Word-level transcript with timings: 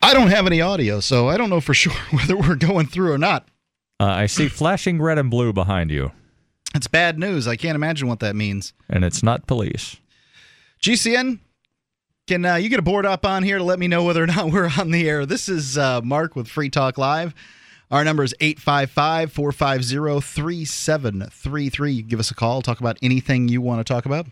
I 0.00 0.14
don't 0.14 0.28
have 0.28 0.46
any 0.46 0.60
audio, 0.60 1.00
so 1.00 1.28
I 1.28 1.36
don't 1.36 1.50
know 1.50 1.60
for 1.60 1.74
sure 1.82 1.92
whether 2.10 2.36
we're 2.36 2.54
going 2.56 2.86
through 2.86 3.12
or 3.12 3.18
not. 3.18 3.48
Uh, 4.00 4.04
I 4.06 4.26
see 4.26 4.48
flashing 4.48 5.00
red 5.02 5.18
and 5.18 5.28
blue 5.30 5.52
behind 5.52 5.90
you, 5.90 6.12
It's 6.74 6.86
bad 6.86 7.18
news. 7.18 7.48
I 7.48 7.56
can't 7.56 7.74
imagine 7.74 8.06
what 8.08 8.20
that 8.20 8.36
means. 8.36 8.72
and 8.88 9.04
it's 9.04 9.22
not 9.22 9.46
police. 9.48 9.96
GCN, 10.80 11.40
can 12.28 12.44
uh, 12.44 12.54
you 12.54 12.68
get 12.68 12.78
a 12.78 12.82
board 12.82 13.06
up 13.06 13.26
on 13.26 13.42
here 13.42 13.58
to 13.58 13.64
let 13.64 13.80
me 13.80 13.88
know 13.88 14.04
whether 14.04 14.22
or 14.22 14.26
not 14.28 14.50
we're 14.52 14.70
on 14.78 14.92
the 14.92 15.08
air? 15.08 15.26
This 15.26 15.48
is 15.48 15.76
uh, 15.76 16.00
Mark 16.02 16.36
with 16.36 16.46
Free 16.46 16.70
Talk 16.70 16.96
Live. 16.96 17.34
Our 17.90 18.04
number 18.04 18.22
is 18.22 18.34
855 18.38 19.32
450 19.32 20.20
3733. 20.20 22.02
Give 22.02 22.20
us 22.20 22.30
a 22.30 22.34
call. 22.34 22.62
Talk 22.62 22.78
about 22.80 22.98
anything 23.02 23.48
you 23.48 23.60
want 23.60 23.84
to 23.84 23.92
talk 23.92 24.06
about. 24.06 24.26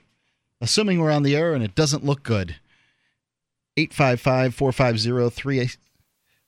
Assuming 0.61 1.01
we're 1.01 1.11
on 1.11 1.23
the 1.23 1.35
air 1.35 1.55
and 1.55 1.65
it 1.65 1.75
doesn't 1.75 2.05
look 2.05 2.23
good. 2.23 2.57
855 3.77 4.55
450 4.55 5.31
3. 5.31 5.59
Let's 5.59 5.79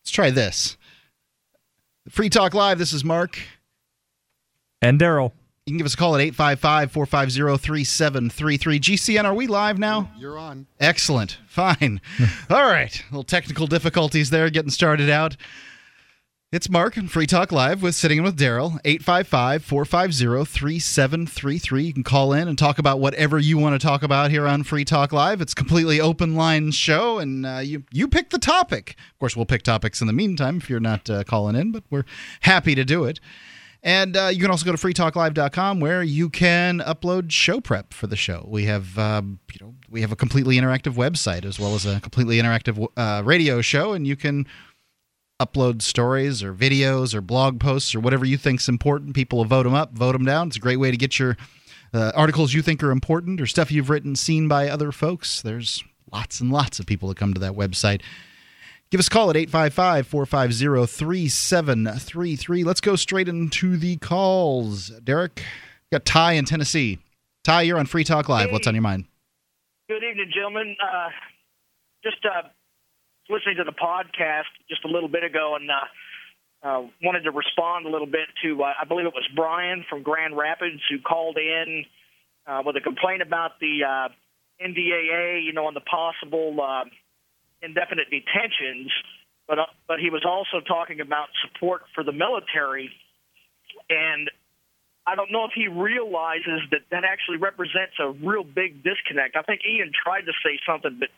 try 0.07 0.31
this. 0.31 0.77
Free 2.09 2.31
Talk 2.31 2.55
Live. 2.55 2.79
This 2.79 2.93
is 2.93 3.05
Mark. 3.05 3.39
And 4.81 4.99
Daryl. 4.99 5.33
You 5.67 5.73
can 5.73 5.77
give 5.79 5.85
us 5.87 5.93
a 5.93 5.99
call 5.99 6.15
at 6.15 6.23
855 6.23 6.91
450 6.93 7.59
3733. 7.63 8.81
GCN, 8.81 9.25
are 9.25 9.35
we 9.35 9.47
live 9.47 9.79
now? 9.79 10.11
You're 10.17 10.39
on. 10.39 10.67
Excellent. 10.81 11.37
Fine. 11.47 12.01
All 12.51 12.65
right. 12.65 13.05
little 13.11 13.23
technical 13.23 13.67
difficulties 13.67 14.31
there 14.31 14.49
getting 14.49 14.71
started 14.71 15.11
out. 15.11 15.37
It's 16.51 16.71
Mark 16.71 16.97
and 16.97 17.13
Free 17.13 17.27
Talk 17.27 17.53
Live 17.53 17.83
with 17.83 17.95
Sitting 17.95 18.17
In 18.17 18.25
with 18.25 18.39
Daryl, 18.39 18.81
855 18.83 19.63
450 19.63 20.51
3733. 20.51 21.85
You 21.85 21.93
can 21.93 22.03
call 22.03 22.33
in 22.33 22.49
and 22.49 22.57
talk 22.57 22.79
about 22.79 23.01
whatever 23.01 23.39
you 23.39 23.59
want 23.59 23.79
to 23.79 23.87
talk 23.87 24.03
about 24.03 24.31
here 24.31 24.47
on 24.47 24.63
Free 24.63 24.87
Talk 24.87 25.13
Live. 25.13 25.43
It's 25.43 25.53
completely 25.53 26.01
open 26.01 26.37
line 26.37 26.71
show, 26.71 27.19
and 27.19 27.45
uh, 27.45 27.59
you, 27.59 27.85
you 27.93 28.09
pick 28.09 28.31
the 28.31 28.39
topic. 28.39 28.97
Of 29.13 29.19
course, 29.19 29.37
we'll 29.37 29.45
pick 29.45 29.63
topics 29.63 30.01
in 30.01 30.07
the 30.07 30.15
meantime 30.15 30.57
if 30.57 30.71
you're 30.71 30.81
not 30.81 31.11
uh, 31.11 31.23
calling 31.23 31.55
in, 31.55 31.71
but 31.71 31.85
we're 31.91 32.07
happy 32.41 32.75
to 32.75 32.83
do 32.83 33.05
it. 33.05 33.21
And 33.83 34.17
uh, 34.17 34.31
you 34.33 34.41
can 34.41 34.51
also 34.51 34.65
go 34.65 34.73
to 34.73 34.79
freetalklive.com 34.79 35.81
where 35.81 36.03
you 36.03 36.31
can 36.31 36.81
upload 36.81 37.31
show 37.31 37.61
prep 37.61 37.93
for 37.93 38.07
the 38.07 38.17
show. 38.17 38.47
We 38.49 38.65
have, 38.65 38.99
um, 38.99 39.39
you 39.53 39.67
know, 39.67 39.75
we 39.91 40.01
have 40.01 40.13
a 40.13 40.17
completely 40.17 40.57
interactive 40.57 40.95
website 40.95 41.45
as 41.45 41.61
well 41.61 41.75
as 41.75 41.85
a 41.85 42.01
completely 42.01 42.39
interactive 42.39 42.89
uh, 42.97 43.23
radio 43.23 43.61
show, 43.61 43.93
and 43.93 44.07
you 44.07 44.17
can 44.17 44.47
upload 45.41 45.83
stories 45.83 46.43
or 46.43 46.53
videos 46.53 47.15
or 47.15 47.21
blog 47.21 47.61
posts 47.61 47.95
or 47.95 48.01
whatever 48.01 48.25
you 48.25 48.37
think's 48.37 48.69
important. 48.69 49.15
People 49.15 49.39
will 49.39 49.45
vote 49.45 49.63
them 49.65 49.75
up, 49.75 49.93
vote 49.93 50.13
them 50.13 50.25
down. 50.25 50.49
It's 50.49 50.57
a 50.57 50.61
great 50.61 50.79
way 50.81 50.91
to 50.91 50.97
get 50.97 51.19
your 51.19 51.37
uh, 51.95 52.13
articles 52.15 52.53
you 52.53 52.63
think 52.63 52.83
are 52.83 52.91
important 52.91 53.41
or 53.41 53.47
stuff 53.47 53.71
you've 53.71 53.91
written 53.91 54.17
seen 54.17 54.49
by 54.49 54.69
other 54.69 54.93
folks. 54.93 55.41
There's 55.41 55.83
lots 56.13 56.41
and 56.41 56.51
lots 56.51 56.81
of 56.81 56.87
people 56.87 57.09
that 57.09 57.17
come 57.17 57.35
to 57.35 57.41
that 57.41 57.53
website. 57.53 58.03
Give 58.91 58.99
us 58.99 59.09
a 59.09 59.11
call 59.11 59.31
at 59.31 59.37
855 59.37 60.07
450 60.07 60.87
3733. 60.87 62.65
Let's 62.65 62.81
go 62.81 62.97
straight 62.97 63.29
into 63.29 63.77
the 63.77 63.97
calls. 63.99 64.89
Derek, 65.05 65.43
got 65.93 66.05
Ty 66.05 66.33
in 66.33 66.47
Tennessee. 66.47 66.99
Ty, 67.45 67.63
you're 67.63 67.79
on 67.79 67.87
Free 67.87 68.05
Talk 68.05 68.29
Live. 68.29 68.51
What's 68.51 68.67
on 68.67 68.75
your 68.75 68.83
mind? 68.83 69.05
Good 69.89 70.03
evening, 70.03 70.31
gentlemen. 70.35 70.75
Uh, 70.83 71.09
just 72.03 72.25
uh, 72.25 72.49
listening 73.29 73.57
to 73.57 73.65
the 73.65 73.77
podcast 73.77 74.51
just 74.69 74.85
a 74.85 74.89
little 74.89 75.09
bit 75.09 75.25
ago, 75.25 75.57
and 75.57 75.71
uh, 75.71 76.67
uh, 76.67 76.83
wanted 77.03 77.23
to 77.23 77.31
respond 77.31 77.87
a 77.87 77.91
little 77.91 78.07
bit 78.07 78.27
to 78.43 78.63
uh, 78.63 78.73
I 78.81 78.85
believe 78.85 79.07
it 79.07 79.15
was 79.15 79.29
Brian 79.35 79.85
from 79.89 80.03
Grand 80.03 80.37
Rapids 80.37 80.81
who 80.91 80.99
called 81.01 81.37
in 81.37 81.85
uh, 82.47 82.63
with 82.65 82.77
a 82.77 82.81
complaint 82.81 83.23
about 83.23 83.61
the 83.61 83.85
uh, 83.85 84.09
NDAA, 84.65 85.45
you 85.45 85.53
know, 85.53 85.67
on 85.67 85.75
the 85.75 85.85
possible 85.85 86.57
uh, 86.61 86.85
indefinite 87.63 88.09
detentions. 88.11 88.91
But 89.47 89.59
uh, 89.59 89.67
but 89.87 89.99
he 90.01 90.11
was 90.11 90.25
also 90.27 90.65
talking 90.65 91.01
about 91.01 91.29
support 91.47 91.83
for 91.95 92.05
the 92.05 92.13
military, 92.13 92.91
and 93.89 94.31
I 95.07 95.15
don't 95.15 95.33
know 95.33 95.45
if 95.45 95.53
he 95.55 95.69
realizes 95.69 96.69
that 96.71 96.81
that 96.91 97.05
actually 97.05 97.39
represents 97.39 97.97
a 98.01 98.11
real 98.11 98.45
big 98.45 98.83
disconnect. 98.85 99.37
I 99.37 99.43
think 99.43 99.63
Ian 99.65 99.93
tried 99.93 100.29
to 100.29 100.33
say 100.45 100.61
something, 100.67 100.99
but 101.01 101.09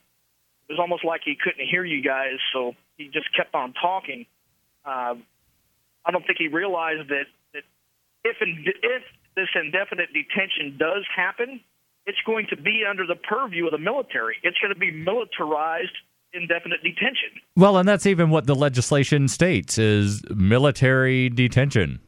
it 0.71 0.75
was 0.75 0.79
almost 0.79 1.05
like 1.05 1.23
he 1.25 1.35
couldn't 1.35 1.67
hear 1.67 1.85
you 1.85 2.01
guys, 2.01 2.39
so 2.53 2.75
he 2.97 3.07
just 3.09 3.27
kept 3.37 3.57
on 3.57 3.73
talking. 3.73 4.25
Uh, 4.85 5.17
I 6.07 6.11
don't 6.13 6.25
think 6.25 6.39
he 6.39 6.47
realized 6.47 7.09
that, 7.09 7.27
that 7.53 7.65
if 8.23 8.37
if 8.41 9.03
this 9.35 9.49
indefinite 9.57 10.11
detention 10.15 10.79
does 10.79 11.05
happen, 11.15 11.61
it's 12.07 12.19
going 12.25 12.47
to 12.51 12.57
be 12.57 12.85
under 12.89 13.05
the 13.05 13.17
purview 13.17 13.67
of 13.67 13.73
the 13.73 13.79
military. 13.79 14.37
It's 14.45 14.59
going 14.59 14.73
to 14.73 14.79
be 14.79 14.93
militarized 14.93 15.91
indefinite 16.33 16.85
detention. 16.85 17.43
Well, 17.57 17.77
and 17.77 17.89
that's 17.89 18.07
even 18.07 18.31
what 18.31 18.47
the 18.47 18.55
legislation 18.55 19.27
states 19.27 19.77
is 19.77 20.23
military 20.33 21.31
detention. 21.31 21.99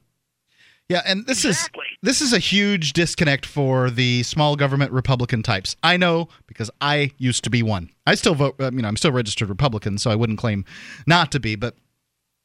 Yeah, 0.93 1.03
and 1.07 1.27
this 1.27 1.45
Exactly. 1.45 1.85
is 1.91 1.99
this 2.03 2.21
is 2.21 2.33
a 2.33 2.39
huge 2.39 2.93
disconnect 2.93 3.47
for 3.47 3.91
the 3.91 4.23
small 4.23 4.57
government 4.57 4.93
Republican 4.93 5.43
types. 5.43 5.77
I 5.83 5.97
know 5.97 6.29
because 6.47 6.71
I 6.81 7.11
used 7.19 7.45
to 7.45 7.51
be 7.51 7.63
one. 7.63 7.91
I 8.07 8.15
still 8.15 8.35
vote. 8.35 8.57
I 8.61 8.71
mean, 8.71 8.85
I'm 8.85 8.97
still 8.97 9.13
registered 9.13 9.49
Republican, 9.49 9.99
so 9.99 10.11
I 10.11 10.15
wouldn't 10.17 10.39
claim 10.39 10.65
not 11.07 11.33
to 11.33 11.41
be. 11.41 11.55
But 11.57 11.77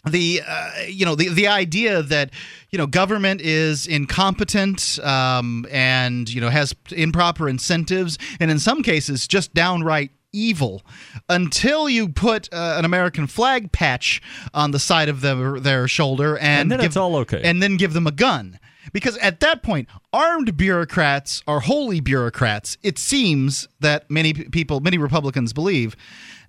the 0.10 0.42
uh, 0.48 0.72
you 0.88 1.06
know 1.06 1.16
the 1.16 1.30
the 1.30 1.48
idea 1.48 2.02
that 2.04 2.32
you 2.72 2.78
know 2.78 2.88
government 2.88 3.42
is 3.42 3.88
incompetent 3.88 5.00
um, 5.04 5.66
and 5.72 6.34
you 6.34 6.40
know 6.42 6.50
has 6.50 6.74
improper 6.92 7.50
incentives 7.50 8.18
and 8.40 8.50
in 8.52 8.60
some 8.60 8.84
cases 8.84 9.28
just 9.28 9.54
downright 9.54 10.12
evil 10.38 10.84
until 11.30 11.90
you 11.90 12.10
put 12.10 12.52
uh, 12.54 12.76
an 12.78 12.86
American 12.86 13.28
flag 13.28 13.72
patch 13.72 14.22
on 14.54 14.72
the 14.72 14.80
side 14.80 15.10
of 15.10 15.22
their 15.22 15.60
their 15.60 15.88
shoulder 15.88 16.38
and, 16.38 16.62
And 16.62 16.72
then 16.72 16.80
give, 16.80 16.88
it's 16.88 16.98
all 16.98 17.16
okay. 17.18 17.42
and 17.44 17.62
then 17.62 17.78
give 17.78 17.94
them 17.94 18.08
a 18.08 18.12
gun 18.12 18.60
because 18.94 19.18
at 19.18 19.40
that 19.42 19.64
point 19.64 19.88
armed 20.14 20.56
bureaucrats 20.56 21.44
are 21.48 21.60
holy 21.60 22.00
bureaucrats 22.00 22.78
it 22.84 22.98
seems 22.98 23.68
that 23.80 24.10
many 24.10 24.34
people 24.34 24.80
many 24.80 24.98
republicans 24.98 25.52
believe 25.54 25.96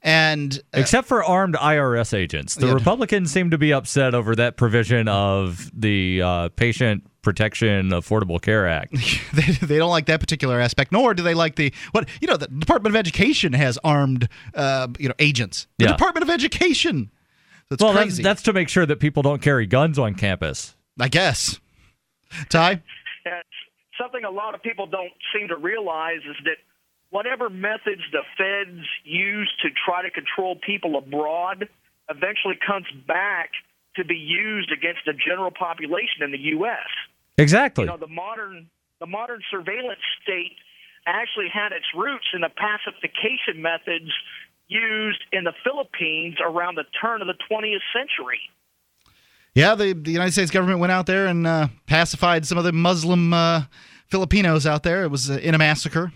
and 0.02 0.58
uh, 0.74 0.80
Except 0.80 1.06
for 1.08 1.24
armed 1.24 1.54
IRS 1.56 2.14
agents. 2.16 2.54
The 2.54 2.66
Yeah. 2.68 2.72
Republicans 2.74 3.30
seem 3.32 3.50
to 3.50 3.58
be 3.58 3.72
upset 3.72 4.14
over 4.14 4.34
that 4.36 4.56
provision 4.56 5.08
of 5.08 5.70
the 5.78 6.22
uh, 6.22 6.48
Patient 6.50 7.04
Protection 7.22 7.90
Affordable 7.90 8.40
Care 8.40 8.66
Act. 8.68 8.92
they, 9.34 9.52
they 9.66 9.76
don't 9.78 9.90
like 9.90 10.06
that 10.06 10.20
particular 10.20 10.60
aspect 10.60 10.92
nor 10.92 11.12
do 11.14 11.22
they 11.22 11.34
like 11.34 11.56
the 11.56 11.72
what 11.92 12.08
you 12.20 12.28
know 12.28 12.36
the 12.36 12.46
department 12.46 12.94
of 12.94 12.98
education 12.98 13.52
has 13.52 13.78
armed 13.84 14.28
uh, 14.54 14.86
you 14.98 15.08
know 15.08 15.14
agents 15.18 15.66
the 15.78 15.84
Yeah. 15.84 15.92
department 15.92 16.22
of 16.22 16.30
education 16.30 17.10
that's 17.68 17.82
well, 17.82 17.92
that's, 17.92 18.04
crazy 18.04 18.22
that's 18.22 18.42
to 18.42 18.52
make 18.54 18.68
sure 18.70 18.86
that 18.86 18.98
people 19.00 19.22
don't 19.22 19.42
carry 19.42 19.66
guns 19.66 19.98
on 19.98 20.14
campus. 20.14 20.74
i 20.98 21.08
guess 21.08 21.60
ty 22.48 22.70
And 23.26 23.42
something 24.00 24.24
a 24.24 24.30
lot 24.30 24.54
of 24.54 24.62
people 24.62 24.86
don't 24.86 25.12
seem 25.36 25.48
to 25.48 25.56
realize 25.56 26.20
is 26.28 26.36
that 26.44 26.56
whatever 27.10 27.48
methods 27.50 28.02
the 28.12 28.22
feds 28.36 28.86
use 29.04 29.50
to 29.62 29.68
try 29.86 30.02
to 30.02 30.10
control 30.10 30.56
people 30.56 30.96
abroad 30.96 31.68
eventually 32.10 32.58
comes 32.66 32.86
back 33.06 33.50
to 33.96 34.04
be 34.04 34.14
used 34.16 34.70
against 34.72 35.00
the 35.06 35.12
general 35.12 35.50
population 35.50 36.22
in 36.22 36.32
the 36.32 36.38
U.S. 36.56 36.88
Exactly. 37.36 37.84
You 37.84 37.90
know, 37.90 37.96
the 37.96 38.06
modern 38.06 38.68
the 39.00 39.06
modern 39.06 39.40
surveillance 39.50 40.00
state 40.22 40.56
actually 41.06 41.48
had 41.52 41.72
its 41.72 41.86
roots 41.94 42.26
in 42.34 42.40
the 42.40 42.50
pacification 42.50 43.62
methods 43.62 44.10
used 44.66 45.20
in 45.32 45.44
the 45.44 45.52
Philippines 45.64 46.36
around 46.44 46.74
the 46.74 46.84
turn 47.00 47.22
of 47.22 47.28
the 47.28 47.36
20th 47.50 47.78
century. 47.92 48.40
yeah 49.54 49.74
the, 49.74 49.94
the 49.94 50.10
united 50.10 50.32
states 50.32 50.50
government 50.50 50.78
went 50.78 50.92
out 50.92 51.06
there 51.06 51.26
and 51.26 51.46
uh, 51.46 51.68
pacified 51.86 52.44
some 52.44 52.58
of 52.58 52.64
the 52.64 52.72
muslim 52.72 53.32
uh, 53.32 53.62
filipinos 54.08 54.66
out 54.66 54.82
there 54.82 55.04
it 55.04 55.10
was 55.10 55.30
uh, 55.30 55.34
in 55.34 55.54
a 55.54 55.58
massacre 55.58 56.12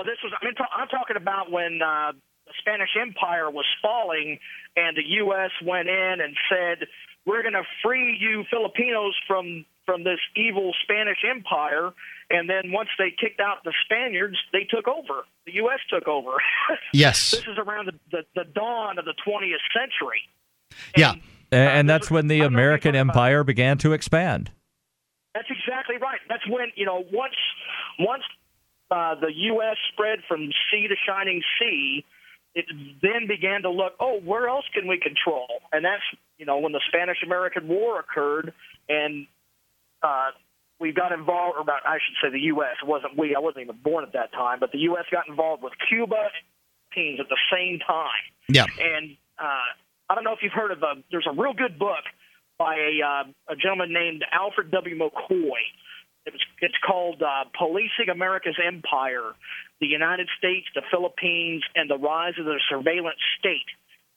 Well, 0.00 0.06
this 0.06 0.16
was, 0.24 0.32
I 0.40 0.42
mean, 0.46 0.54
I'm 0.74 0.88
talking 0.88 1.16
about 1.16 1.50
when 1.52 1.80
uh, 1.84 2.12
the 2.46 2.52
Spanish 2.58 2.88
Empire 2.98 3.50
was 3.50 3.66
falling 3.82 4.38
and 4.74 4.96
the 4.96 5.04
U.S. 5.28 5.50
went 5.62 5.88
in 5.90 6.20
and 6.24 6.34
said, 6.48 6.88
we're 7.26 7.42
going 7.42 7.52
to 7.52 7.64
free 7.84 8.16
you 8.18 8.44
Filipinos 8.48 9.12
from, 9.28 9.66
from 9.84 10.02
this 10.04 10.18
evil 10.36 10.72
Spanish 10.84 11.18
Empire. 11.28 11.90
And 12.30 12.48
then 12.48 12.72
once 12.72 12.88
they 12.96 13.10
kicked 13.10 13.40
out 13.40 13.58
the 13.62 13.74
Spaniards, 13.84 14.38
they 14.54 14.64
took 14.64 14.88
over. 14.88 15.24
The 15.44 15.52
U.S. 15.56 15.80
took 15.90 16.08
over. 16.08 16.30
yes 16.94 17.32
this 17.32 17.40
is 17.42 17.58
around 17.58 17.88
the, 17.88 17.98
the, 18.10 18.22
the 18.34 18.44
dawn 18.54 18.98
of 18.98 19.04
the 19.04 19.12
20th 19.28 19.60
century. 19.78 20.22
yeah 20.96 21.12
A- 21.52 21.56
and 21.56 21.90
that's 21.90 22.06
is- 22.06 22.10
when 22.10 22.26
the 22.28 22.36
I 22.36 22.38
don't 22.44 22.54
know 22.54 22.58
if 22.58 22.62
American 22.64 22.94
you're 22.94 23.02
talking 23.04 23.10
about- 23.10 23.16
Empire 23.26 23.44
began 23.44 23.76
to 23.78 23.92
expand. 23.92 24.50
That's 25.34 25.48
exactly 25.50 25.96
right. 25.98 26.18
That's 26.28 26.48
when 26.48 26.72
you 26.74 26.86
know 26.86 27.04
once 27.12 27.34
once 28.00 28.24
uh, 28.90 29.14
the 29.14 29.32
U.S. 29.32 29.76
spread 29.92 30.20
from 30.28 30.50
sea 30.70 30.88
to 30.88 30.96
shining 31.06 31.42
sea, 31.58 32.04
it 32.54 32.66
then 33.02 33.26
began 33.28 33.62
to 33.62 33.70
look, 33.70 33.92
oh, 34.00 34.20
where 34.24 34.48
else 34.48 34.64
can 34.74 34.88
we 34.88 34.98
control? 34.98 35.46
And 35.72 35.84
that's 35.84 36.02
you 36.38 36.46
know 36.46 36.58
when 36.58 36.72
the 36.72 36.80
Spanish-American 36.88 37.68
War 37.68 38.00
occurred, 38.00 38.52
and 38.88 39.26
uh, 40.02 40.30
we 40.78 40.92
got 40.92 41.12
involved. 41.12 41.56
Or 41.56 41.62
about, 41.62 41.86
I 41.86 41.98
should 41.98 42.16
say, 42.22 42.32
the 42.32 42.46
U.S. 42.46 42.76
It 42.82 42.88
wasn't 42.88 43.16
we. 43.16 43.34
I 43.36 43.40
wasn't 43.40 43.62
even 43.64 43.76
born 43.82 44.04
at 44.04 44.12
that 44.14 44.32
time, 44.32 44.58
but 44.60 44.72
the 44.72 44.78
U.S. 44.90 45.04
got 45.12 45.28
involved 45.28 45.62
with 45.62 45.72
Cuba 45.88 46.16
and 46.16 46.44
Philippines 46.92 47.20
at 47.20 47.28
the 47.28 47.38
same 47.52 47.78
time 47.78 48.26
yeah 48.48 48.66
and 48.80 49.16
uh, 49.38 49.70
I 50.10 50.14
don't 50.14 50.24
know 50.24 50.32
if 50.32 50.40
you've 50.42 50.52
heard 50.52 50.72
of 50.72 50.82
a. 50.82 51.00
There's 51.10 51.26
a 51.30 51.32
real 51.32 51.54
good 51.54 51.78
book 51.78 52.04
by 52.58 52.74
a 52.74 52.92
uh, 53.00 53.52
a 53.52 53.56
gentleman 53.56 53.92
named 53.92 54.24
Alfred 54.32 54.70
W. 54.70 54.98
McCoy. 54.98 55.62
It 56.26 56.34
was, 56.34 56.42
it's 56.60 56.76
called 56.86 57.22
uh, 57.22 57.44
Policing 57.56 58.08
America's 58.10 58.58
Empire: 58.64 59.32
The 59.80 59.86
United 59.86 60.28
States, 60.38 60.66
the 60.74 60.82
Philippines, 60.90 61.62
and 61.74 61.88
the 61.88 61.98
Rise 61.98 62.34
of 62.38 62.44
the 62.44 62.60
Surveillance 62.68 63.20
State 63.38 63.66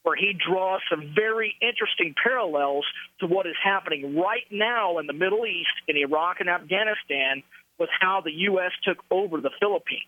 where 0.04 0.16
he 0.16 0.34
draws 0.34 0.82
some 0.90 1.14
very 1.16 1.56
interesting 1.62 2.14
parallels 2.22 2.86
to 3.20 3.26
what 3.26 3.48
is 3.48 3.56
happening 3.64 4.18
right 4.18 4.44
now 4.52 4.98
in 4.98 5.08
the 5.08 5.14
Middle 5.14 5.46
East, 5.46 5.72
in 5.88 5.98
Iraq 5.98 6.42
and 6.42 6.50
Afghanistan, 6.50 7.42
with 7.80 7.90
how 8.00 8.22
the 8.24 8.32
U.S. 8.32 8.72
took 8.84 8.98
over 9.10 9.42
the 9.42 9.50
Philippines. 9.60 10.04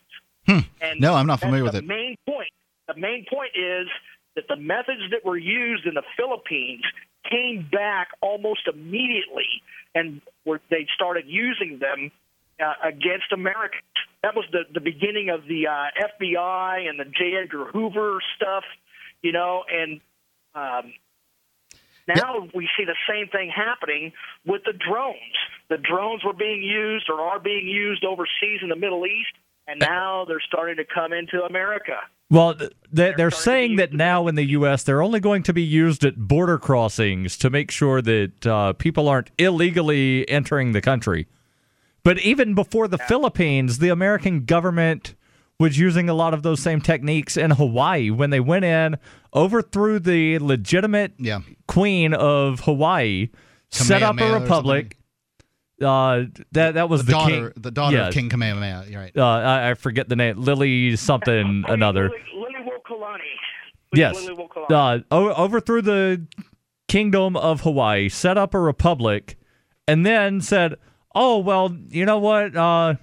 Hmm. 0.47 0.59
And 0.81 1.01
no, 1.01 1.13
I'm 1.13 1.25
not 1.25 1.39
familiar 1.39 1.63
with 1.63 1.73
the 1.73 1.79
it. 1.79 1.87
Main 1.87 2.17
point. 2.27 2.51
The 2.87 2.95
main 2.97 3.25
point 3.31 3.51
is 3.55 3.87
that 4.35 4.47
the 4.47 4.57
methods 4.57 5.01
that 5.11 5.25
were 5.25 5.37
used 5.37 5.85
in 5.85 5.95
the 5.95 6.03
Philippines 6.17 6.83
came 7.29 7.67
back 7.71 8.09
almost 8.21 8.67
immediately, 8.71 9.63
and 9.95 10.21
were, 10.45 10.61
they 10.69 10.87
started 10.93 11.25
using 11.27 11.79
them 11.79 12.11
uh, 12.59 12.73
against 12.83 13.31
Americans. 13.33 13.83
That 14.23 14.35
was 14.35 14.45
the 14.51 14.63
the 14.73 14.79
beginning 14.79 15.29
of 15.29 15.45
the 15.47 15.67
uh, 15.67 15.87
FBI 16.19 16.89
and 16.89 16.99
the 16.99 17.05
J. 17.05 17.35
Edgar 17.41 17.65
Hoover 17.65 18.19
stuff 18.35 18.63
you 19.25 19.31
know, 19.31 19.63
and 19.67 20.01
um, 20.53 20.93
now 22.07 22.43
yeah. 22.43 22.51
we 22.53 22.69
see 22.77 22.85
the 22.85 22.95
same 23.09 23.27
thing 23.27 23.49
happening 23.49 24.13
with 24.45 24.61
the 24.63 24.73
drones. 24.73 25.17
The 25.67 25.77
drones 25.77 26.23
were 26.23 26.33
being 26.33 26.61
used 26.61 27.09
or 27.09 27.19
are 27.21 27.39
being 27.39 27.67
used 27.67 28.05
overseas 28.05 28.59
in 28.61 28.69
the 28.69 28.75
Middle 28.75 29.03
East, 29.07 29.33
and 29.67 29.79
now 29.79 30.25
they're 30.27 30.43
starting 30.47 30.77
to 30.77 30.85
come 30.85 31.11
into 31.11 31.43
America. 31.43 31.97
Well, 32.29 32.55
they're, 32.91 33.13
they're 33.15 33.31
saying 33.31 33.75
that 33.75 33.93
now 33.93 34.27
in 34.27 34.35
the 34.35 34.45
U.S., 34.45 34.83
they're 34.83 35.03
only 35.03 35.19
going 35.19 35.43
to 35.43 35.53
be 35.53 35.61
used 35.61 36.03
at 36.03 36.17
border 36.17 36.57
crossings 36.57 37.37
to 37.37 37.49
make 37.49 37.69
sure 37.69 38.01
that 38.01 38.47
uh, 38.47 38.73
people 38.73 39.07
aren't 39.07 39.31
illegally 39.37 40.27
entering 40.29 40.71
the 40.71 40.81
country. 40.81 41.27
But 42.03 42.19
even 42.19 42.55
before 42.55 42.87
the 42.87 42.97
yeah. 42.99 43.07
Philippines, 43.07 43.79
the 43.79 43.89
American 43.89 44.45
government 44.45 45.15
was 45.59 45.79
using 45.79 46.09
a 46.09 46.13
lot 46.13 46.33
of 46.33 46.43
those 46.43 46.61
same 46.61 46.81
techniques 46.81 47.37
in 47.37 47.51
Hawaii 47.51 48.09
when 48.09 48.29
they 48.29 48.39
went 48.39 48.65
in, 48.65 48.97
overthrew 49.33 49.99
the 49.99 50.39
legitimate 50.39 51.13
yeah. 51.17 51.39
queen 51.67 52.13
of 52.13 52.61
Hawaii, 52.61 53.29
set 53.69 54.03
up 54.03 54.19
a 54.19 54.39
republic. 54.39 54.97
Uh, 55.81 56.23
that 56.53 56.75
that 56.75 56.89
was 56.89 57.01
the, 57.01 57.07
the 57.07 57.11
daughter, 57.11 57.51
king, 57.51 57.61
the 57.61 57.71
daughter 57.71 57.97
yeah. 57.97 58.07
of 58.07 58.13
King 58.13 58.29
Kamehameha. 58.29 58.85
You're 58.89 59.01
right. 59.01 59.17
Uh, 59.17 59.25
I, 59.25 59.71
I, 59.71 59.73
forget 59.73 60.07
the 60.07 60.15
name. 60.15 60.39
Lily 60.39 60.95
something 60.95 61.65
another. 61.67 62.09
Lily, 62.09 62.53
Liliuokalani. 62.55 63.19
Yes. 63.93 64.15
Liliuokalani. 64.17 65.03
Uh, 65.11 65.15
overthrew 65.15 65.81
the 65.81 66.25
kingdom 66.87 67.35
of 67.35 67.61
Hawaii, 67.61 68.07
set 68.07 68.37
up 68.37 68.53
a 68.53 68.59
republic, 68.59 69.37
and 69.85 70.05
then 70.05 70.39
said, 70.39 70.75
"Oh 71.13 71.39
well, 71.39 71.75
you 71.89 72.05
know 72.05 72.19
what? 72.19 72.55
Uh, 72.55 72.95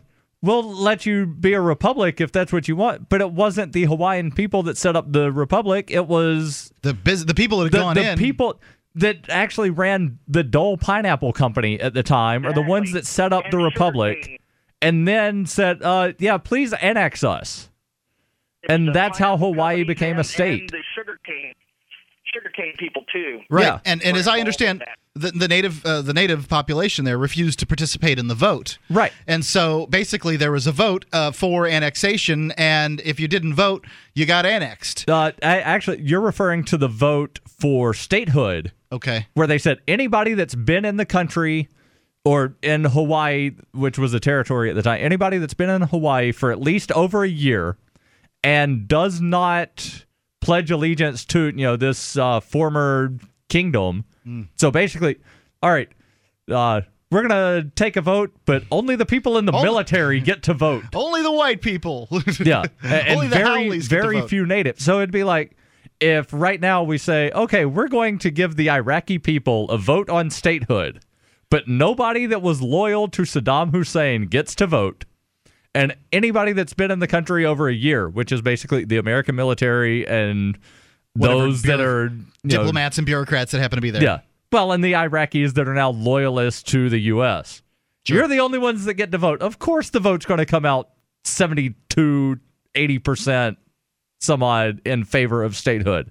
we'll 0.43 0.75
let 0.75 1.07
you 1.07 1.27
be 1.27 1.55
a 1.55 1.61
republic 1.61 2.21
if 2.21 2.33
that's 2.33 2.53
what 2.53 2.69
you 2.69 2.77
want. 2.77 3.09
But 3.09 3.21
it 3.21 3.33
wasn't 3.33 3.73
the 3.73 3.85
Hawaiian 3.85 4.33
people 4.33 4.63
that 4.65 4.77
set 4.77 4.97
up 4.97 5.13
the 5.13 5.33
republic. 5.33 5.91
It 5.91 6.07
was 6.07 6.73
the 6.83 6.93
biz- 6.93 7.27
the 7.27 7.35
people 7.35 7.59
that 7.59 7.65
had 7.65 7.73
the, 7.73 7.79
gone 7.79 7.95
the 7.95 8.11
in. 8.13 8.19
people 8.19 8.61
that 8.95 9.29
actually 9.29 9.71
ran 9.71 10.19
the 10.29 10.43
Dole 10.43 10.77
Pineapple 10.77 11.33
Company 11.33 11.81
at 11.81 11.95
the 11.95 12.03
time 12.03 12.47
are 12.47 12.53
the 12.53 12.63
ones 12.63 12.93
that 12.93 13.07
set 13.07 13.33
up 13.33 13.45
and 13.45 13.53
the 13.53 13.59
republic, 13.59 14.41
and 14.81 15.07
then 15.09 15.47
said, 15.47 15.83
uh, 15.83 16.13
"Yeah, 16.19 16.39
please 16.39 16.73
annex 16.75 17.25
us." 17.25 17.69
and 18.69 18.95
that's 18.95 19.19
how 19.19 19.37
Hawaii 19.37 19.85
became 19.85 20.13
and, 20.13 20.21
a 20.21 20.25
state. 20.25 20.61
And 20.61 20.71
the 20.71 20.83
sugar 20.95 21.19
cane, 21.25 21.55
sugar 22.33 22.51
cane 22.55 22.75
people 22.79 23.05
too. 23.13 23.41
Right, 23.51 23.65
Yeah. 23.65 23.81
and 23.85 24.03
and 24.03 24.17
as 24.17 24.29
I 24.29 24.39
understand, 24.39 24.85
the, 25.15 25.31
the 25.33 25.49
native 25.49 25.85
uh, 25.85 26.03
the 26.03 26.15
native 26.15 26.49
population 26.49 27.05
there 27.05 27.19
refused 27.19 27.59
to 27.61 27.67
participate 27.67 28.19
in 28.19 28.29
the 28.29 28.35
vote. 28.35 28.79
Right. 28.89 29.13
And 29.27 29.45
so 29.45 29.87
basically, 29.87 30.37
there 30.37 30.53
was 30.53 30.67
a 30.67 30.73
vote 30.73 31.05
uh, 31.13 31.33
for 31.33 31.67
annexation, 31.67 32.53
and 32.53 33.01
if 33.05 33.19
you 33.21 33.29
didn't 33.29 33.55
vote, 33.55 33.87
you 34.15 34.27
got 34.27 34.47
annexed. 34.47 35.09
Uh, 35.09 35.33
I, 35.43 35.61
actually, 35.61 36.01
you're 36.03 36.21
referring 36.21 36.65
to 36.65 36.77
the 36.77 36.89
vote 36.89 37.41
for 37.47 37.95
statehood, 37.95 38.73
Okay. 38.93 39.27
where 39.35 39.47
they 39.47 39.59
said 39.59 39.81
anybody 39.89 40.35
that's 40.35 40.55
been 40.55 40.85
in 40.85 40.97
the 40.99 41.07
country 41.07 41.69
or 42.25 42.55
in 42.63 42.85
Hawaii, 42.85 43.53
which 43.73 43.99
was 43.99 44.15
a 44.15 44.21
territory 44.21 44.69
at 44.71 44.77
the 44.77 44.83
time, 44.83 44.99
anybody 45.03 45.39
that's 45.39 45.55
been 45.55 45.71
in 45.71 45.83
Hawaii 45.83 46.31
for 46.31 46.53
at 46.53 46.61
least 46.61 46.93
over 46.93 47.25
a 47.25 47.29
year 47.29 47.77
and 48.45 48.87
does 48.87 49.21
not 49.21 50.05
pledge 50.41 50.71
allegiance 50.71 51.25
to 51.27 51.47
you 51.47 51.53
know 51.65 51.77
this 51.77 52.17
uh, 52.17 52.41
former 52.41 53.13
kingdom. 53.49 54.05
So 54.57 54.71
basically, 54.71 55.17
all 55.65 55.73
right, 55.73 55.89
uh, 56.49 56.83
we're 57.11 57.23
gonna 57.23 57.65
take 57.75 57.97
a 57.97 58.01
vote, 58.01 58.33
but 58.45 58.63
only 58.71 58.95
the 58.95 59.05
people 59.07 59.37
in 59.37 59.47
the 59.47 59.53
Only- 59.53 59.65
military 59.65 60.21
get 60.21 60.45
to 60.45 60.55
vote. 60.55 60.85
Only 60.95 61.23
the 61.23 61.33
white 61.33 61.61
people. 61.61 62.09
Yeah, 62.39 62.63
and 62.85 63.21
the 63.21 63.27
very 63.29 63.65
haoles 63.65 63.89
get 63.89 63.97
to 63.97 64.03
very 64.03 64.29
few 64.29 64.47
natives. 64.47 64.85
So 64.85 64.99
it'd 64.99 65.11
be 65.11 65.25
like 65.25 65.57
if 66.03 66.33
right 66.33 66.61
now 66.61 66.83
we 66.83 66.99
say, 66.99 67.31
okay, 67.31 67.65
we're 67.65 67.89
going 67.89 68.19
to 68.19 68.31
give 68.31 68.57
the 68.57 68.69
Iraqi 68.69 69.19
people 69.19 69.71
a 69.71 69.79
vote 69.79 70.11
on 70.11 70.31
statehood, 70.31 71.01
but 71.49 71.69
nobody 71.69 72.27
that 72.27 72.43
was 72.43 72.61
loyal 72.61 73.09
to 73.09 73.23
Saddam 73.23 73.71
Hussein 73.71 74.27
gets 74.27 74.55
to 74.57 74.67
vote. 74.67 75.05
And 75.75 75.97
anybody 76.13 76.53
that's 76.53 76.75
been 76.75 76.91
in 76.91 76.99
the 76.99 77.07
country 77.07 77.47
over 77.47 77.69
a 77.69 77.73
year, 77.73 78.09
which 78.09 78.33
is 78.33 78.43
basically 78.43 78.85
the 78.85 78.99
American 78.99 79.37
military 79.37 80.07
and 80.07 80.59
Whatever 81.15 81.41
those 81.41 81.63
that 81.63 81.81
are 81.81 82.05
you 82.05 82.17
know, 82.45 82.59
Diplomats 82.59 82.99
and 82.99 83.07
bureaucrats 83.07 83.53
that 83.53 83.61
happen 83.61 83.77
to 83.77 83.83
be 83.83 83.91
there. 83.91 84.03
yeah. 84.03 84.21
Well, 84.51 84.73
and 84.73 84.83
the 84.83 84.93
Iraqis 84.93 85.55
that 85.55 85.67
are 85.69 85.75
now 85.75 85.91
loyalists 85.91 86.63
to 86.73 86.91
the 86.91 86.99
U.S. 86.99 87.63
Sure. 88.05 88.19
You're 88.19 88.29
the 88.29 88.41
only 88.41 88.59
ones 88.59 88.85
that 88.85 88.95
get 88.95 89.13
to 89.13 89.19
vote. 89.19 89.41
Of 89.41 89.59
course, 89.59 89.91
the 89.91 90.01
vote's 90.01 90.27
going 90.27 90.39
to 90.39 90.47
come 90.47 90.67
out 90.67 90.91
72, 91.25 92.39
80% 92.75 93.57
some 94.23 94.43
odd 94.43 94.81
in 94.85 95.05
favor 95.05 95.43
of 95.43 95.57
statehood 95.57 96.11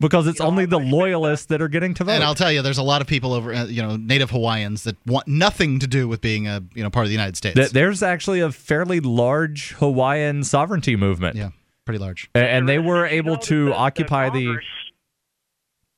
because 0.00 0.26
it's 0.26 0.40
only 0.40 0.66
the 0.66 0.78
loyalists 0.78 1.46
that 1.46 1.62
are 1.62 1.68
getting 1.68 1.94
to 1.94 2.04
vote. 2.04 2.12
And 2.12 2.24
I'll 2.24 2.34
tell 2.34 2.52
you, 2.52 2.62
there's 2.62 2.78
a 2.78 2.82
lot 2.82 3.00
of 3.00 3.06
people 3.06 3.32
over, 3.32 3.52
uh, 3.54 3.64
you 3.64 3.82
know, 3.82 3.96
Native 3.96 4.30
Hawaiians 4.30 4.84
that 4.84 4.96
want 5.06 5.26
nothing 5.28 5.78
to 5.80 5.86
do 5.86 6.06
with 6.08 6.20
being 6.20 6.46
a, 6.46 6.62
you 6.74 6.82
know, 6.82 6.90
part 6.90 7.04
of 7.04 7.08
the 7.08 7.14
United 7.14 7.36
States. 7.36 7.70
There's 7.72 8.02
actually 8.02 8.40
a 8.40 8.50
fairly 8.52 9.00
large 9.00 9.72
Hawaiian 9.74 10.44
sovereignty 10.44 10.96
movement. 10.96 11.36
yeah, 11.36 11.50
pretty 11.84 11.98
large. 11.98 12.28
And 12.34 12.68
they 12.68 12.78
were 12.78 13.06
able 13.06 13.36
to 13.38 13.66
the- 13.66 13.74
occupy 13.74 14.30
the. 14.30 14.46
Congress- 14.46 14.64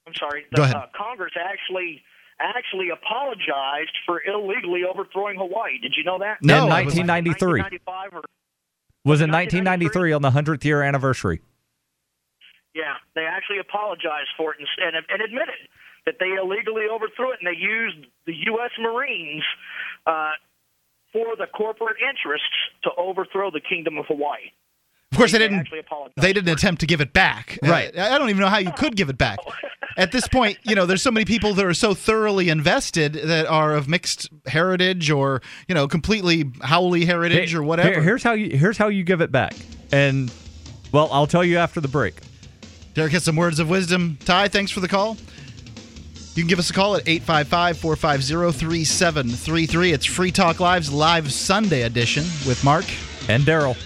I'm 0.07 0.15
sorry. 0.15 0.45
The, 0.53 0.57
Go 0.57 0.63
ahead. 0.63 0.77
Uh, 0.77 0.87
Congress 0.97 1.33
actually 1.37 2.03
actually 2.39 2.91
apologized 2.91 3.97
for 4.05 4.23
illegally 4.23 4.83
overthrowing 4.85 5.37
Hawaii. 5.39 5.79
Did 5.81 5.95
you 5.97 6.05
know 6.05 6.19
that? 6.19 6.39
No, 6.43 6.65
in 6.65 6.69
1993. 6.71 7.61
1995 7.63 8.15
or 8.15 8.23
Was 9.07 9.21
in 9.21 9.31
1993 9.31 10.11
1993? 10.11 10.13
on 10.19 10.23
the 10.23 10.35
100th 10.35 10.65
year 10.65 10.83
anniversary. 10.83 11.41
Yeah, 12.75 12.95
they 13.15 13.25
actually 13.25 13.59
apologized 13.59 14.35
for 14.37 14.53
it 14.53 14.59
and, 14.61 14.69
and, 14.97 15.07
and 15.09 15.23
admitted 15.23 15.71
that 16.05 16.17
they 16.19 16.35
illegally 16.35 16.85
overthrew 16.91 17.31
it, 17.33 17.39
and 17.41 17.47
they 17.47 17.59
used 17.59 18.07
the 18.27 18.35
U.S. 18.51 18.71
Marines 18.81 19.45
uh, 20.07 20.33
for 21.13 21.37
the 21.37 21.47
corporate 21.47 21.97
interests 22.03 22.47
to 22.83 22.91
overthrow 22.99 23.51
the 23.51 23.61
Kingdom 23.61 23.97
of 23.97 24.07
Hawaii. 24.07 24.51
Of 25.13 25.19
course, 25.19 25.33
they 25.33 25.39
They 25.39 25.49
didn't. 25.49 25.69
They 26.17 26.33
didn't 26.33 26.53
attempt 26.53 26.81
to 26.81 26.87
give 26.87 27.01
it 27.01 27.13
back. 27.13 27.59
Uh, 27.63 27.71
Right. 27.71 27.97
I 27.97 28.15
I 28.15 28.19
don't 28.19 28.29
even 28.29 28.41
know 28.41 28.49
how 28.49 28.59
you 28.59 28.73
could 28.73 28.97
give 28.97 29.09
it 29.09 29.17
back. 29.19 29.39
At 29.97 30.13
this 30.13 30.29
point, 30.29 30.59
you 30.63 30.75
know, 30.75 30.85
there's 30.87 31.01
so 31.03 31.11
many 31.11 31.25
people 31.25 31.55
that 31.55 31.65
are 31.65 31.73
so 31.75 31.95
thoroughly 31.95 32.49
invested 32.51 33.15
that 33.15 33.47
are 33.47 33.75
of 33.75 33.89
mixed 33.89 34.29
heritage 34.47 35.11
or 35.11 35.41
you 35.69 35.75
know 35.75 35.89
completely 35.89 36.51
haole 36.63 36.93
heritage 36.95 37.53
Hey, 37.53 37.57
or 37.57 37.63
whatever. 37.63 37.89
here- 37.95 38.03
here's 38.03 38.23
how 38.23 38.33
you 38.33 38.57
here's 38.57 38.77
how 38.77 38.89
you 38.89 39.05
give 39.05 39.21
it 39.21 39.33
back. 39.33 39.55
And 39.93 40.31
well, 40.93 41.09
I'll 41.13 41.27
tell 41.27 41.45
you 41.45 41.57
after 41.59 41.81
the 41.81 41.89
break. 41.89 42.15
Derek 42.95 43.13
has 43.13 43.25
some 43.25 43.37
words 43.37 43.59
of 43.59 43.69
wisdom. 43.69 44.19
Ty, 44.25 44.49
thanks 44.49 44.71
for 44.71 44.81
the 44.81 44.89
call. 44.89 45.17
You 46.35 46.43
can 46.43 46.49
give 46.49 46.59
us 46.59 46.69
a 46.69 46.73
call 46.75 46.97
at 46.97 47.09
855 47.09 47.79
450 47.79 48.59
3733. 48.59 49.93
It's 49.93 50.05
Free 50.05 50.31
Talk 50.31 50.61
Live's 50.61 50.93
live 50.93 51.33
Sunday 51.33 51.83
edition 51.83 52.25
with 52.47 52.63
Mark. 52.65 52.85
And 53.29 53.45
Daryl. 53.45 53.77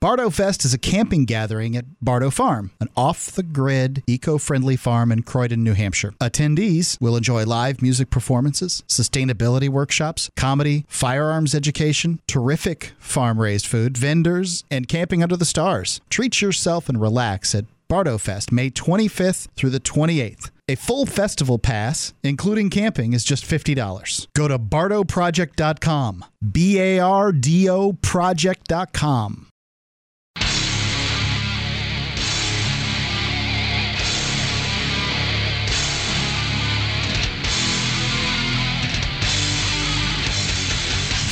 Bardo 0.00 0.30
Fest 0.30 0.64
is 0.64 0.72
a 0.72 0.78
camping 0.78 1.26
gathering 1.26 1.76
at 1.76 1.84
Bardo 2.00 2.30
Farm, 2.30 2.70
an 2.80 2.88
off 2.96 3.30
the 3.32 3.42
grid, 3.42 4.02
eco 4.06 4.38
friendly 4.38 4.74
farm 4.74 5.12
in 5.12 5.22
Croydon, 5.22 5.62
New 5.62 5.74
Hampshire. 5.74 6.14
Attendees 6.18 6.98
will 7.02 7.18
enjoy 7.18 7.44
live 7.44 7.82
music 7.82 8.08
performances, 8.08 8.82
sustainability 8.88 9.68
workshops, 9.68 10.30
comedy, 10.36 10.86
firearms 10.88 11.54
education, 11.54 12.18
terrific 12.26 12.92
farm 12.98 13.38
raised 13.38 13.66
food, 13.66 13.98
vendors, 13.98 14.64
and 14.70 14.88
camping 14.88 15.22
under 15.22 15.36
the 15.36 15.44
stars. 15.44 16.00
Treat 16.08 16.40
yourself 16.40 16.88
and 16.88 16.98
relax 16.98 17.54
at 17.54 17.66
Bardo 17.88 18.16
Fest, 18.16 18.50
May 18.50 18.70
25th 18.70 19.48
through 19.54 19.68
the 19.68 19.80
28th. 19.80 20.50
A 20.66 20.76
full 20.76 21.04
festival 21.04 21.58
pass, 21.58 22.14
including 22.22 22.70
camping, 22.70 23.12
is 23.12 23.22
just 23.22 23.44
$50. 23.44 24.28
Go 24.34 24.48
to 24.48 24.58
bardoproject.com. 24.58 26.24
B 26.52 26.80
A 26.80 27.00
R 27.00 27.32
D 27.32 27.68
O 27.68 27.92
project.com. 27.92 29.49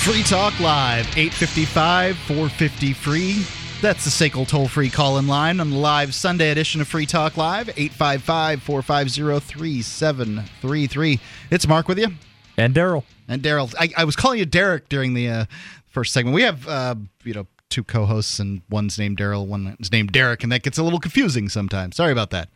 Free 0.09 0.23
Talk 0.23 0.59
Live, 0.59 1.05
855 1.19 2.17
450 2.17 2.93
free. 2.95 3.45
That's 3.83 4.05
the 4.05 4.11
SACL 4.11 4.49
toll 4.49 4.67
free 4.67 4.89
call 4.89 5.19
in 5.19 5.27
line 5.27 5.61
on 5.61 5.69
the 5.69 5.77
live 5.77 6.15
Sunday 6.15 6.51
edition 6.51 6.81
of 6.81 6.89
Free 6.89 7.05
Talk 7.05 7.37
Live, 7.37 7.69
855 7.69 8.63
450 8.63 9.47
3733. 9.47 11.21
It's 11.51 11.69
Mark 11.69 11.89
with 11.89 11.99
you. 11.99 12.09
And 12.57 12.75
Daryl. 12.75 13.05
And 13.29 13.43
Daryl. 13.43 13.75
I, 13.79 13.91
I 13.99 14.05
was 14.05 14.17
calling 14.17 14.39
you 14.39 14.47
Derek 14.47 14.89
during 14.89 15.13
the 15.13 15.29
uh, 15.29 15.45
first 15.91 16.15
segment. 16.15 16.35
We 16.35 16.41
have, 16.41 16.67
uh, 16.67 16.95
you 17.23 17.35
know, 17.35 17.47
two 17.69 17.85
co 17.85 18.07
hosts, 18.07 18.39
and 18.39 18.63
one's 18.71 18.99
named 18.99 19.19
Daryl, 19.19 19.47
one's 19.47 19.93
named 19.93 20.13
Derek, 20.13 20.43
and 20.43 20.51
that 20.51 20.63
gets 20.63 20.79
a 20.79 20.83
little 20.83 21.01
confusing 21.01 21.51
sometimes. 21.51 21.97
Sorry 21.97 22.13
about 22.13 22.31
that. 22.31 22.49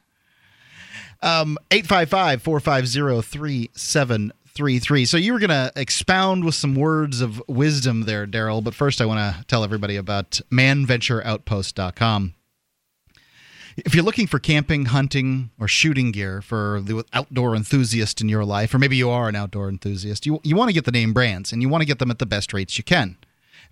Um, 1.21 1.59
855 1.71 2.41
450 2.41 3.21
3733 3.21 4.33
three 4.55 4.79
three. 4.79 5.05
So 5.05 5.17
you 5.17 5.33
were 5.33 5.39
going 5.39 5.51
to 5.51 5.73
expound 5.77 6.45
with 6.45 6.55
some 6.55 6.75
words 6.75 7.21
of 7.21 7.43
wisdom 7.49 8.03
there, 8.03 8.27
Daryl. 8.27 8.63
But 8.63 8.75
first, 8.75 9.01
I 9.01 9.07
want 9.07 9.19
to 9.19 9.45
tell 9.45 9.65
everybody 9.65 9.97
about 9.97 10.41
manventureoutpost.com. 10.51 12.35
If 13.79 13.95
you're 13.95 14.05
looking 14.05 14.27
for 14.27 14.39
camping, 14.39 14.87
hunting, 14.87 15.51
or 15.59 15.67
shooting 15.67 16.13
gear 16.13 16.43
for 16.43 16.83
the 16.83 17.05
outdoor 17.15 17.57
enthusiast 17.57 18.21
in 18.21 18.29
your 18.29 18.45
life, 18.45 18.75
or 18.75 18.79
maybe 18.79 18.97
you 18.97 19.09
are 19.09 19.29
an 19.29 19.37
outdoor 19.37 19.71
enthusiast, 19.71 20.27
you, 20.27 20.41
you 20.43 20.57
want 20.57 20.69
to 20.69 20.75
get 20.75 20.85
the 20.85 20.93
name 20.93 21.15
brands 21.15 21.53
and 21.53 21.63
you 21.63 21.71
want 21.71 21.81
to 21.81 21.87
get 21.87 21.99
them 21.99 22.11
at 22.11 22.19
the 22.19 22.27
best 22.27 22.53
rates 22.53 22.77
you 22.77 22.85
can. 22.85 23.17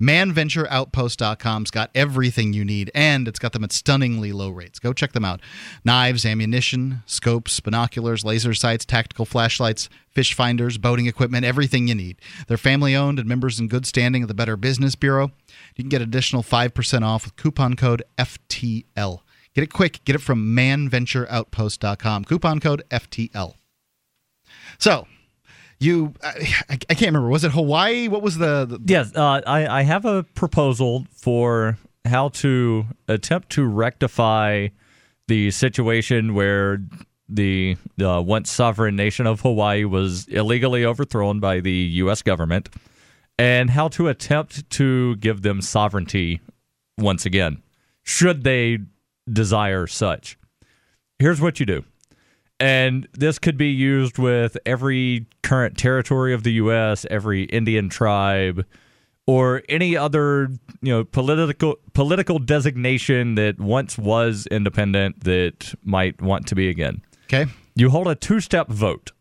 ManVentureOutpost.com's 0.00 1.70
got 1.70 1.90
everything 1.94 2.52
you 2.52 2.64
need, 2.64 2.90
and 2.94 3.28
it's 3.28 3.38
got 3.38 3.52
them 3.52 3.64
at 3.64 3.72
stunningly 3.72 4.32
low 4.32 4.50
rates. 4.50 4.78
Go 4.78 4.92
check 4.92 5.12
them 5.12 5.24
out. 5.24 5.40
Knives, 5.84 6.24
ammunition, 6.24 7.02
scopes, 7.06 7.60
binoculars, 7.60 8.24
laser 8.24 8.54
sights, 8.54 8.84
tactical 8.84 9.26
flashlights, 9.26 9.88
fish 10.08 10.34
finders, 10.34 10.78
boating 10.78 11.06
equipment, 11.06 11.44
everything 11.44 11.88
you 11.88 11.94
need. 11.94 12.16
They're 12.48 12.56
family 12.56 12.96
owned 12.96 13.18
and 13.18 13.28
members 13.28 13.60
in 13.60 13.68
good 13.68 13.86
standing 13.86 14.22
of 14.22 14.28
the 14.28 14.34
Better 14.34 14.56
Business 14.56 14.94
Bureau. 14.94 15.32
You 15.76 15.84
can 15.84 15.90
get 15.90 16.02
additional 16.02 16.42
5% 16.42 17.02
off 17.02 17.24
with 17.24 17.36
coupon 17.36 17.76
code 17.76 18.02
FTL. 18.18 19.20
Get 19.54 19.64
it 19.64 19.72
quick. 19.72 20.04
Get 20.04 20.16
it 20.16 20.22
from 20.22 20.56
manventureoutpost.com. 20.56 22.24
Coupon 22.24 22.60
code 22.60 22.82
FTL. 22.90 23.54
So, 24.78 25.06
you 25.80 26.14
I, 26.22 26.46
I, 26.68 26.76
can't 26.76 27.00
remember. 27.06 27.28
Was 27.28 27.44
it 27.44 27.52
hawaii? 27.52 28.08
What 28.08 28.22
was 28.22 28.38
the, 28.38 28.66
the 28.66 28.80
yes 28.84 29.14
uh, 29.16 29.40
I, 29.46 29.80
I 29.80 29.82
have 29.82 30.04
a 30.04 30.22
proposal 30.22 31.06
for 31.12 31.78
how 32.04 32.28
to 32.28 32.86
attempt 33.08 33.50
to 33.50 33.64
rectify 33.64 34.68
the 35.28 35.50
situation 35.50 36.34
where 36.34 36.82
the 37.28 37.76
uh, 38.02 38.22
once 38.24 38.50
sovereign 38.50 38.96
nation 38.96 39.26
of 39.26 39.40
hawaii 39.40 39.84
was 39.84 40.26
illegally 40.28 40.84
overthrown 40.84 41.38
by 41.38 41.60
the 41.60 41.70
u.s 41.70 42.22
government 42.22 42.68
and 43.38 43.70
how 43.70 43.86
to 43.88 44.08
attempt 44.08 44.68
to 44.70 45.14
give 45.16 45.42
them 45.42 45.62
sovereignty 45.62 46.40
once 46.98 47.24
again 47.24 47.62
should 48.02 48.44
they 48.44 48.78
desire 49.30 49.86
such. 49.86 50.36
Here's 51.18 51.40
what 51.40 51.60
you 51.60 51.66
do 51.66 51.84
and 52.60 53.08
this 53.14 53.38
could 53.38 53.56
be 53.56 53.70
used 53.70 54.18
with 54.18 54.56
every 54.66 55.26
current 55.42 55.78
territory 55.78 56.34
of 56.34 56.42
the 56.42 56.52
U.S., 56.52 57.06
every 57.10 57.44
Indian 57.44 57.88
tribe, 57.88 58.66
or 59.26 59.62
any 59.68 59.96
other 59.96 60.48
you 60.82 60.92
know 60.92 61.04
political 61.04 61.76
political 61.94 62.38
designation 62.38 63.34
that 63.36 63.58
once 63.58 63.96
was 63.96 64.46
independent 64.50 65.24
that 65.24 65.74
might 65.82 66.20
want 66.20 66.46
to 66.48 66.54
be 66.54 66.68
again. 66.68 67.02
Okay. 67.24 67.46
You 67.74 67.90
hold 67.90 68.08
a 68.08 68.14
two-step 68.14 68.68
vote. 68.68 69.12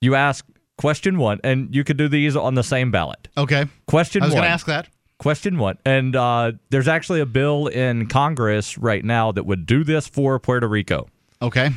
You 0.00 0.14
ask 0.14 0.44
question 0.76 1.18
one, 1.18 1.38
and 1.44 1.72
you 1.74 1.84
could 1.84 1.96
do 1.96 2.08
these 2.08 2.34
on 2.34 2.54
the 2.54 2.64
same 2.64 2.90
ballot. 2.90 3.28
Okay. 3.36 3.66
Question 3.86 4.22
I 4.22 4.26
was 4.26 4.34
one. 4.34 4.40
going 4.40 4.48
to 4.48 4.52
ask 4.52 4.66
that. 4.66 4.88
Question 5.18 5.58
one. 5.58 5.78
And 5.84 6.16
uh, 6.16 6.52
there's 6.70 6.88
actually 6.88 7.20
a 7.20 7.26
bill 7.26 7.68
in 7.68 8.06
Congress 8.08 8.76
right 8.76 9.04
now 9.04 9.32
that 9.32 9.46
would 9.46 9.66
do 9.66 9.84
this 9.84 10.08
for 10.08 10.38
Puerto 10.40 10.66
Rico. 10.66 11.06
Okay. 11.40 11.70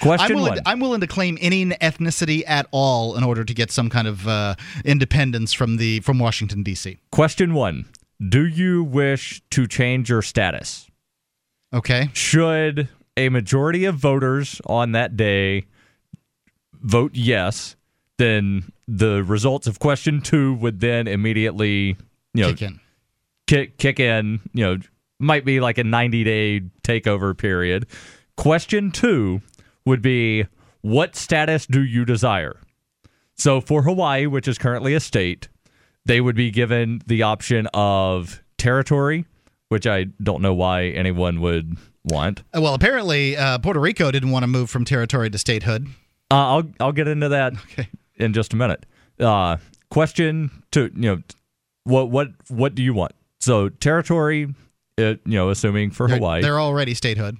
Question 0.00 0.26
I'm 0.26 0.34
willing, 0.34 0.50
one. 0.50 0.58
to, 0.58 0.68
I'm 0.68 0.80
willing 0.80 1.00
to 1.00 1.06
claim 1.06 1.38
any 1.40 1.64
ethnicity 1.66 2.42
at 2.46 2.66
all 2.70 3.16
in 3.16 3.22
order 3.24 3.44
to 3.44 3.54
get 3.54 3.70
some 3.70 3.88
kind 3.88 4.08
of 4.08 4.26
uh, 4.26 4.54
independence 4.84 5.52
from 5.52 5.76
the 5.76 6.00
from 6.00 6.18
Washington 6.18 6.62
D.C. 6.62 6.98
Question 7.10 7.54
one: 7.54 7.86
Do 8.26 8.44
you 8.46 8.82
wish 8.82 9.42
to 9.50 9.66
change 9.66 10.10
your 10.10 10.22
status? 10.22 10.88
Okay. 11.72 12.10
Should 12.12 12.88
a 13.16 13.28
majority 13.28 13.84
of 13.84 13.94
voters 13.96 14.60
on 14.66 14.92
that 14.92 15.16
day 15.16 15.66
vote 16.82 17.12
yes, 17.14 17.76
then 18.18 18.72
the 18.88 19.22
results 19.22 19.66
of 19.66 19.78
question 19.78 20.20
two 20.20 20.54
would 20.54 20.80
then 20.80 21.06
immediately 21.06 21.96
you 22.34 22.42
know 22.42 22.48
Kick 22.50 22.62
in. 22.62 22.80
kick 23.46 23.78
kick 23.78 24.00
in. 24.00 24.40
You 24.52 24.64
know, 24.64 24.78
might 25.18 25.44
be 25.44 25.60
like 25.60 25.78
a 25.78 25.84
90 25.84 26.24
day 26.24 26.60
takeover 26.82 27.36
period. 27.36 27.86
Question 28.36 28.90
two 28.90 29.40
would 29.86 30.02
be 30.02 30.46
what 30.80 31.16
status 31.16 31.66
do 31.66 31.82
you 31.82 32.04
desire? 32.04 32.58
So 33.36 33.60
for 33.60 33.82
Hawaii, 33.82 34.26
which 34.26 34.46
is 34.48 34.58
currently 34.58 34.94
a 34.94 35.00
state, 35.00 35.48
they 36.04 36.20
would 36.20 36.36
be 36.36 36.50
given 36.50 37.00
the 37.06 37.22
option 37.22 37.66
of 37.74 38.42
territory, 38.58 39.24
which 39.68 39.86
I 39.86 40.04
don't 40.22 40.42
know 40.42 40.54
why 40.54 40.86
anyone 40.86 41.40
would 41.40 41.76
want. 42.04 42.42
Uh, 42.54 42.60
Well, 42.60 42.74
apparently 42.74 43.36
uh, 43.36 43.58
Puerto 43.58 43.80
Rico 43.80 44.10
didn't 44.10 44.30
want 44.30 44.42
to 44.42 44.46
move 44.48 44.70
from 44.70 44.84
territory 44.84 45.30
to 45.30 45.38
statehood. 45.38 45.86
Uh, 46.30 46.34
I'll 46.34 46.70
I'll 46.80 46.92
get 46.92 47.08
into 47.08 47.28
that 47.30 47.52
Okay. 47.54 47.88
in 48.16 48.32
just 48.32 48.52
a 48.52 48.56
minute. 48.56 48.86
Uh, 49.20 49.58
question 49.90 50.50
two, 50.70 50.90
you 50.94 51.00
know, 51.16 51.22
what 51.84 52.10
what 52.10 52.28
what 52.48 52.74
do 52.74 52.82
you 52.82 52.94
want? 52.94 53.12
So 53.40 53.68
territory, 53.68 54.54
uh, 54.98 55.02
you 55.02 55.18
know, 55.26 55.50
assuming 55.50 55.90
for 55.90 56.06
They're, 56.08 56.16
Hawaii, 56.18 56.42
they're 56.42 56.60
already 56.60 56.94
statehood. 56.94 57.36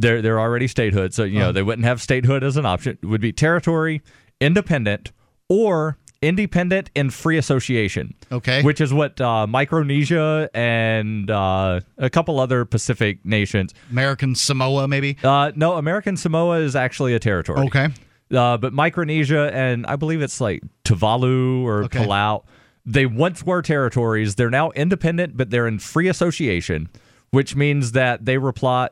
They're 0.00 0.20
they're 0.22 0.40
already 0.40 0.66
statehood, 0.68 1.14
so 1.14 1.24
you 1.24 1.38
know 1.38 1.48
Oh. 1.48 1.52
they 1.52 1.62
wouldn't 1.62 1.84
have 1.86 2.00
statehood 2.00 2.42
as 2.42 2.56
an 2.56 2.66
option. 2.66 2.98
It 3.02 3.06
would 3.06 3.20
be 3.20 3.32
territory, 3.32 4.02
independent, 4.40 5.12
or 5.48 5.96
independent 6.22 6.90
and 6.94 7.14
free 7.14 7.38
association. 7.38 8.14
Okay. 8.30 8.62
which 8.62 8.80
is 8.80 8.92
what 8.92 9.18
uh, 9.20 9.46
Micronesia 9.46 10.50
and 10.52 11.30
uh, 11.30 11.80
a 11.98 12.10
couple 12.10 12.38
other 12.38 12.64
Pacific 12.66 13.24
nations. 13.24 13.72
American 13.90 14.34
Samoa, 14.34 14.86
maybe. 14.86 15.16
Uh, 15.24 15.50
no, 15.56 15.74
American 15.76 16.16
Samoa 16.18 16.58
is 16.60 16.76
actually 16.76 17.14
a 17.14 17.18
territory. 17.18 17.60
Okay. 17.66 17.88
Uh, 18.32 18.56
but 18.58 18.72
Micronesia 18.72 19.50
and 19.54 19.86
I 19.86 19.96
believe 19.96 20.20
it's 20.22 20.40
like 20.40 20.62
Tuvalu 20.84 21.62
or 21.64 21.84
Okay. 21.84 22.00
Palau. 22.04 22.44
They 22.86 23.06
once 23.06 23.42
were 23.44 23.62
territories. 23.62 24.34
They're 24.36 24.50
now 24.50 24.70
independent, 24.72 25.36
but 25.36 25.50
they're 25.50 25.66
in 25.66 25.78
free 25.78 26.08
association, 26.08 26.88
which 27.30 27.56
means 27.56 27.92
that 27.92 28.24
they 28.26 28.38
reply, 28.38 28.88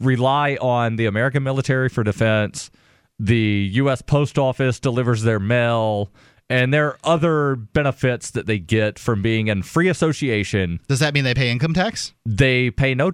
rely 0.00 0.56
on 0.60 0.96
the 0.96 1.06
American 1.06 1.42
military 1.42 1.88
for 1.88 2.02
defense. 2.02 2.70
The 3.18 3.70
U.S. 3.74 4.02
Post 4.02 4.38
Office 4.38 4.80
delivers 4.80 5.22
their 5.22 5.38
mail, 5.38 6.10
and 6.48 6.72
there 6.72 6.88
are 6.88 6.98
other 7.04 7.54
benefits 7.54 8.30
that 8.30 8.46
they 8.46 8.58
get 8.58 8.98
from 8.98 9.20
being 9.20 9.48
in 9.48 9.62
free 9.62 9.88
association. 9.88 10.80
Does 10.88 11.00
that 11.00 11.12
mean 11.12 11.24
they 11.24 11.34
pay 11.34 11.50
income 11.50 11.74
tax? 11.74 12.14
They 12.24 12.70
pay 12.70 12.94
no 12.94 13.12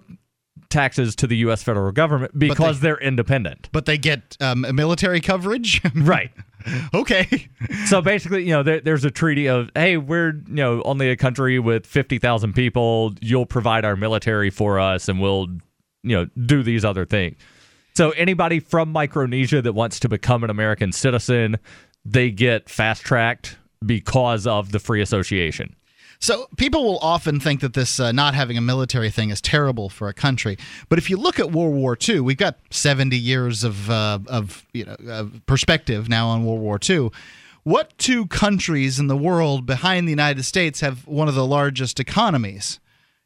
taxes 0.69 1.17
to 1.17 1.27
the 1.27 1.37
U.S. 1.39 1.63
federal 1.63 1.93
government 1.93 2.39
because 2.39 2.81
they, 2.81 2.91
are 2.91 3.01
independent. 3.01 3.69
But 3.73 3.87
they 3.87 3.99
get 3.99 4.37
um, 4.41 4.67
military 4.75 5.21
coverage? 5.21 5.83
Right. 5.97 6.31
okay. 6.95 7.49
so 7.87 8.03
basically, 8.03 8.45
you 8.45 8.51
know, 8.51 8.63
there, 8.63 8.81
there's 8.81 9.05
a 9.05 9.11
treaty 9.11 9.49
of, 9.49 9.71
hey, 9.75 9.97
we're 9.97 10.33
you 10.47 10.55
know 10.55 10.83
only 10.83 11.11
a 11.11 11.17
country 11.17 11.59
with 11.59 11.87
fifty 11.87 12.19
thousand 12.19 12.55
people. 12.55 13.15
You'll 13.21 13.47
provide 13.47 13.85
our 13.85 13.97
military 13.97 14.51
for 14.51 14.79
us, 14.79 15.09
and 15.09 15.21
we'll 15.21 15.49
you 16.03 16.17
know 16.17 16.27
do 16.47 16.63
these 16.63 16.85
other 16.85 17.05
things. 17.05 17.37
So 17.95 18.11
anybody 18.11 18.61
from 18.61 18.91
Micronesia 18.91 19.63
that 19.63 19.73
wants 19.73 19.99
to 20.01 20.09
become 20.09 20.45
an 20.45 20.51
American 20.51 20.93
citizen, 20.93 21.57
they 22.05 22.31
get 22.31 22.69
fast 22.69 23.03
tracked 23.03 23.57
because 23.85 24.47
of 24.47 24.73
the 24.73 24.79
free 24.79 25.01
association. 25.01 25.75
So 26.19 26.47
people 26.57 26.85
will 26.85 26.99
often 26.99 27.41
think 27.41 27.61
that 27.61 27.75
this 27.75 28.01
uh, 28.01 28.13
not 28.13 28.35
having 28.35 28.57
a 28.57 28.61
military 28.61 29.11
thing 29.11 29.31
is 29.31 29.41
terrible 29.41 29.89
for 29.89 30.09
a 30.09 30.15
country, 30.15 30.57
but 30.89 30.99
if 30.99 31.11
you 31.11 31.17
look 31.17 31.39
at 31.39 31.53
World 31.53 31.75
War 31.75 31.97
II, 32.09 32.21
we've 32.21 32.37
got 32.37 32.59
70 32.71 33.17
years 33.17 33.65
of 33.65 33.91
uh, 33.91 34.19
of 34.27 34.65
you 34.73 34.85
know 34.85 34.97
of 35.09 35.41
perspective 35.47 36.09
now 36.09 36.29
on 36.29 36.45
World 36.45 36.61
War 36.61 36.79
II. 36.89 37.11
What 37.65 37.97
two 37.99 38.27
countries 38.27 38.99
in 38.99 39.09
the 39.09 39.17
world 39.17 39.67
behind 39.67 40.07
the 40.07 40.13
United 40.13 40.45
States 40.45 40.81
have 40.81 41.07
one 41.07 41.29
of 41.29 41.35
the 41.35 41.47
largest 41.47 41.99
economies? 41.99 42.79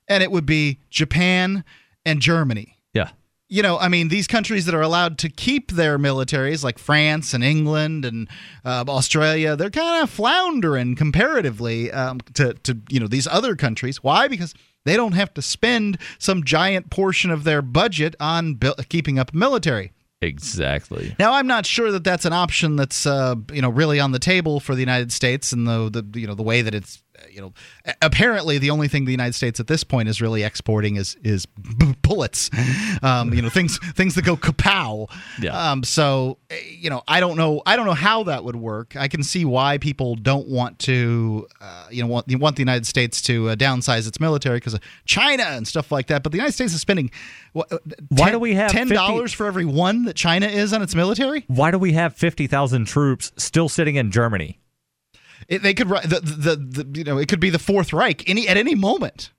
And 0.08 0.22
it 0.22 0.32
would 0.32 0.46
be 0.46 0.80
Japan 0.88 1.62
and 2.04 2.20
Germany. 2.20 2.76
Yeah. 2.94 3.10
you 3.48 3.62
know, 3.62 3.78
I 3.78 3.88
mean, 3.88 4.08
these 4.08 4.26
countries 4.26 4.64
that 4.66 4.74
are 4.74 4.80
allowed 4.80 5.18
to 5.18 5.28
keep 5.28 5.72
their 5.72 5.98
militaries, 5.98 6.62
like 6.64 6.78
France 6.78 7.34
and 7.34 7.42
England 7.42 8.04
and 8.04 8.28
uh, 8.64 8.84
Australia, 8.88 9.56
they're 9.56 9.70
kind 9.70 10.02
of 10.02 10.10
floundering 10.10 10.94
comparatively 10.94 11.90
um, 11.92 12.20
to, 12.34 12.54
to, 12.54 12.78
you 12.88 13.00
know, 13.00 13.08
these 13.08 13.26
other 13.26 13.56
countries. 13.56 14.02
Why? 14.02 14.28
Because 14.28 14.54
they 14.84 14.96
don't 14.96 15.12
have 15.12 15.34
to 15.34 15.42
spend 15.42 15.98
some 16.18 16.44
giant 16.44 16.90
portion 16.90 17.30
of 17.30 17.44
their 17.44 17.60
budget 17.60 18.14
on 18.20 18.54
bu- 18.54 18.74
keeping 18.88 19.18
up 19.18 19.34
military. 19.34 19.92
Exactly. 20.22 21.16
Now, 21.18 21.32
I'm 21.32 21.46
not 21.46 21.64
sure 21.64 21.90
that 21.92 22.04
that's 22.04 22.24
an 22.26 22.32
option 22.34 22.76
that's 22.76 23.06
uh, 23.06 23.36
you 23.52 23.62
know 23.62 23.70
really 23.70 23.98
on 23.98 24.12
the 24.12 24.18
table 24.18 24.60
for 24.60 24.74
the 24.74 24.80
United 24.80 25.12
States, 25.12 25.50
and 25.50 25.66
the, 25.66 25.88
the 25.90 26.20
you 26.20 26.26
know 26.26 26.34
the 26.34 26.42
way 26.42 26.60
that 26.60 26.74
it's 26.74 27.02
you 27.30 27.40
know 27.40 27.52
apparently 28.02 28.58
the 28.58 28.70
only 28.70 28.88
thing 28.88 29.04
the 29.04 29.10
United 29.10 29.34
States 29.34 29.60
at 29.60 29.66
this 29.66 29.84
point 29.84 30.08
is 30.08 30.20
really 30.20 30.42
exporting 30.42 30.96
is 30.96 31.16
is 31.22 31.46
bullets, 32.02 32.50
um, 33.02 33.32
you 33.34 33.42
know 33.42 33.48
things 33.48 33.78
things 33.94 34.14
that 34.14 34.24
go 34.24 34.36
kapow. 34.36 35.10
Yeah. 35.40 35.70
Um, 35.70 35.82
so 35.82 36.38
eh, 36.50 36.58
you 36.68 36.90
know 36.90 37.02
I 37.08 37.20
don't 37.20 37.36
know 37.36 37.62
I 37.66 37.76
don't 37.76 37.86
know 37.86 37.92
how 37.92 38.24
that 38.24 38.44
would 38.44 38.56
work. 38.56 38.96
I 38.96 39.08
can 39.08 39.22
see 39.22 39.44
why 39.44 39.78
people 39.78 40.14
don't 40.14 40.48
want 40.48 40.78
to 40.80 41.46
uh, 41.60 41.86
you 41.90 42.02
know 42.02 42.08
want 42.08 42.28
you 42.28 42.38
want 42.38 42.56
the 42.56 42.62
United 42.62 42.86
States 42.86 43.20
to 43.22 43.50
uh, 43.50 43.56
downsize 43.56 44.06
its 44.06 44.20
military 44.20 44.56
because 44.56 44.74
of 44.74 44.80
China 45.04 45.44
and 45.44 45.66
stuff 45.66 45.90
like 45.90 46.06
that. 46.08 46.22
But 46.22 46.32
the 46.32 46.38
United 46.38 46.52
States 46.52 46.72
is 46.74 46.80
spending 46.80 47.10
what, 47.52 47.72
uh, 47.72 47.78
Why 48.08 48.26
10 48.26 48.32
do 48.32 48.38
we 48.38 48.54
have 48.54 48.70
ten 48.70 48.88
dollars 48.88 49.32
for 49.32 49.46
every 49.46 49.64
one 49.64 50.04
that 50.04 50.14
China 50.16 50.46
is 50.46 50.72
on 50.72 50.82
its 50.82 50.94
military? 50.94 51.44
Why 51.48 51.70
do 51.70 51.78
we 51.78 51.92
have 51.92 52.14
50,000 52.14 52.84
troops 52.84 53.32
still 53.36 53.68
sitting 53.68 53.96
in 53.96 54.10
Germany? 54.10 54.59
It, 55.50 55.62
they 55.62 55.74
could 55.74 55.88
the, 55.88 56.20
the 56.22 56.56
the 56.84 56.98
you 56.98 57.04
know 57.04 57.18
it 57.18 57.28
could 57.28 57.40
be 57.40 57.50
the 57.50 57.58
Fourth 57.58 57.92
Reich 57.92 58.26
any 58.30 58.48
at 58.48 58.56
any 58.56 58.74
moment. 58.74 59.32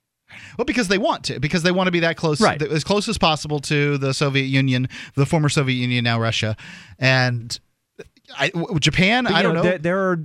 Well, 0.57 0.65
because 0.65 0.87
they 0.87 0.97
want 0.97 1.23
to, 1.25 1.39
because 1.39 1.63
they 1.63 1.71
want 1.71 1.87
to 1.87 1.91
be 1.91 2.01
that 2.01 2.15
close, 2.17 2.39
Right. 2.39 2.61
as 2.61 2.83
close 2.85 3.09
as 3.09 3.17
possible 3.17 3.59
to 3.61 3.97
the 3.97 4.13
Soviet 4.13 4.45
Union, 4.45 4.87
the 5.15 5.25
former 5.25 5.49
Soviet 5.49 5.75
Union, 5.75 6.03
now 6.05 6.19
Russia, 6.21 6.55
and 6.99 7.59
I, 8.37 8.51
Japan. 8.79 9.25
But, 9.25 9.33
I 9.33 9.41
don't 9.41 9.55
know. 9.55 9.63
There, 9.63 9.77
there 9.77 9.99
are 10.09 10.19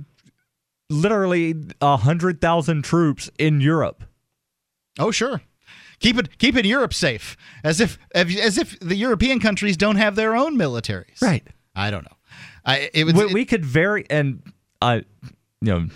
literally 0.89 1.53
100,000 1.79 2.83
troops 2.83 3.29
in 3.37 3.59
Europe. 3.61 4.03
oh, 4.99 5.11
sure. 5.11 5.41
Keep 5.99 6.17
it 6.19 6.37
keep 6.37 6.55
it 6.55 6.63
Europe 6.65 6.93
safe, 6.93 7.35
as 7.63 7.79
if 7.81 7.97
as 8.13 8.57
if 8.59 8.79
the 8.79 8.95
European 8.95 9.39
countries 9.39 9.75
don't 9.75 9.95
have 9.95 10.15
their 10.15 10.35
own 10.35 10.55
militaries. 10.55 11.19
Right. 11.23 11.45
I 11.75 11.89
don't 11.89 12.03
know. 12.03 12.15
I 12.63 12.91
it 12.93 13.03
was 13.05 13.15
we, 13.15 13.23
it- 13.23 13.33
we 13.33 13.45
could 13.45 13.65
very 13.65 14.05
and 14.09 14.43
I, 14.79 15.05
you 15.61 15.71
know, 15.71 15.87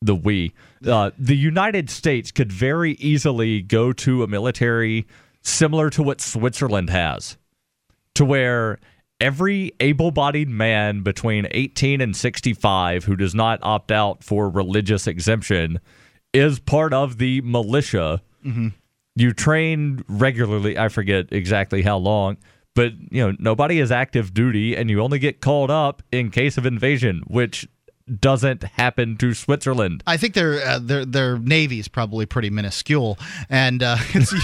the 0.00 0.14
we, 0.14 0.52
uh, 0.86 1.10
the 1.18 1.36
United 1.36 1.90
States 1.90 2.30
could 2.30 2.52
very 2.52 2.92
easily 2.92 3.62
go 3.62 3.92
to 3.92 4.22
a 4.22 4.26
military 4.28 5.06
similar 5.42 5.90
to 5.90 6.02
what 6.02 6.20
Switzerland 6.20 6.90
has, 6.90 7.36
to 8.14 8.24
where 8.24 8.78
every 9.20 9.72
able-bodied 9.80 10.48
man 10.48 11.02
between 11.02 11.48
18 11.50 12.00
and 12.00 12.16
65 12.16 13.04
who 13.04 13.16
does 13.16 13.34
not 13.34 13.58
opt 13.62 13.90
out 13.90 14.22
for 14.22 14.48
religious 14.48 15.08
exemption 15.08 15.80
is 16.32 16.60
part 16.60 16.92
of 16.92 17.18
the 17.18 17.40
militia. 17.40 18.22
You 19.16 19.32
train 19.32 20.04
regularly. 20.06 20.78
I 20.78 20.88
forget 20.88 21.32
exactly 21.32 21.82
how 21.82 21.96
long, 21.96 22.36
but 22.76 22.92
you 23.10 23.26
know 23.26 23.34
nobody 23.40 23.80
is 23.80 23.90
active 23.90 24.32
duty, 24.32 24.76
and 24.76 24.88
you 24.88 25.02
only 25.02 25.18
get 25.18 25.40
called 25.40 25.70
up 25.72 26.04
in 26.12 26.30
case 26.30 26.56
of 26.56 26.64
invasion, 26.64 27.22
which 27.26 27.66
doesn't 28.20 28.62
happen 28.64 29.16
to 29.18 29.34
Switzerland. 29.34 30.02
I 30.06 30.16
think 30.16 30.34
their 30.34 30.60
uh, 30.66 30.78
their 30.78 31.04
their 31.04 31.38
navy's 31.38 31.88
probably 31.88 32.26
pretty 32.26 32.50
minuscule, 32.50 33.18
and 33.50 33.82
uh, 33.82 33.96
it's 34.14 34.34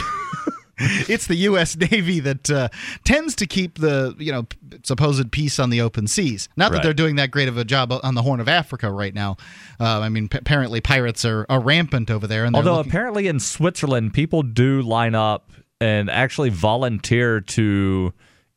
it's 1.08 1.26
the 1.28 1.36
U.S. 1.36 1.76
Navy 1.76 2.18
that 2.20 2.50
uh, 2.50 2.68
tends 3.04 3.36
to 3.36 3.46
keep 3.46 3.78
the 3.78 4.14
you 4.18 4.32
know 4.32 4.46
supposed 4.82 5.30
peace 5.30 5.58
on 5.58 5.70
the 5.70 5.80
open 5.80 6.06
seas. 6.08 6.48
Not 6.56 6.70
that 6.72 6.78
Right. 6.78 6.82
they're 6.82 6.94
doing 6.94 7.16
that 7.16 7.30
great 7.30 7.48
of 7.48 7.56
a 7.56 7.64
job 7.64 7.92
on 8.02 8.14
the 8.14 8.22
Horn 8.22 8.40
of 8.40 8.48
Africa 8.48 8.90
right 8.90 9.14
now. 9.14 9.36
Uh, 9.78 10.00
I 10.00 10.08
mean, 10.08 10.28
p- 10.28 10.38
apparently 10.38 10.80
pirates 10.80 11.24
are, 11.24 11.46
are 11.48 11.60
rampant 11.60 12.10
over 12.10 12.26
there, 12.26 12.44
and 12.44 12.56
Although 12.56 12.76
looking- 12.76 12.90
apparently 12.90 13.26
in 13.28 13.38
Switzerland, 13.38 14.14
people 14.14 14.42
do 14.42 14.82
line 14.82 15.14
up 15.14 15.52
and 15.80 16.10
actually 16.10 16.50
volunteer 16.50 17.40
to 17.40 18.12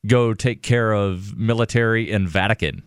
go 0.07 0.33
take 0.33 0.63
care 0.63 0.93
of 0.93 1.37
military 1.37 2.09
in 2.09 2.27
Vatican, 2.27 2.81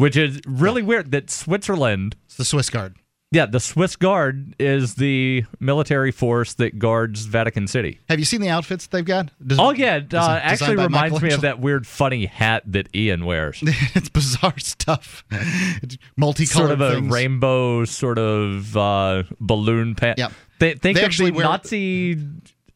which 0.00 0.16
is 0.16 0.40
really 0.46 0.82
weird. 0.82 1.10
That 1.12 1.30
Switzerland, 1.30 2.16
it's 2.26 2.36
the 2.36 2.44
Swiss 2.44 2.70
Guard. 2.70 2.96
yeah, 3.32 3.46
the 3.46 3.60
Swiss 3.60 3.96
Guard 3.96 4.54
is 4.58 4.94
the 4.96 5.44
military 5.60 6.10
force 6.10 6.54
that 6.54 6.78
guards 6.78 7.26
Vatican 7.26 7.66
City. 7.68 8.00
Have 8.08 8.18
you 8.18 8.24
seen 8.24 8.40
the 8.40 8.48
outfits 8.48 8.86
they've 8.88 9.04
got? 9.04 9.30
Des- 9.46 9.56
Oh 9.58 9.70
yeah, 9.72 9.96
it, 9.96 10.12
uh, 10.14 10.40
actually 10.42 10.76
reminds 10.76 11.20
me 11.22 11.32
of 11.32 11.42
that 11.42 11.60
weird 11.60 11.86
funny 11.86 12.26
hat 12.26 12.62
that 12.66 12.88
Ian 12.94 13.24
wears. 13.26 13.60
it's 13.94 14.08
bizarre 14.08 14.58
stuff. 14.58 15.24
It's 15.30 15.96
multicolored 16.16 16.68
sort 16.68 16.70
of 16.72 16.80
a 16.80 16.94
things. 16.94 17.12
rainbow 17.12 17.84
sort 17.84 18.18
of 18.18 18.76
uh, 18.76 19.22
balloon 19.38 19.94
pant. 19.94 20.18
Yep. 20.18 20.32
They, 20.58 20.74
think 20.74 20.96
They 20.96 21.02
of 21.02 21.06
actually 21.06 21.30
the 21.30 21.36
wear- 21.36 21.44
Nazi 21.46 22.18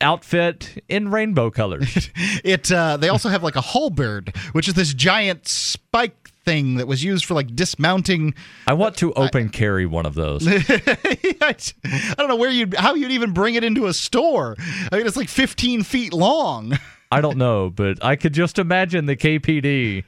outfit 0.01 0.85
in 0.89 1.11
rainbow 1.11 1.51
colors. 1.51 2.11
It 2.45 2.71
uh, 2.71 2.99
they 2.99 3.09
also 3.09 3.31
have 3.31 3.43
like 3.43 3.57
a 3.57 3.63
halberd, 3.63 4.37
which 4.53 4.69
is 4.69 4.75
this 4.75 4.93
giant 4.93 5.49
spike 5.49 6.31
thing 6.45 6.77
that 6.77 6.87
was 6.87 7.03
used 7.03 7.25
for 7.25 7.35
like 7.35 7.55
dismounting. 7.55 8.35
I 8.67 8.75
want 8.75 8.97
to 8.99 9.13
open 9.15 9.49
carry 9.49 9.87
one 9.87 10.07
of 10.07 10.15
those. 10.15 10.47
I 10.49 11.57
don't 12.17 12.29
know 12.29 12.37
where 12.37 12.51
you'd 12.51 12.75
how 12.75 12.95
you'd 12.95 13.13
even 13.13 13.33
bring 13.33 13.55
it 13.55 13.65
into 13.65 13.87
a 13.87 13.95
store. 13.95 14.57
I 14.93 14.97
mean, 14.97 15.07
it's 15.07 15.17
like 15.17 15.29
15 15.29 15.83
feet 15.83 16.13
long. 16.13 16.79
I 17.11 17.21
don't 17.21 17.39
know, 17.39 17.71
but 17.71 18.05
I 18.05 18.17
could 18.17 18.33
just 18.33 18.59
imagine 18.59 19.07
the 19.07 19.17
KPD. 19.17 20.05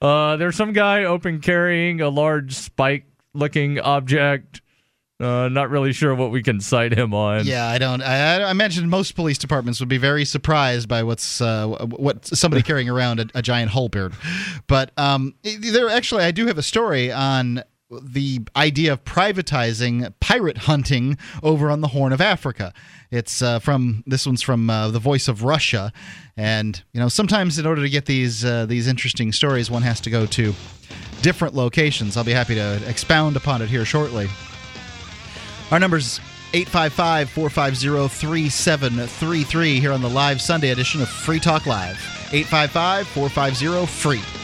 Uh, 0.00 0.36
there's 0.36 0.56
some 0.56 0.72
guy 0.72 1.04
open 1.04 1.40
carrying 1.40 2.00
a 2.00 2.08
large 2.08 2.54
spike 2.54 3.04
looking 3.34 3.78
object. 3.78 4.60
Uh, 5.20 5.48
not 5.48 5.68
really 5.68 5.92
sure 5.92 6.14
what 6.14 6.30
we 6.30 6.42
can 6.42 6.60
cite 6.60 6.96
him 6.96 7.12
on. 7.12 7.44
Yeah, 7.44 7.66
I 7.68 7.76
don't. 7.76 8.00
I, 8.00 8.40
I 8.40 8.50
imagine 8.50 8.88
most 8.88 9.14
police 9.14 9.36
departments 9.36 9.78
would 9.78 9.88
be 9.88 9.98
very 9.98 10.24
surprised 10.24 10.88
by 10.88 11.02
what's 11.02 11.42
uh, 11.42 11.66
what 11.66 12.24
somebody 12.26 12.62
carrying 12.62 12.88
around 12.88 13.20
a, 13.20 13.26
a 13.34 13.42
giant 13.42 13.70
halberd. 13.70 14.14
But 14.66 14.92
um, 14.96 15.34
there 15.42 15.90
actually, 15.90 16.24
I 16.24 16.30
do 16.30 16.46
have 16.46 16.56
a 16.56 16.62
story 16.62 17.12
on 17.12 17.62
the 17.90 18.40
idea 18.56 18.92
of 18.92 19.04
privatizing 19.04 20.14
pirate 20.20 20.58
hunting 20.58 21.18
over 21.42 21.70
on 21.70 21.80
the 21.80 21.88
Horn 21.88 22.12
of 22.12 22.20
Africa. 22.20 22.72
It's 23.10 23.42
uh, 23.42 23.58
from 23.58 24.04
this 24.06 24.24
one's 24.24 24.42
from 24.42 24.70
uh, 24.70 24.88
the 24.88 25.00
Voice 25.00 25.28
of 25.28 25.42
Russia, 25.44 25.92
and 26.36 26.82
you 26.92 27.00
know 27.00 27.08
sometimes 27.08 27.58
in 27.58 27.66
order 27.66 27.82
to 27.82 27.90
get 27.90 28.06
these 28.06 28.42
uh, 28.42 28.64
these 28.64 28.86
interesting 28.86 29.32
stories, 29.32 29.70
one 29.70 29.82
has 29.82 30.00
to 30.00 30.10
go 30.10 30.24
to 30.26 30.54
different 31.20 31.54
locations. 31.54 32.16
I'll 32.16 32.24
be 32.24 32.32
happy 32.32 32.54
to 32.54 32.80
expound 32.88 33.36
upon 33.36 33.60
it 33.60 33.68
here 33.68 33.84
shortly. 33.84 34.28
Our 35.70 35.78
number's 35.78 36.18
855 36.52 37.30
450 37.30 38.08
3733 38.08 39.80
here 39.80 39.92
on 39.92 40.02
the 40.02 40.10
live 40.10 40.40
Sunday 40.40 40.70
edition 40.70 41.00
of 41.00 41.08
Free 41.08 41.38
Talk 41.38 41.66
Live. 41.66 41.96
855 42.32 43.06
450 43.06 43.86
free. 43.86 44.39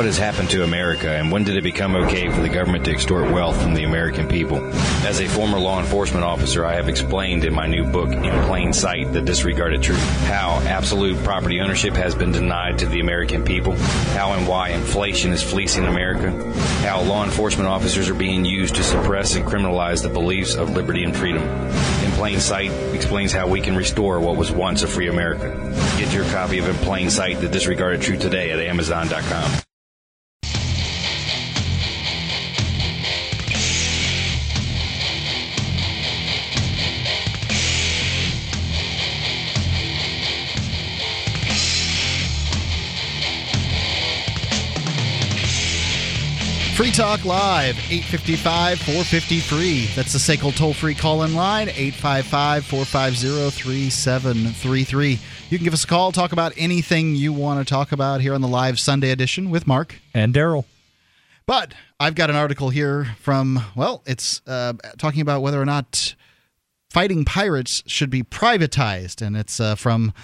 What 0.00 0.06
has 0.06 0.16
happened 0.16 0.48
to 0.52 0.64
America, 0.64 1.10
and 1.10 1.30
when 1.30 1.44
did 1.44 1.58
it 1.58 1.62
become 1.62 1.94
okay 1.94 2.30
for 2.30 2.40
the 2.40 2.48
government 2.48 2.86
to 2.86 2.90
extort 2.90 3.30
wealth 3.30 3.60
from 3.60 3.74
the 3.74 3.84
American 3.84 4.28
people? 4.28 4.64
As 5.04 5.20
a 5.20 5.28
former 5.28 5.58
law 5.58 5.78
enforcement 5.78 6.24
officer, 6.24 6.64
I 6.64 6.74
have 6.76 6.88
explained 6.88 7.44
in 7.44 7.52
my 7.52 7.66
new 7.66 7.84
book, 7.84 8.10
In 8.10 8.44
Plain 8.46 8.72
Sight, 8.72 9.12
the 9.12 9.20
disregarded 9.20 9.82
truth, 9.82 10.02
how 10.24 10.58
absolute 10.64 11.22
property 11.22 11.60
ownership 11.60 11.92
has 11.96 12.14
been 12.14 12.32
denied 12.32 12.78
to 12.78 12.86
the 12.86 13.00
American 13.00 13.44
people, 13.44 13.76
how 14.16 14.32
and 14.32 14.48
why 14.48 14.70
inflation 14.70 15.32
is 15.32 15.42
fleecing 15.42 15.84
America, 15.84 16.30
how 16.80 17.02
law 17.02 17.22
enforcement 17.22 17.68
officers 17.68 18.08
are 18.08 18.14
being 18.14 18.46
used 18.46 18.76
to 18.76 18.82
suppress 18.82 19.36
and 19.36 19.44
criminalize 19.44 20.02
the 20.02 20.08
beliefs 20.08 20.54
of 20.54 20.70
liberty 20.70 21.04
and 21.04 21.14
freedom. 21.14 21.42
In 21.42 22.10
Plain 22.12 22.40
Sight 22.40 22.70
explains 22.94 23.32
how 23.32 23.48
we 23.48 23.60
can 23.60 23.76
restore 23.76 24.18
what 24.18 24.38
was 24.38 24.50
once 24.50 24.82
a 24.82 24.86
free 24.86 25.08
America. 25.08 25.50
Get 25.98 26.14
your 26.14 26.24
copy 26.30 26.58
of 26.58 26.66
In 26.66 26.76
Plain 26.76 27.10
Sight, 27.10 27.38
the 27.42 27.48
disregarded 27.50 28.00
truth 28.00 28.20
today 28.20 28.50
at 28.50 28.60
Amazon.com. 28.60 29.60
Free 46.80 46.90
Talk 46.90 47.26
Live, 47.26 47.76
855 47.90 48.78
453. 48.78 49.84
That's 49.94 50.14
the 50.14 50.18
SACL 50.18 50.56
toll 50.56 50.72
free 50.72 50.94
call 50.94 51.24
in 51.24 51.34
line, 51.34 51.68
855 51.68 52.64
450 52.64 53.50
3733. 53.50 55.18
You 55.50 55.58
can 55.58 55.64
give 55.66 55.74
us 55.74 55.84
a 55.84 55.86
call, 55.86 56.10
talk 56.10 56.32
about 56.32 56.54
anything 56.56 57.14
you 57.14 57.34
want 57.34 57.60
to 57.60 57.70
talk 57.70 57.92
about 57.92 58.22
here 58.22 58.32
on 58.32 58.40
the 58.40 58.48
live 58.48 58.80
Sunday 58.80 59.10
edition 59.10 59.50
with 59.50 59.66
Mark. 59.66 59.96
And 60.14 60.32
Daryl. 60.32 60.64
But 61.44 61.74
I've 62.00 62.14
got 62.14 62.30
an 62.30 62.36
article 62.36 62.70
here 62.70 63.14
from, 63.20 63.62
well, 63.76 64.02
it's 64.06 64.40
uh, 64.46 64.72
talking 64.96 65.20
about 65.20 65.42
whether 65.42 65.60
or 65.60 65.66
not 65.66 66.14
fighting 66.88 67.26
pirates 67.26 67.82
should 67.88 68.08
be 68.08 68.22
privatized. 68.22 69.20
And 69.20 69.36
it's 69.36 69.60
uh, 69.60 69.74
from 69.74 70.14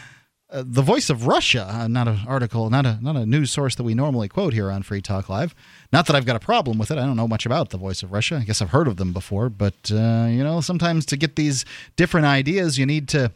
uh, 0.49 0.63
the 0.65 0.83
Voice 0.83 1.11
of 1.11 1.27
Russia, 1.27 1.67
uh, 1.69 1.89
not 1.89 2.07
an 2.07 2.21
article, 2.27 2.71
not 2.71 2.87
a 2.87 2.99
not 3.03 3.17
a 3.17 3.27
news 3.27 3.51
source 3.51 3.75
that 3.75 3.83
we 3.83 3.95
normally 3.95 4.29
quote 4.29 4.53
here 4.53 4.71
on 4.71 4.83
Free 4.83 5.03
Talk 5.03 5.29
Live. 5.29 5.55
Not 5.93 6.07
that 6.07 6.15
I've 6.15 6.27
got 6.27 6.37
a 6.37 6.41
problem 6.41 6.79
with 6.79 6.91
it. 6.93 6.99
I 6.99 7.05
don't 7.05 7.17
know 7.17 7.27
much 7.27 7.47
about 7.47 7.71
the 7.71 7.79
Voice 7.79 8.03
of 8.05 8.13
Russia. 8.13 8.37
I 8.37 8.45
guess 8.45 8.63
I've 8.63 8.71
heard 8.71 8.87
of 8.87 8.97
them 8.97 9.13
before, 9.13 9.49
but 9.49 9.75
uh, 9.91 10.29
you 10.31 10.45
know, 10.45 10.61
sometimes 10.61 11.05
to 11.07 11.17
get 11.17 11.35
these 11.35 11.65
different 11.97 12.27
ideas, 12.27 12.79
you 12.79 12.87
need 12.87 13.09
to 13.09 13.33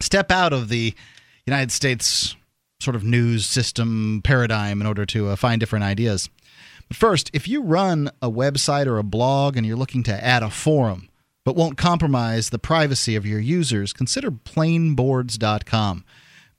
step 0.00 0.32
out 0.32 0.52
of 0.52 0.68
the 0.68 0.94
United 1.46 1.70
States 1.70 2.34
sort 2.80 2.96
of 2.96 3.04
news 3.04 3.46
system 3.46 4.20
paradigm 4.24 4.80
in 4.80 4.86
order 4.88 5.06
to 5.06 5.28
uh, 5.28 5.36
find 5.36 5.60
different 5.60 5.84
ideas. 5.84 6.28
But 6.88 6.96
first, 6.96 7.30
if 7.32 7.46
you 7.46 7.62
run 7.62 8.10
a 8.20 8.30
website 8.30 8.86
or 8.86 8.98
a 8.98 9.04
blog 9.04 9.56
and 9.56 9.64
you're 9.64 9.76
looking 9.76 10.02
to 10.02 10.24
add 10.24 10.42
a 10.42 10.50
forum, 10.50 11.08
but 11.44 11.54
won't 11.56 11.78
compromise 11.78 12.50
the 12.50 12.58
privacy 12.58 13.14
of 13.14 13.24
your 13.24 13.40
users, 13.40 13.92
consider 13.92 14.30
plainboards.com. 14.30 16.04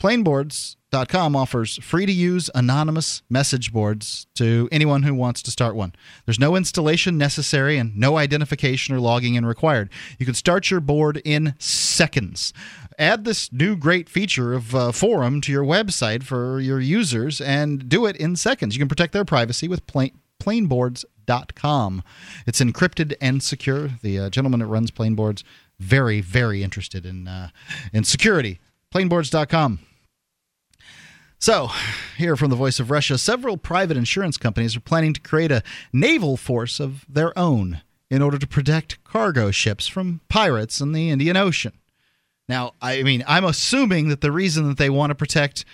Plainboards.com 0.06 1.36
offers 1.36 1.78
free 1.78 2.06
to 2.06 2.12
use 2.12 2.52
anonymous 2.54 3.24
message 3.28 3.74
boards 3.74 4.28
to 4.36 4.70
anyone 4.72 5.02
who 5.02 5.16
wants 5.16 5.42
to 5.42 5.50
start 5.50 5.76
one. 5.76 5.96
There's 6.28 6.40
no 6.40 6.56
installation 6.56 7.18
necessary 7.18 7.80
and 7.80 7.98
no 7.98 8.20
identification 8.20 8.94
or 8.94 9.00
logging 9.00 9.34
in 9.34 9.48
required. 9.48 9.90
You 10.20 10.28
can 10.28 10.36
start 10.36 10.70
your 10.70 10.80
board 10.80 11.24
in 11.26 11.56
seconds. 11.58 12.54
Add 13.00 13.24
this 13.24 13.52
new 13.52 13.76
great 13.76 14.08
feature 14.08 14.54
of 14.54 14.76
uh, 14.76 14.92
forum 14.92 15.42
to 15.42 15.52
your 15.52 15.64
website 15.64 16.22
for 16.22 16.60
your 16.60 16.80
users 16.80 17.42
and 17.42 17.90
do 17.90 18.06
it 18.06 18.16
in 18.16 18.36
seconds. 18.36 18.76
You 18.76 18.80
can 18.82 18.88
protect 18.88 19.12
their 19.12 19.26
privacy 19.26 19.68
with 19.68 19.88
plain, 19.88 20.20
plainboards.com. 20.40 22.04
It's 22.46 22.62
encrypted 22.62 23.16
and 23.20 23.42
secure. 23.42 23.90
The 24.04 24.20
uh, 24.20 24.30
gentleman 24.30 24.60
that 24.60 24.68
runs 24.68 24.92
Plainboards 24.92 25.44
very 25.80 26.22
very 26.22 26.62
interested 26.62 27.08
in 27.08 27.28
uh, 27.28 27.50
in 27.92 28.04
security. 28.04 28.60
Plainboards.com. 28.94 29.80
So, 31.38 31.70
here 32.18 32.36
from 32.36 32.50
the 32.50 32.56
voice 32.56 32.80
of 32.80 32.90
Russia, 32.90 33.18
several 33.18 33.58
private 33.58 33.98
insurance 33.98 34.38
companies 34.38 34.76
are 34.76 34.80
planning 34.82 35.14
to 35.14 35.22
create 35.22 35.52
a 35.52 35.64
naval 35.94 36.38
force 36.38 36.80
of 36.80 37.06
their 37.08 37.38
own 37.38 37.82
in 38.10 38.22
order 38.22 38.38
to 38.38 38.48
protect 38.48 39.04
cargo 39.04 39.52
ships 39.52 39.86
from 39.88 40.22
pirates 40.30 40.80
in 40.82 40.92
the 40.92 41.10
Indian 41.10 41.38
Ocean. 41.38 41.74
Now, 42.48 42.74
I 42.82 43.04
mean, 43.04 43.24
I'm 43.28 43.44
assuming 43.44 44.08
that 44.10 44.22
the 44.22 44.32
reason 44.32 44.68
that 44.70 44.78
they 44.78 44.90
want 44.90 45.12
to 45.12 45.16
protect 45.16 45.66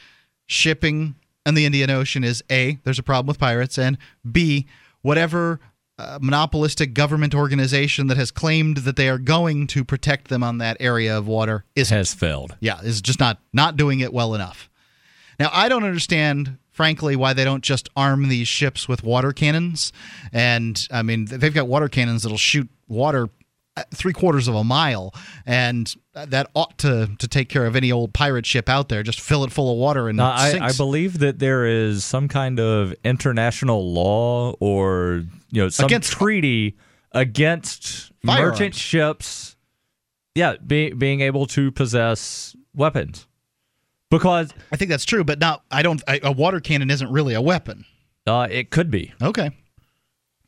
shipping 0.48 1.16
in 1.46 1.54
the 1.54 1.66
Indian 1.66 1.90
Ocean 1.90 2.24
is 2.24 2.44
A, 2.52 2.80
there's 2.84 3.00
a 3.00 3.04
problem 3.04 3.28
with 3.28 3.40
pirates, 3.40 3.78
and 3.78 3.98
B, 4.30 4.66
whatever 5.02 5.60
uh, 6.00 6.18
monopolistic 6.22 6.94
government 6.94 7.36
organization 7.36 8.08
that 8.08 8.18
has 8.18 8.32
claimed 8.32 8.78
that 8.78 8.96
they 8.96 9.08
are 9.10 9.18
going 9.20 9.68
to 9.68 9.84
protect 9.86 10.30
them 10.30 10.44
on 10.44 10.58
that 10.58 10.78
area 10.80 11.16
of 11.18 11.28
water 11.28 11.66
is 11.76 11.90
Has 11.90 12.14
failed. 12.14 12.56
yeah, 12.60 12.82
is 12.82 13.02
just 13.02 13.20
not 13.20 13.40
not 13.54 13.76
doing 13.78 14.00
it 14.00 14.12
well 14.12 14.34
enough. 14.34 14.70
Now, 15.42 15.50
I 15.52 15.70
don't 15.70 15.84
understand, 15.84 16.58
frankly, 16.72 17.16
why 17.16 17.34
they 17.34 17.44
don't 17.44 17.64
just 17.64 17.90
arm 17.96 18.30
these 18.30 18.48
ships 18.48 18.88
with 18.88 19.04
water 19.04 19.32
cannons. 19.34 19.92
And 20.32 20.80
I 20.92 21.02
mean, 21.02 21.26
they've 21.26 21.54
got 21.54 21.68
water 21.68 21.88
cannons 21.90 22.24
that'll 22.24 22.38
shoot 22.38 22.70
water 22.88 23.30
uh, 23.78 23.84
three 23.96 24.12
quarters 24.12 24.50
of 24.50 24.56
a 24.56 24.64
mile, 24.66 25.14
and 25.46 25.94
uh, 26.14 26.26
that 26.26 26.50
ought 26.56 26.78
to 26.80 27.10
to 27.20 27.28
take 27.28 27.48
care 27.48 27.66
of 27.66 27.76
any 27.78 27.90
old 27.90 28.14
pirate 28.14 28.46
ship 28.46 28.68
out 28.68 28.90
there. 28.90 29.02
Just 29.02 29.22
fill 29.22 29.46
it 29.46 29.52
full 29.54 29.72
of 29.72 29.78
water 29.78 30.10
and 30.10 30.18
Now, 30.18 30.34
it 30.46 30.62
I, 30.62 30.68
I 30.68 30.72
believe 30.74 31.20
that 31.20 31.40
there 31.40 31.66
is 31.66 32.04
some 32.04 32.28
kind 32.28 32.60
of 32.60 32.94
international 33.06 33.94
law 33.94 34.52
or 34.60 35.24
you 35.52 35.62
know 35.64 35.70
some 35.70 35.86
Against- 35.86 36.12
treaty 36.12 36.76
against 37.14 38.12
Firearms. 38.26 38.52
merchant 38.60 38.76
ships. 38.76 39.56
Yeah, 40.36 40.56
be, 40.66 40.92
being 40.92 41.22
able 41.22 41.46
to 41.48 41.72
possess 41.72 42.56
weapons, 42.74 43.26
because 44.12 44.54
I 44.72 44.76
think 44.76 44.90
that's 44.90 45.06
true, 45.06 45.24
but 45.24 45.40
now 45.40 45.64
I 45.72 45.82
don't. 45.82 46.04
I, 46.08 46.20
a 46.22 46.32
water 46.32 46.60
cannon 46.60 46.92
isn't 46.92 47.12
really 47.12 47.34
a 47.34 47.42
weapon. 47.42 47.86
uh, 48.28 48.48
it 48.52 48.70
could 48.70 48.92
be. 48.92 49.12
Okay. 49.22 49.50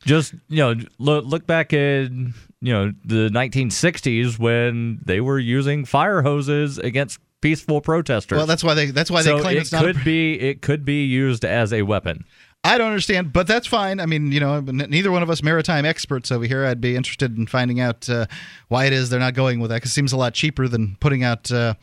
Just 0.04 0.34
you 0.48 0.58
know, 0.58 0.74
look, 0.98 1.24
look 1.24 1.46
back 1.46 1.72
in 1.72 2.34
you 2.60 2.72
know 2.72 2.92
the 3.04 3.30
1960s 3.30 4.38
when 4.38 5.00
they 5.04 5.20
were 5.20 5.38
using 5.38 5.84
fire 5.84 6.22
hoses 6.22 6.78
against 6.78 7.18
peaceful 7.40 7.80
protesters. 7.80 8.36
Well, 8.36 8.46
that's 8.46 8.62
why 8.62 8.74
they 8.74 8.86
that's 8.90 9.10
why 9.10 9.22
so 9.22 9.36
they 9.36 9.42
claim 9.42 9.56
it 9.56 9.60
it's 9.60 9.72
not. 9.72 9.84
a- 9.84 9.92
could 9.92 10.04
be 10.04 10.38
it 10.38 10.62
could 10.62 10.84
be 10.84 11.04
used 11.04 11.44
as 11.44 11.72
a 11.72 11.82
weapon. 11.82 12.24
I 12.66 12.78
don't 12.78 12.88
understand, 12.88 13.32
but 13.32 13.46
that's 13.46 13.66
fine. 13.66 14.00
I 14.00 14.06
mean, 14.06 14.32
you 14.32 14.40
know, 14.40 14.60
neither 14.60 15.12
one 15.12 15.22
of 15.22 15.28
us 15.28 15.42
maritime 15.42 15.84
experts 15.84 16.32
over 16.32 16.46
here. 16.46 16.64
I'd 16.64 16.80
be 16.80 16.96
interested 16.96 17.36
in 17.36 17.46
finding 17.46 17.78
out 17.78 18.08
uh, 18.08 18.24
why 18.68 18.86
it 18.86 18.94
is 18.94 19.10
they're 19.10 19.20
not 19.20 19.34
going 19.34 19.60
with 19.60 19.68
that. 19.68 19.76
Because 19.76 19.90
it 19.90 19.94
seems 19.94 20.14
a 20.14 20.16
lot 20.16 20.32
cheaper 20.32 20.66
than 20.66 20.96
putting 20.98 21.22
out, 21.22 21.52
uh, 21.52 21.74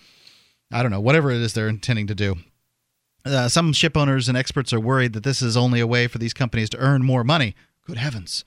I 0.71 0.81
don't 0.81 0.91
know, 0.91 1.01
whatever 1.01 1.31
it 1.31 1.41
is 1.41 1.53
they're 1.53 1.67
intending 1.67 2.07
to 2.07 2.15
do. 2.15 2.37
Uh, 3.25 3.47
some 3.47 3.73
ship 3.73 3.95
owners 3.95 4.27
and 4.27 4.37
experts 4.37 4.73
are 4.73 4.79
worried 4.79 5.13
that 5.13 5.23
this 5.23 5.41
is 5.41 5.55
only 5.55 5.79
a 5.79 5.87
way 5.87 6.07
for 6.07 6.17
these 6.17 6.33
companies 6.33 6.69
to 6.71 6.77
earn 6.77 7.03
more 7.03 7.23
money. 7.23 7.55
Good 7.85 7.97
heavens! 7.97 8.43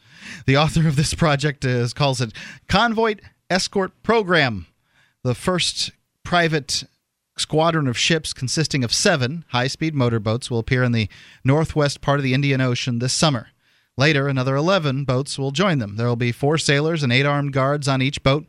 The 0.46 0.56
author 0.56 0.88
of 0.88 0.96
this 0.96 1.14
project 1.14 1.64
is, 1.64 1.92
calls 1.92 2.20
it 2.20 2.32
Convoy 2.68 3.16
Escort 3.50 3.92
Program, 4.02 4.66
the 5.22 5.34
first 5.34 5.90
private 6.22 6.84
squadron 7.36 7.88
of 7.88 7.98
ships 7.98 8.32
consisting 8.32 8.84
of 8.84 8.92
seven 8.92 9.44
high 9.48 9.66
speed 9.66 9.94
motorboats 9.94 10.50
will 10.50 10.58
appear 10.58 10.82
in 10.82 10.92
the 10.92 11.08
northwest 11.42 12.00
part 12.00 12.18
of 12.18 12.24
the 12.24 12.34
Indian 12.34 12.60
Ocean 12.60 12.98
this 12.98 13.12
summer. 13.12 13.48
Later, 13.96 14.28
another 14.28 14.56
11 14.56 15.04
boats 15.04 15.38
will 15.38 15.52
join 15.52 15.78
them. 15.78 15.96
There 15.96 16.08
will 16.08 16.16
be 16.16 16.32
four 16.32 16.58
sailors 16.58 17.02
and 17.02 17.12
eight 17.12 17.26
armed 17.26 17.52
guards 17.52 17.86
on 17.86 18.02
each 18.02 18.22
boat. 18.22 18.46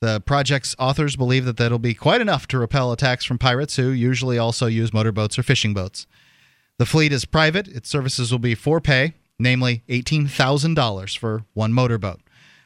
The 0.00 0.20
project's 0.20 0.76
authors 0.78 1.16
believe 1.16 1.44
that 1.44 1.56
that'll 1.56 1.80
be 1.80 1.94
quite 1.94 2.20
enough 2.20 2.46
to 2.48 2.58
repel 2.58 2.92
attacks 2.92 3.24
from 3.24 3.38
pirates 3.38 3.76
who 3.76 3.90
usually 3.90 4.38
also 4.38 4.66
use 4.66 4.92
motorboats 4.92 5.38
or 5.38 5.42
fishing 5.42 5.74
boats. 5.74 6.06
The 6.78 6.86
fleet 6.86 7.12
is 7.12 7.24
private. 7.24 7.66
Its 7.66 7.88
services 7.88 8.30
will 8.30 8.38
be 8.38 8.54
for 8.54 8.80
pay, 8.80 9.14
namely 9.38 9.82
$18,000 9.88 11.18
for 11.18 11.44
one 11.54 11.72
motorboat. 11.72 12.20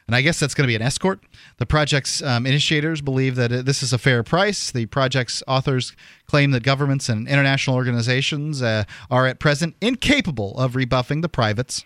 And 0.05 0.15
I 0.15 0.21
guess 0.21 0.39
that's 0.39 0.53
going 0.53 0.65
to 0.65 0.71
be 0.71 0.75
an 0.75 0.81
escort. 0.81 1.21
The 1.57 1.65
project's 1.65 2.21
um, 2.21 2.45
initiators 2.45 3.01
believe 3.01 3.35
that 3.35 3.65
this 3.65 3.81
is 3.81 3.93
a 3.93 3.97
fair 3.97 4.21
price. 4.21 4.69
The 4.69 4.85
project's 4.87 5.41
authors 5.47 5.95
claim 6.27 6.51
that 6.51 6.61
governments 6.61 7.09
and 7.09 7.27
international 7.27 7.75
organizations 7.75 8.61
uh, 8.61 8.83
are 9.09 9.25
at 9.25 9.39
present 9.39 9.75
incapable 9.81 10.57
of 10.59 10.75
rebuffing 10.75 11.21
the 11.21 11.29
privates. 11.29 11.85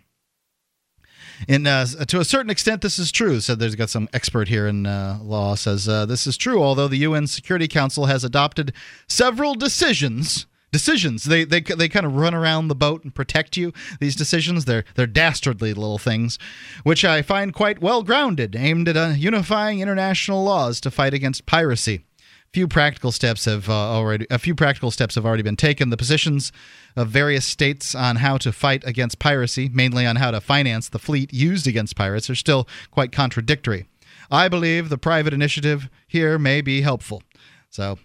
And 1.47 1.67
uh, 1.67 1.85
to 2.07 2.19
a 2.19 2.25
certain 2.25 2.49
extent, 2.49 2.81
this 2.81 2.99
is 2.99 3.11
true. 3.11 3.39
So 3.39 3.55
there's 3.55 3.75
got 3.75 3.89
some 3.89 4.09
expert 4.13 4.47
here 4.47 4.67
in 4.67 4.85
uh, 4.85 5.19
law 5.21 5.55
says 5.55 5.87
uh, 5.87 6.05
this 6.05 6.27
is 6.27 6.37
true. 6.37 6.61
Although 6.61 6.87
the 6.87 6.97
UN 6.97 7.27
Security 7.27 7.67
Council 7.67 8.05
has 8.05 8.23
adopted 8.23 8.73
several 9.07 9.55
decisions, 9.55 10.47
decisions 10.71 11.25
they 11.25 11.43
they 11.43 11.61
they 11.61 11.89
kind 11.89 12.05
of 12.05 12.15
run 12.15 12.33
around 12.33 12.67
the 12.67 12.75
boat 12.75 13.03
and 13.03 13.13
protect 13.13 13.57
you. 13.57 13.73
These 13.99 14.15
decisions 14.15 14.65
they're 14.65 14.85
they're 14.95 15.07
dastardly 15.07 15.73
little 15.73 15.97
things, 15.97 16.37
which 16.83 17.05
I 17.05 17.21
find 17.21 17.53
quite 17.53 17.81
well 17.81 18.03
grounded, 18.03 18.55
aimed 18.55 18.87
at 18.87 18.97
uh, 18.97 19.13
unifying 19.15 19.79
international 19.79 20.43
laws 20.43 20.81
to 20.81 20.91
fight 20.91 21.13
against 21.13 21.45
piracy 21.45 22.03
few 22.53 22.67
practical 22.67 23.11
steps 23.11 23.45
have 23.45 23.69
uh, 23.69 23.73
already 23.73 24.25
a 24.29 24.39
few 24.39 24.55
practical 24.55 24.89
steps 24.89 25.15
have 25.15 25.25
already 25.25 25.43
been 25.43 25.55
taken. 25.55 25.89
The 25.89 25.97
positions 25.97 26.51
of 26.97 27.09
various 27.09 27.45
states 27.45 27.93
on 27.93 28.17
how 28.17 28.37
to 28.39 28.51
fight 28.51 28.83
against 28.85 29.19
piracy, 29.19 29.69
mainly 29.69 30.05
on 30.05 30.15
how 30.15 30.31
to 30.31 30.41
finance 30.41 30.89
the 30.89 30.99
fleet 30.99 31.31
used 31.31 31.67
against 31.67 31.95
pirates, 31.95 32.29
are 32.29 32.35
still 32.35 32.67
quite 32.91 33.11
contradictory. 33.11 33.85
I 34.31 34.49
believe 34.49 34.89
the 34.89 34.97
private 34.97 35.31
initiative 35.31 35.89
here 36.07 36.39
may 36.39 36.59
be 36.61 36.81
helpful. 36.81 37.21
So, 37.69 37.99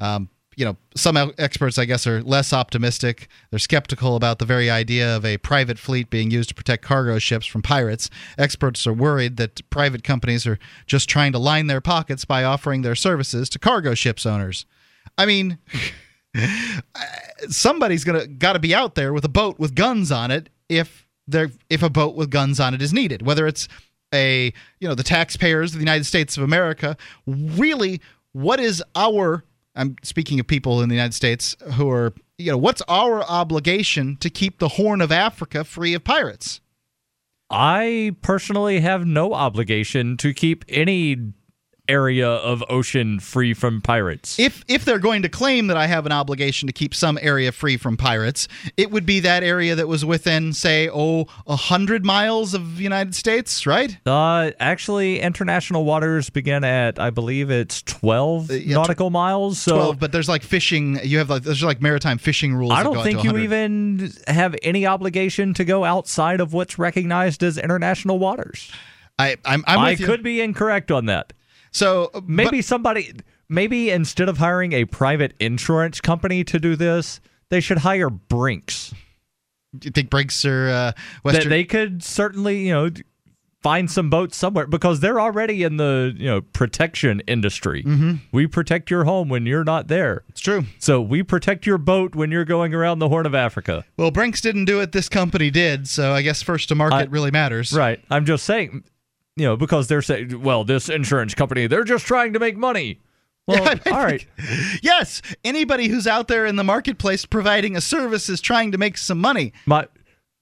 um, 0.00 0.30
you 0.56 0.64
know, 0.64 0.76
some 0.94 1.16
experts, 1.36 1.76
I 1.76 1.84
guess, 1.84 2.06
are 2.06 2.22
less 2.22 2.52
optimistic. 2.52 3.28
They're 3.50 3.58
skeptical 3.58 4.16
about 4.16 4.38
the 4.38 4.46
very 4.46 4.70
idea 4.70 5.14
of 5.14 5.24
a 5.24 5.36
private 5.38 5.78
fleet 5.78 6.08
being 6.08 6.30
used 6.30 6.48
to 6.48 6.54
protect 6.54 6.82
cargo 6.82 7.18
ships 7.18 7.46
from 7.46 7.60
pirates. 7.60 8.08
Experts 8.38 8.86
are 8.86 8.92
worried 8.92 9.36
that 9.36 9.68
private 9.70 10.02
companies 10.02 10.46
are 10.46 10.58
just 10.86 11.10
trying 11.10 11.32
to 11.32 11.38
line 11.38 11.66
their 11.66 11.82
pockets 11.82 12.24
by 12.24 12.42
offering 12.42 12.82
their 12.82 12.94
services 12.94 13.50
to 13.50 13.58
cargo 13.58 13.92
ships 13.92 14.24
owners. 14.24 14.64
I 15.18 15.26
mean, 15.26 15.58
somebody's 17.48 18.04
gonna 18.04 18.26
got 18.26 18.54
to 18.54 18.58
be 18.58 18.74
out 18.74 18.94
there 18.94 19.12
with 19.12 19.24
a 19.24 19.28
boat 19.28 19.58
with 19.58 19.74
guns 19.74 20.10
on 20.12 20.30
it 20.30 20.48
if 20.68 21.06
there 21.26 21.50
if 21.70 21.82
a 21.82 21.90
boat 21.90 22.14
with 22.14 22.30
guns 22.30 22.60
on 22.60 22.74
it 22.74 22.82
is 22.82 22.92
needed. 22.92 23.22
Whether 23.22 23.46
it's 23.46 23.68
a 24.14 24.52
you 24.80 24.88
know 24.88 24.94
the 24.94 25.02
taxpayers 25.02 25.72
of 25.72 25.78
the 25.78 25.84
United 25.84 26.04
States 26.04 26.36
of 26.36 26.42
America, 26.42 26.96
really, 27.26 28.00
what 28.32 28.60
is 28.60 28.82
our 28.94 29.44
I'm 29.76 29.96
speaking 30.02 30.40
of 30.40 30.46
people 30.46 30.82
in 30.82 30.88
the 30.88 30.94
United 30.94 31.14
States 31.14 31.54
who 31.74 31.90
are, 31.90 32.14
you 32.38 32.50
know, 32.50 32.56
what's 32.56 32.82
our 32.88 33.22
obligation 33.24 34.16
to 34.18 34.30
keep 34.30 34.58
the 34.58 34.68
Horn 34.68 35.02
of 35.02 35.12
Africa 35.12 35.64
free 35.64 35.92
of 35.92 36.02
pirates? 36.02 36.60
I 37.50 38.16
personally 38.22 38.80
have 38.80 39.06
no 39.06 39.34
obligation 39.34 40.16
to 40.16 40.34
keep 40.34 40.64
any 40.68 41.32
area 41.88 42.28
of 42.28 42.62
ocean 42.68 43.20
free 43.20 43.54
from 43.54 43.80
pirates. 43.80 44.38
If 44.38 44.64
if 44.68 44.84
they're 44.84 44.98
going 44.98 45.22
to 45.22 45.28
claim 45.28 45.66
that 45.68 45.76
I 45.76 45.86
have 45.86 46.06
an 46.06 46.12
obligation 46.12 46.66
to 46.66 46.72
keep 46.72 46.94
some 46.94 47.18
area 47.22 47.52
free 47.52 47.76
from 47.76 47.96
pirates, 47.96 48.48
it 48.76 48.90
would 48.90 49.06
be 49.06 49.20
that 49.20 49.42
area 49.42 49.74
that 49.74 49.88
was 49.88 50.04
within, 50.04 50.52
say, 50.52 50.88
oh, 50.88 51.26
a 51.46 51.56
hundred 51.56 52.04
miles 52.04 52.54
of 52.54 52.76
the 52.76 52.82
United 52.82 53.14
States, 53.14 53.66
right? 53.66 53.96
Uh, 54.06 54.50
actually, 54.60 55.20
international 55.20 55.84
waters 55.84 56.30
begin 56.30 56.64
at 56.64 56.98
I 56.98 57.10
believe 57.10 57.50
it's 57.50 57.82
twelve 57.82 58.50
Uh, 58.50 58.54
yeah, 58.54 58.74
nautical 58.74 59.10
miles. 59.10 59.60
So 59.60 59.76
Twelve, 59.76 59.98
but 59.98 60.12
there's 60.12 60.28
like 60.28 60.42
fishing. 60.42 60.98
You 61.02 61.18
have 61.18 61.30
like 61.30 61.42
there's 61.42 61.62
like 61.62 61.80
maritime 61.80 62.18
fishing 62.18 62.54
rules. 62.54 62.72
I 62.72 62.82
don't 62.82 63.02
think 63.02 63.24
you 63.24 63.38
even 63.38 64.12
have 64.26 64.56
any 64.62 64.86
obligation 64.86 65.54
to 65.54 65.64
go 65.64 65.84
outside 65.84 66.40
of 66.40 66.52
what's 66.52 66.78
recognized 66.78 67.42
as 67.42 67.58
international 67.58 68.18
waters. 68.18 68.70
I 69.18 69.36
I'm, 69.44 69.64
I'm 69.66 69.78
I 69.78 69.94
could 69.96 70.22
be 70.22 70.40
incorrect 70.40 70.90
on 70.90 71.06
that. 71.06 71.32
So 71.76 72.10
uh, 72.14 72.20
Maybe 72.26 72.62
somebody, 72.62 73.12
maybe 73.48 73.90
instead 73.90 74.28
of 74.28 74.38
hiring 74.38 74.72
a 74.72 74.84
private 74.86 75.34
insurance 75.38 76.00
company 76.00 76.42
to 76.44 76.58
do 76.58 76.74
this, 76.76 77.20
they 77.50 77.60
should 77.60 77.78
hire 77.78 78.10
Brinks. 78.10 78.94
but 79.72 79.84
you 79.84 79.90
think 79.90 80.10
Brinks 80.10 80.44
or 80.44 80.68
uh, 80.68 80.92
That 81.24 81.44
they 81.48 81.64
could 81.64 82.02
certainly, 82.02 82.66
you 82.66 82.72
know, 82.72 82.90
find 83.62 83.90
some 83.90 84.08
boats 84.08 84.36
somewhere 84.36 84.66
because 84.68 85.00
they're 85.00 85.20
already 85.20 85.64
in 85.64 85.76
the 85.76 86.14
you 86.16 86.26
know 86.26 86.40
protection 86.40 87.20
industry. 87.26 87.82
Mm-hmm. 87.82 88.14
We 88.32 88.46
protect 88.46 88.90
your 88.90 89.04
home 89.04 89.28
when 89.28 89.44
you're 89.44 89.64
not 89.64 89.88
there. 89.88 90.22
it's 90.28 90.40
true. 90.40 90.64
So 90.78 91.00
we 91.02 91.22
protect 91.24 91.66
your 91.66 91.76
boat 91.78 92.14
when 92.14 92.30
you're 92.30 92.44
going 92.44 92.74
around 92.74 93.00
the 93.00 93.08
Horn 93.08 93.26
of 93.26 93.34
Africa. 93.34 93.84
Well, 93.96 94.10
Brinks 94.12 94.40
didn't 94.40 94.66
do 94.66 94.80
it. 94.80 94.92
This 94.92 95.08
company 95.08 95.50
did. 95.50 95.88
So 95.88 96.12
I 96.12 96.22
guess 96.22 96.42
first 96.42 96.68
to 96.68 96.74
market 96.74 96.94
I- 96.96 97.04
really 97.04 97.30
matters. 97.32 97.72
Right. 97.72 98.00
I'm 98.10 98.24
just 98.24 98.44
saying, 98.44 98.84
you 99.36 99.44
know, 99.44 99.56
because 99.56 99.88
they're 99.88 100.02
saying, 100.02 100.42
well, 100.42 100.64
this 100.64 100.88
insurance 100.88 101.34
company, 101.34 101.66
they're 101.66 101.84
just 101.84 102.06
trying 102.06 102.32
to 102.32 102.38
make 102.38 102.56
money. 102.56 103.00
Well, 103.46 103.64
mean, 103.86 103.94
all 103.94 104.02
right. 104.02 104.26
Yes, 104.82 105.22
anybody 105.44 105.88
who's 105.88 106.06
out 106.06 106.28
there 106.28 106.46
in 106.46 106.56
the 106.56 106.64
marketplace 106.64 107.24
providing 107.24 107.76
a 107.76 107.80
service 107.80 108.28
is 108.28 108.40
trying 108.40 108.72
to 108.72 108.78
make 108.78 108.98
some 108.98 109.20
money. 109.20 109.52
My 109.66 109.86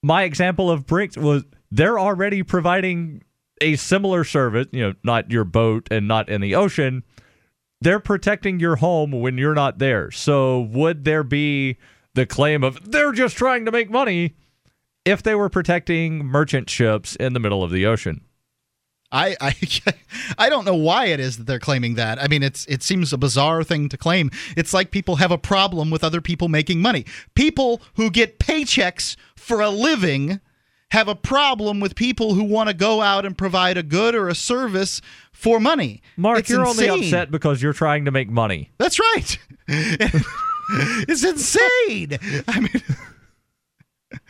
my 0.01 0.23
example 0.23 0.71
of 0.71 0.85
Brinks 0.85 1.17
was 1.17 1.43
they're 1.71 1.99
already 1.99 2.43
providing 2.43 3.23
a 3.61 3.75
similar 3.75 4.23
service, 4.23 4.67
you 4.71 4.81
know, 4.81 4.93
not 5.03 5.31
your 5.31 5.43
boat 5.43 5.87
and 5.91 6.07
not 6.07 6.29
in 6.29 6.41
the 6.41 6.55
ocean. 6.55 7.03
They're 7.81 7.99
protecting 7.99 8.59
your 8.59 8.77
home 8.77 9.11
when 9.11 9.37
you're 9.37 9.53
not 9.53 9.79
there. 9.79 10.11
So 10.11 10.61
would 10.61 11.05
there 11.05 11.23
be 11.23 11.77
the 12.13 12.25
claim 12.25 12.63
of 12.63 12.91
they're 12.91 13.11
just 13.11 13.35
trying 13.35 13.65
to 13.65 13.71
make 13.71 13.89
money 13.89 14.35
if 15.03 15.21
they 15.21 15.35
were 15.35 15.49
protecting 15.49 16.25
merchant 16.25 16.69
ships 16.69 17.15
in 17.17 17.33
the 17.33 17.39
middle 17.39 17.63
of 17.63 17.71
the 17.71 17.85
ocean? 17.85 18.21
I, 19.15 19.35
I 19.39 19.55
I 20.37 20.49
don't 20.49 20.65
know 20.65 20.75
why 20.75 21.05
it 21.05 21.19
is 21.19 21.37
that 21.37 21.47
they're 21.47 21.59
claiming 21.59 21.95
that. 21.95 22.21
I 22.21 22.27
mean, 22.27 22.43
it's 22.43 22.65
it 22.65 22.83
seems 22.83 23.13
a 23.13 23.17
bizarre 23.17 23.63
thing 23.63 23.87
to 23.89 23.97
claim. 23.97 24.29
It's 24.57 24.73
like 24.73 24.91
people 24.91 25.15
have 25.17 25.31
a 25.31 25.37
problem 25.37 25.89
with 25.89 26.03
other 26.03 26.21
people 26.21 26.49
making 26.49 26.81
money. 26.81 27.05
People 27.33 27.81
who 27.95 28.11
get 28.11 28.39
paychecks 28.39 29.15
for 29.35 29.61
a 29.61 29.69
living 29.69 30.41
have 30.91 31.07
a 31.07 31.15
problem 31.15 31.79
with 31.79 31.95
people 31.95 32.35
who 32.35 32.43
want 32.43 32.69
to 32.69 32.75
go 32.75 33.01
out 33.01 33.25
and 33.25 33.37
provide 33.37 33.77
a 33.77 33.83
good 33.83 34.15
or 34.15 34.27
a 34.27 34.35
service 34.35 35.01
for 35.31 35.59
money. 35.59 36.01
Mark, 36.15 36.39
It's 36.39 36.49
you're 36.49 36.65
only 36.65 36.87
upset 36.87 37.31
because 37.31 37.61
you're 37.61 37.73
trying 37.73 38.05
to 38.05 38.11
make 38.11 38.29
money. 38.29 38.71
That's 38.77 38.99
right. 38.99 39.39
it's 39.67 41.23
insane. 41.23 42.17
I 42.47 42.59
mean, 42.59 42.83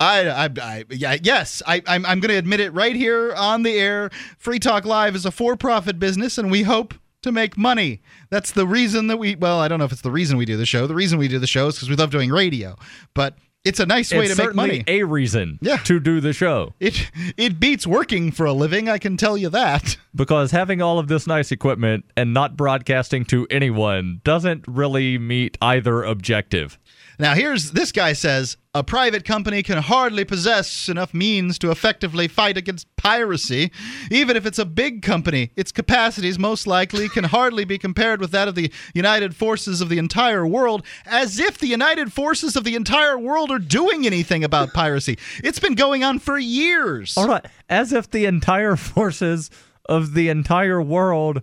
I, 0.00 0.28
I, 0.28 0.48
I, 0.60 0.84
yeah, 0.90 1.16
yes, 1.22 1.62
I, 1.66 1.82
I'm, 1.86 2.04
I'm 2.06 2.20
going 2.20 2.30
to 2.30 2.36
admit 2.38 2.60
it 2.60 2.70
right 2.72 2.96
here 2.96 3.34
on 3.34 3.62
the 3.62 3.72
air. 3.78 4.10
Free 4.38 4.58
Talk 4.58 4.84
Live 4.84 5.14
is 5.14 5.26
a 5.26 5.30
for-profit 5.30 5.98
business, 5.98 6.38
and 6.38 6.50
we 6.50 6.62
hope 6.62 6.94
to 7.22 7.32
make 7.32 7.56
money. 7.56 8.00
That's 8.30 8.52
the 8.52 8.66
reason 8.66 9.06
that 9.08 9.16
we. 9.18 9.36
Well, 9.36 9.58
I 9.60 9.68
don't 9.68 9.78
know 9.78 9.84
if 9.84 9.92
it's 9.92 10.02
the 10.02 10.10
reason 10.10 10.36
we 10.36 10.44
do 10.44 10.56
the 10.56 10.66
show. 10.66 10.86
The 10.86 10.94
reason 10.94 11.18
we 11.18 11.28
do 11.28 11.38
the 11.38 11.46
show 11.46 11.68
is 11.68 11.74
because 11.76 11.90
we 11.90 11.96
love 11.96 12.10
doing 12.10 12.30
radio, 12.30 12.76
but 13.14 13.34
it's 13.64 13.80
a 13.80 13.86
nice 13.86 14.12
way 14.12 14.26
it's 14.26 14.36
to 14.36 14.44
make 14.46 14.54
money. 14.54 14.84
a 14.86 15.02
reason 15.02 15.58
Yeah. 15.60 15.78
to 15.78 15.98
do 15.98 16.20
the 16.20 16.32
show. 16.32 16.74
it 16.78 17.10
it 17.36 17.58
beats 17.58 17.84
working 17.84 18.30
for 18.30 18.46
a 18.46 18.52
living. 18.52 18.88
I 18.88 18.98
can 18.98 19.16
tell 19.16 19.36
you 19.36 19.48
that. 19.48 19.96
because 20.14 20.52
having 20.52 20.80
all 20.80 21.00
of 21.00 21.08
this 21.08 21.26
nice 21.26 21.50
equipment 21.50 22.04
and 22.16 22.32
not 22.32 22.56
broadcasting 22.56 23.24
to 23.24 23.44
anyone 23.50 24.20
doesn't 24.22 24.64
really 24.68 25.18
meet 25.18 25.58
either 25.60 26.04
objective. 26.04 26.78
Now, 27.18 27.34
here's 27.34 27.72
this 27.72 27.92
guy 27.92 28.12
says 28.12 28.56
a 28.74 28.84
private 28.84 29.24
company 29.24 29.62
can 29.62 29.78
hardly 29.78 30.24
possess 30.24 30.88
enough 30.88 31.14
means 31.14 31.58
to 31.60 31.70
effectively 31.70 32.28
fight 32.28 32.58
against 32.58 32.94
piracy. 32.96 33.70
Even 34.10 34.36
if 34.36 34.44
it's 34.44 34.58
a 34.58 34.66
big 34.66 35.00
company, 35.00 35.50
its 35.56 35.72
capacities 35.72 36.38
most 36.38 36.66
likely 36.66 37.08
can 37.08 37.24
hardly 37.36 37.64
be 37.64 37.78
compared 37.78 38.20
with 38.20 38.32
that 38.32 38.48
of 38.48 38.54
the 38.54 38.70
United 38.94 39.34
Forces 39.34 39.80
of 39.80 39.88
the 39.88 39.98
entire 39.98 40.46
world, 40.46 40.84
as 41.06 41.38
if 41.38 41.56
the 41.56 41.68
United 41.68 42.12
Forces 42.12 42.54
of 42.54 42.64
the 42.64 42.74
entire 42.74 43.18
world 43.18 43.50
are 43.50 43.58
doing 43.58 44.04
anything 44.04 44.44
about 44.44 44.74
piracy. 44.74 45.18
It's 45.42 45.58
been 45.58 45.74
going 45.74 46.04
on 46.04 46.18
for 46.18 46.38
years. 46.38 47.16
All 47.16 47.28
right, 47.28 47.46
as 47.70 47.92
if 47.92 48.10
the 48.10 48.26
entire 48.26 48.76
forces 48.76 49.50
of 49.88 50.12
the 50.12 50.28
entire 50.28 50.82
world 50.82 51.40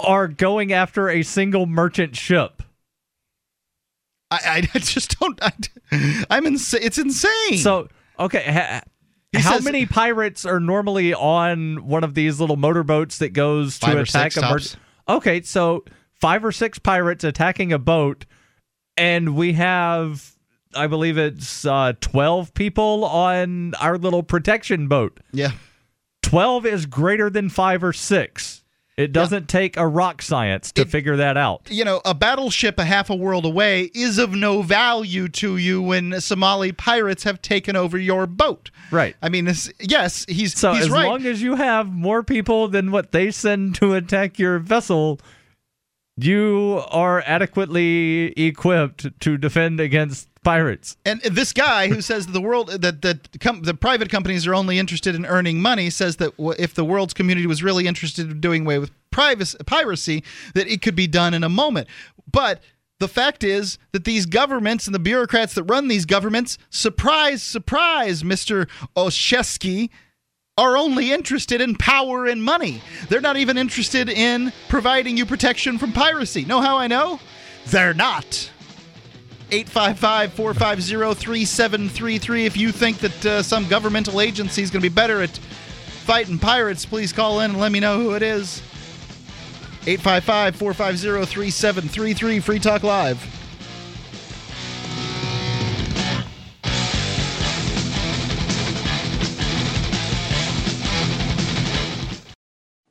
are 0.00 0.28
going 0.28 0.72
after 0.72 1.08
a 1.08 1.22
single 1.22 1.66
merchant 1.66 2.16
ship. 2.16 2.55
I, 4.30 4.68
I 4.74 4.78
just 4.78 5.18
don't. 5.18 5.38
I, 5.42 5.52
I'm 6.30 6.46
insane. 6.46 6.80
It's 6.82 6.98
insane. 6.98 7.58
So, 7.58 7.88
okay, 8.18 8.42
ha- 8.50 8.82
how 9.34 9.52
says- 9.56 9.64
many 9.64 9.86
pirates 9.86 10.44
are 10.44 10.60
normally 10.60 11.14
on 11.14 11.86
one 11.86 12.04
of 12.04 12.14
these 12.14 12.40
little 12.40 12.56
motorboats 12.56 13.18
that 13.18 13.30
goes 13.30 13.78
to 13.80 13.86
Five 13.86 13.98
attack 13.98 14.32
six 14.32 14.36
a 14.44 14.48
mer-. 14.48 15.16
Okay, 15.16 15.42
so 15.42 15.84
five 16.20 16.44
or 16.44 16.52
six 16.52 16.78
pirates 16.78 17.22
attacking 17.24 17.72
a 17.72 17.78
boat, 17.78 18.26
and 18.96 19.36
we 19.36 19.52
have, 19.52 20.34
I 20.74 20.86
believe 20.88 21.18
it's 21.18 21.64
uh, 21.64 21.92
twelve 22.00 22.52
people 22.54 23.04
on 23.04 23.74
our 23.74 23.98
little 23.98 24.22
protection 24.22 24.88
boat. 24.88 25.20
yeah. 25.32 25.52
12 26.22 26.66
is 26.66 26.86
greater 26.86 27.30
than 27.30 27.48
5 27.48 27.84
or 27.84 27.92
6. 27.92 28.64
It 28.96 29.12
doesn't 29.12 29.46
take 29.48 29.76
a 29.76 29.86
rock 29.86 30.22
science 30.22 30.72
to 30.72 30.82
It- 30.82 30.88
figure 30.88 31.16
that 31.16 31.36
out. 31.36 31.68
you 31.70 31.84
know, 31.84 32.00
a 32.06 32.14
battleship 32.14 32.78
a 32.78 32.84
half 32.86 33.10
a 33.10 33.14
world 33.14 33.44
away 33.44 33.90
is 33.94 34.16
of 34.16 34.32
no 34.32 34.62
value 34.62 35.28
to 35.28 35.58
you 35.58 35.82
when 35.82 36.18
Somali 36.20 36.72
pirates 36.72 37.24
have 37.24 37.42
taken 37.42 37.76
over 37.76 37.98
your 37.98 38.26
boat. 38.26 38.70
Right. 38.90 39.14
I 39.20 39.28
mean, 39.28 39.44
this, 39.44 39.70
yes, 39.78 40.24
he's 40.28 40.56
So 40.58 40.72
he's 40.72 40.84
as 40.84 40.90
right. 40.90 41.06
long 41.06 41.26
as 41.26 41.42
you 41.42 41.56
have 41.56 41.92
more 41.92 42.22
people 42.22 42.68
than 42.68 42.90
what 42.90 43.12
they 43.12 43.30
send 43.30 43.74
to 43.76 43.92
attack 43.92 44.38
your 44.38 44.58
vessel, 44.58 45.20
you 46.16 46.82
are 46.88 47.22
adequately 47.26 48.32
equipped 48.32 49.08
to 49.20 49.36
defend 49.36 49.78
against 49.78 50.28
pirates. 50.46 50.96
and 51.04 51.20
this 51.22 51.52
guy 51.52 51.88
who 51.88 52.00
says 52.00 52.26
the 52.28 52.40
world 52.40 52.68
that 52.84 53.02
that 53.02 53.18
com- 53.40 53.62
the 53.62 53.74
private 53.74 54.08
companies 54.16 54.46
are 54.46 54.54
only 54.54 54.78
interested 54.78 55.14
in 55.14 55.26
earning 55.26 55.60
money 55.60 55.90
says 55.90 56.16
that 56.16 56.30
w- 56.36 56.56
if 56.66 56.72
the 56.74 56.84
world's 56.84 57.14
community 57.14 57.46
was 57.46 57.62
really 57.62 57.86
interested 57.86 58.30
in 58.30 58.40
doing 58.40 58.62
away 58.64 58.78
with 58.78 58.90
privacy, 59.10 59.58
piracy, 59.66 60.22
that 60.54 60.66
it 60.68 60.82
could 60.82 60.94
be 60.94 61.08
done 61.08 61.34
in 61.34 61.42
a 61.42 61.48
moment. 61.48 61.88
But 62.30 62.62
the 63.00 63.08
fact 63.08 63.44
is 63.44 63.76
that 63.92 64.04
these 64.04 64.24
governments 64.24 64.86
and 64.86 64.94
the 64.94 65.04
bureaucrats 65.10 65.54
that 65.54 65.64
run 65.64 65.88
these 65.88 66.06
governments, 66.06 66.58
surprise, 66.70 67.42
surprise, 67.42 68.22
Mister 68.24 68.68
Oshesky, 68.96 69.90
are 70.56 70.76
only 70.76 71.12
interested 71.12 71.60
in 71.60 71.74
power 71.74 72.24
and 72.26 72.42
money. 72.42 72.80
They're 73.08 73.20
not 73.20 73.36
even 73.36 73.58
interested 73.58 74.08
in 74.08 74.52
providing 74.68 75.16
you 75.18 75.26
protection 75.26 75.76
from 75.78 75.92
piracy. 75.92 76.44
Know 76.44 76.60
how 76.60 76.78
I 76.78 76.86
know? 76.86 77.20
They're 77.66 77.94
not. 77.94 78.50
855 79.50 80.32
450 80.32 81.14
3733. 81.24 82.46
If 82.46 82.56
you 82.56 82.72
think 82.72 82.98
that 82.98 83.26
uh, 83.26 83.42
some 83.42 83.68
governmental 83.68 84.20
agency 84.20 84.62
is 84.62 84.70
going 84.70 84.82
to 84.82 84.88
be 84.88 84.94
better 84.94 85.22
at 85.22 85.38
fighting 86.04 86.38
pirates, 86.38 86.84
please 86.84 87.12
call 87.12 87.40
in 87.40 87.52
and 87.52 87.60
let 87.60 87.70
me 87.70 87.78
know 87.78 88.00
who 88.00 88.14
it 88.14 88.22
is. 88.22 88.60
855 89.86 90.56
450 90.56 91.32
3733. 91.32 92.40
Free 92.40 92.58
Talk 92.58 92.82
Live. 92.82 93.45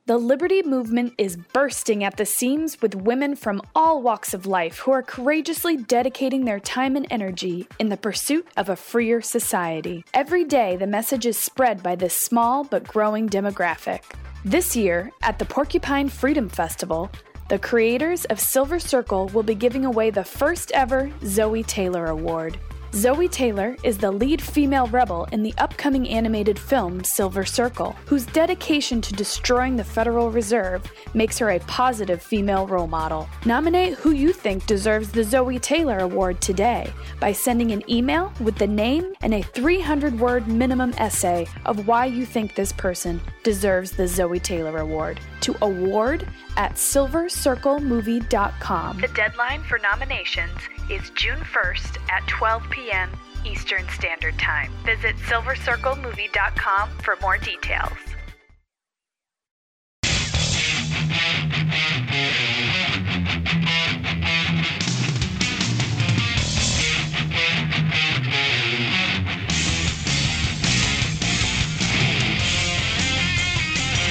The 0.06 0.18
Liberty 0.18 0.62
Movement 0.62 1.14
is 1.18 1.36
bursting 1.36 2.04
at 2.04 2.16
the 2.16 2.24
seams 2.24 2.80
with 2.80 2.94
women 2.94 3.34
from 3.34 3.60
all 3.74 4.00
walks 4.00 4.34
of 4.34 4.46
life 4.46 4.78
who 4.78 4.92
are 4.92 5.02
courageously 5.02 5.78
dedicating 5.78 6.44
their 6.44 6.60
time 6.60 6.94
and 6.94 7.08
energy 7.10 7.66
in 7.80 7.88
the 7.88 7.96
pursuit 7.96 8.46
of 8.56 8.68
a 8.68 8.76
freer 8.76 9.20
society. 9.20 10.04
Every 10.14 10.44
day, 10.44 10.76
the 10.76 10.86
message 10.86 11.26
is 11.26 11.36
spread 11.36 11.82
by 11.82 11.96
this 11.96 12.14
small 12.14 12.62
but 12.62 12.86
growing 12.86 13.28
demographic. 13.28 14.02
This 14.44 14.76
year, 14.76 15.10
at 15.22 15.40
the 15.40 15.44
Porcupine 15.44 16.08
Freedom 16.08 16.48
Festival, 16.48 17.10
the 17.48 17.58
creators 17.58 18.26
of 18.26 18.38
Silver 18.38 18.78
Circle 18.78 19.26
will 19.34 19.42
be 19.42 19.56
giving 19.56 19.84
away 19.84 20.10
the 20.10 20.22
first 20.22 20.70
ever 20.70 21.10
Zoe 21.24 21.64
Taylor 21.64 22.06
Award. 22.06 22.56
Zoe 22.94 23.28
Taylor 23.28 23.76
is 23.82 23.98
the 23.98 24.10
lead 24.10 24.40
female 24.40 24.86
rebel 24.86 25.28
in 25.32 25.42
the 25.42 25.52
upcoming 25.58 26.08
animated 26.08 26.58
film 26.58 27.04
Silver 27.04 27.44
Circle, 27.44 27.94
whose 28.06 28.24
dedication 28.26 29.02
to 29.02 29.12
destroying 29.12 29.76
the 29.76 29.84
Federal 29.84 30.30
Reserve 30.30 30.90
makes 31.12 31.36
her 31.38 31.50
a 31.50 31.60
positive 31.60 32.22
female 32.22 32.66
role 32.66 32.86
model. 32.86 33.28
Nominate 33.44 33.92
who 33.94 34.12
you 34.12 34.32
think 34.32 34.64
deserves 34.66 35.12
the 35.12 35.24
Zoe 35.24 35.58
Taylor 35.58 35.98
Award 35.98 36.40
today 36.40 36.90
by 37.20 37.32
sending 37.32 37.72
an 37.72 37.82
email 37.90 38.32
with 38.40 38.56
the 38.56 38.66
name 38.66 39.12
and 39.20 39.34
a 39.34 39.42
300 39.42 40.18
word 40.18 40.48
minimum 40.48 40.94
essay 40.96 41.46
of 41.66 41.86
why 41.86 42.06
you 42.06 42.24
think 42.24 42.54
this 42.54 42.72
person 42.72 43.20
deserves 43.42 43.92
the 43.92 44.08
Zoe 44.08 44.40
Taylor 44.40 44.78
Award 44.78 45.20
to 45.42 45.54
award 45.60 46.26
at 46.56 46.72
silvercirclemovie.com. 46.74 49.00
The 49.00 49.08
deadline 49.08 49.62
for 49.64 49.78
nominations 49.78 50.56
is 50.90 51.10
June 51.10 51.40
1st 51.40 51.98
at 52.10 52.26
12 52.28 52.68
p.m. 52.70 53.10
Eastern 53.44 53.88
Standard 53.88 54.38
Time. 54.38 54.72
Visit 54.84 55.16
silvercirclemovie.com 55.16 56.90
for 56.98 57.16
more 57.20 57.38
details. 57.38 57.92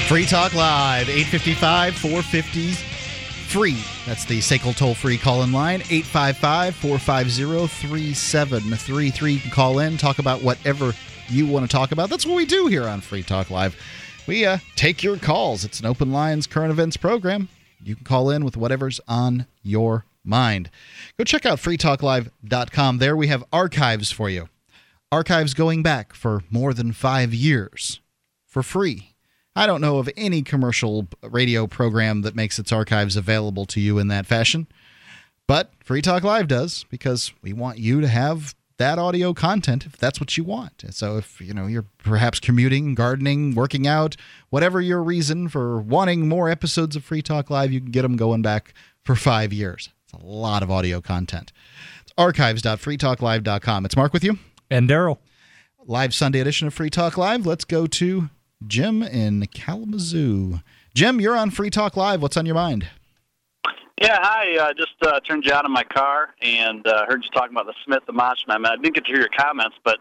Free 0.08 0.26
Talk 0.26 0.54
Live, 0.54 1.10
855 1.10 1.96
450 1.96 2.95
free. 3.56 3.82
That's 4.06 4.26
the 4.26 4.40
SACL 4.40 4.76
toll 4.76 4.94
free 4.94 5.18
call 5.18 5.42
in 5.44 5.54
line, 5.54 5.80
855 5.90 6.76
450 6.76 7.68
3733. 7.68 9.32
You 9.32 9.40
can 9.40 9.50
call 9.50 9.80
in, 9.80 9.96
talk 9.96 10.20
about 10.20 10.42
whatever 10.42 10.92
you 11.30 11.48
want 11.48 11.64
to 11.64 11.74
talk 11.74 11.94
about. 11.94 12.10
That's 12.10 12.26
what 12.26 12.36
we 12.36 12.46
do 12.46 12.68
here 12.68 12.86
on 12.86 13.00
Free 13.00 13.24
Talk 13.24 13.50
Live. 13.50 13.78
We 14.28 14.46
uh, 14.46 14.58
take 14.76 15.04
your 15.04 15.16
calls. 15.16 15.64
It's 15.64 15.80
an 15.80 15.86
open 15.86 16.12
lines 16.12 16.48
current 16.48 16.70
events 16.70 16.98
program. 16.98 17.48
You 17.82 17.96
can 17.96 18.04
call 18.04 18.30
in 18.30 18.44
with 18.44 18.58
whatever's 18.58 19.00
on 19.08 19.48
your 19.64 20.04
mind. 20.26 20.70
Go 21.18 21.24
check 21.24 21.46
out 21.46 21.60
freetalklive.com. 21.60 22.98
There 22.98 23.16
we 23.16 23.28
have 23.28 23.46
archives 23.54 24.12
for 24.12 24.30
you. 24.30 24.50
Archives 25.14 25.54
going 25.54 25.82
back 25.82 26.14
for 26.14 26.42
more 26.50 26.74
than 26.74 26.92
five 26.92 27.34
years 27.34 28.02
for 28.46 28.62
free. 28.62 29.15
I 29.56 29.68
don't 29.68 29.82
know 29.82 30.00
of 30.00 30.10
any 30.18 30.42
commercial 30.42 31.08
radio 31.22 31.66
program 31.66 32.24
that 32.24 32.36
makes 32.36 32.60
its 32.60 32.72
archives 32.72 33.16
available 33.16 33.66
to 33.68 33.80
you 33.80 33.98
in 34.00 34.10
that 34.10 34.26
fashion. 34.26 34.68
But 35.48 35.72
Free 35.84 36.02
Talk 36.02 36.24
Live 36.24 36.48
does 36.48 36.86
because 36.90 37.32
we 37.42 37.54
want 37.54 37.78
you 37.78 38.02
to 38.02 38.08
have 38.08 38.56
that 38.78 39.00
audio 39.00 39.34
content 39.34 39.86
if 39.86 39.96
that's 39.96 40.20
what 40.20 40.36
you 40.36 40.44
want. 40.44 40.84
So 40.90 41.18
if 41.18 41.40
you 41.40 41.54
know 41.54 41.68
you're 41.68 41.86
perhaps 42.00 42.42
commuting, 42.42 42.96
gardening, 42.96 43.56
working 43.56 43.88
out, 43.88 44.18
whatever 44.50 44.82
your 44.82 45.02
reason 45.02 45.48
for 45.48 45.80
wanting 45.80 46.28
more 46.28 46.50
episodes 46.50 46.98
of 46.98 47.06
Free 47.06 47.22
Talk 47.22 47.50
Live, 47.50 47.72
you 47.72 47.80
can 47.80 47.92
get 47.92 48.02
them 48.02 48.18
going 48.18 48.42
back 48.42 48.74
for 49.04 49.16
5 49.16 49.54
years. 49.54 49.92
It's 50.04 50.22
a 50.22 50.26
lot 50.26 50.64
of 50.64 50.70
audio 50.70 51.00
content. 51.00 51.54
It's 52.02 52.12
archives.freetalklive.com. 52.18 53.86
It's 53.86 53.96
Mark 53.96 54.12
with 54.12 54.24
you. 54.26 54.40
And 54.70 54.90
Daryl. 54.90 55.20
Live 55.88 56.14
Sunday 56.14 56.40
edition 56.40 56.68
of 56.68 56.74
Free 56.74 56.90
Talk 56.90 57.16
Live. 57.16 57.46
Let's 57.46 57.64
go 57.64 57.86
to 57.88 58.30
Jim 58.66 59.04
in 59.04 59.46
Kalamazoo. 59.48 60.60
Jim, 60.94 61.20
you're 61.20 61.36
on 61.36 61.52
Free 61.52 61.70
Talk 61.70 61.98
Live. 61.98 62.22
What's 62.22 62.38
on 62.38 62.46
your 62.46 62.56
mind? 62.56 62.88
Yeah, 64.02 64.18
hi. 64.22 64.58
I 64.58 64.70
uh, 64.70 64.74
just 64.74 64.96
uh, 65.02 65.20
turned 65.22 65.46
you 65.46 65.54
out 65.54 65.66
of 65.66 65.72
my 65.72 65.84
car 65.84 66.34
and 66.42 66.86
uh, 66.86 67.06
heard 67.08 67.24
you 67.24 67.30
talking 67.32 67.56
about 67.56 67.66
the 67.66 67.74
Smith 67.86 68.04
Amash 68.10 68.44
amendment. 68.48 68.74
I 68.74 68.82
didn't 68.82 68.96
get 68.96 69.06
to 69.06 69.12
hear 69.12 69.20
your 69.20 69.30
comments, 69.38 69.78
but 69.84 70.00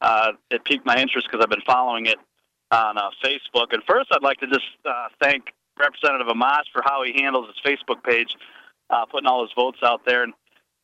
uh, 0.00 0.32
it 0.50 0.64
piqued 0.64 0.86
my 0.86 0.96
interest 0.96 1.28
because 1.30 1.42
I've 1.42 1.50
been 1.50 1.64
following 1.66 2.06
it 2.06 2.18
on 2.70 2.98
uh, 2.98 3.10
Facebook. 3.24 3.72
And 3.72 3.82
first, 3.88 4.10
I'd 4.12 4.22
like 4.22 4.38
to 4.38 4.46
just 4.46 4.66
uh, 4.84 5.08
thank 5.20 5.52
Representative 5.78 6.28
Amash 6.28 6.64
for 6.72 6.82
how 6.84 7.02
he 7.02 7.12
handles 7.20 7.48
his 7.48 7.56
Facebook 7.64 8.02
page, 8.04 8.28
uh, 8.90 9.04
putting 9.06 9.26
all 9.26 9.42
his 9.42 9.52
votes 9.56 9.78
out 9.82 10.02
there. 10.06 10.22
And 10.22 10.32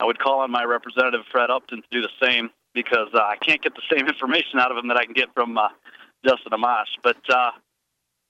I 0.01 0.05
would 0.05 0.19
call 0.19 0.41
on 0.41 0.51
my 0.51 0.65
representative, 0.65 1.21
Fred 1.31 1.51
Upton, 1.51 1.83
to 1.83 1.89
do 1.91 2.01
the 2.01 2.27
same 2.27 2.51
because 2.75 3.09
uh, 3.15 3.21
I 3.21 3.37
can't 3.37 3.63
get 3.63 3.75
the 3.75 3.83
same 3.95 4.07
information 4.09 4.59
out 4.59 4.71
of 4.71 4.79
him 4.79 4.89
that 4.89 4.97
I 4.97 5.05
can 5.05 5.15
get 5.15 5.33
from 5.35 5.59
uh, 5.59 5.69
Justin 6.25 6.53
Amash. 6.53 6.87
But 7.03 7.17
uh, 7.29 7.51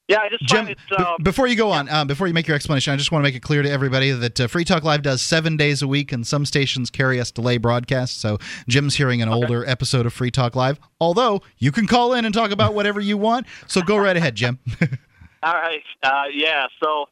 yeah, 0.09 0.21
I 0.21 0.29
just 0.29 0.45
Jim. 0.45 0.69
it, 0.69 0.79
uh, 0.97 1.17
b- 1.19 1.25
before 1.25 1.47
you 1.47 1.57
go 1.57 1.71
on, 1.71 1.89
uh, 1.89 2.05
before 2.05 2.27
you 2.27 2.35
make 2.35 2.49
your 2.49 2.57
explanation, 2.57 2.93
I 2.93 2.97
just 2.97 3.13
want 3.13 3.23
to 3.23 3.29
make 3.29 3.37
it 3.37 3.43
clear 3.43 3.63
to 3.63 3.71
everybody 3.71 4.11
that 4.11 4.41
uh, 4.41 4.47
Free 4.49 4.65
Talk 4.65 4.83
Live 4.83 5.03
does 5.03 5.23
seven 5.23 5.57
days 5.57 5.83
a 5.83 5.89
week, 5.89 6.13
and 6.13 6.27
some 6.27 6.45
stations 6.45 6.91
carry 6.91 7.21
us 7.21 7.31
delay 7.31 7.59
broadcasts. 7.59 8.21
So 8.21 8.39
Jim's 8.69 8.97
hearing 8.97 9.23
an 9.23 9.29
okay. 9.29 9.37
older 9.37 9.65
episode 9.69 10.07
of 10.07 10.13
Free 10.13 10.31
Talk 10.31 10.57
Live. 10.57 10.81
Although 11.01 11.43
you 11.59 11.71
can 11.71 11.87
call 11.87 12.13
in 12.15 12.25
and 12.25 12.35
talk 12.35 12.51
about 12.51 12.75
whatever 12.75 13.01
you 13.01 13.17
want. 13.17 13.47
So 13.67 13.83
go 13.83 13.97
right 13.97 14.17
ahead, 14.17 14.35
Jim. 14.35 14.59
All 15.43 15.55
right. 15.55 15.83
Uh, 16.03 16.25
yeah. 16.33 16.67
So. 16.83 17.07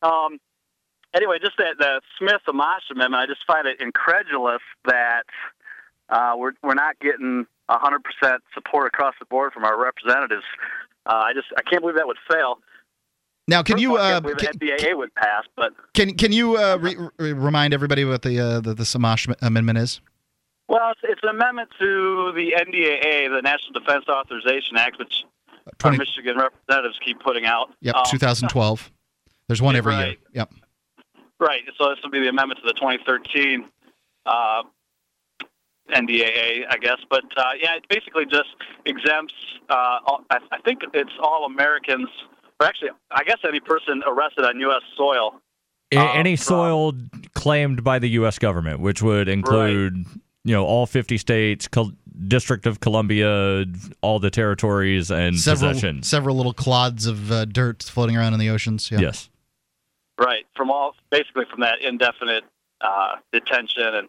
Um, 0.00 0.38
anyway, 1.14 1.38
just 1.40 1.56
that 1.58 1.76
the 1.78 2.00
Smith 2.18 2.42
Amash 2.46 2.90
amendment, 2.90 3.20
I 3.20 3.26
just 3.26 3.44
find 3.46 3.66
it 3.66 3.80
incredulous 3.80 4.62
that 4.84 5.24
uh, 6.08 6.34
we're 6.36 6.52
we're 6.62 6.74
not 6.74 6.98
getting 7.00 7.46
100% 7.70 8.38
support 8.54 8.86
across 8.86 9.14
the 9.18 9.26
board 9.26 9.52
from 9.52 9.64
our 9.64 9.80
representatives. 9.80 10.44
Uh, 11.06 11.14
I 11.14 11.32
just 11.32 11.46
I 11.56 11.62
can't 11.62 11.82
believe 11.82 11.96
that 11.96 12.06
would 12.06 12.18
fail. 12.30 12.58
Now, 13.46 13.62
can 13.62 13.74
First 13.74 13.82
you? 13.82 13.96
All, 13.96 14.02
I 14.02 14.12
uh, 14.12 14.20
can't 14.20 14.38
can, 14.38 14.52
the 14.60 14.70
NDAA 14.72 14.96
would 14.96 15.14
pass, 15.14 15.44
but 15.56 15.72
can 15.94 16.14
can 16.14 16.32
you 16.32 16.56
uh, 16.56 16.76
re- 16.80 16.96
re- 17.18 17.32
remind 17.32 17.72
everybody 17.72 18.04
what 18.04 18.22
the 18.22 18.38
uh, 18.38 18.60
the, 18.60 18.74
the 18.74 18.84
Samash 18.84 19.32
amendment 19.40 19.78
is? 19.78 20.00
Well, 20.68 20.90
it's, 20.90 21.00
it's, 21.02 21.20
an 21.22 21.30
amendment 21.30 21.70
to 21.78 22.32
the 22.34 22.52
NDAA, 22.52 23.34
the 23.34 23.40
National 23.42 23.72
Defense 23.72 24.04
Authorization 24.06 24.76
Act, 24.76 24.98
which 24.98 25.24
20, 25.78 25.96
our 25.96 25.98
Michigan 25.98 26.36
representatives 26.36 26.98
keep 27.02 27.20
putting 27.20 27.46
out. 27.46 27.70
Yep, 27.80 27.94
um, 27.94 28.04
2012. 28.10 28.92
There's 29.46 29.62
one 29.62 29.76
every 29.76 29.94
right. 29.94 30.06
year. 30.08 30.16
Yep. 30.34 30.54
Right. 31.40 31.62
So 31.78 31.88
this 31.88 31.98
will 32.02 32.10
be 32.10 32.20
the 32.20 32.28
amendment 32.28 32.60
to 32.60 32.66
the 32.66 32.74
2013 32.74 33.64
uh, 34.26 34.62
NDAA, 35.90 36.64
I 36.68 36.76
guess. 36.80 36.98
But 37.10 37.24
uh, 37.36 37.50
yeah, 37.60 37.76
it 37.76 37.86
basically 37.88 38.24
just 38.26 38.48
exempts. 38.84 39.34
Uh, 39.68 39.98
all, 40.06 40.24
I, 40.30 40.38
I 40.52 40.58
think 40.64 40.80
it's 40.94 41.12
all 41.20 41.46
Americans, 41.46 42.08
or 42.60 42.66
actually, 42.66 42.90
I 43.10 43.24
guess 43.24 43.38
any 43.46 43.60
person 43.60 44.02
arrested 44.06 44.44
on 44.44 44.58
U.S. 44.60 44.82
soil. 44.96 45.40
A- 45.92 46.16
any 46.16 46.36
soil 46.36 46.92
claimed 47.34 47.82
by 47.82 47.98
the 47.98 48.08
U.S. 48.10 48.38
government, 48.38 48.80
which 48.80 49.02
would 49.02 49.28
include, 49.28 49.96
right. 49.96 50.06
you 50.44 50.54
know, 50.54 50.64
all 50.64 50.86
50 50.86 51.16
states, 51.16 51.66
Col- 51.66 51.92
District 52.26 52.66
of 52.66 52.80
Columbia, 52.80 53.64
all 54.02 54.18
the 54.18 54.30
territories 54.30 55.10
and 55.10 55.38
several, 55.38 55.70
possessions. 55.70 56.08
Several 56.08 56.36
little 56.36 56.52
clods 56.52 57.06
of 57.06 57.30
uh, 57.32 57.44
dirt 57.46 57.82
floating 57.84 58.16
around 58.16 58.34
in 58.34 58.40
the 58.40 58.50
oceans. 58.50 58.90
Yeah. 58.90 59.00
Yes. 59.00 59.30
Right. 60.18 60.44
From 60.56 60.70
all, 60.70 60.94
basically 61.10 61.44
from 61.48 61.60
that 61.60 61.80
indefinite 61.80 62.44
uh, 62.80 63.16
detention 63.32 63.94
and 63.94 64.08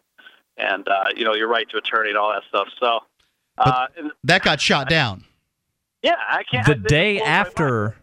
and 0.60 0.88
uh, 0.88 1.06
you 1.16 1.24
know 1.24 1.34
your 1.34 1.48
right 1.48 1.68
to 1.70 1.78
attorney 1.78 2.10
and 2.10 2.18
all 2.18 2.32
that 2.32 2.44
stuff. 2.50 2.68
So 2.80 3.00
uh, 3.58 3.88
that 4.24 4.44
got 4.44 4.62
shot 4.62 4.90
down. 4.90 5.24
Yeah, 6.02 6.16
I 6.30 6.44
can't. 6.44 6.66
The 6.66 6.74
I, 6.74 6.88
day 6.88 7.20
after, 7.20 7.96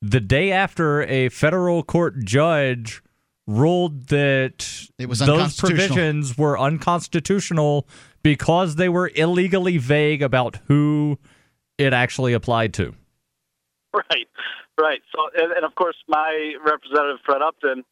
the 0.00 0.20
day 0.20 0.52
after 0.52 1.02
a 1.02 1.28
federal 1.28 1.82
court 1.82 2.24
judge 2.24 3.02
ruled 3.46 4.08
that 4.08 4.88
it 4.98 5.08
was 5.08 5.20
those 5.20 5.56
provisions 5.56 6.36
were 6.36 6.58
unconstitutional 6.58 7.86
because 8.22 8.74
they 8.76 8.88
were 8.88 9.10
illegally 9.14 9.78
vague 9.78 10.22
about 10.22 10.58
who 10.66 11.18
it 11.78 11.92
actually 11.92 12.32
applied 12.32 12.74
to. 12.74 12.94
Right, 14.10 14.28
right. 14.78 15.00
So, 15.10 15.42
and, 15.42 15.52
and 15.52 15.64
of 15.64 15.74
course, 15.74 15.96
my 16.06 16.52
representative 16.62 17.16
Fred 17.24 17.40
Upton 17.40 17.82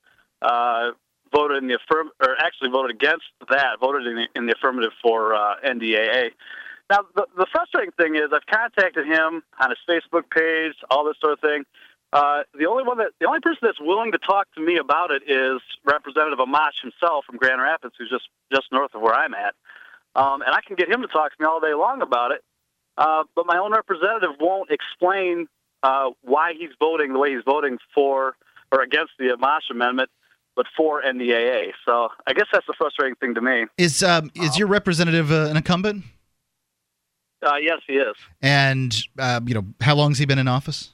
uh, 0.43 0.91
voted 1.35 1.63
in 1.63 1.69
the 1.69 1.75
affirm, 1.75 2.11
or 2.21 2.37
actually 2.39 2.71
voted 2.71 2.95
against 2.95 3.25
that, 3.51 3.81
voted 3.81 4.07
in 4.07 4.15
the, 4.17 4.27
in 4.35 4.47
the 4.47 4.53
affirmative 4.53 4.93
for 5.03 5.35
uh, 5.35 5.57
NDAA. 5.67 6.31
Now, 6.91 6.99
the, 7.15 7.27
the 7.37 7.47
frustrating 7.51 7.93
thing 7.93 8.15
is, 8.17 8.31
I've 8.33 8.47
contacted 8.47 9.07
him 9.07 9.43
on 9.61 9.71
his 9.71 9.79
Facebook 9.89 10.29
page, 10.31 10.75
all 10.91 11.05
this 11.05 11.17
sort 11.21 11.33
of 11.33 11.41
thing. 11.41 11.65
Uh, 12.13 12.43
the 12.57 12.67
only 12.67 12.85
one 12.85 12.99
that, 12.99 13.11
the 13.21 13.27
only 13.27 13.41
person 13.41 13.59
that's 13.63 13.81
willing 13.81 14.13
to 14.13 14.19
talk 14.19 14.47
to 14.55 14.61
me 14.61 14.77
about 14.77 15.11
it 15.11 15.23
is 15.27 15.61
Representative 15.85 16.39
Amash 16.39 16.79
himself 16.81 17.25
from 17.25 17.39
Grand 17.39 17.61
Rapids, 17.61 17.95
who's 17.99 18.11
just 18.11 18.29
just 18.53 18.71
north 18.71 18.95
of 18.95 19.01
where 19.01 19.15
I'm 19.15 19.35
at, 19.35 19.55
um, 20.15 20.41
and 20.43 20.55
I 20.55 20.61
can 20.65 20.77
get 20.77 20.89
him 20.89 21.03
to 21.03 21.09
talk 21.09 21.35
to 21.35 21.43
me 21.43 21.47
all 21.47 21.59
day 21.59 21.75
long 21.75 22.03
about 22.03 22.31
it. 22.31 22.45
Uh, 22.97 23.25
but 23.35 23.47
my 23.47 23.59
own 23.59 23.73
representative 23.73 24.37
won't 24.39 24.71
explain 24.71 25.49
uh, 25.83 26.11
why 26.23 26.53
he's 26.57 26.71
voting 26.79 27.13
the 27.13 27.19
way 27.19 27.35
he's 27.35 27.43
voting 27.45 27.79
for 27.93 28.37
or 28.71 28.83
against 28.83 29.13
the 29.19 29.37
Amash 29.37 29.71
amendment 29.71 30.09
but 30.57 30.67
for 30.77 31.03
NDAA. 31.03 31.73
So 31.85 32.09
I 32.27 32.33
guess 32.33 32.47
that's 32.53 32.67
the 32.67 32.75
frustrating 32.77 33.17
thing 33.17 33.35
to 33.35 33.41
me. 33.41 33.67
Is 33.79 34.03
um, 34.03 34.31
is 34.35 34.59
your 34.59 34.69
representative 34.69 35.31
uh, 35.33 35.49
an 35.51 35.57
incumbent? 35.57 36.05
Uh, 37.45 37.57
yes, 37.57 37.81
he 37.87 37.95
is. 37.95 38.17
And 38.41 38.97
uh, 39.19 39.41
you 39.47 39.55
know, 39.55 39.65
how 39.81 39.95
long 39.95 40.11
has 40.11 40.19
he 40.19 40.27
been 40.27 40.39
in 40.39 40.49
office? 40.49 40.91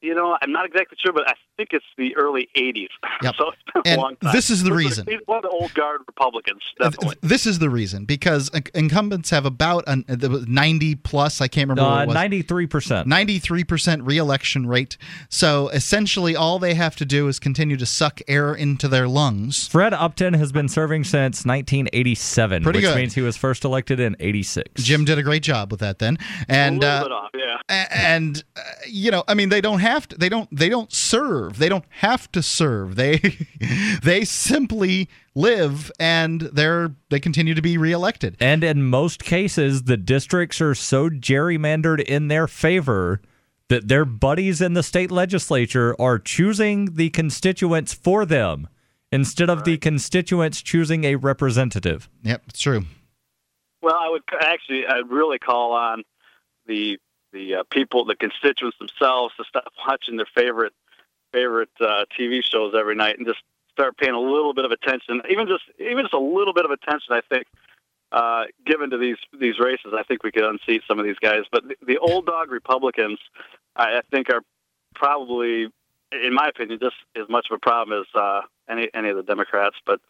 You 0.00 0.14
know, 0.14 0.36
I'm 0.40 0.52
not 0.52 0.64
exactly 0.64 0.96
sure, 1.02 1.12
but 1.12 1.28
I 1.28 1.34
think 1.60 1.70
it's 1.72 1.84
the 1.98 2.16
early 2.16 2.48
'80s. 2.56 2.88
Yep. 3.22 3.34
so 3.36 3.48
it's 3.50 3.62
been 3.74 3.82
And 3.84 3.98
a 3.98 4.02
long 4.02 4.16
time. 4.16 4.32
this 4.32 4.48
is 4.48 4.62
the 4.62 4.72
reason. 4.72 5.04
He's 5.06 5.18
one 5.26 5.36
of 5.38 5.42
the 5.42 5.50
old 5.50 5.74
guard 5.74 6.00
Republicans, 6.06 6.62
definitely. 6.80 7.16
This 7.20 7.44
is 7.46 7.58
the 7.58 7.68
reason 7.68 8.06
because 8.06 8.50
incumbents 8.74 9.28
have 9.28 9.44
about 9.44 9.84
an, 9.86 10.04
uh, 10.08 10.16
90 10.46 10.94
plus. 10.94 11.40
I 11.42 11.48
can't 11.48 11.68
remember 11.68 11.82
what 11.90 11.98
Uh, 11.98 12.02
it 12.02 12.06
was. 12.06 12.14
Ninety-three 12.14 12.66
percent. 12.66 13.06
93% 13.08 14.06
reelection 14.06 14.66
rate. 14.66 14.96
So 15.28 15.68
essentially, 15.68 16.34
all 16.34 16.58
they 16.58 16.72
have 16.74 16.96
to 16.96 17.04
do 17.04 17.28
is 17.28 17.38
continue 17.38 17.76
to 17.76 17.84
suck 17.86 18.20
air 18.26 18.54
into 18.54 18.88
their 18.88 19.06
lungs. 19.06 19.68
Fred 19.68 19.92
Upton 19.92 20.32
has 20.34 20.50
been 20.52 20.68
serving 20.68 21.04
since 21.04 21.44
1987, 21.44 22.62
Pretty 22.62 22.78
which 22.78 22.86
good. 22.86 22.96
means 22.96 23.14
he 23.14 23.20
was 23.20 23.36
first 23.36 23.64
elected 23.64 24.00
in 24.00 24.16
86. 24.18 24.82
Jim 24.82 25.04
did 25.04 25.18
a 25.18 25.22
great 25.22 25.42
job 25.42 25.70
with 25.70 25.80
that 25.80 25.98
then. 25.98 26.16
And 26.48 26.82
a 26.82 26.86
little 26.86 26.90
uh, 26.90 27.02
bit 27.02 27.12
off, 27.12 27.30
yeah. 27.68 27.86
and 27.90 28.42
uh, 28.56 28.60
you 28.86 29.10
know 29.10 29.22
i 29.28 29.34
mean 29.34 29.48
they 29.48 29.60
don't 29.60 29.80
have 29.80 30.08
to 30.08 30.16
they 30.16 30.28
don't 30.28 30.48
they 30.56 30.68
don't 30.68 30.92
serve 30.92 31.49
they 31.58 31.68
don't 31.68 31.84
have 31.88 32.30
to 32.32 32.42
serve. 32.42 32.96
They 32.96 33.18
they 34.02 34.24
simply 34.24 35.08
live 35.34 35.90
and 35.98 36.40
they're 36.40 36.94
they 37.10 37.20
continue 37.20 37.54
to 37.54 37.62
be 37.62 37.78
reelected. 37.78 38.36
And 38.40 38.64
in 38.64 38.82
most 38.82 39.24
cases, 39.24 39.84
the 39.84 39.96
districts 39.96 40.60
are 40.60 40.74
so 40.74 41.08
gerrymandered 41.08 42.00
in 42.00 42.28
their 42.28 42.46
favor 42.46 43.20
that 43.68 43.88
their 43.88 44.04
buddies 44.04 44.60
in 44.60 44.74
the 44.74 44.82
state 44.82 45.10
legislature 45.10 45.94
are 46.00 46.18
choosing 46.18 46.96
the 46.96 47.10
constituents 47.10 47.94
for 47.94 48.26
them 48.26 48.68
instead 49.12 49.48
of 49.48 49.64
the 49.64 49.78
constituents 49.78 50.62
choosing 50.62 51.04
a 51.04 51.16
representative. 51.16 52.08
yep 52.22 52.42
it's 52.48 52.60
true. 52.60 52.84
Well, 53.82 53.96
I 53.98 54.10
would 54.10 54.22
actually, 54.40 54.86
I'd 54.86 55.08
really 55.08 55.38
call 55.38 55.72
on 55.72 56.02
the 56.66 56.98
the 57.32 57.56
uh, 57.56 57.62
people, 57.70 58.04
the 58.04 58.16
constituents 58.16 58.76
themselves, 58.78 59.34
to 59.36 59.44
stop 59.44 59.72
watching 59.86 60.16
their 60.16 60.26
favorite 60.34 60.72
favorite 61.32 61.70
uh, 61.80 62.04
TV 62.18 62.40
shows 62.44 62.74
every 62.78 62.94
night 62.94 63.18
and 63.18 63.26
just 63.26 63.40
start 63.72 63.96
paying 63.96 64.14
a 64.14 64.20
little 64.20 64.52
bit 64.52 64.64
of 64.64 64.72
attention, 64.72 65.22
even 65.30 65.46
just 65.46 65.64
even 65.78 66.04
just 66.04 66.14
a 66.14 66.18
little 66.18 66.52
bit 66.52 66.64
of 66.64 66.70
attention. 66.70 67.12
I 67.12 67.20
think 67.28 67.46
uh, 68.12 68.44
given 68.66 68.90
to 68.90 68.98
these 68.98 69.16
these 69.38 69.58
races, 69.58 69.92
I 69.96 70.02
think 70.02 70.22
we 70.22 70.32
could 70.32 70.44
unseat 70.44 70.82
some 70.86 70.98
of 70.98 71.04
these 71.04 71.18
guys. 71.18 71.42
But 71.50 71.64
the, 71.68 71.76
the 71.86 71.98
old 71.98 72.26
dog 72.26 72.50
Republicans, 72.50 73.18
I, 73.76 73.98
I 73.98 74.00
think, 74.10 74.30
are 74.30 74.42
probably, 74.94 75.68
in 76.12 76.34
my 76.34 76.48
opinion, 76.48 76.78
just 76.82 76.96
as 77.16 77.28
much 77.28 77.46
of 77.50 77.56
a 77.56 77.60
problem 77.60 78.00
as 78.00 78.20
uh, 78.20 78.42
any 78.68 78.88
any 78.94 79.10
of 79.10 79.16
the 79.16 79.22
Democrats. 79.22 79.76
But 79.86 80.00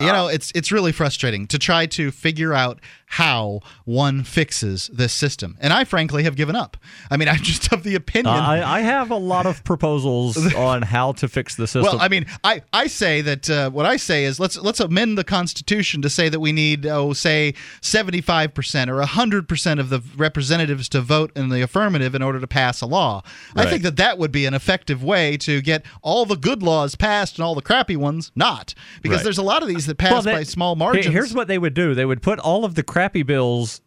you 0.00 0.06
know 0.08 0.28
it's 0.28 0.52
it's 0.54 0.70
really 0.70 0.92
frustrating 0.92 1.46
to 1.46 1.58
try 1.58 1.86
to 1.86 2.10
figure 2.10 2.52
out 2.52 2.78
how 3.10 3.60
one 3.84 4.24
fixes 4.24 4.90
this 4.92 5.12
system 5.12 5.56
and 5.60 5.72
i 5.72 5.84
frankly 5.84 6.24
have 6.24 6.34
given 6.36 6.54
up 6.56 6.76
i 7.10 7.16
mean 7.16 7.28
i'm 7.32 7.36
just 7.38 7.72
of 7.72 7.82
the 7.82 7.94
Uh, 7.94 7.98
opinion 7.98 8.34
I, 8.34 8.78
I 8.78 8.80
have 8.80 9.10
a 9.10 9.16
lot 9.16 9.46
of 9.46 9.64
proposals 9.64 10.52
on 10.54 10.82
how 10.82 11.12
to 11.12 11.28
fix 11.28 11.54
the 11.54 11.66
system. 11.66 11.82
Well, 11.96 11.98
I 12.00 12.08
mean, 12.08 12.26
I, 12.44 12.62
I 12.72 12.88
say 12.88 13.20
that 13.22 13.48
uh, 13.48 13.70
what 13.70 13.86
I 13.86 13.96
say 13.96 14.24
is 14.24 14.38
let's 14.38 14.56
let's 14.58 14.80
amend 14.80 15.16
the 15.16 15.24
Constitution 15.24 16.02
to 16.02 16.10
say 16.10 16.28
that 16.28 16.40
we 16.40 16.52
need 16.52 16.84
oh 16.86 17.12
say 17.12 17.54
seventy 17.80 18.20
five 18.20 18.52
percent 18.54 18.90
or 18.90 19.00
hundred 19.02 19.48
percent 19.48 19.80
of 19.80 19.88
the 19.88 20.02
representatives 20.16 20.88
to 20.90 21.00
vote 21.00 21.30
in 21.36 21.48
the 21.48 21.62
affirmative 21.62 22.14
in 22.14 22.22
order 22.22 22.38
to 22.40 22.46
pass 22.46 22.80
a 22.80 22.86
law. 22.86 23.22
I 23.54 23.66
think 23.66 23.82
that 23.82 23.96
that 23.96 24.18
would 24.18 24.32
be 24.32 24.44
an 24.46 24.54
effective 24.54 25.02
way 25.02 25.36
to 25.38 25.60
get 25.62 25.84
all 26.02 26.26
the 26.26 26.36
good 26.36 26.62
laws 26.62 26.94
passed 26.96 27.38
and 27.38 27.44
all 27.44 27.54
the 27.54 27.62
crappy 27.62 27.96
ones 27.96 28.30
not, 28.34 28.74
because 29.02 29.18
Right. 29.18 29.24
there's 29.24 29.38
a 29.38 29.42
lot 29.42 29.62
of 29.62 29.68
these 29.68 29.85
that 29.86 29.98
pass 29.98 30.12
Well, 30.12 30.22
they- 30.22 30.32
by 30.32 30.42
small 30.42 30.76
margins. 30.76 31.06
Here's 31.06 31.34
what 31.34 31.48
they 31.48 31.58
would 31.58 31.74
do: 31.74 31.94
they 31.94 32.04
would 32.04 32.22
put 32.22 32.38
all 32.38 32.64
of 32.64 32.74
the 32.74 32.82
crappy 32.82 33.22
bills 33.22 33.80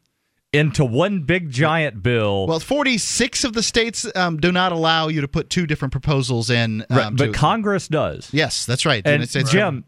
into 0.52 0.84
one 0.84 1.22
big 1.22 1.52
giant 1.52 2.02
bill. 2.02 2.48
well, 2.48 2.60
46 2.60 3.44
of 3.44 3.54
the 3.54 3.62
states 3.62 4.08
um, 4.16 4.38
do 4.38 4.52
not 4.52 4.72
allow 4.72 5.08
you 5.08 5.22
to 5.22 5.28
put 5.28 5.50
two 5.52 5.68
different 5.68 5.92
proposals 5.92 6.50
in. 6.50 6.84
Um, 6.90 6.98
Right, 6.98 7.16
but 7.16 7.26
to- 7.28 7.32
Congress 7.34 7.88
does. 7.88 8.30
yes, 8.34 8.66
that's 8.66 8.84
right. 8.86 9.04
And 9.06 9.14
United 9.22 9.30
States 9.30 9.52
Jim, 9.52 9.86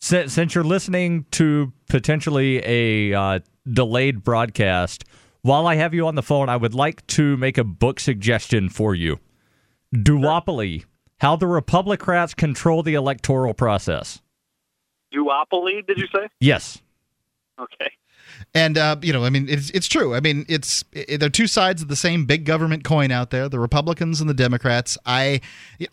since, 0.00 0.32
since 0.32 0.54
you're 0.54 0.62
listening 0.62 1.26
to 1.32 1.72
potentially 1.88 2.62
a 2.64 3.12
uh, 3.12 3.40
delayed 3.68 4.22
broadcast, 4.22 5.04
while 5.42 5.66
I 5.66 5.74
have 5.74 5.92
you 5.94 6.06
on 6.06 6.14
the 6.14 6.22
phone, 6.22 6.48
I 6.48 6.56
would 6.56 6.74
like 6.74 7.04
to 7.08 7.36
make 7.36 7.58
a 7.58 7.64
book 7.64 7.98
suggestion 7.98 8.68
for 8.68 8.94
you. 8.94 9.18
Duopoly: 9.94 10.84
How 11.20 11.34
the 11.36 11.46
Republicrats 11.46 12.36
Control 12.36 12.82
the 12.82 12.94
Electoral 12.94 13.54
Process. 13.54 14.20
Duopoly, 15.12 15.86
did 15.86 15.98
you 15.98 16.06
say? 16.14 16.28
Yes. 16.40 16.80
Okay. 17.58 17.90
And 18.54 18.78
uh, 18.78 18.96
you 19.02 19.12
know, 19.12 19.24
I 19.24 19.30
mean, 19.30 19.48
it's 19.48 19.70
it's 19.70 19.88
true. 19.88 20.14
I 20.14 20.20
mean, 20.20 20.46
it's 20.48 20.84
it, 20.92 21.18
they're 21.18 21.28
two 21.28 21.46
sides 21.46 21.82
of 21.82 21.88
the 21.88 21.96
same 21.96 22.24
big 22.24 22.44
government 22.44 22.84
coin 22.84 23.10
out 23.10 23.30
there. 23.30 23.48
The 23.48 23.58
Republicans 23.58 24.20
and 24.20 24.30
the 24.30 24.34
Democrats. 24.34 24.96
I 25.04 25.40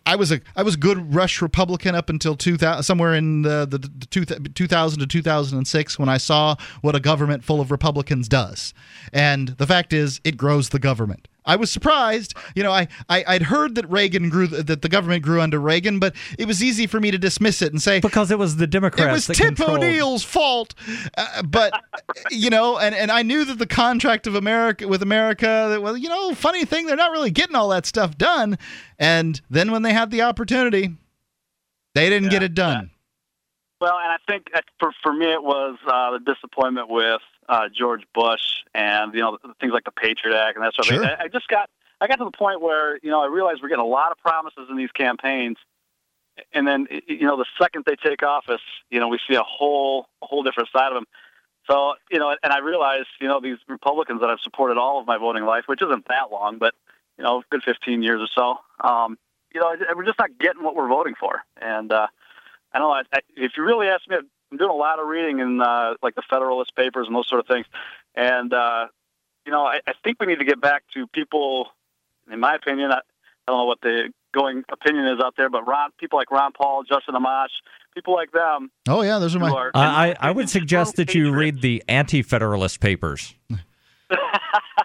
I 0.04 0.16
was 0.16 0.32
a 0.32 0.40
I 0.54 0.62
was 0.62 0.74
a 0.74 0.78
good 0.78 1.14
Rush 1.14 1.42
Republican 1.42 1.94
up 1.94 2.08
until 2.08 2.36
2000, 2.36 2.82
somewhere 2.82 3.14
in 3.14 3.42
the 3.42 3.66
the, 3.68 3.78
the 3.78 4.06
two, 4.06 4.24
2000 4.24 5.00
to 5.00 5.06
2006 5.06 5.98
when 5.98 6.08
I 6.08 6.16
saw 6.16 6.56
what 6.80 6.94
a 6.94 7.00
government 7.00 7.44
full 7.44 7.60
of 7.60 7.70
Republicans 7.70 8.28
does. 8.28 8.72
And 9.12 9.48
the 9.48 9.66
fact 9.66 9.92
is, 9.92 10.20
it 10.24 10.36
grows 10.36 10.70
the 10.70 10.78
government. 10.78 11.28
I 11.46 11.56
was 11.56 11.70
surprised. 11.70 12.34
You 12.54 12.62
know, 12.62 12.72
I, 12.72 12.88
I 13.08 13.24
I'd 13.26 13.42
heard 13.42 13.76
that 13.76 13.88
Reagan 13.90 14.28
grew 14.28 14.46
that 14.48 14.82
the 14.82 14.88
government 14.88 15.22
grew 15.22 15.40
under 15.40 15.58
Reagan, 15.60 15.98
but 15.98 16.14
it 16.38 16.46
was 16.46 16.62
easy 16.62 16.86
for 16.86 17.00
me 17.00 17.10
to 17.10 17.18
dismiss 17.18 17.62
it 17.62 17.72
and 17.72 17.80
say 17.80 18.00
Because 18.00 18.30
it 18.30 18.38
was 18.38 18.56
the 18.56 18.66
Democrats 18.66 19.08
it 19.08 19.12
was 19.12 19.26
that 19.28 19.34
Tip 19.36 19.46
controlled- 19.56 19.78
O'Neill's 19.78 20.24
fault, 20.24 20.74
uh, 21.16 21.42
but 21.42 21.72
you 22.30 22.50
know, 22.50 22.78
and, 22.78 22.94
and 22.94 23.10
I 23.10 23.22
knew 23.22 23.44
that 23.44 23.58
the 23.58 23.66
contract 23.66 24.26
of 24.26 24.34
America 24.34 24.88
with 24.88 25.02
America, 25.02 25.68
that, 25.70 25.82
well, 25.82 25.96
you 25.96 26.08
know, 26.08 26.34
funny 26.34 26.64
thing, 26.64 26.86
they're 26.86 26.96
not 26.96 27.12
really 27.12 27.30
getting 27.30 27.56
all 27.56 27.68
that 27.70 27.86
stuff 27.86 28.18
done. 28.18 28.58
And 28.98 29.40
then 29.48 29.70
when 29.70 29.82
they 29.82 29.92
had 29.92 30.10
the 30.10 30.22
opportunity, 30.22 30.96
they 31.94 32.10
didn't 32.10 32.30
get 32.30 32.42
it 32.42 32.54
done. 32.54 32.90
Well, 33.80 33.98
and 34.02 34.10
I 34.10 34.16
think 34.26 34.46
for 34.80 34.90
for 35.02 35.12
me 35.12 35.26
it 35.26 35.42
was 35.42 35.76
uh, 35.86 36.12
the 36.12 36.20
disappointment 36.20 36.88
with 36.88 37.20
uh, 37.48 37.68
George 37.72 38.02
Bush 38.14 38.62
and 38.74 39.14
you 39.14 39.20
know 39.20 39.38
things 39.60 39.72
like 39.72 39.84
the 39.84 39.90
Patriot 39.90 40.36
Act 40.36 40.56
and 40.56 40.64
that 40.64 40.74
sort 40.74 40.88
of 40.88 40.94
Sure. 40.94 41.02
thing. 41.04 41.16
I, 41.18 41.24
I 41.24 41.28
just 41.28 41.48
got 41.48 41.68
I 42.00 42.06
got 42.06 42.16
to 42.16 42.24
the 42.24 42.30
point 42.36 42.60
where 42.60 42.98
you 43.02 43.10
know 43.10 43.22
I 43.22 43.26
realized 43.26 43.62
we're 43.62 43.68
getting 43.68 43.84
a 43.84 43.86
lot 43.88 44.12
of 44.12 44.18
promises 44.18 44.68
in 44.70 44.76
these 44.76 44.92
campaigns, 44.92 45.56
and 46.52 46.66
then 46.66 46.86
you 47.06 47.26
know 47.26 47.36
the 47.36 47.46
second 47.60 47.84
they 47.86 47.96
take 47.96 48.22
office, 48.22 48.60
you 48.90 49.00
know 49.00 49.08
we 49.08 49.18
see 49.28 49.34
a 49.36 49.42
whole 49.42 50.08
a 50.22 50.26
whole 50.26 50.42
different 50.42 50.68
side 50.70 50.88
of 50.88 50.94
them. 50.94 51.06
So 51.70 51.94
you 52.10 52.18
know, 52.18 52.34
and 52.42 52.52
I 52.52 52.58
realized 52.58 53.08
you 53.20 53.28
know 53.28 53.40
these 53.40 53.58
Republicans 53.68 54.20
that 54.20 54.30
I've 54.30 54.40
supported 54.40 54.78
all 54.78 55.00
of 55.00 55.06
my 55.06 55.18
voting 55.18 55.44
life, 55.44 55.64
which 55.66 55.82
isn't 55.82 56.06
that 56.08 56.30
long, 56.30 56.58
but 56.58 56.74
you 57.18 57.24
know, 57.24 57.42
good 57.50 57.62
15 57.62 58.02
years 58.02 58.20
or 58.20 58.28
so. 58.34 58.86
Um, 58.86 59.18
you 59.54 59.60
know, 59.60 59.74
we're 59.96 60.04
just 60.04 60.18
not 60.18 60.36
getting 60.38 60.62
what 60.62 60.76
we're 60.76 60.88
voting 60.88 61.14
for, 61.18 61.42
and 61.60 61.90
uh, 61.90 62.06
I 62.72 62.78
don't 62.78 62.88
know. 62.88 62.92
I, 62.92 63.02
I, 63.16 63.20
if 63.36 63.52
you 63.56 63.64
really 63.64 63.88
ask 63.88 64.06
me, 64.08 64.16
I'm 64.50 64.58
doing 64.58 64.70
a 64.70 64.74
lot 64.74 64.98
of 64.98 65.06
reading 65.08 65.40
in 65.40 65.60
uh, 65.60 65.94
like 66.02 66.14
the 66.14 66.22
Federalist 66.28 66.74
Papers 66.76 67.06
and 67.06 67.16
those 67.16 67.28
sort 67.28 67.40
of 67.40 67.46
things, 67.46 67.66
and 68.14 68.52
uh, 68.52 68.86
you 69.44 69.52
know, 69.52 69.64
I, 69.64 69.80
I 69.86 69.92
think 70.04 70.20
we 70.20 70.26
need 70.26 70.38
to 70.38 70.44
get 70.44 70.60
back 70.60 70.84
to 70.94 71.06
people. 71.08 71.68
In 72.30 72.40
my 72.40 72.54
opinion, 72.54 72.90
I, 72.92 72.96
I 72.96 73.00
don't 73.48 73.58
know 73.58 73.64
what 73.64 73.80
the 73.80 74.12
going 74.34 74.64
opinion 74.70 75.06
is 75.06 75.20
out 75.22 75.34
there, 75.36 75.48
but 75.48 75.66
Ron, 75.66 75.90
people 75.98 76.18
like 76.18 76.30
Ron 76.30 76.52
Paul, 76.52 76.82
Justin 76.82 77.14
Amash, 77.14 77.48
people 77.94 78.14
like 78.14 78.30
them 78.32 78.70
Oh 78.88 79.02
yeah, 79.02 79.18
those 79.18 79.34
are 79.34 79.38
my. 79.38 79.50
are. 79.50 79.70
I, 79.74 80.10
I, 80.10 80.16
I 80.20 80.30
would 80.30 80.48
suggest 80.48 80.96
that 80.96 81.14
you 81.14 81.24
patriots. 81.24 81.38
read 81.38 81.62
the 81.62 81.82
anti 81.88 82.22
Federalist 82.22 82.80
papers. 82.80 83.34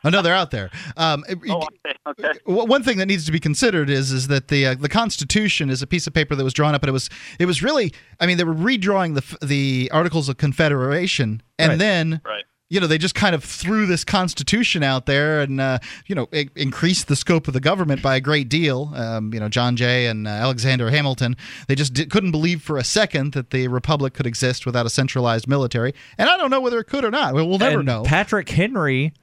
Oh 0.03 0.09
no, 0.09 0.21
they're 0.21 0.33
out 0.33 0.51
there. 0.51 0.69
Um, 0.97 1.23
Oh, 1.49 1.67
okay, 2.07 2.31
okay. 2.31 2.39
one 2.45 2.81
thing 2.83 2.97
that 2.97 3.05
needs 3.05 3.25
to 3.25 3.31
be 3.31 3.39
considered 3.39 3.89
is 3.89 4.11
is 4.11 4.27
that 4.29 4.47
the 4.47 4.65
uh, 4.67 4.75
the 4.75 4.89
Constitution 4.89 5.69
is 5.69 5.81
a 5.81 5.87
piece 5.87 6.07
of 6.07 6.13
paper 6.13 6.35
that 6.35 6.43
was 6.43 6.53
drawn 6.53 6.73
up, 6.73 6.81
and 6.83 6.89
it 6.89 6.93
was 6.93 7.09
it 7.39 7.45
was 7.45 7.61
really 7.61 7.93
I 8.19 8.25
mean 8.25 8.37
they 8.37 8.43
were 8.43 8.55
redrawing 8.55 9.15
the 9.15 9.45
the 9.45 9.89
Articles 9.93 10.27
of 10.29 10.37
Confederation, 10.37 11.41
and 11.59 11.69
Right. 11.71 11.79
then 11.79 12.21
Right. 12.25 12.43
you 12.69 12.79
know 12.79 12.87
they 12.87 12.97
just 12.97 13.13
kind 13.15 13.35
of 13.35 13.43
threw 13.43 13.85
this 13.85 14.03
Constitution 14.03 14.81
out 14.81 15.05
there 15.05 15.41
and 15.41 15.61
uh, 15.61 15.77
you 16.07 16.15
know 16.15 16.27
it 16.31 16.49
increased 16.55 17.07
the 17.07 17.15
scope 17.15 17.47
of 17.47 17.53
the 17.53 17.59
government 17.59 18.01
by 18.01 18.15
a 18.15 18.21
great 18.21 18.49
deal. 18.49 18.91
Um, 18.95 19.33
you 19.33 19.39
know 19.39 19.49
John 19.49 19.75
Jay 19.75 20.07
and 20.07 20.27
uh, 20.27 20.31
Alexander 20.31 20.89
Hamilton 20.89 21.35
they 21.67 21.75
just 21.75 21.93
di- 21.93 22.05
couldn't 22.05 22.31
believe 22.31 22.61
for 22.63 22.77
a 22.77 22.83
second 22.83 23.33
that 23.33 23.51
the 23.51 23.67
republic 23.67 24.13
could 24.13 24.25
exist 24.25 24.65
without 24.65 24.85
a 24.85 24.89
centralized 24.89 25.47
military, 25.47 25.93
and 26.17 26.29
I 26.29 26.37
don't 26.37 26.49
know 26.49 26.61
whether 26.61 26.79
it 26.79 26.85
could 26.85 27.03
or 27.05 27.11
not. 27.11 27.33
We'll, 27.35 27.47
we'll 27.47 27.59
never 27.59 27.79
And 27.79 27.85
know. 27.85 28.03
Patrick 28.03 28.49
Henry 28.49 29.13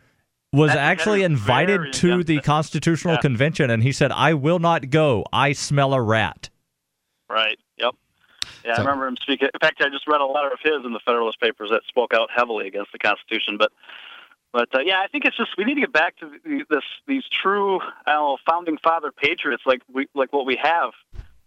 was 0.52 0.70
Patrick 0.70 0.82
actually 0.82 1.20
Henry 1.22 1.34
was 1.34 1.40
invited 1.40 1.92
to 1.94 2.06
against 2.12 2.26
the. 2.26 2.40
Constitutional 2.40 3.14
Yeah. 3.14 3.20
Convention, 3.20 3.70
and 3.70 3.82
he 3.82 3.92
said, 3.92 4.12
"I 4.12 4.34
will 4.34 4.58
not 4.58 4.90
go. 4.90 5.24
I 5.32 5.52
smell 5.52 5.92
a 5.94 6.00
rat." 6.00 6.50
Right. 7.28 7.58
Yep. 7.76 7.94
Yeah, 8.64 8.74
So- 8.74 8.82
I 8.82 8.84
remember 8.84 9.06
him 9.06 9.16
speaking. 9.20 9.48
In 9.52 9.60
fact, 9.60 9.82
I 9.82 9.88
just 9.90 10.06
read 10.06 10.20
a 10.20 10.26
letter 10.26 10.48
of 10.48 10.60
his 10.62 10.84
in 10.84 10.92
the 10.92 11.00
Federalist 11.00 11.40
Papers 11.40 11.70
that 11.70 11.82
spoke 11.86 12.14
out 12.14 12.30
heavily 12.34 12.66
against 12.66 12.92
the 12.92 12.98
Constitution. 12.98 13.56
But, 13.58 13.72
but 14.52 14.74
uh, 14.74 14.80
yeah, 14.80 15.00
I 15.00 15.08
think 15.08 15.24
it's 15.26 15.36
just 15.36 15.50
we 15.58 15.64
need 15.64 15.74
to 15.74 15.80
get 15.80 15.92
back 15.92 16.16
to 16.18 16.30
the, 16.44 16.64
this 16.70 16.84
these 17.06 17.24
true, 17.30 17.80
I 18.06 18.12
don't 18.12 18.22
know, 18.22 18.38
founding 18.48 18.78
father 18.78 19.12
patriots 19.12 19.62
like 19.66 19.82
we 19.92 20.08
like 20.14 20.32
what 20.32 20.46
we 20.46 20.56
have. 20.62 20.90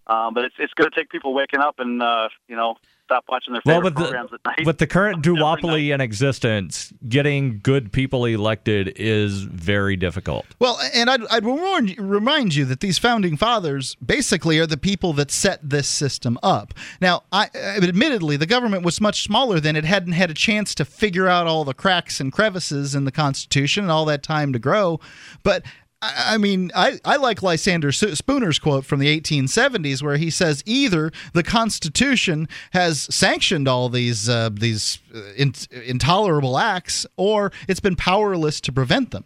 Um, 0.07 0.33
but 0.33 0.45
it's 0.45 0.55
it's 0.59 0.73
going 0.73 0.89
to 0.89 0.95
take 0.95 1.09
people 1.09 1.33
waking 1.33 1.59
up 1.59 1.79
and 1.79 2.01
uh, 2.01 2.29
you 2.47 2.55
know 2.55 2.75
stop 3.11 3.25
watching 3.27 3.53
their 3.53 3.61
Well, 3.65 3.77
favorite 3.77 3.95
with 3.95 3.95
the, 3.95 4.01
programs 4.03 4.31
at 4.33 4.39
night. 4.45 4.65
with 4.65 4.77
the 4.77 4.87
current 4.87 5.21
duopoly 5.25 5.93
in 5.93 5.99
existence, 6.01 6.93
getting 7.09 7.59
good 7.61 7.91
people 7.91 8.25
elected 8.25 8.93
is 8.95 9.43
very 9.43 9.95
difficult. 9.95 10.45
Well, 10.59 10.79
and 10.93 11.09
I'd, 11.09 11.25
I'd 11.27 11.43
warn, 11.43 11.93
remind 11.97 12.55
you 12.55 12.65
that 12.65 12.79
these 12.79 12.97
founding 12.97 13.35
fathers 13.37 13.95
basically 13.95 14.59
are 14.59 14.67
the 14.67 14.77
people 14.77 15.13
that 15.13 15.31
set 15.31 15.59
this 15.67 15.87
system 15.89 16.37
up. 16.41 16.73
Now, 17.01 17.23
I, 17.31 17.49
uh, 17.53 17.57
admittedly, 17.83 18.37
the 18.37 18.45
government 18.45 18.83
was 18.83 19.01
much 19.01 19.23
smaller 19.23 19.59
than 19.59 19.75
It 19.75 19.85
hadn't 19.85 20.13
had 20.13 20.31
a 20.31 20.35
chance 20.35 20.73
to 20.75 20.85
figure 20.85 21.27
out 21.27 21.47
all 21.47 21.65
the 21.65 21.73
cracks 21.73 22.19
and 22.19 22.31
crevices 22.31 22.95
in 22.95 23.05
the 23.05 23.11
Constitution 23.11 23.83
and 23.83 23.91
all 23.91 24.05
that 24.05 24.23
time 24.23 24.53
to 24.53 24.59
grow. 24.59 24.99
But 25.43 25.63
I 26.03 26.37
mean, 26.39 26.71
I, 26.75 26.99
I 27.05 27.17
like 27.17 27.43
Lysander 27.43 27.91
Spooner's 27.91 28.57
quote 28.57 28.85
from 28.85 28.99
the 28.99 29.19
1870s, 29.19 30.01
where 30.01 30.17
he 30.17 30.31
says 30.31 30.63
either 30.65 31.11
the 31.33 31.43
Constitution 31.43 32.47
has 32.71 33.01
sanctioned 33.13 33.67
all 33.67 33.87
these 33.87 34.27
uh, 34.27 34.49
these 34.51 34.99
uh, 35.13 35.19
in, 35.37 35.53
intolerable 35.71 36.57
acts, 36.57 37.05
or 37.17 37.51
it's 37.67 37.79
been 37.79 37.95
powerless 37.95 38.59
to 38.61 38.71
prevent 38.71 39.11
them. 39.11 39.25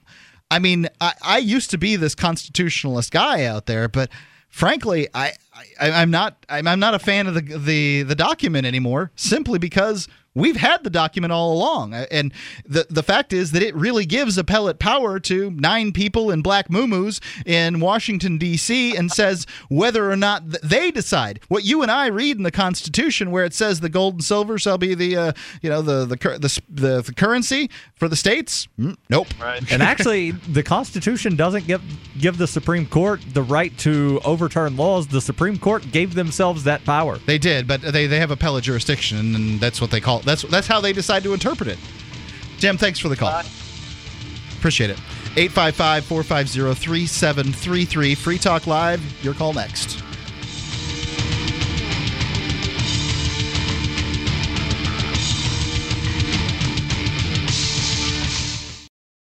I 0.51 0.59
mean, 0.59 0.87
I, 0.99 1.13
I 1.21 1.37
used 1.37 1.71
to 1.71 1.77
be 1.77 1.95
this 1.95 2.13
constitutionalist 2.13 3.11
guy 3.11 3.45
out 3.45 3.67
there, 3.67 3.87
but 3.87 4.09
frankly, 4.49 5.07
I, 5.13 5.31
I 5.79 5.91
I'm 5.91 6.11
not 6.11 6.45
I'm, 6.49 6.67
I'm 6.67 6.79
not 6.79 6.93
a 6.93 6.99
fan 6.99 7.27
of 7.27 7.35
the 7.35 7.41
the 7.41 8.03
the 8.03 8.15
document 8.15 8.65
anymore, 8.65 9.11
simply 9.15 9.59
because 9.59 10.09
we've 10.35 10.57
had 10.57 10.83
the 10.83 10.89
document 10.89 11.33
all 11.33 11.53
along, 11.53 11.93
and 11.93 12.33
the 12.65 12.85
the 12.89 13.03
fact 13.03 13.33
is 13.33 13.51
that 13.51 13.63
it 13.63 13.73
really 13.75 14.05
gives 14.05 14.37
appellate 14.37 14.79
power 14.79 15.19
to 15.21 15.51
nine 15.51 15.91
people 15.91 16.29
in 16.29 16.41
black 16.41 16.67
muumuus 16.69 17.19
in 17.45 17.79
Washington 17.79 18.37
D.C. 18.37 18.95
and 18.95 19.11
says 19.11 19.47
whether 19.69 20.11
or 20.11 20.15
not 20.15 20.51
th- 20.51 20.61
they 20.61 20.91
decide 20.91 21.39
what 21.47 21.63
you 21.63 21.81
and 21.81 21.89
I 21.89 22.07
read 22.07 22.37
in 22.37 22.43
the 22.43 22.51
Constitution, 22.51 23.31
where 23.31 23.45
it 23.45 23.53
says 23.53 23.79
the 23.79 23.89
gold 23.89 24.15
and 24.15 24.23
silver 24.23 24.57
shall 24.57 24.77
be 24.77 24.93
the 24.93 25.17
uh, 25.17 25.31
you 25.61 25.69
know 25.69 25.81
the 25.81 26.05
the, 26.05 26.17
cur- 26.17 26.37
the 26.37 26.61
the 26.69 27.01
the 27.01 27.13
currency 27.13 27.69
for 27.95 28.07
the 28.07 28.15
states. 28.15 28.67
Mm, 28.79 28.97
nope. 29.09 29.27
right. 29.39 29.71
And 29.71 29.81
actually, 29.81 30.31
the 30.31 30.63
Constitution 30.63 31.35
doesn't 31.35 31.67
give 31.67 31.81
give 32.19 32.37
the 32.37 32.47
Supreme 32.47 32.85
Court 32.85 33.21
the 33.33 33.43
right 33.43 33.75
to 33.79 34.19
overturn 34.25 34.77
laws. 34.77 35.07
The 35.07 35.21
Supreme 35.21 35.57
Court 35.57 35.89
gave 35.91 36.15
themselves 36.15 36.63
that 36.65 36.83
power. 36.83 37.17
They 37.17 37.37
did, 37.37 37.67
but 37.67 37.81
they, 37.81 38.07
they 38.07 38.19
have 38.19 38.31
appellate 38.31 38.63
jurisdiction, 38.63 39.35
and 39.35 39.59
that's 39.59 39.79
what 39.81 39.91
they 39.91 40.01
call 40.01 40.19
it. 40.19 40.24
That's 40.25 40.41
that's 40.43 40.67
how 40.67 40.81
they 40.81 40.91
decide 40.91 41.23
to 41.23 41.33
interpret 41.33 41.69
it. 41.69 41.79
Jim, 42.57 42.77
thanks 42.77 42.99
for 42.99 43.09
the 43.09 43.15
call. 43.15 43.41
Appreciate 44.57 44.89
it. 44.89 44.97
855 45.37 46.05
450 46.05 46.73
3733. 46.81 48.15
Free 48.15 48.37
Talk 48.37 48.67
Live. 48.67 49.01
Your 49.23 49.33
call 49.33 49.53
next. 49.53 50.01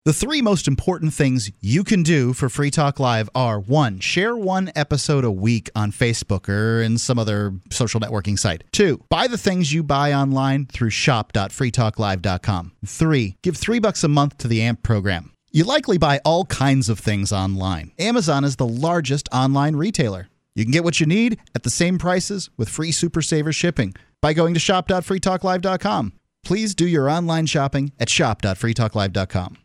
The 0.10 0.14
three 0.14 0.42
most 0.42 0.68
important 0.68 1.14
things 1.14 1.52
you 1.62 1.84
can 1.84 2.02
do 2.02 2.34
for 2.34 2.50
Free 2.50 2.72
Talk 2.72 3.00
Live 3.00 3.30
are 3.36 3.60
one, 3.60 4.00
share 4.00 4.36
one 4.36 4.72
episode 4.76 5.24
a 5.24 5.30
week 5.30 5.70
on 5.76 5.92
Facebook 5.92 6.50
or 6.50 6.82
in 6.82 6.98
some 6.98 7.20
other 7.20 7.54
social 7.70 8.00
networking 8.00 8.40
site. 8.40 8.64
Two, 8.72 9.04
buy 9.10 9.28
the 9.28 9.38
things 9.38 9.72
you 9.72 9.84
buy 9.84 10.12
online 10.12 10.66
through 10.66 10.90
shop.freetalklive.com. 10.90 12.72
Three, 12.88 13.38
give 13.44 13.56
three 13.56 13.78
bucks 13.78 14.04
a 14.04 14.08
month 14.08 14.40
to 14.40 14.48
the 14.48 14.64
AMP 14.64 14.82
program. 14.82 15.32
You 15.52 15.64
likely 15.66 16.00
buy 16.00 16.22
all 16.26 16.46
kinds 16.46 16.90
of 16.90 16.98
things 16.98 17.32
online. 17.32 17.92
Amazon 18.00 18.44
is 18.44 18.56
the 18.56 18.68
largest 18.68 19.30
online 19.32 19.76
retailer. 19.76 20.28
You 20.56 20.66
can 20.66 20.72
get 20.72 20.84
what 20.84 21.00
you 21.00 21.06
need 21.06 21.38
at 21.54 21.62
the 21.62 21.70
same 21.70 22.00
prices 22.00 22.50
with 22.58 22.68
free 22.68 22.92
Super 22.92 23.22
Saver 23.22 23.54
shipping 23.54 23.94
by 24.22 24.34
going 24.34 24.56
to 24.56 24.60
shop.freetalklive.com. 24.60 26.14
Please 26.44 26.74
do 26.74 26.88
your 26.88 27.08
online 27.08 27.46
shopping 27.46 27.92
at 28.00 28.10
shop.freetalklive.com. 28.10 29.58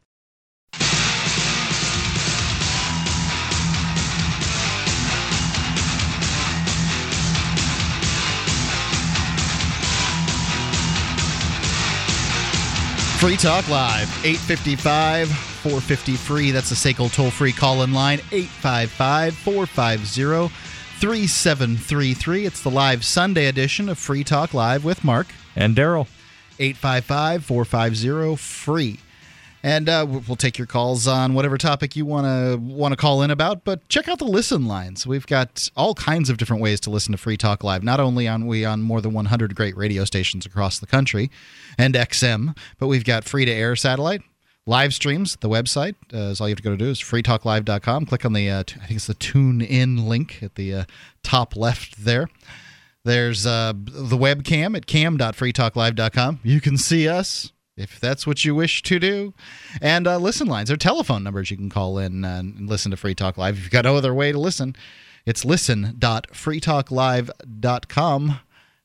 Free 13.18 13.36
Talk 13.36 13.66
Live, 13.68 14.08
855 14.24 15.28
450 15.28 16.16
free. 16.16 16.50
That's 16.50 16.72
a 16.72 16.74
SACL 16.74 17.10
toll 17.10 17.30
free 17.30 17.52
call 17.52 17.82
in 17.82 17.94
line, 17.94 18.18
855 18.32 19.34
450 19.34 20.54
3733. 21.00 22.44
It's 22.44 22.62
the 22.62 22.70
live 22.70 23.02
Sunday 23.04 23.46
edition 23.46 23.88
of 23.88 23.98
Free 23.98 24.24
Talk 24.24 24.52
Live 24.52 24.84
with 24.84 25.04
Mark, 25.04 25.28
And 25.56 25.74
Daryl, 25.74 26.06
855 26.58 27.44
450 27.46 28.36
free. 28.36 29.00
And 29.64 29.88
uh, 29.88 30.04
we'll 30.06 30.36
take 30.36 30.58
your 30.58 30.66
calls 30.66 31.08
on 31.08 31.32
whatever 31.32 31.56
topic 31.56 31.96
you 31.96 32.04
want 32.04 32.26
to 32.26 32.58
want 32.58 32.92
to 32.92 32.96
call 32.96 33.22
in 33.22 33.30
about. 33.30 33.64
But 33.64 33.88
check 33.88 34.08
out 34.08 34.18
the 34.18 34.26
listen 34.26 34.66
lines. 34.66 35.06
We've 35.06 35.26
got 35.26 35.70
all 35.74 35.94
kinds 35.94 36.28
of 36.28 36.36
different 36.36 36.60
ways 36.60 36.80
to 36.80 36.90
listen 36.90 37.12
to 37.12 37.18
Free 37.18 37.38
Talk 37.38 37.64
Live. 37.64 37.82
Not 37.82 37.98
only 37.98 38.28
on 38.28 38.46
we 38.46 38.66
on 38.66 38.82
more 38.82 39.00
than 39.00 39.14
100 39.14 39.54
great 39.54 39.74
radio 39.74 40.04
stations 40.04 40.44
across 40.44 40.78
the 40.78 40.86
country, 40.86 41.30
and 41.78 41.94
XM, 41.94 42.54
but 42.78 42.88
we've 42.88 43.06
got 43.06 43.24
free 43.24 43.46
to 43.46 43.50
air 43.50 43.74
satellite. 43.74 44.20
Live 44.66 44.92
streams, 44.92 45.36
the 45.36 45.48
website 45.48 45.94
uh, 46.12 46.30
is 46.30 46.42
all 46.42 46.48
you 46.48 46.52
have 46.52 46.58
to 46.58 46.62
go 46.62 46.70
to 46.70 46.76
do 46.76 46.90
is 46.90 47.00
freetalklive.com. 47.00 48.04
Click 48.04 48.26
on 48.26 48.34
the, 48.34 48.50
uh, 48.50 48.64
t- 48.64 48.76
I 48.82 48.86
think 48.86 48.96
it's 48.96 49.06
the 49.06 49.14
tune 49.14 49.62
in 49.62 50.06
link 50.06 50.42
at 50.42 50.56
the 50.56 50.74
uh, 50.74 50.84
top 51.22 51.56
left 51.56 52.04
there. 52.04 52.28
There's 53.02 53.46
uh, 53.46 53.72
the 53.74 54.18
webcam 54.18 54.76
at 54.76 54.86
cam.freetalklive.com. 54.86 56.40
You 56.42 56.60
can 56.60 56.76
see 56.76 57.08
us 57.08 57.52
if 57.76 58.00
that's 58.00 58.26
what 58.26 58.44
you 58.44 58.54
wish 58.54 58.82
to 58.82 58.98
do. 58.98 59.34
And 59.80 60.06
uh, 60.06 60.18
listen 60.18 60.46
lines 60.46 60.70
are 60.70 60.76
telephone 60.76 61.24
numbers 61.24 61.50
you 61.50 61.56
can 61.56 61.70
call 61.70 61.98
in 61.98 62.24
and 62.24 62.68
listen 62.68 62.90
to 62.90 62.96
Free 62.96 63.14
Talk 63.14 63.36
Live. 63.36 63.56
If 63.56 63.62
you've 63.64 63.70
got 63.72 63.84
no 63.84 63.96
other 63.96 64.14
way 64.14 64.32
to 64.32 64.38
listen, 64.38 64.76
it's 65.26 65.44
listen.freetalklive.com. 65.44 68.40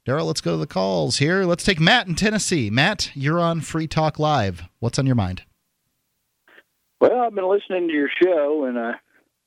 Daryl, 0.07 0.25
let's 0.25 0.41
go 0.41 0.51
to 0.51 0.57
the 0.57 0.67
calls 0.67 1.17
here. 1.17 1.43
Let's 1.43 1.63
take 1.63 1.79
Matt 1.79 2.07
in 2.07 2.15
Tennessee. 2.15 2.69
Matt, 2.69 3.11
you're 3.13 3.39
on 3.39 3.61
Free 3.61 3.87
Talk 3.87 4.17
Live. 4.17 4.63
What's 4.79 4.97
on 4.97 5.05
your 5.05 5.15
mind? 5.15 5.43
Well, 6.99 7.19
I've 7.19 7.35
been 7.35 7.49
listening 7.49 7.87
to 7.87 7.93
your 7.93 8.09
show 8.21 8.65
and 8.65 8.79
I 8.79 8.93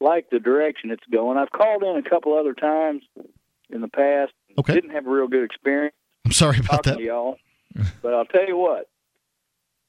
like 0.01 0.31
the 0.31 0.39
direction 0.39 0.91
it's 0.91 1.05
going. 1.11 1.37
I've 1.37 1.51
called 1.51 1.83
in 1.83 1.97
a 1.97 2.09
couple 2.09 2.39
other 2.39 2.55
times 2.55 3.03
in 3.71 3.81
the 3.81 3.89
past. 3.89 4.33
Okay. 4.59 4.75
Didn't 4.75 4.91
have 4.91 5.07
a 5.07 5.11
real 5.11 5.29
good 5.29 5.45
experience 5.45 5.95
I'm 6.25 6.33
sorry 6.33 6.59
about 6.59 6.85
that. 6.85 7.01
y'all. 7.01 7.37
but 8.03 8.15
I'll 8.15 8.27
tell 8.27 8.47
you 8.47 8.57
what, 8.57 8.89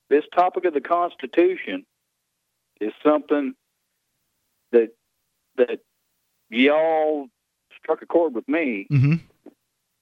this 0.10 0.24
topic 0.36 0.66
of 0.66 0.74
the 0.74 0.82
Constitution 0.82 1.86
is 2.80 2.92
something 3.04 3.54
that 4.72 4.90
that 5.58 5.80
y'all 6.50 7.28
struck 7.82 8.02
a 8.02 8.06
chord 8.06 8.34
with 8.34 8.48
me 8.48 8.88
hmm 8.90 9.16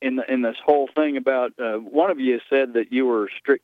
in 0.01 0.15
the, 0.15 0.33
in 0.33 0.41
this 0.41 0.55
whole 0.65 0.89
thing 0.95 1.15
about 1.15 1.53
uh, 1.59 1.73
one 1.77 2.09
of 2.09 2.19
you 2.19 2.39
said 2.49 2.73
that 2.73 2.91
you 2.91 3.05
were 3.05 3.25
a 3.25 3.29
strict 3.37 3.63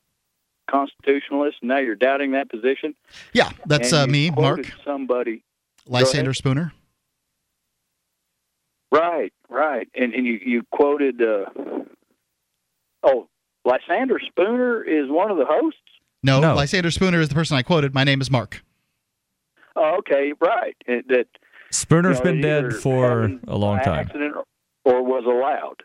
constitutionalist 0.70 1.58
and 1.62 1.70
now 1.70 1.78
you're 1.78 1.96
doubting 1.96 2.34
that 2.34 2.50
position. 2.50 2.96
Yeah, 3.34 3.50
that's 3.66 3.92
uh, 3.92 4.06
me, 4.06 4.30
Mark 4.30 4.66
Somebody 4.86 5.44
Lysander. 5.88 6.34
Spooner. 6.34 6.74
Right, 8.92 9.34
right. 9.50 9.88
And 9.96 10.14
and 10.14 10.26
you 10.26 10.40
you 10.46 10.64
quoted 10.72 11.22
uh 11.22 11.46
oh, 13.04 13.28
Lysander 13.66 14.20
Spooner 14.20 14.84
is 14.84 15.10
one 15.10 15.32
of 15.32 15.38
the 15.38 15.46
hosts? 15.46 15.80
No, 16.24 16.40
No. 16.40 16.56
Lysander 16.56 16.92
Spooner 16.92 17.20
is 17.20 17.30
the 17.30 17.36
person 17.36 17.58
I 17.58 17.62
quoted. 17.62 17.94
My 17.94 18.04
name 18.04 18.22
is 18.22 18.32
Mark. 18.32 18.64
Oh, 19.76 19.98
okay, 20.00 20.34
right. 20.40 20.76
It, 20.88 21.08
that 21.10 21.28
Spooner's 21.72 22.18
you 22.20 22.24
know, 22.26 22.32
been 22.32 22.42
dead 22.42 22.74
for 22.74 23.32
a 23.48 23.58
long 23.58 23.80
time. 23.80 24.00
Accident 24.00 24.36
or 24.84 25.04
was 25.04 25.24
allowed. 25.26 25.84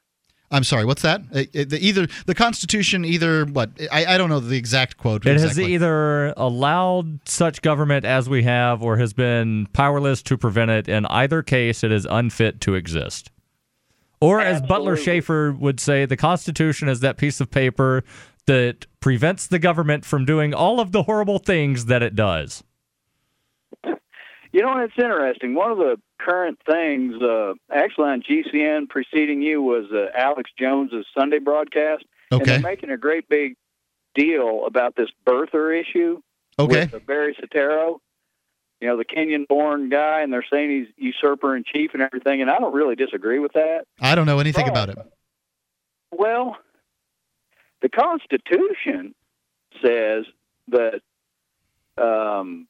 I'm 0.51 0.65
sorry. 0.65 0.85
What's 0.85 1.03
that? 1.03 1.23
Uh, 1.33 1.45
the, 1.53 1.79
either 1.81 2.07
the 2.27 2.35
Constitution, 2.35 3.05
either 3.05 3.47
what? 3.47 3.71
I, 3.91 4.05
I 4.05 4.19
don't 4.19 4.29
know 4.29 4.39
the 4.39 4.57
exact 4.57 4.99
quote. 4.99 5.27
It 5.27 5.41
has 5.41 5.59
either 5.59 6.35
allowed 6.37 7.27
such 7.27 7.63
government 7.63 8.05
as 8.05 8.29
we 8.29 8.43
have 8.43 8.83
or 8.83 8.99
has 8.99 9.15
been 9.15 9.67
powerless 9.73 10.23
to 10.25 10.37
prevent 10.37 10.71
it. 10.71 10.89
In 10.89 11.07
either 11.07 11.43
case, 11.43 11.83
it 11.83 11.91
is 11.91 12.07
unfit 12.09 12.61
to 12.63 12.75
exist. 12.75 13.31
Or, 14.21 14.41
as 14.41 14.61
Butler 14.61 14.93
Absolutely. 14.93 15.21
Shaffer 15.21 15.53
would 15.53 15.81
say, 15.81 16.05
the 16.05 16.17
Constitution 16.17 16.89
is 16.89 17.01
that 17.01 17.17
piece 17.17 17.41
of 17.41 17.51
paper 17.51 18.05
that 18.47 18.87
prevents 19.01 19.47
the 19.47 19.59
government 19.59 20.05
from 20.05 20.25
doing 20.25 20.53
all 20.55 20.81
of 20.81 20.93
the 20.93 21.05
horrible 21.05 21.39
things 21.39 21.87
that 21.87 22.03
it 22.03 22.15
does. 22.17 22.63
You 24.53 24.61
know, 24.61 24.77
it's 24.79 24.93
interesting. 24.99 25.55
One 25.55 25.71
of 25.71 25.79
the 25.79 25.99
current 26.21 26.59
things, 26.69 27.15
uh, 27.23 27.55
actually 27.75 28.11
on 28.11 28.23
GCN 28.23 28.89
preceding 28.91 29.41
you, 29.41 29.63
was 29.63 29.87
uh, 29.91 30.09
Alex 30.15 30.51
Jones's 30.59 31.07
Sunday 31.17 31.39
broadcast. 31.39 32.05
And 32.31 32.41
they're 32.47 32.61
making 32.61 32.91
a 32.91 32.97
great 32.99 33.29
big 33.29 33.57
deal 34.15 34.65
about 34.67 34.95
this 34.97 35.09
birther 35.27 35.79
issue 35.79 36.21
Okay. 36.59 36.81
with 36.83 36.95
uh, 36.95 36.99
Barry 37.07 37.35
Soetoro. 37.41 37.99
You 38.83 38.89
know, 38.89 38.97
the 38.99 39.05
Kenyan-born 39.05 39.89
guy, 39.91 40.21
and 40.23 40.33
they're 40.33 40.45
saying 40.51 40.71
he's 40.97 41.15
usurper 41.15 41.57
in 41.57 41.63
chief 41.65 41.93
and 41.95 42.03
everything. 42.03 42.43
And 42.43 42.51
I 42.51 42.59
don't 42.59 42.75
really 42.75 42.97
disagree 42.97 43.39
with 43.39 43.53
that. 43.53 43.85
I 44.01 44.15
don't 44.15 44.27
know 44.27 44.39
anything 44.41 44.65
Right. 44.67 44.71
about 44.71 44.89
it. 44.91 44.99
Well, 46.11 46.59
the 47.83 47.89
Constitution 47.89 49.15
says 49.83 50.25
that 50.69 51.01
um, 52.03 52.67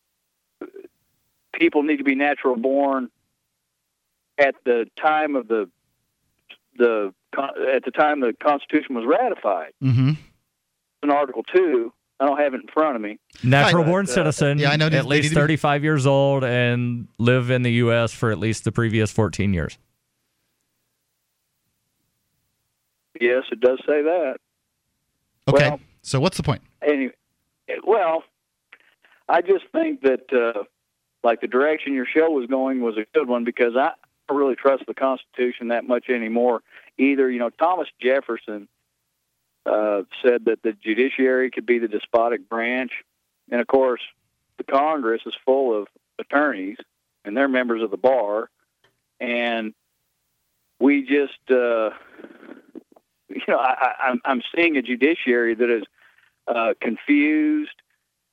people 1.52 1.82
need 1.82 1.98
to 1.98 2.04
be 2.04 2.14
natural 2.14 2.56
born 2.56 3.10
at 4.38 4.54
the 4.64 4.86
time 5.00 5.36
of 5.36 5.46
the 5.48 5.68
the 6.78 7.12
at 7.72 7.84
the 7.84 7.90
time 7.90 8.20
the 8.20 8.34
Constitution 8.42 8.94
was 8.94 9.04
ratified. 9.06 9.72
Mm-hmm. 9.82 10.12
In 11.02 11.10
Article 11.10 11.42
Two, 11.54 11.92
I 12.18 12.26
don't 12.26 12.38
have 12.38 12.54
it 12.54 12.62
in 12.62 12.68
front 12.72 12.96
of 12.96 13.02
me. 13.02 13.18
Natural 13.44 13.82
Right. 13.82 13.88
born 13.90 14.06
citizen, 14.06 14.58
Yeah, 14.58 14.70
I 14.70 14.76
know. 14.76 14.86
at 14.86 15.04
least 15.06 15.24
need 15.24 15.28
to 15.30 15.34
be- 15.34 15.40
35 15.40 15.82
years 15.84 16.06
old 16.06 16.44
and 16.44 17.08
live 17.18 17.50
in 17.50 17.62
the 17.62 17.72
U.S. 17.72 18.12
for 18.12 18.30
at 18.30 18.38
least 18.38 18.64
the 18.64 18.72
previous 18.72 19.10
14 19.12 19.52
years. 19.52 19.76
Yes, 23.20 23.44
it 23.52 23.60
does 23.60 23.78
say 23.86 24.02
that. 24.02 24.36
Okay. 25.48 25.70
Well- 25.70 25.80
so 26.02 26.18
what's 26.18 26.36
the 26.36 26.42
point? 26.42 26.62
Anyway, 26.82 27.12
well, 27.84 28.24
I 29.28 29.40
just 29.40 29.64
think 29.72 30.02
that 30.02 30.32
uh, 30.32 30.64
like 31.22 31.40
the 31.40 31.46
direction 31.46 31.94
your 31.94 32.06
show 32.06 32.30
was 32.30 32.46
going 32.46 32.80
was 32.80 32.96
a 32.96 33.06
good 33.14 33.28
one 33.28 33.44
because 33.44 33.76
I 33.76 33.92
don't 34.28 34.36
really 34.36 34.56
trust 34.56 34.84
the 34.86 34.94
Constitution 34.94 35.68
that 35.68 35.86
much 35.86 36.08
anymore 36.08 36.62
either. 36.98 37.30
You 37.30 37.38
know, 37.38 37.50
Thomas 37.50 37.86
Jefferson 38.00 38.66
uh, 39.64 40.02
said 40.22 40.46
that 40.46 40.62
the 40.64 40.72
judiciary 40.72 41.50
could 41.50 41.66
be 41.66 41.78
the 41.78 41.88
despotic 41.88 42.48
branch, 42.48 42.90
and 43.48 43.60
of 43.60 43.68
course, 43.68 44.02
the 44.58 44.64
Congress 44.64 45.22
is 45.24 45.34
full 45.44 45.80
of 45.80 45.86
attorneys 46.18 46.78
and 47.24 47.36
they're 47.36 47.48
members 47.48 47.82
of 47.82 47.90
the 47.92 47.96
bar, 47.96 48.50
and 49.20 49.72
we 50.80 51.02
just. 51.02 51.50
Uh, 51.50 51.90
you 53.34 53.42
know, 53.48 53.58
I, 53.58 53.74
I, 53.80 54.08
I'm 54.08 54.20
I'm 54.24 54.42
seeing 54.54 54.76
a 54.76 54.82
judiciary 54.82 55.54
that 55.54 55.70
is 55.70 55.84
uh, 56.46 56.74
confused 56.80 57.70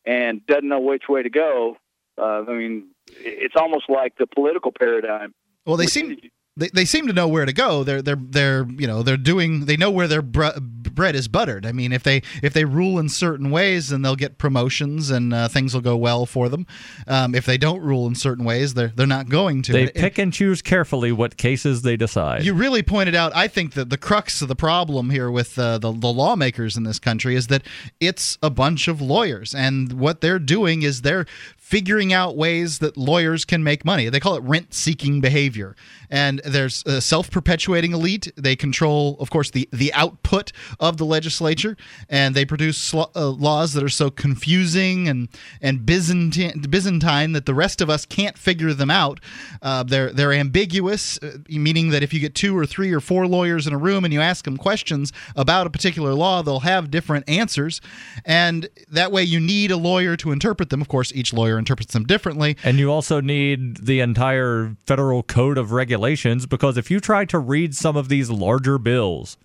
and 0.05 0.45
doesn't 0.45 0.67
know 0.67 0.79
which 0.79 1.03
way 1.09 1.23
to 1.23 1.29
go. 1.29 1.77
Uh, 2.17 2.43
I 2.47 2.53
mean, 2.53 2.89
it's 3.07 3.55
almost 3.55 3.85
like 3.89 4.17
the 4.17 4.27
political 4.27 4.71
paradigm. 4.71 5.33
Well, 5.65 5.77
they 5.77 5.87
seem 5.87 6.17
they, 6.59 6.69
they 6.73 6.85
seem 6.85 7.07
to 7.07 7.13
know 7.13 7.27
where 7.27 7.45
to 7.45 7.53
go. 7.53 7.83
They're 7.83 8.01
they're 8.01 8.15
they're 8.19 8.67
you 8.77 8.87
know 8.87 9.01
they're 9.03 9.17
doing 9.17 9.65
they 9.65 9.77
know 9.77 9.89
where 9.91 10.07
their 10.07 10.21
br- 10.21 10.59
bread 10.59 11.15
is 11.15 11.27
buttered. 11.27 11.65
I 11.65 11.71
mean, 11.71 11.91
if 11.91 12.03
they 12.03 12.21
if 12.43 12.53
they 12.53 12.65
rule 12.65 12.99
in 12.99 13.09
certain 13.09 13.49
ways, 13.51 13.89
then 13.89 14.01
they'll 14.01 14.15
get 14.15 14.37
promotions 14.37 15.09
and 15.09 15.33
uh, 15.33 15.47
things 15.47 15.73
will 15.73 15.81
go 15.81 15.95
well 15.97 16.25
for 16.25 16.49
them. 16.49 16.67
Um, 17.07 17.33
if 17.35 17.45
they 17.45 17.57
don't 17.57 17.81
rule 17.81 18.05
in 18.07 18.15
certain 18.15 18.45
ways, 18.45 18.73
they're 18.73 18.91
they're 18.95 19.07
not 19.07 19.29
going 19.29 19.61
to. 19.63 19.71
They 19.71 19.83
And- 19.83 19.93
pick 19.93 20.17
and 20.17 20.31
choose 20.33 20.61
carefully 20.61 21.11
what 21.11 21.37
cases 21.37 21.81
they 21.81 21.95
decide. 21.97 22.43
You 22.43 22.53
really 22.53 22.83
pointed 22.83 23.15
out, 23.15 23.35
I 23.35 23.47
think 23.47 23.73
that 23.73 23.89
the 23.89 23.97
crux 23.97 24.41
of 24.41 24.47
the 24.47 24.55
problem 24.55 25.09
here 25.09 25.31
with 25.31 25.57
uh, 25.57 25.77
the, 25.77 25.91
the 25.91 26.07
lawmakers 26.11 26.75
in 26.77 26.83
this 26.83 26.99
country 26.99 27.35
is 27.35 27.47
that 27.47 27.63
it's 27.99 28.37
a 28.43 28.49
bunch 28.49 28.87
of 28.87 29.01
lawyers. 29.01 29.55
And 29.55 29.93
what 29.93 30.21
they're 30.21 30.39
doing 30.39 30.81
is 30.81 31.01
they're 31.01 31.25
figuring 31.69 32.11
out 32.11 32.35
ways 32.35 32.79
that 32.79 32.97
lawyers 32.97 33.45
can 33.45 33.63
make 33.63 33.85
money. 33.85 34.09
They 34.09 34.19
call 34.19 34.33
it 34.33 34.41
rent 34.41 34.73
seeking 34.73 35.21
behavior. 35.21 35.75
And 36.09 36.41
there's 36.43 36.83
a 36.87 36.99
self 36.99 37.29
perpetuating 37.29 37.93
elite. 37.93 38.31
They 38.35 38.55
control, 38.55 39.15
of 39.19 39.29
course, 39.29 39.51
the, 39.51 39.69
the 39.71 39.93
output 39.93 40.51
of 40.79 40.97
the 40.97 41.05
legislature. 41.05 41.77
And 42.09 42.33
they 42.33 42.43
produce 42.43 42.91
uh, 42.91 43.05
laws 43.13 43.73
that 43.73 43.83
are 43.83 43.89
so 43.89 44.09
confusing 44.09 45.07
and, 45.07 45.29
and 45.61 45.85
Byzantine, 45.85 46.59
Byzantine 46.61 47.33
that 47.33 47.45
the 47.45 47.53
rest 47.53 47.81
of 47.81 47.89
us 47.89 48.03
can't 48.03 48.35
figure 48.35 48.73
them 48.73 48.89
out. 48.89 49.19
Uh, 49.61 49.83
they're, 49.83 50.11
they're 50.11 50.33
ambiguous, 50.33 51.19
uh, 51.19 51.37
meaning 51.49 51.91
that 51.91 52.01
if 52.01 52.15
you 52.15 52.19
get 52.19 52.33
two 52.33 52.57
or 52.57 52.65
three 52.65 52.91
or 52.91 52.99
four 52.99 53.27
lawyers 53.27 53.67
in 53.67 53.73
a 53.73 53.77
room 53.77 54.03
and 54.05 54.11
you 54.11 54.21
ask 54.21 54.43
them 54.43 54.57
questions 54.57 55.13
about 55.35 55.67
a 55.67 55.69
particular 55.69 56.15
law, 56.15 56.41
they'll 56.41 56.61
have 56.61 56.89
different 56.89 57.29
answers. 57.29 57.79
And 58.25 58.69
that 58.89 59.11
way 59.11 59.21
you 59.21 59.39
need 59.39 59.69
a 59.69 59.77
lawyer 59.77 60.17
to 60.17 60.31
interpret 60.31 60.71
them. 60.71 60.81
Of 60.81 60.87
course, 60.87 61.13
each 61.13 61.31
lawyer 61.31 61.58
interprets 61.59 61.93
them 61.93 62.05
differently. 62.05 62.57
And 62.63 62.79
you 62.79 62.91
also 62.91 63.21
need 63.21 63.85
the 63.85 63.99
entire 63.99 64.75
federal 64.87 65.21
code 65.21 65.57
of 65.57 65.71
regulations 65.71 66.45
because 66.45 66.77
if 66.77 66.89
you 66.89 66.99
try 66.99 67.25
to 67.25 67.37
read 67.37 67.75
some 67.75 67.95
of 67.95 68.09
these 68.09 68.29
larger 68.31 68.77
bills, 68.77 69.37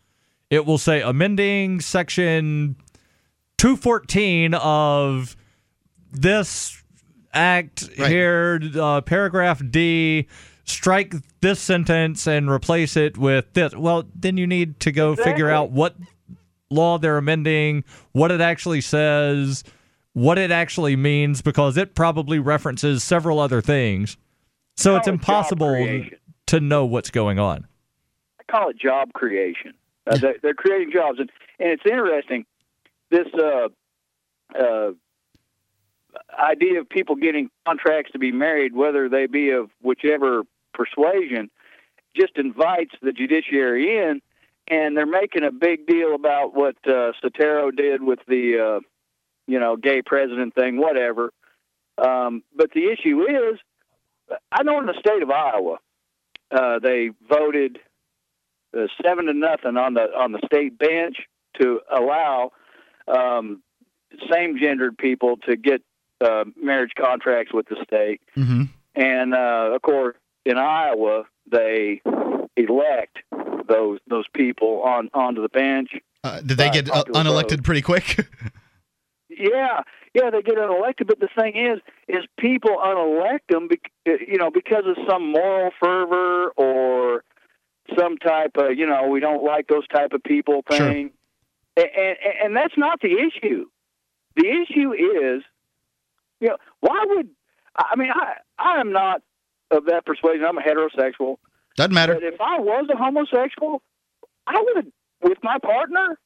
it 0.51 0.65
will 0.65 0.79
say 0.79 1.03
amending 1.03 1.81
section 1.81 2.77
214 3.59 4.55
of 4.55 5.37
this 6.13 6.83
act 7.33 7.89
Right. 7.99 8.11
here, 8.11 8.61
uh, 8.79 9.01
paragraph 9.01 9.61
D, 9.71 10.29
strike 10.65 11.15
this 11.41 11.61
sentence 11.61 12.27
and 12.27 12.51
replace 12.51 12.97
it 12.97 13.19
with 13.19 13.53
this. 13.55 13.75
Well, 13.75 14.05
then 14.15 14.37
you 14.37 14.47
need 14.47 14.81
to 14.81 14.93
go 14.93 15.15
figure 15.17 15.51
out 15.51 15.71
what 15.71 15.97
law 16.71 16.99
they're 16.99 17.19
amending, 17.19 17.85
what 18.13 18.31
it 18.31 18.41
actually 18.41 18.81
says, 18.81 19.65
what 20.15 20.39
it 20.39 20.51
actually 20.51 20.97
means, 20.97 21.43
because 21.43 21.77
it 21.77 21.95
probably 21.95 22.39
references 22.39 23.05
several 23.05 23.39
other 23.39 23.61
things. 23.61 24.17
So 24.77 24.97
it's 24.97 25.05
Call 25.07 25.15
it 25.15 25.19
job 25.19 25.21
impossible 25.21 26.05
to 26.47 26.61
know 26.61 26.87
what's 26.87 27.11
going 27.11 27.39
on. 27.39 27.67
I 28.41 28.51
call 28.51 28.71
it 28.71 28.79
job 28.79 29.13
creation. 29.13 29.75
Uh, 30.07 30.17
they, 30.17 30.35
they're 30.43 30.55
creating 30.55 30.93
jobs, 30.93 31.19
and, 31.19 31.31
and 31.59 31.71
it's 31.71 31.85
interesting. 31.85 32.45
This 33.11 33.27
uh, 33.35 33.69
uh, 34.59 34.93
idea 36.39 36.81
of 36.81 36.89
people 36.89 37.17
getting 37.17 37.51
contracts 37.67 38.13
to 38.13 38.19
be 38.19 38.33
married, 38.33 38.75
whether 38.75 39.09
they 39.09 39.27
be 39.27 39.51
of 39.51 39.71
whichever 39.81 40.43
persuasion, 40.73 41.51
just 42.17 42.37
invites 42.37 42.95
the 43.03 43.13
judiciary 43.13 43.99
in, 43.99 44.21
and 44.69 44.97
they're 44.97 45.07
making 45.07 45.45
a 45.45 45.51
big 45.51 45.87
deal 45.87 46.15
about 46.15 46.55
what 46.55 46.77
uh, 46.87 47.13
Soetoro 47.23 47.75
did 47.75 48.03
with 48.03 48.21
the, 48.29 48.81
uh, 48.81 48.81
you 49.47 49.61
know, 49.61 49.77
gay 49.77 50.03
president 50.03 50.55
thing, 50.55 50.77
whatever. 50.77 51.33
Um, 51.99 52.43
but 52.57 52.71
the 52.73 52.91
issue 52.91 53.23
is, 53.23 53.59
I 54.51 54.63
know 54.63 54.79
in 54.81 54.87
the 54.87 54.99
state 54.99 55.23
of 55.23 55.31
Iowa, 55.31 55.79
uh, 56.51 56.79
they 56.79 57.11
voted 57.29 57.79
uh, 58.77 58.87
seven 59.03 59.27
to 59.27 59.35
nothing 59.35 59.77
on 59.77 59.95
the 59.95 60.03
on 60.17 60.33
the 60.33 60.41
state 60.47 60.79
bench 60.79 61.17
to 61.61 61.81
allow 61.95 62.53
um, 63.07 63.63
same 64.31 64.59
gendered 64.59 64.97
people 64.99 65.37
to 65.49 65.57
get 65.57 65.83
uh, 66.21 66.45
marriage 66.61 66.93
contracts 66.99 67.53
with 67.53 67.67
the 67.69 67.77
state. 67.85 68.21
Mm-hmm. 68.37 68.65
And 68.95 69.35
uh, 69.35 69.71
of 69.75 69.83
course, 69.83 70.17
in 70.45 70.57
Iowa, 70.57 71.25
they 71.51 72.03
elect 72.57 73.19
those 73.69 73.99
those 74.07 74.27
people 74.33 74.83
on 74.83 75.11
onto 75.15 75.43
the 75.43 75.49
bench. 75.49 75.91
Uh, 76.23 76.41
did 76.41 76.57
they 76.57 76.71
get 76.71 76.91
uh, 76.91 77.05
unelected 77.05 77.63
pretty 77.65 77.83
quick? 77.83 78.27
Yeah, 79.39 79.81
yeah, 80.15 80.31
they 80.31 80.43
get 80.43 80.57
unelected. 80.57 81.07
But 81.07 81.21
the 81.21 81.29
thing 81.39 81.57
is, 81.57 81.81
is 82.09 82.25
people 82.39 82.77
unelect 82.83 83.49
them, 83.49 83.69
bec- 83.69 83.91
you 84.07 84.39
know, 84.39 84.51
because 84.51 84.85
of 84.87 84.97
some 85.09 85.31
moral 85.33 85.71
fervor 85.81 86.51
or 86.57 87.25
some 87.99 88.17
type 88.19 88.53
of, 88.57 88.77
you 88.77 88.87
know, 88.87 89.09
we 89.09 89.21
don't 89.21 89.45
like 89.45 89.67
those 89.69 89.87
type 89.89 90.13
of 90.13 90.23
people 90.23 90.63
Sure. 90.71 90.89
thing. 90.91 91.11
And, 91.77 91.89
and, 91.97 92.17
and 92.45 92.57
that's 92.57 92.77
not 92.77 93.01
the 93.01 93.13
issue. 93.13 93.67
The 94.37 94.47
issue 94.49 94.93
is, 94.93 95.43
you 96.41 96.49
know, 96.49 96.57
why 96.81 97.05
would 97.09 97.29
I 97.77 97.97
mean, 97.97 98.11
I 98.15 98.35
I 98.59 98.81
am 98.81 98.93
not 98.93 99.23
of 99.71 99.87
that 99.87 100.07
persuasion. 100.07 100.45
I'm 100.45 100.59
a 100.59 100.61
heterosexual. 100.63 101.37
Doesn't 101.77 101.93
matter. 101.95 102.15
But 102.15 102.23
if 102.23 102.41
I 102.41 102.61
was 102.61 102.89
a 102.93 102.97
homosexual, 102.97 103.83
I 104.47 104.63
would, 104.75 104.93
with 105.23 105.39
my 105.43 105.59
partner, 105.59 106.19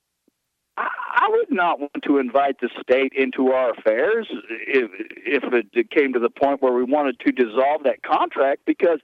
I, 0.79 1.29
would 1.31 1.51
not 1.51 1.81
want 1.81 2.03
to 2.05 2.19
invite 2.19 2.61
the 2.61 2.71
state 2.81 3.13
into 3.15 3.49
our 3.49 3.71
affairs 3.71 4.27
if 4.51 4.91
if 5.27 5.45
it 5.73 5.91
came 5.91 6.13
to 6.15 6.19
the 6.19 6.31
point 6.31 6.63
where 6.63 6.73
we 6.73 6.85
wanted 6.85 7.19
to 7.21 7.33
dissolve 7.33 7.83
that 7.85 8.03
contract 8.03 8.63
because, 8.65 9.01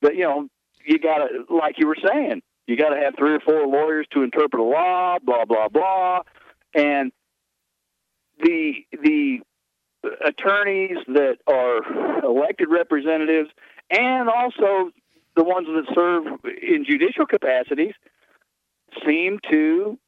but 0.00 0.14
you 0.14 0.22
know, 0.22 0.48
you 0.84 0.98
got 0.98 1.18
to, 1.18 1.54
like 1.54 1.78
you 1.78 1.86
were 1.86 1.96
saying, 2.06 2.42
you 2.66 2.76
got 2.76 2.90
to 2.90 3.00
have 3.00 3.14
three 3.16 3.34
or 3.34 3.40
four 3.40 3.66
lawyers 3.66 4.06
to 4.12 4.22
interpret 4.22 4.60
a 4.60 4.64
law, 4.64 5.18
blah 5.22 5.44
blah 5.44 5.68
blah, 5.68 6.22
and 6.74 7.12
the 8.40 8.84
the 9.02 9.38
attorneys 10.24 10.98
that 11.08 11.38
are 11.46 12.24
elected 12.24 12.68
representatives 12.70 13.50
and 13.90 14.28
also 14.28 14.90
the 15.36 15.44
ones 15.44 15.66
that 15.66 15.84
serve 15.94 16.24
in 16.62 16.84
judicial 16.84 17.26
capacities 17.26 17.94
seem 19.04 19.38
to 19.50 19.98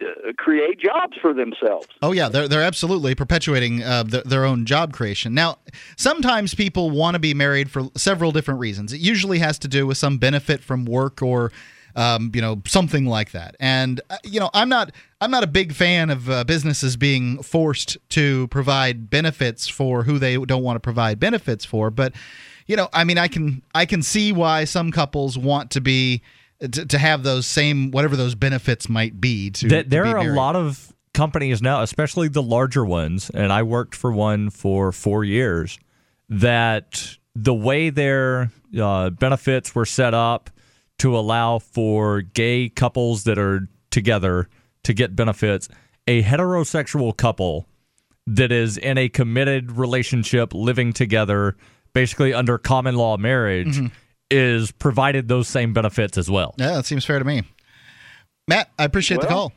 uh, 0.00 0.32
create 0.36 0.80
jobs 0.80 1.16
for 1.20 1.32
themselves. 1.32 1.86
Oh 2.02 2.12
yeah, 2.12 2.28
they're 2.28 2.48
they're 2.48 2.62
absolutely 2.62 3.14
perpetuating 3.14 3.82
uh, 3.82 4.04
th- 4.04 4.24
their 4.24 4.44
own 4.44 4.66
job 4.66 4.92
creation. 4.92 5.34
Now, 5.34 5.58
sometimes 5.96 6.54
people 6.54 6.90
want 6.90 7.14
to 7.14 7.20
be 7.20 7.34
married 7.34 7.70
for 7.70 7.88
several 7.96 8.32
different 8.32 8.60
reasons. 8.60 8.92
It 8.92 9.00
usually 9.00 9.38
has 9.38 9.58
to 9.60 9.68
do 9.68 9.86
with 9.86 9.98
some 9.98 10.18
benefit 10.18 10.62
from 10.62 10.84
work 10.84 11.22
or 11.22 11.52
um, 11.96 12.32
you 12.34 12.40
know 12.40 12.60
something 12.66 13.06
like 13.06 13.30
that. 13.32 13.56
And 13.60 14.00
uh, 14.10 14.16
you 14.24 14.40
know, 14.40 14.50
I'm 14.52 14.68
not 14.68 14.92
I'm 15.20 15.30
not 15.30 15.44
a 15.44 15.48
big 15.48 15.72
fan 15.72 16.10
of 16.10 16.28
uh, 16.28 16.44
businesses 16.44 16.96
being 16.96 17.42
forced 17.42 17.96
to 18.10 18.48
provide 18.48 19.10
benefits 19.10 19.68
for 19.68 20.02
who 20.02 20.18
they 20.18 20.36
don't 20.36 20.62
want 20.62 20.76
to 20.76 20.80
provide 20.80 21.20
benefits 21.20 21.64
for. 21.64 21.90
But 21.90 22.14
you 22.66 22.76
know, 22.76 22.88
I 22.92 23.04
mean, 23.04 23.18
I 23.18 23.28
can 23.28 23.62
I 23.74 23.86
can 23.86 24.02
see 24.02 24.32
why 24.32 24.64
some 24.64 24.90
couples 24.90 25.38
want 25.38 25.70
to 25.72 25.80
be 25.80 26.22
to, 26.68 26.86
to 26.86 26.98
have 26.98 27.22
those 27.22 27.46
same 27.46 27.90
whatever 27.90 28.16
those 28.16 28.34
benefits 28.34 28.88
might 28.88 29.20
be. 29.20 29.50
To, 29.50 29.68
Th- 29.68 29.84
to 29.84 29.88
there 29.88 30.04
be 30.04 30.10
are 30.10 30.18
a 30.18 30.34
lot 30.34 30.56
of 30.56 30.92
companies 31.12 31.62
now, 31.62 31.82
especially 31.82 32.28
the 32.28 32.42
larger 32.42 32.84
ones, 32.84 33.30
and 33.30 33.52
I 33.52 33.62
worked 33.62 33.94
for 33.94 34.12
one 34.12 34.50
for 34.50 34.92
four 34.92 35.24
years, 35.24 35.78
that 36.28 37.16
the 37.34 37.54
way 37.54 37.90
their 37.90 38.50
uh, 38.78 39.10
benefits 39.10 39.74
were 39.74 39.86
set 39.86 40.14
up 40.14 40.50
to 40.98 41.16
allow 41.16 41.58
for 41.58 42.20
gay 42.20 42.68
couples 42.68 43.24
that 43.24 43.38
are 43.38 43.68
together 43.90 44.48
to 44.84 44.92
get 44.92 45.16
benefits, 45.16 45.68
a 46.06 46.22
heterosexual 46.22 47.16
couple 47.16 47.66
that 48.26 48.52
is 48.52 48.78
in 48.78 48.96
a 48.98 49.08
committed 49.08 49.72
relationship 49.72 50.54
living 50.54 50.92
together, 50.92 51.56
basically 51.92 52.32
under 52.32 52.58
common 52.58 52.96
law 52.96 53.16
marriage, 53.16 53.76
Mm-hmm. 53.76 53.86
Is 54.30 54.70
provided 54.72 55.28
those 55.28 55.48
same 55.48 55.72
benefits 55.72 56.16
as 56.18 56.30
well. 56.30 56.54
Yeah, 56.58 56.72
that 56.74 56.86
seems 56.86 57.04
fair 57.04 57.18
to 57.18 57.24
me. 57.24 57.42
Matt, 58.48 58.70
I 58.78 58.84
appreciate 58.84 59.20
the 59.20 59.26
Well, 59.26 59.50
call. 59.50 59.52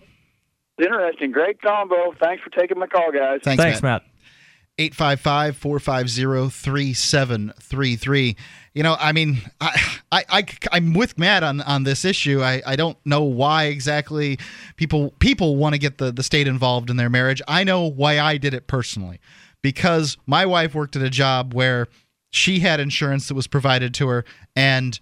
Interesting. 0.80 1.32
Great 1.32 1.62
combo. 1.62 2.14
Thanks 2.22 2.44
for 2.44 2.50
taking 2.52 2.78
my 2.78 2.88
call, 2.88 3.12
guys. 3.12 3.40
Thanks, 3.44 3.62
Thanks, 3.64 3.82
Matt. 3.82 4.04
Matt. 4.04 4.12
855 4.80 5.58
450 5.58 6.50
3733. 6.50 8.36
You 8.76 8.84
know, 8.84 8.96
I 9.00 9.12
mean, 9.12 9.38
I, 9.60 9.98
I, 10.12 10.24
I, 10.30 10.44
I'm 10.72 10.94
with 10.94 11.18
Matt 11.18 11.42
on, 11.42 11.62
on 11.62 11.82
this 11.84 12.06
issue. 12.06 12.44
I, 12.44 12.62
I 12.66 12.76
don't 12.76 12.98
know 13.04 13.24
why 13.24 13.66
exactly 13.66 14.38
people 14.76 15.16
people 15.18 15.56
want 15.56 15.74
to 15.74 15.80
get 15.80 15.98
the, 15.98 16.12
the 16.12 16.22
state 16.22 16.48
involved 16.48 16.92
in 16.92 16.98
their 16.98 17.10
marriage. 17.10 17.42
I 17.48 17.64
know 17.64 17.88
why 17.90 18.20
I 18.20 18.38
did 18.38 18.54
it 18.54 18.68
personally 18.68 19.20
because 19.64 20.16
my 20.28 20.46
wife 20.46 20.76
worked 20.76 20.96
at 20.96 21.02
a 21.02 21.10
job 21.10 21.56
where 21.56 21.88
she 22.32 22.60
had 22.60 22.80
insurance 22.80 23.28
that 23.28 23.36
was 23.36 23.48
provided 23.48 23.94
to 23.96 24.08
her. 24.08 24.26
And 24.56 25.00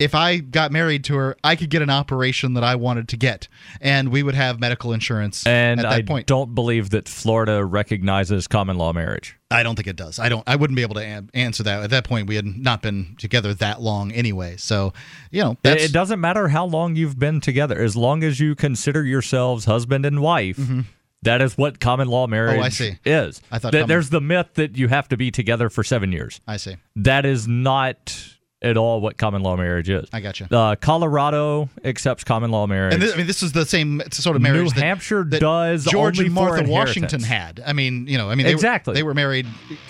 if 0.00 0.12
I 0.12 0.38
got 0.38 0.72
married 0.72 1.04
to 1.04 1.14
her, 1.14 1.36
I 1.44 1.54
could 1.54 1.70
get 1.70 1.80
an 1.80 1.88
operation 1.88 2.54
that 2.54 2.64
I 2.64 2.74
wanted 2.74 3.08
to 3.10 3.16
get. 3.16 3.46
And 3.80 4.08
we 4.08 4.24
would 4.24 4.34
have 4.34 4.58
medical 4.58 4.92
insurance 4.92 5.46
And 5.46 5.78
at 5.78 5.84
that 5.84 5.92
I 5.92 6.02
point. 6.02 6.26
don't 6.26 6.52
believe 6.52 6.90
that 6.90 7.08
Florida 7.08 7.64
recognizes 7.64 8.48
common 8.48 8.76
law 8.76 8.92
marriage. 8.92 9.36
I 9.52 9.62
don't 9.62 9.76
think 9.76 9.86
it 9.86 9.94
does. 9.94 10.18
I 10.18 10.28
don't. 10.28 10.42
I 10.48 10.56
wouldn't 10.56 10.74
be 10.74 10.82
able 10.82 10.96
to 10.96 11.04
an- 11.04 11.30
answer 11.32 11.62
that. 11.62 11.84
At 11.84 11.90
that 11.90 12.02
point, 12.04 12.26
we 12.26 12.34
had 12.34 12.44
not 12.44 12.82
been 12.82 13.14
together 13.18 13.54
that 13.54 13.80
long 13.80 14.10
anyway. 14.10 14.56
So, 14.56 14.92
you 15.30 15.42
know, 15.44 15.52
It, 15.52 15.58
that's 15.62 15.84
it 15.84 15.92
doesn't 15.92 16.20
matter 16.20 16.48
how 16.48 16.64
long 16.66 16.96
you've 16.96 17.18
been 17.20 17.40
together, 17.40 17.80
as 17.80 17.94
long 17.94 18.24
as 18.24 18.40
you 18.40 18.56
consider 18.56 19.04
yourselves 19.04 19.64
husband 19.66 20.04
and 20.04 20.20
wife. 20.20 20.56
Mm-hmm. 20.56 20.80
That 21.24 21.42
is 21.42 21.58
what 21.58 21.80
common 21.80 22.08
law 22.08 22.26
marriage. 22.26 22.60
Oh, 22.64 22.68
see. 22.68 22.98
is. 23.04 23.40
I 23.50 23.58
thought 23.58 23.72
That 23.72 23.88
there's 23.88 24.10
the 24.10 24.20
myth 24.20 24.54
that 24.54 24.76
you 24.76 24.88
have 24.88 25.08
to 25.08 25.16
be 25.16 25.30
together 25.30 25.68
for 25.68 25.84
seven 25.84 26.12
years. 26.12 26.40
I 26.46 26.56
see. 26.56 26.76
That 26.96 27.26
is 27.26 27.46
not 27.48 28.30
at 28.62 28.78
all 28.78 29.02
what 29.02 29.18
common 29.18 29.42
law 29.42 29.56
marriage 29.56 29.90
is. 29.90 30.08
I 30.10 30.20
gotcha. 30.20 30.48
Uh, 30.50 30.74
Colorado 30.76 31.68
accepts 31.84 32.24
common 32.24 32.50
law 32.50 32.66
marriage. 32.66 32.94
And 32.94 33.02
this, 33.02 33.12
I 33.12 33.16
mean, 33.18 33.26
this 33.26 33.42
is 33.42 33.52
the 33.52 33.66
same 33.66 34.02
sort 34.10 34.36
of 34.36 34.42
marriage 34.42 34.62
New 34.62 34.70
that, 34.70 34.82
Hampshire 34.82 35.22
that 35.24 35.40
does 35.40 35.84
George 35.84 36.18
and 36.18 36.32
Martha 36.32 36.64
Washington 36.68 37.22
had. 37.22 37.62
I 37.66 37.74
mean, 37.74 38.06
you 38.06 38.16
know, 38.16 38.30
I 38.30 38.34
mean, 38.34 38.46
they 38.46 38.52
Exactly. 38.52 38.92
Were, 38.92 38.94
they 38.94 39.02
were 39.02 39.14
married. 39.14 39.46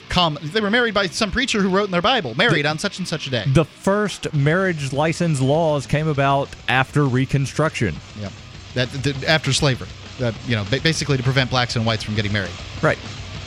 Com- 0.08 0.38
they 0.42 0.60
were 0.60 0.70
married 0.70 0.92
by 0.92 1.06
some 1.06 1.30
preacher 1.30 1.60
who 1.60 1.68
wrote 1.68 1.84
in 1.84 1.92
their 1.92 2.02
Bible, 2.02 2.34
married 2.34 2.66
on 2.66 2.78
such 2.78 2.98
and 2.98 3.06
such 3.06 3.28
a 3.28 3.30
day. 3.30 3.44
the 3.46 3.64
first 3.64 4.32
marriage 4.34 4.92
license 4.92 5.40
laws 5.40 5.86
came 5.86 6.08
about 6.08 6.48
after 6.68 7.04
Reconstruction. 7.04 7.94
yeah, 8.20 8.30
that, 8.74 8.90
that 9.04 9.24
after 9.24 9.52
slavery. 9.52 9.88
That 10.18 10.34
you 10.46 10.56
know, 10.56 10.64
basically 10.70 11.16
to 11.16 11.22
prevent 11.22 11.50
blacks 11.50 11.76
and 11.76 11.84
whites 11.84 12.02
from 12.02 12.14
getting 12.14 12.32
married. 12.32 12.52
Right. 12.82 12.98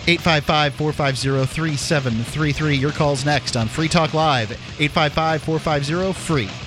855 0.08 0.76
450 0.76 1.46
3733. 1.54 2.76
Your 2.76 2.92
call's 2.92 3.26
next 3.26 3.58
on 3.58 3.68
Free 3.68 3.90
Talk 3.90 4.14
Live. 4.14 4.52
855 4.80 5.44
450 5.44 6.14
free. 6.14 6.67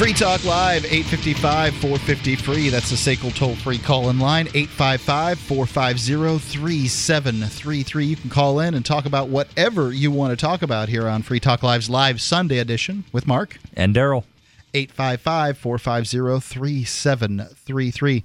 Free 0.00 0.14
Talk 0.14 0.42
Live, 0.46 0.86
855 0.86 1.74
450 1.74 2.36
free. 2.36 2.70
That's 2.70 2.88
the 2.88 2.96
SACL 2.96 3.36
toll 3.36 3.54
free 3.54 3.76
call 3.76 4.08
in 4.08 4.18
line, 4.18 4.46
855 4.54 5.38
450 5.38 6.38
3733. 6.38 8.04
You 8.06 8.16
can 8.16 8.30
call 8.30 8.60
in 8.60 8.72
and 8.72 8.82
talk 8.82 9.04
about 9.04 9.28
whatever 9.28 9.92
you 9.92 10.10
want 10.10 10.30
to 10.30 10.42
talk 10.42 10.62
about 10.62 10.88
here 10.88 11.06
on 11.06 11.20
Free 11.20 11.38
Talk 11.38 11.62
Live's 11.62 11.90
live 11.90 12.18
Sunday 12.18 12.56
edition 12.56 13.04
with 13.12 13.26
Mark. 13.26 13.58
And 13.74 13.94
Daryl. 13.94 14.24
855 14.72 15.58
450 15.58 16.48
3733. 16.48 18.16
I 18.16 18.22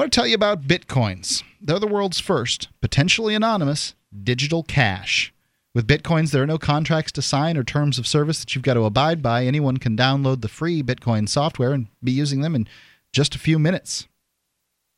want 0.00 0.10
to 0.10 0.16
tell 0.16 0.26
you 0.26 0.34
about 0.34 0.62
Bitcoins. 0.62 1.42
They're 1.60 1.78
the 1.78 1.86
world's 1.86 2.20
first, 2.20 2.68
potentially 2.80 3.34
anonymous, 3.34 3.94
digital 4.24 4.62
cash. 4.62 5.30
With 5.76 5.86
Bitcoins, 5.86 6.30
there 6.30 6.42
are 6.42 6.46
no 6.46 6.56
contracts 6.56 7.12
to 7.12 7.20
sign 7.20 7.58
or 7.58 7.62
terms 7.62 7.98
of 7.98 8.06
service 8.06 8.40
that 8.40 8.54
you've 8.54 8.64
got 8.64 8.72
to 8.74 8.86
abide 8.86 9.20
by. 9.20 9.44
Anyone 9.44 9.76
can 9.76 9.94
download 9.94 10.40
the 10.40 10.48
free 10.48 10.82
Bitcoin 10.82 11.28
software 11.28 11.72
and 11.72 11.88
be 12.02 12.12
using 12.12 12.40
them 12.40 12.54
in 12.54 12.66
just 13.12 13.34
a 13.34 13.38
few 13.38 13.58
minutes. 13.58 14.08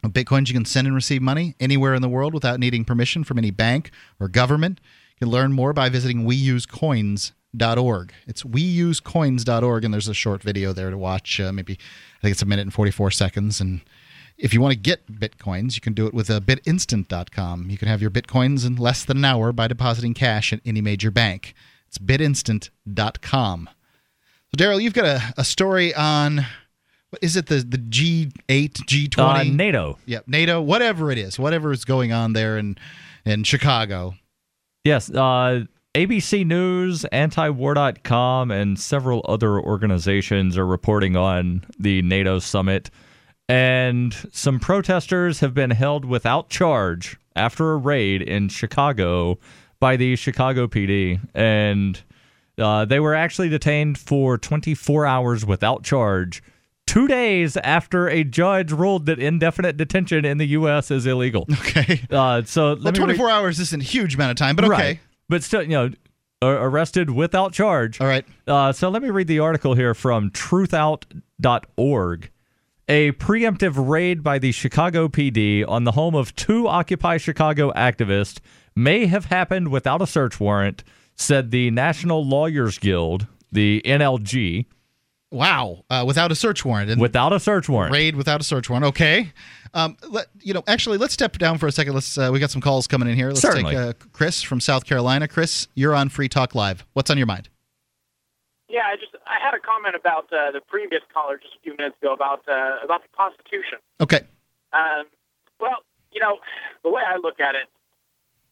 With 0.04 0.12
Bitcoins, 0.12 0.46
you 0.46 0.54
can 0.54 0.64
send 0.64 0.86
and 0.86 0.94
receive 0.94 1.20
money 1.20 1.56
anywhere 1.58 1.94
in 1.94 2.02
the 2.02 2.08
world 2.08 2.32
without 2.32 2.60
needing 2.60 2.84
permission 2.84 3.24
from 3.24 3.38
any 3.38 3.50
bank 3.50 3.90
or 4.20 4.28
government. 4.28 4.80
You 5.16 5.26
can 5.26 5.32
learn 5.32 5.52
more 5.52 5.72
by 5.72 5.88
visiting 5.88 6.24
weusecoins.org. 6.24 8.12
It's 8.28 8.44
weusecoins.org, 8.44 9.84
and 9.84 9.92
there's 9.92 10.06
a 10.06 10.14
short 10.14 10.44
video 10.44 10.72
there 10.72 10.90
to 10.90 10.96
watch. 10.96 11.40
Uh, 11.40 11.50
maybe, 11.50 11.72
I 11.72 12.22
think 12.22 12.30
it's 12.30 12.42
a 12.42 12.46
minute 12.46 12.62
and 12.62 12.72
44 12.72 13.10
seconds. 13.10 13.60
And 13.60 13.80
if 14.38 14.54
you 14.54 14.60
want 14.60 14.72
to 14.72 14.78
get 14.78 15.06
Bitcoins, 15.06 15.74
you 15.74 15.80
can 15.80 15.92
do 15.92 16.06
it 16.06 16.14
with 16.14 16.30
uh, 16.30 16.40
bitinstant.com. 16.40 17.70
You 17.70 17.76
can 17.76 17.88
have 17.88 18.00
your 18.00 18.10
Bitcoins 18.10 18.66
in 18.66 18.76
less 18.76 19.04
than 19.04 19.18
an 19.18 19.24
hour 19.24 19.52
by 19.52 19.66
depositing 19.68 20.14
cash 20.14 20.52
at 20.52 20.60
any 20.64 20.80
major 20.80 21.10
bank. 21.10 21.54
It's 21.88 21.98
bitinstant.com. 21.98 23.68
So, 23.68 24.56
Daryl, 24.64 24.80
you've 24.80 24.94
got 24.94 25.04
a, 25.06 25.34
a 25.36 25.44
story 25.44 25.94
on. 25.94 26.46
What 27.10 27.22
is 27.22 27.36
it? 27.36 27.46
The 27.46 27.56
the 27.56 27.78
G 27.78 28.30
eight 28.48 28.78
G 28.86 29.08
Uh, 29.16 29.34
twenty 29.34 29.50
NATO. 29.50 29.98
Yep, 30.06 30.24
NATO, 30.28 30.60
whatever 30.60 31.10
it 31.10 31.18
is, 31.18 31.38
whatever 31.38 31.72
is 31.72 31.84
going 31.84 32.12
on 32.12 32.34
there 32.34 32.58
in 32.58 32.76
in 33.24 33.44
Chicago. 33.44 34.14
Yes, 34.84 35.10
uh, 35.10 35.64
ABC 35.94 36.46
News, 36.46 37.04
antiwar.com, 37.12 38.50
and 38.50 38.78
several 38.78 39.24
other 39.28 39.58
organizations 39.58 40.56
are 40.56 40.66
reporting 40.66 41.16
on 41.16 41.64
the 41.78 42.02
NATO 42.02 42.38
summit. 42.38 42.90
And 43.48 44.14
some 44.32 44.60
protesters 44.60 45.40
have 45.40 45.54
been 45.54 45.70
held 45.70 46.04
without 46.04 46.50
charge 46.50 47.16
after 47.34 47.72
a 47.72 47.76
raid 47.76 48.20
in 48.20 48.48
Chicago 48.48 49.38
by 49.80 49.96
the 49.96 50.16
Chicago 50.16 50.66
PD. 50.66 51.18
And 51.34 52.00
uh, 52.58 52.84
they 52.84 53.00
were 53.00 53.14
actually 53.14 53.48
detained 53.48 53.96
for 53.98 54.36
24 54.36 55.06
hours 55.06 55.46
without 55.46 55.82
charge, 55.82 56.42
two 56.86 57.08
days 57.08 57.56
after 57.58 58.08
a 58.08 58.24
judge 58.24 58.72
ruled 58.72 59.06
that 59.06 59.18
indefinite 59.18 59.76
detention 59.76 60.24
in 60.24 60.38
the 60.38 60.46
U.S. 60.48 60.90
is 60.90 61.06
illegal. 61.06 61.46
Okay. 61.60 62.00
Uh, 62.10 62.42
so 62.42 62.74
Well, 62.74 62.76
let 62.76 62.94
me 62.94 63.00
read- 63.00 63.16
24 63.16 63.30
hours 63.30 63.60
isn't 63.60 63.80
a 63.80 63.84
huge 63.84 64.16
amount 64.16 64.32
of 64.32 64.36
time, 64.36 64.56
but 64.56 64.64
okay. 64.64 64.74
Right. 64.74 65.00
But 65.28 65.44
still, 65.44 65.62
you 65.62 65.68
know, 65.68 65.90
arrested 66.42 67.10
without 67.10 67.52
charge. 67.52 68.00
All 68.00 68.06
right. 68.06 68.24
Uh, 68.46 68.72
so 68.72 68.88
let 68.88 69.02
me 69.02 69.10
read 69.10 69.26
the 69.26 69.38
article 69.38 69.74
here 69.74 69.94
from 69.94 70.30
truthout.org. 70.30 72.30
A 72.90 73.12
preemptive 73.12 73.74
raid 73.88 74.22
by 74.22 74.38
the 74.38 74.50
Chicago 74.50 75.08
PD 75.08 75.62
on 75.68 75.84
the 75.84 75.92
home 75.92 76.14
of 76.14 76.34
two 76.34 76.66
Occupy 76.66 77.18
Chicago 77.18 77.70
activists 77.72 78.38
may 78.74 79.04
have 79.06 79.26
happened 79.26 79.68
without 79.68 80.00
a 80.00 80.06
search 80.06 80.40
warrant, 80.40 80.84
said 81.14 81.50
the 81.50 81.70
National 81.70 82.24
Lawyers 82.24 82.78
Guild, 82.78 83.26
the 83.52 83.82
NLG. 83.84 84.64
Wow, 85.30 85.84
uh, 85.90 86.04
without 86.06 86.32
a 86.32 86.34
search 86.34 86.64
warrant. 86.64 86.90
And 86.90 86.98
without 86.98 87.34
a 87.34 87.40
search 87.40 87.68
warrant. 87.68 87.92
raid 87.92 88.16
without 88.16 88.40
a 88.40 88.44
search 88.44 88.70
warrant. 88.70 88.86
Okay. 88.86 89.34
Um, 89.74 89.98
let, 90.08 90.28
you 90.40 90.54
know, 90.54 90.62
actually, 90.66 90.96
let's 90.96 91.12
step 91.12 91.36
down 91.36 91.58
for 91.58 91.66
a 91.66 91.72
second. 91.72 91.92
Let's. 91.92 92.16
Uh, 92.16 92.30
we 92.32 92.38
got 92.38 92.50
some 92.50 92.62
calls 92.62 92.86
coming 92.86 93.06
in 93.10 93.16
here. 93.16 93.28
Let's 93.28 93.42
Certainly. 93.42 93.74
take 93.74 93.84
uh, 93.84 93.92
Chris 94.12 94.40
from 94.40 94.60
South 94.60 94.86
Carolina. 94.86 95.28
Chris, 95.28 95.68
you're 95.74 95.94
on 95.94 96.08
Free 96.08 96.30
Talk 96.30 96.54
Live. 96.54 96.86
What's 96.94 97.10
on 97.10 97.18
your 97.18 97.26
mind? 97.26 97.50
Yeah, 98.68 98.82
I 98.86 98.96
just 98.96 99.16
I 99.26 99.38
had 99.40 99.54
a 99.54 99.58
comment 99.60 99.96
about 99.96 100.32
uh, 100.32 100.50
the 100.50 100.60
previous 100.60 101.02
caller 101.12 101.38
just 101.38 101.54
a 101.56 101.60
few 101.62 101.74
minutes 101.76 101.96
ago 102.02 102.12
about 102.12 102.46
uh, 102.46 102.76
about 102.84 103.02
the 103.02 103.08
Constitution. 103.16 103.78
Okay. 104.00 104.20
Um, 104.72 105.06
well, 105.58 105.78
you 106.12 106.20
know, 106.20 106.38
the 106.82 106.90
way 106.90 107.02
I 107.06 107.16
look 107.16 107.40
at 107.40 107.54
it, 107.54 107.66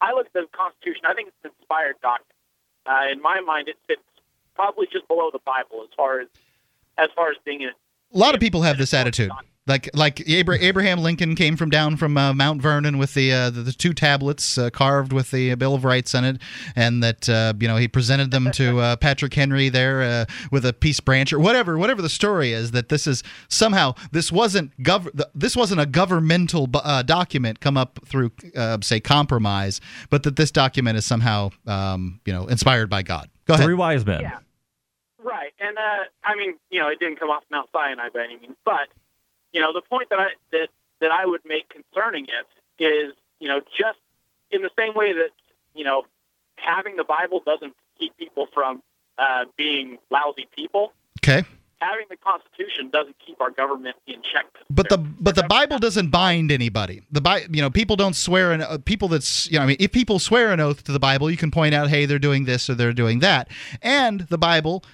I 0.01 0.13
look 0.13 0.27
at 0.27 0.33
the 0.33 0.47
Constitution. 0.53 1.03
I 1.07 1.15
think 1.15 1.29
it's 1.29 1.37
an 1.45 1.51
inspired 1.59 1.97
document. 2.01 2.33
Uh, 2.87 3.13
in 3.13 3.21
my 3.21 3.41
mind, 3.41 3.69
it 3.69 3.77
sits 3.87 4.01
probably 4.55 4.87
just 4.91 5.07
below 5.07 5.31
the 5.31 5.41
Bible 5.45 5.83
as 5.83 5.91
far 5.97 6.21
as 6.21 6.29
as 6.97 7.09
far 7.15 7.31
as 7.31 7.37
being 7.45 7.65
a 7.65 7.69
A 7.69 8.19
lot 8.19 8.35
of 8.35 8.41
people 8.41 8.63
have 8.63 8.79
this 8.79 8.95
attitude. 8.95 9.31
Like 9.67 9.91
like 9.95 10.21
Abra- 10.29 10.61
Abraham 10.61 11.01
Lincoln 11.01 11.35
came 11.35 11.57
from 11.57 11.71
down 11.71 11.97
from 11.97 12.17
uh, 12.17 12.33
Mount 12.33 12.63
Vernon 12.63 12.99
with 12.99 13.15
the, 13.15 13.33
uh, 13.33 13.51
the 13.51 13.63
the 13.63 13.73
two 13.73 13.93
tablets 13.93 14.57
uh, 14.57 14.71
carved 14.71 15.13
with 15.13 15.33
the 15.33 15.57
Bill 15.57 15.75
of 15.75 15.85
Rights 15.85 16.15
on 16.15 16.25
it, 16.25 16.41
and 16.77 17.03
that 17.03 17.29
uh, 17.29 17.53
you 17.59 17.67
know 17.67 17.77
he 17.77 17.89
presented 17.89 18.31
them 18.31 18.51
to 18.53 18.79
uh, 18.79 18.97
Patrick 19.01 19.35
Henry 19.35 19.69
there 19.69 20.03
uh, 20.03 20.25
with 20.53 20.65
a 20.65 20.73
peace 20.73 21.01
branch 21.01 21.33
or 21.33 21.41
whatever 21.41 21.77
whatever 21.79 22.01
the 22.01 22.09
story 22.09 22.53
is. 22.53 22.71
That 22.71 22.91
this 22.91 23.09
is 23.09 23.25
somehow 23.49 23.95
this 24.13 24.31
wasn't 24.31 24.71
gov- 24.85 25.13
th- 25.13 25.29
this 25.35 25.57
wasn't 25.57 25.81
a 25.81 25.87
governmental 25.87 26.69
uh, 26.75 27.03
document 27.03 27.59
come 27.59 27.77
up 27.77 27.99
through 28.07 28.31
uh, 28.55 28.79
say 28.83 29.01
compromise, 29.01 29.81
but 30.11 30.23
that 30.23 30.37
this 30.37 30.53
document 30.53 30.97
is 30.97 31.05
somehow 31.05 31.51
um, 31.67 32.21
you 32.25 32.33
know 32.33 32.47
inspired 32.47 32.89
by 32.89 33.03
God. 33.03 33.29
Go 33.47 33.55
ahead. 33.55 33.67
Three 33.67 33.75
wise 33.75 34.07
men. 34.07 34.21
Yeah. 34.21 34.39
Right, 35.19 35.53
and 35.59 35.77
uh, 35.77 36.05
I 36.23 36.37
mean, 36.37 36.55
you 36.71 36.79
know, 36.79 36.87
it 36.87 37.01
didn't 37.01 37.19
come 37.19 37.31
off 37.31 37.43
Mount 37.51 37.69
Sinai 37.73 38.11
by 38.15 38.23
any 38.23 38.39
means, 38.39 38.55
but 38.65 38.87
you 39.57 39.63
know, 39.63 39.73
the 39.73 39.81
point 39.81 40.11
that 40.11 40.19
I 40.19 40.29
that 40.53 40.69
that 41.01 41.11
I 41.11 41.25
would 41.25 41.41
make 41.47 41.71
concerning 41.71 42.27
it 42.27 42.85
is, 42.85 43.15
you 43.41 43.49
know, 43.49 43.61
just 43.61 43.99
in 44.51 44.61
the 44.61 44.69
same 44.79 44.93
way 44.93 45.15
that 45.15 45.31
you 45.75 45.83
know, 45.83 46.05
having 46.57 46.97
the 46.97 47.05
Bible 47.05 47.43
doesn't 47.45 47.73
keep 47.99 48.15
people 48.19 48.49
from 48.53 48.83
uh, 49.17 49.47
being 49.57 49.97
lousy 50.11 50.47
people. 50.55 50.93
Okay. 51.21 51.43
Having 51.79 52.07
the 52.11 52.17
Constitution 52.17 52.91
doesn't 52.91 53.17
keep 53.25 53.41
our 53.41 53.51
government 53.51 53.97
in 54.07 54.17
check. 54.31 54.45
But 54.69 54.91
the 54.91 54.99
but 54.99 55.37
the 55.37 55.45
Bible 55.45 55.79
doesn't 55.79 56.11
bind 56.11 56.53
anybody. 56.53 57.01
The 57.11 57.23
Bi- 57.23 57.47
you 57.51 57.63
know 57.63 57.71
people 57.71 57.97
don't 57.97 58.17
swear 58.17 58.53
an 58.53 58.61
uh, 58.61 58.77
people 58.85 59.09
that's 59.09 59.51
you 59.51 59.59
know 59.59 59.65
I 59.65 59.67
mean 59.67 59.79
if 59.81 59.91
people 59.91 60.19
swear 60.19 60.53
an 60.53 60.61
oath 60.61 60.85
to 60.85 60.93
the 60.93 60.99
Bible, 60.99 61.31
you 61.31 61.39
can 61.39 61.51
point 61.51 61.75
out 61.75 61.89
hey 61.89 62.05
they're 62.05 62.19
doing 62.19 62.45
this 62.45 62.69
or 62.69 62.75
they're 62.75 62.93
doing 62.93 63.21
that, 63.21 63.49
and 63.81 64.21
the 64.29 64.39
Bible 64.39 64.85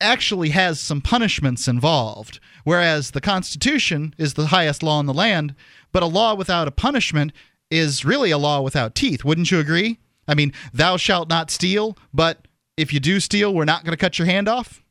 actually 0.00 0.50
has 0.50 0.80
some 0.80 1.00
punishments 1.00 1.68
involved. 1.68 2.40
Whereas 2.64 3.12
the 3.12 3.20
Constitution 3.20 4.14
is 4.18 4.34
the 4.34 4.46
highest 4.46 4.82
law 4.82 5.00
in 5.00 5.06
the 5.06 5.14
land, 5.14 5.54
but 5.92 6.02
a 6.02 6.06
law 6.06 6.34
without 6.34 6.68
a 6.68 6.72
punishment 6.72 7.32
is 7.70 8.04
really 8.04 8.30
a 8.30 8.38
law 8.38 8.60
without 8.60 8.94
teeth. 8.94 9.24
Wouldn't 9.24 9.50
you 9.50 9.58
agree? 9.58 9.98
I 10.28 10.34
mean, 10.34 10.52
thou 10.72 10.96
shalt 10.96 11.28
not 11.28 11.50
steal, 11.50 11.96
but 12.12 12.46
if 12.76 12.92
you 12.92 13.00
do 13.00 13.20
steal, 13.20 13.54
we're 13.54 13.64
not 13.64 13.84
going 13.84 13.92
to 13.92 13.96
cut 13.96 14.18
your 14.18 14.26
hand 14.26 14.48
off. 14.48 14.82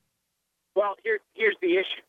Well, 0.76 0.96
here, 1.04 1.20
here's 1.34 1.56
the 1.62 1.78
issue. 1.78 2.02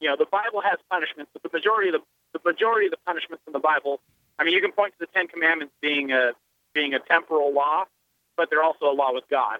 You 0.00 0.08
know, 0.08 0.16
the 0.16 0.26
Bible 0.26 0.60
has 0.60 0.78
punishments, 0.90 1.30
but 1.32 1.42
the 1.42 1.56
majority 1.56 1.88
of 1.88 1.94
the 1.94 2.00
the 2.32 2.40
majority 2.44 2.86
of 2.86 2.92
the 2.92 2.98
punishments 3.06 3.42
in 3.46 3.52
the 3.52 3.58
Bible. 3.58 4.00
I 4.38 4.44
mean, 4.44 4.54
you 4.54 4.60
can 4.60 4.72
point 4.72 4.94
to 4.94 4.98
the 5.00 5.06
Ten 5.06 5.28
Commandments 5.28 5.74
being 5.80 6.12
a 6.12 6.32
being 6.74 6.94
a 6.94 6.98
temporal 6.98 7.52
law, 7.52 7.84
but 8.36 8.48
they're 8.50 8.62
also 8.62 8.86
a 8.86 8.94
law 8.94 9.12
with 9.12 9.24
God. 9.28 9.58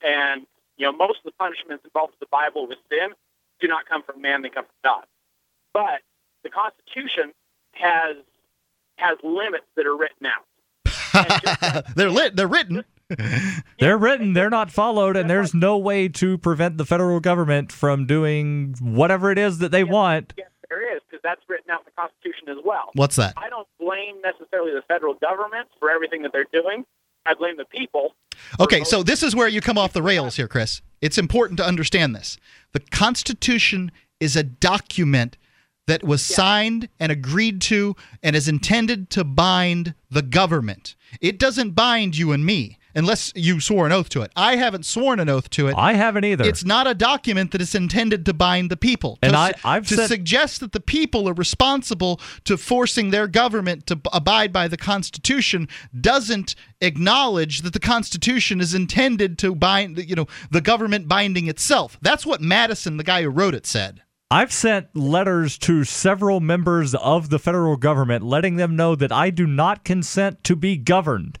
And 0.00 0.46
you 0.82 0.90
know, 0.90 0.96
most 0.96 1.18
of 1.18 1.24
the 1.26 1.32
punishments 1.38 1.84
involved 1.84 2.14
in 2.14 2.18
the 2.18 2.26
Bible 2.26 2.66
with 2.66 2.78
sin 2.90 3.14
do 3.60 3.68
not 3.68 3.88
come 3.88 4.02
from 4.02 4.20
man; 4.20 4.42
they 4.42 4.48
come 4.48 4.64
from 4.64 4.74
God. 4.82 5.04
But 5.72 6.02
the 6.42 6.50
Constitution 6.50 7.32
has 7.70 8.16
has 8.96 9.16
limits 9.22 9.66
that 9.76 9.86
are 9.86 9.96
written 9.96 10.26
out. 10.26 11.84
they're 11.94 12.10
lit. 12.10 12.34
They're 12.34 12.48
written. 12.48 12.84
They're 13.78 13.98
written, 13.98 14.32
they're 14.32 14.48
not 14.48 14.70
followed, 14.70 15.18
and 15.18 15.28
there's 15.28 15.52
no 15.52 15.76
way 15.76 16.08
to 16.08 16.38
prevent 16.38 16.78
the 16.78 16.86
federal 16.86 17.20
government 17.20 17.70
from 17.70 18.06
doing 18.06 18.74
whatever 18.80 19.30
it 19.30 19.36
is 19.36 19.58
that 19.58 19.70
they 19.70 19.84
want. 19.84 20.32
Yes, 20.38 20.48
there 20.70 20.96
is, 20.96 21.02
because 21.10 21.20
that's 21.22 21.42
written 21.46 21.70
out 21.70 21.80
in 21.80 21.84
the 21.84 22.00
Constitution 22.00 22.48
as 22.48 22.56
well. 22.64 22.88
What's 22.94 23.16
that? 23.16 23.34
I 23.36 23.50
don't 23.50 23.68
blame 23.78 24.22
necessarily 24.22 24.72
the 24.72 24.80
federal 24.88 25.12
government 25.12 25.68
for 25.78 25.90
everything 25.90 26.22
that 26.22 26.32
they're 26.32 26.46
doing. 26.50 26.86
I 27.26 27.34
blame 27.34 27.58
the 27.58 27.66
people. 27.66 28.14
Okay, 28.60 28.84
so 28.84 29.02
this 29.02 29.22
is 29.22 29.34
where 29.34 29.48
you 29.48 29.60
come 29.60 29.78
off 29.78 29.92
the 29.92 30.02
rails 30.02 30.36
here, 30.36 30.48
Chris. 30.48 30.82
It's 31.00 31.18
important 31.18 31.56
to 31.58 31.66
understand 31.66 32.14
this. 32.14 32.36
The 32.72 32.80
Constitution 32.80 33.90
is 34.20 34.36
a 34.36 34.42
document 34.42 35.36
that 35.86 36.04
was 36.04 36.22
signed 36.22 36.88
and 37.00 37.10
agreed 37.10 37.60
to 37.60 37.96
and 38.22 38.36
is 38.36 38.48
intended 38.48 39.10
to 39.10 39.24
bind 39.24 39.94
the 40.10 40.22
government. 40.22 40.94
It 41.20 41.38
doesn't 41.38 41.72
bind 41.72 42.16
you 42.16 42.32
and 42.32 42.46
me 42.46 42.78
unless 42.94 43.32
you 43.34 43.60
swore 43.60 43.86
an 43.86 43.92
oath 43.92 44.08
to 44.10 44.22
it. 44.22 44.30
I 44.36 44.56
haven't 44.56 44.86
sworn 44.86 45.20
an 45.20 45.28
oath 45.28 45.48
to 45.50 45.68
it. 45.68 45.74
I 45.76 45.94
haven't 45.94 46.24
either. 46.24 46.44
It's 46.44 46.64
not 46.64 46.86
a 46.86 46.94
document 46.94 47.50
that 47.52 47.60
is 47.60 47.74
intended 47.74 48.26
to 48.26 48.34
bind 48.34 48.70
the 48.70 48.76
people. 48.76 49.18
And 49.22 49.32
to, 49.32 49.38
I- 49.38 49.52
I've 49.64 49.86
to 49.88 49.96
said- 49.96 50.08
suggest 50.08 50.60
that 50.60 50.72
the 50.72 50.80
people 50.80 51.28
are 51.28 51.34
responsible 51.34 52.20
to 52.44 52.56
forcing 52.56 53.10
their 53.10 53.26
government 53.26 53.86
to 53.86 53.96
b- 53.96 54.10
abide 54.12 54.52
by 54.52 54.68
the 54.68 54.76
Constitution 54.76 55.68
doesn't 56.00 56.54
acknowledge 56.80 57.62
that 57.62 57.72
the 57.72 57.80
Constitution 57.80 58.60
is 58.60 58.74
intended 58.74 59.38
to 59.38 59.54
bind, 59.54 59.98
you 59.98 60.14
know, 60.14 60.26
the 60.50 60.60
government 60.60 61.08
binding 61.08 61.48
itself. 61.48 61.98
That's 62.02 62.26
what 62.26 62.40
Madison, 62.40 62.96
the 62.96 63.04
guy 63.04 63.22
who 63.22 63.28
wrote 63.30 63.54
it, 63.54 63.66
said. 63.66 64.02
I've 64.30 64.52
sent 64.52 64.96
letters 64.96 65.58
to 65.58 65.84
several 65.84 66.40
members 66.40 66.94
of 66.94 67.28
the 67.28 67.38
federal 67.38 67.76
government 67.76 68.24
letting 68.24 68.56
them 68.56 68.76
know 68.76 68.94
that 68.94 69.12
I 69.12 69.28
do 69.28 69.46
not 69.46 69.84
consent 69.84 70.42
to 70.44 70.56
be 70.56 70.76
governed, 70.78 71.38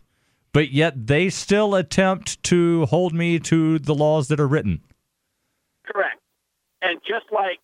but 0.52 0.70
yet 0.70 1.06
they 1.06 1.30
still 1.30 1.74
attempt 1.74 2.42
to 2.44 2.86
hold 2.86 3.12
me 3.14 3.38
to 3.38 3.78
the 3.78 3.94
laws 3.94 4.28
that 4.28 4.38
are 4.38 4.48
written. 4.48 4.80
Correct. 5.84 6.20
And 6.80 7.00
just 7.06 7.26
like, 7.32 7.60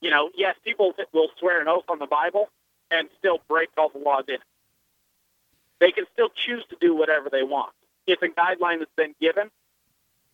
you 0.00 0.10
know, 0.10 0.30
yes, 0.34 0.56
people 0.64 0.94
will 1.12 1.28
swear 1.38 1.60
an 1.60 1.68
oath 1.68 1.84
on 1.88 1.98
the 1.98 2.06
Bible 2.06 2.48
and 2.90 3.08
still 3.18 3.40
break 3.48 3.68
all 3.76 3.88
the 3.88 3.98
laws 3.98 4.24
in 4.28 4.34
it. 4.34 4.40
They 5.78 5.90
can 5.90 6.04
still 6.12 6.30
choose 6.30 6.64
to 6.70 6.76
do 6.80 6.94
whatever 6.94 7.28
they 7.30 7.42
want. 7.42 7.72
It's 8.06 8.22
a 8.22 8.28
guideline 8.28 8.78
that's 8.78 8.90
been 8.96 9.14
given, 9.20 9.50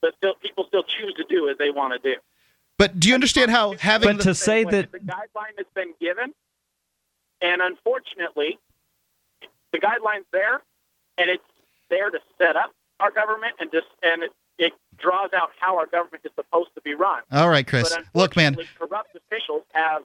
but 0.01 0.15
still, 0.17 0.35
people 0.35 0.65
still 0.69 0.85
choose 0.85 1.15
to 1.15 1.25
do 1.29 1.49
as 1.49 1.59
they 1.59 1.71
want 1.71 2.01
to 2.01 2.15
do. 2.15 2.21
But 2.79 3.01
do 3.01 3.09
you 3.09 3.15
understand 3.15 3.51
how 3.51 3.73
having 3.79 4.09
But 4.09 4.19
the, 4.19 4.23
to 4.25 4.35
say 4.35 4.65
When 4.65 4.75
that 4.75 4.93
the 4.93 4.99
guideline 4.99 5.57
that's 5.57 5.73
been 5.75 5.95
given, 6.01 6.33
and 7.41 7.61
unfortunately, 7.61 8.59
the 9.73 9.79
guideline's 9.79 10.27
there, 10.33 10.61
and 11.19 11.31
it's 11.31 11.43
there 11.93 12.11
to 12.11 12.19
set 12.39 12.57
up 12.57 12.73
our 12.99 13.11
government 13.13 13.53
and 13.61 13.71
just 13.71 13.87
and 14.03 14.23
it, 14.25 14.33
it 14.59 14.73
draws 14.99 15.31
out 15.37 15.51
how 15.61 15.77
our 15.77 15.87
government 15.87 16.25
is 16.25 16.33
supposed 16.35 16.71
to 16.75 16.81
be 16.81 16.95
run. 16.95 17.23
All 17.31 17.51
right, 17.51 17.67
Chris. 17.67 17.95
Look, 18.15 18.35
man, 18.35 18.57
corrupt 18.79 19.15
officials 19.15 19.63
have 19.73 20.03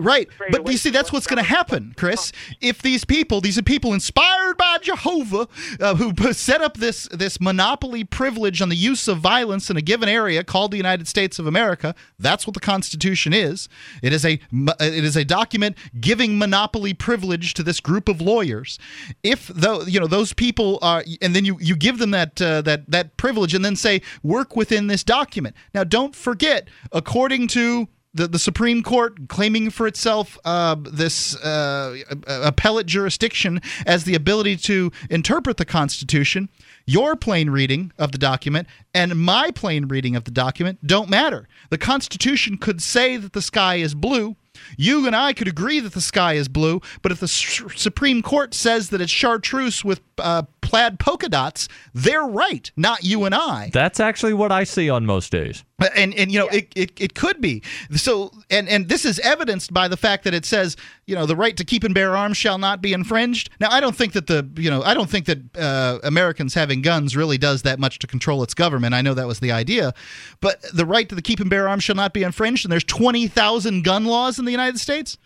Right. 0.00 0.28
But 0.50 0.66
you 0.66 0.78
see, 0.78 0.88
that's 0.90 1.12
what's 1.12 1.26
going 1.26 1.42
to 1.42 1.48
happen, 1.48 1.92
Chris. 1.96 2.32
If 2.62 2.80
these 2.80 3.04
people, 3.04 3.42
these 3.42 3.58
are 3.58 3.62
people 3.62 3.92
inspired 3.92 4.56
by 4.56 4.78
Jehovah, 4.80 5.46
uh, 5.78 5.94
who 5.94 6.32
set 6.32 6.62
up 6.62 6.78
this 6.78 7.06
this 7.08 7.38
monopoly 7.38 8.04
privilege 8.04 8.62
on 8.62 8.70
the 8.70 8.76
use 8.76 9.08
of 9.08 9.18
violence 9.18 9.68
in 9.68 9.76
a 9.76 9.82
given 9.82 10.08
area 10.08 10.42
called 10.42 10.70
the 10.70 10.78
United 10.78 11.06
States 11.06 11.38
of 11.38 11.46
America, 11.46 11.94
that's 12.18 12.46
what 12.46 12.54
the 12.54 12.60
Constitution 12.60 13.34
is. 13.34 13.68
It 14.02 14.14
is 14.14 14.24
a 14.24 14.40
it 14.52 15.04
is 15.04 15.16
a 15.16 15.24
document 15.24 15.76
giving 16.00 16.38
monopoly 16.38 16.94
privilege 16.94 17.52
to 17.54 17.62
this 17.62 17.80
group 17.80 18.08
of 18.08 18.22
lawyers. 18.22 18.78
If 19.22 19.48
though 19.48 19.82
you 19.82 20.00
know 20.00 20.06
those 20.06 20.32
people 20.32 20.78
are, 20.80 21.04
and 21.20 21.36
then 21.36 21.44
you 21.44 21.58
you 21.60 21.76
give 21.76 21.98
them 21.98 22.12
that 22.12 22.40
uh, 22.40 22.62
that 22.62 22.90
that 22.90 23.18
privilege, 23.18 23.54
and 23.54 23.64
then 23.64 23.76
say 23.76 24.00
work 24.22 24.56
within 24.56 24.86
this 24.86 25.04
document. 25.04 25.54
Now, 25.74 25.84
don't 25.84 26.16
forget, 26.16 26.68
according 26.90 27.48
to 27.48 27.88
the, 28.12 28.26
the 28.26 28.38
Supreme 28.38 28.82
Court 28.82 29.28
claiming 29.28 29.70
for 29.70 29.86
itself 29.86 30.38
uh, 30.44 30.76
this 30.80 31.36
uh, 31.36 31.96
appellate 32.26 32.86
jurisdiction 32.86 33.60
as 33.86 34.04
the 34.04 34.14
ability 34.14 34.56
to 34.56 34.90
interpret 35.08 35.56
the 35.56 35.64
Constitution, 35.64 36.48
your 36.86 37.14
plain 37.14 37.50
reading 37.50 37.92
of 37.98 38.12
the 38.12 38.18
document 38.18 38.66
and 38.92 39.14
my 39.16 39.50
plain 39.52 39.86
reading 39.86 40.16
of 40.16 40.24
the 40.24 40.30
document 40.30 40.84
don't 40.86 41.08
matter. 41.08 41.46
The 41.70 41.78
Constitution 41.78 42.56
could 42.58 42.82
say 42.82 43.16
that 43.16 43.32
the 43.32 43.42
sky 43.42 43.76
is 43.76 43.94
blue. 43.94 44.36
You 44.76 45.06
and 45.06 45.14
I 45.14 45.32
could 45.32 45.48
agree 45.48 45.80
that 45.80 45.92
the 45.92 46.00
sky 46.00 46.34
is 46.34 46.48
blue, 46.48 46.80
but 47.02 47.12
if 47.12 47.20
the 47.20 47.24
S- 47.24 47.62
Supreme 47.76 48.20
Court 48.20 48.52
says 48.52 48.90
that 48.90 49.00
it's 49.00 49.12
chartreuse 49.12 49.84
with 49.84 50.00
uh, 50.18 50.42
plaid 50.70 51.00
polka 51.00 51.28
dots, 51.28 51.68
they're 51.92 52.22
right, 52.24 52.70
not 52.76 53.02
you 53.02 53.24
and 53.24 53.34
I. 53.34 53.70
That's 53.72 53.98
actually 53.98 54.34
what 54.34 54.52
I 54.52 54.62
see 54.62 54.88
on 54.88 55.04
most 55.04 55.32
days. 55.32 55.64
And 55.96 56.14
and 56.14 56.30
you 56.30 56.38
know 56.38 56.46
it, 56.48 56.70
it, 56.76 56.92
it 57.00 57.14
could 57.14 57.40
be 57.40 57.62
so 57.96 58.30
and 58.50 58.68
and 58.68 58.88
this 58.88 59.04
is 59.04 59.18
evidenced 59.20 59.72
by 59.72 59.88
the 59.88 59.96
fact 59.96 60.24
that 60.24 60.34
it 60.34 60.44
says 60.44 60.76
you 61.06 61.14
know 61.14 61.24
the 61.26 61.34
right 61.34 61.56
to 61.56 61.64
keep 61.64 61.82
and 61.84 61.94
bear 61.94 62.16
arms 62.16 62.36
shall 62.36 62.58
not 62.58 62.80
be 62.82 62.92
infringed. 62.92 63.48
Now 63.60 63.70
I 63.70 63.80
don't 63.80 63.96
think 63.96 64.12
that 64.12 64.26
the 64.26 64.46
you 64.56 64.70
know 64.70 64.82
I 64.82 64.92
don't 64.94 65.08
think 65.10 65.24
that 65.26 65.56
uh, 65.56 65.98
Americans 66.04 66.52
having 66.54 66.82
guns 66.82 67.16
really 67.16 67.38
does 67.38 67.62
that 67.62 67.78
much 67.80 67.98
to 68.00 68.06
control 68.06 68.42
its 68.42 68.52
government. 68.54 68.94
I 68.94 69.00
know 69.02 69.14
that 69.14 69.26
was 69.26 69.40
the 69.40 69.50
idea, 69.52 69.92
but 70.40 70.60
the 70.74 70.84
right 70.86 71.08
to 71.08 71.14
the 71.14 71.22
keep 71.22 71.40
and 71.40 71.48
bear 71.50 71.66
arms 71.68 71.82
shall 71.82 71.96
not 71.96 72.12
be 72.12 72.22
infringed. 72.22 72.64
And 72.66 72.70
there's 72.70 72.84
twenty 72.84 73.26
thousand 73.26 73.82
gun 73.82 74.04
laws 74.04 74.38
in 74.38 74.44
the 74.44 74.52
United 74.52 74.78
States. 74.78 75.16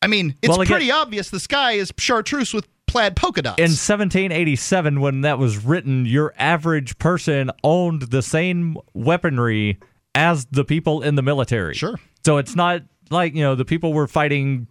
I 0.00 0.06
mean, 0.06 0.34
it's 0.42 0.48
Well, 0.48 0.62
again- 0.62 0.72
pretty 0.74 0.90
obvious 0.90 1.28
the 1.30 1.40
sky 1.40 1.72
is 1.72 1.92
chartreuse 1.98 2.54
with 2.54 2.66
plaid 2.88 3.16
polka 3.16 3.42
dots. 3.42 3.58
In 3.58 3.70
1787, 3.70 5.00
when 5.00 5.20
that 5.20 5.38
was 5.38 5.64
written, 5.64 6.06
your 6.06 6.34
average 6.38 6.98
person 6.98 7.50
owned 7.62 8.02
the 8.02 8.22
same 8.22 8.76
weaponry 8.94 9.78
as 10.14 10.46
the 10.46 10.64
people 10.64 11.02
in 11.02 11.14
the 11.14 11.22
military. 11.22 11.74
Sure. 11.74 11.98
So 12.24 12.38
it's 12.38 12.56
not 12.56 12.82
like, 13.10 13.34
you 13.34 13.42
know, 13.42 13.54
the 13.54 13.64
people 13.64 13.92
were 13.92 14.06
fighting 14.06 14.66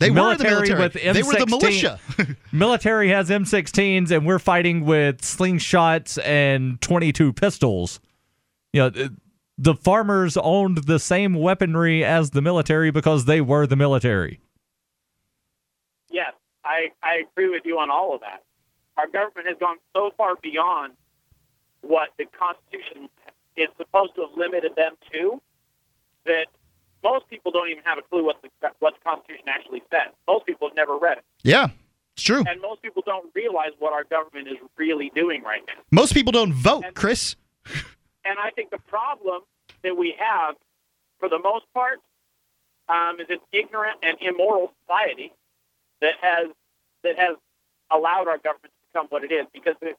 they 0.00 0.10
were 0.10 0.36
the 0.36 0.44
military. 0.44 0.78
with 0.78 0.94
M16. 0.94 1.12
They 1.12 1.22
were 1.22 1.32
the 1.34 1.46
militia. 1.46 2.00
military 2.52 3.10
has 3.10 3.28
M16s 3.28 4.10
and 4.10 4.26
we're 4.26 4.38
fighting 4.38 4.84
with 4.84 5.20
slingshots 5.20 6.22
and 6.24 6.80
22 6.80 7.34
pistols. 7.34 8.00
You 8.72 8.90
know, 8.90 9.08
the 9.58 9.74
farmers 9.74 10.38
owned 10.38 10.84
the 10.84 10.98
same 10.98 11.34
weaponry 11.34 12.02
as 12.02 12.30
the 12.30 12.40
military 12.40 12.90
because 12.90 13.26
they 13.26 13.42
were 13.42 13.66
the 13.66 13.76
military. 13.76 14.40
yes, 16.10 16.32
I, 16.64 16.90
I 17.02 17.22
agree 17.30 17.48
with 17.48 17.62
you 17.64 17.78
on 17.78 17.90
all 17.90 18.14
of 18.14 18.20
that. 18.20 18.42
Our 18.96 19.08
government 19.08 19.46
has 19.48 19.56
gone 19.58 19.76
so 19.94 20.10
far 20.16 20.36
beyond 20.42 20.92
what 21.82 22.10
the 22.18 22.26
Constitution 22.26 23.08
is 23.56 23.68
supposed 23.76 24.14
to 24.16 24.22
have 24.22 24.30
limited 24.36 24.72
them 24.76 24.94
to 25.12 25.40
that 26.26 26.46
most 27.02 27.28
people 27.28 27.50
don't 27.50 27.68
even 27.70 27.82
have 27.84 27.98
a 27.98 28.02
clue 28.02 28.24
what 28.24 28.42
the 28.42 28.48
what 28.80 28.94
the 28.94 29.00
Constitution 29.08 29.44
actually 29.48 29.82
says. 29.90 30.12
Most 30.26 30.44
people 30.46 30.68
have 30.68 30.76
never 30.76 30.98
read 30.98 31.18
it, 31.18 31.24
yeah, 31.42 31.68
it's 32.14 32.22
true. 32.22 32.44
and 32.46 32.60
most 32.60 32.82
people 32.82 33.02
don't 33.06 33.30
realize 33.34 33.70
what 33.78 33.92
our 33.94 34.04
government 34.04 34.48
is 34.48 34.58
really 34.76 35.10
doing 35.14 35.42
right 35.42 35.62
now. 35.66 35.82
Most 35.90 36.12
people 36.12 36.32
don't 36.32 36.52
vote, 36.52 36.84
Chris. 36.94 37.36
And 38.22 38.38
I 38.38 38.50
think 38.50 38.70
the 38.70 38.78
problem 38.86 39.40
that 39.82 39.96
we 39.96 40.14
have, 40.18 40.54
for 41.18 41.30
the 41.30 41.38
most 41.38 41.64
part, 41.72 42.00
um, 42.86 43.18
is 43.18 43.26
an 43.30 43.38
ignorant 43.50 43.96
and 44.02 44.18
immoral 44.20 44.72
society 44.82 45.32
that 46.00 46.14
has 46.20 46.48
that 47.04 47.18
has 47.18 47.36
allowed 47.90 48.28
our 48.28 48.38
government 48.38 48.72
to 48.72 48.92
become 48.92 49.06
what 49.08 49.24
it 49.24 49.32
is. 49.32 49.46
Because 49.52 49.74
the, 49.80 49.94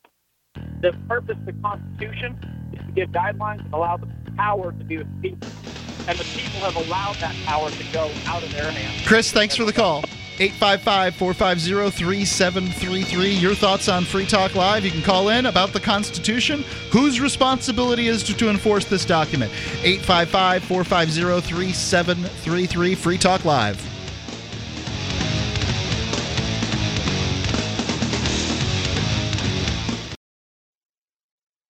the 0.81 0.97
purpose 1.07 1.37
of 1.37 1.45
the 1.45 1.53
Constitution 1.61 2.37
is 2.73 2.79
to 2.85 2.91
give 2.93 3.09
guidelines 3.09 3.63
and 3.63 3.73
allow 3.73 3.97
the 3.97 4.07
power 4.37 4.71
to 4.71 4.83
be 4.83 4.97
with 4.97 5.21
the 5.21 5.29
people, 5.29 5.47
and 6.07 6.17
the 6.17 6.23
people 6.23 6.59
have 6.61 6.75
allowed 6.75 7.15
that 7.15 7.35
power 7.45 7.69
to 7.69 7.83
go 7.91 8.11
out 8.25 8.43
of 8.43 8.51
their 8.53 8.71
hands. 8.71 9.07
Chris, 9.07 9.31
thanks 9.31 9.55
for 9.55 9.65
the 9.65 9.73
call. 9.73 10.03
855 10.39 11.15
450 11.15 11.91
3733. 11.91 13.29
Your 13.31 13.53
thoughts 13.53 13.87
on 13.87 14.05
Free 14.05 14.25
Talk 14.25 14.55
Live. 14.55 14.83
You 14.83 14.89
can 14.89 15.03
call 15.03 15.29
in 15.29 15.45
about 15.45 15.71
the 15.71 15.79
Constitution. 15.79 16.63
Whose 16.91 17.21
responsibility 17.21 18.07
is 18.07 18.23
to, 18.23 18.33
to 18.37 18.49
enforce 18.49 18.85
this 18.85 19.05
document? 19.05 19.51
855 19.83 20.63
450 20.63 21.47
3733. 21.47 22.95
Free 22.95 23.17
Talk 23.19 23.45
Live. 23.45 23.90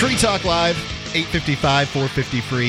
Free 0.00 0.16
Talk 0.16 0.46
Live, 0.46 0.76
855 1.14 1.90
450 1.90 2.40
free. 2.40 2.68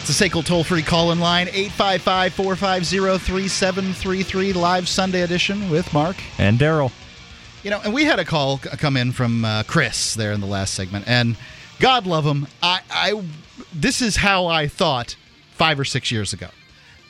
It's 0.00 0.10
a 0.10 0.28
SACL 0.28 0.44
toll 0.44 0.64
free 0.64 0.82
call 0.82 1.12
in 1.12 1.20
line, 1.20 1.46
855 1.46 2.34
450 2.34 3.24
3733, 3.24 4.52
live 4.54 4.88
Sunday 4.88 5.22
edition 5.22 5.70
with 5.70 5.94
Mark. 5.94 6.16
And 6.36 6.58
Daryl. 6.58 6.90
You 7.62 7.70
know, 7.70 7.80
and 7.84 7.94
we 7.94 8.04
had 8.04 8.18
a 8.18 8.24
call 8.24 8.58
come 8.58 8.96
in 8.96 9.12
from 9.12 9.44
uh, 9.44 9.62
Chris 9.68 10.16
there 10.16 10.32
in 10.32 10.40
the 10.40 10.48
last 10.48 10.74
segment, 10.74 11.04
and 11.06 11.36
God 11.78 12.08
love 12.08 12.24
him. 12.24 12.48
I, 12.60 12.80
I, 12.90 13.22
this 13.72 14.02
is 14.02 14.16
how 14.16 14.46
I 14.46 14.66
thought 14.66 15.14
five 15.52 15.78
or 15.78 15.84
six 15.84 16.10
years 16.10 16.32
ago. 16.32 16.48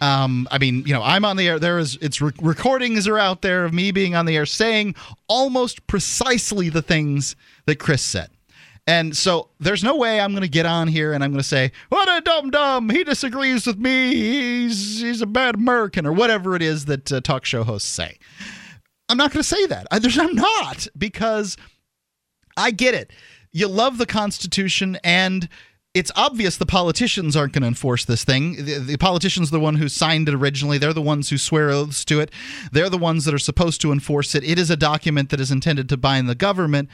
Um, 0.03 0.47
I 0.51 0.59
mean, 0.59 0.83
you 0.85 0.93
know, 0.93 1.03
I'm 1.03 1.25
on 1.25 1.39
the 1.39 1.49
air. 1.49 1.59
There 1.59 1.79
is, 1.79 1.97
it's 2.03 2.21
re- 2.21 2.33
recordings 2.43 3.09
are 3.09 3.19
out 3.19 3.41
there 3.41 3.65
of 3.65 3.73
me 3.73 3.93
being 3.93 4.15
on 4.15 4.27
the 4.27 4.37
air 4.37 4.45
saying 4.45 4.95
almost 5.27 5.87
precisely 5.87 6.69
the 6.69 6.83
things 6.83 7.35
that 7.65 7.77
Chris 7.77 8.03
said. 8.03 8.29
And 8.89 9.14
so 9.14 9.51
there's 9.61 9.84
no 9.84 9.97
way 9.97 10.18
I'm 10.18 10.30
going 10.30 10.43
to 10.43 10.49
get 10.49 10.64
on 10.64 10.89
here 10.89 11.12
and 11.12 11.22
I'm 11.22 11.30
going 11.30 11.43
to 11.43 11.47
say, 11.47 11.72
"What 11.91 12.09
a 12.09 12.22
dumb 12.22 12.51
dumb. 12.51 12.89
He 12.89 13.05
disagrees 13.05 13.66
with 13.66 13.78
me. 13.78 14.14
He's 14.14 15.03
he's 15.03 15.20
a 15.20 15.26
bad 15.26 15.57
American 15.57 16.07
or 16.07 16.12
whatever 16.12 16.57
it 16.57 16.62
is 16.62 16.86
that 16.86 17.12
uh, 17.12 17.20
talk 17.20 17.45
show 17.45 17.64
hosts 17.64 17.89
say." 17.89 18.18
I'm 19.11 19.18
not 19.18 19.30
going 19.30 19.43
to 19.43 19.49
say 19.49 19.66
that. 19.66 19.86
I, 19.91 20.01
I'm 20.20 20.34
not 20.34 20.89
because 20.97 21.57
I 22.57 22.70
get 22.70 22.95
it. 22.95 23.12
You 23.53 23.68
love 23.68 23.99
the 23.99 24.07
Constitution, 24.07 24.99
and 25.05 25.49
it's 25.93 26.12
obvious 26.16 26.57
the 26.57 26.64
politicians 26.64 27.36
aren't 27.36 27.53
going 27.53 27.62
to 27.62 27.68
enforce 27.68 28.07
this 28.07 28.24
thing. 28.24 28.64
The, 28.64 28.78
the 28.78 28.97
politicians 28.97 29.49
are 29.49 29.53
the 29.53 29.61
one 29.61 29.76
who 29.76 29.89
signed 29.89 30.28
it 30.28 30.34
originally. 30.34 30.78
They're 30.78 30.93
the 30.95 31.03
ones 31.03 31.28
who 31.28 31.36
swear 31.36 31.70
oaths 31.70 32.05
to 32.07 32.20
it. 32.20 32.30
They're 32.72 32.91
the 32.91 32.99
ones 32.99 33.26
that 33.26 33.34
are 33.34 33.39
supposed 33.39 33.80
to 33.82 33.93
enforce 33.93 34.34
it. 34.34 34.45
It 34.45 34.59
is 34.59 34.70
a 34.70 34.76
document 34.76 35.30
that 35.30 35.41
is 35.41 35.51
intended 35.51 35.89
to 35.91 35.97
bind 35.97 36.28
the 36.28 36.34
government, 36.34 36.89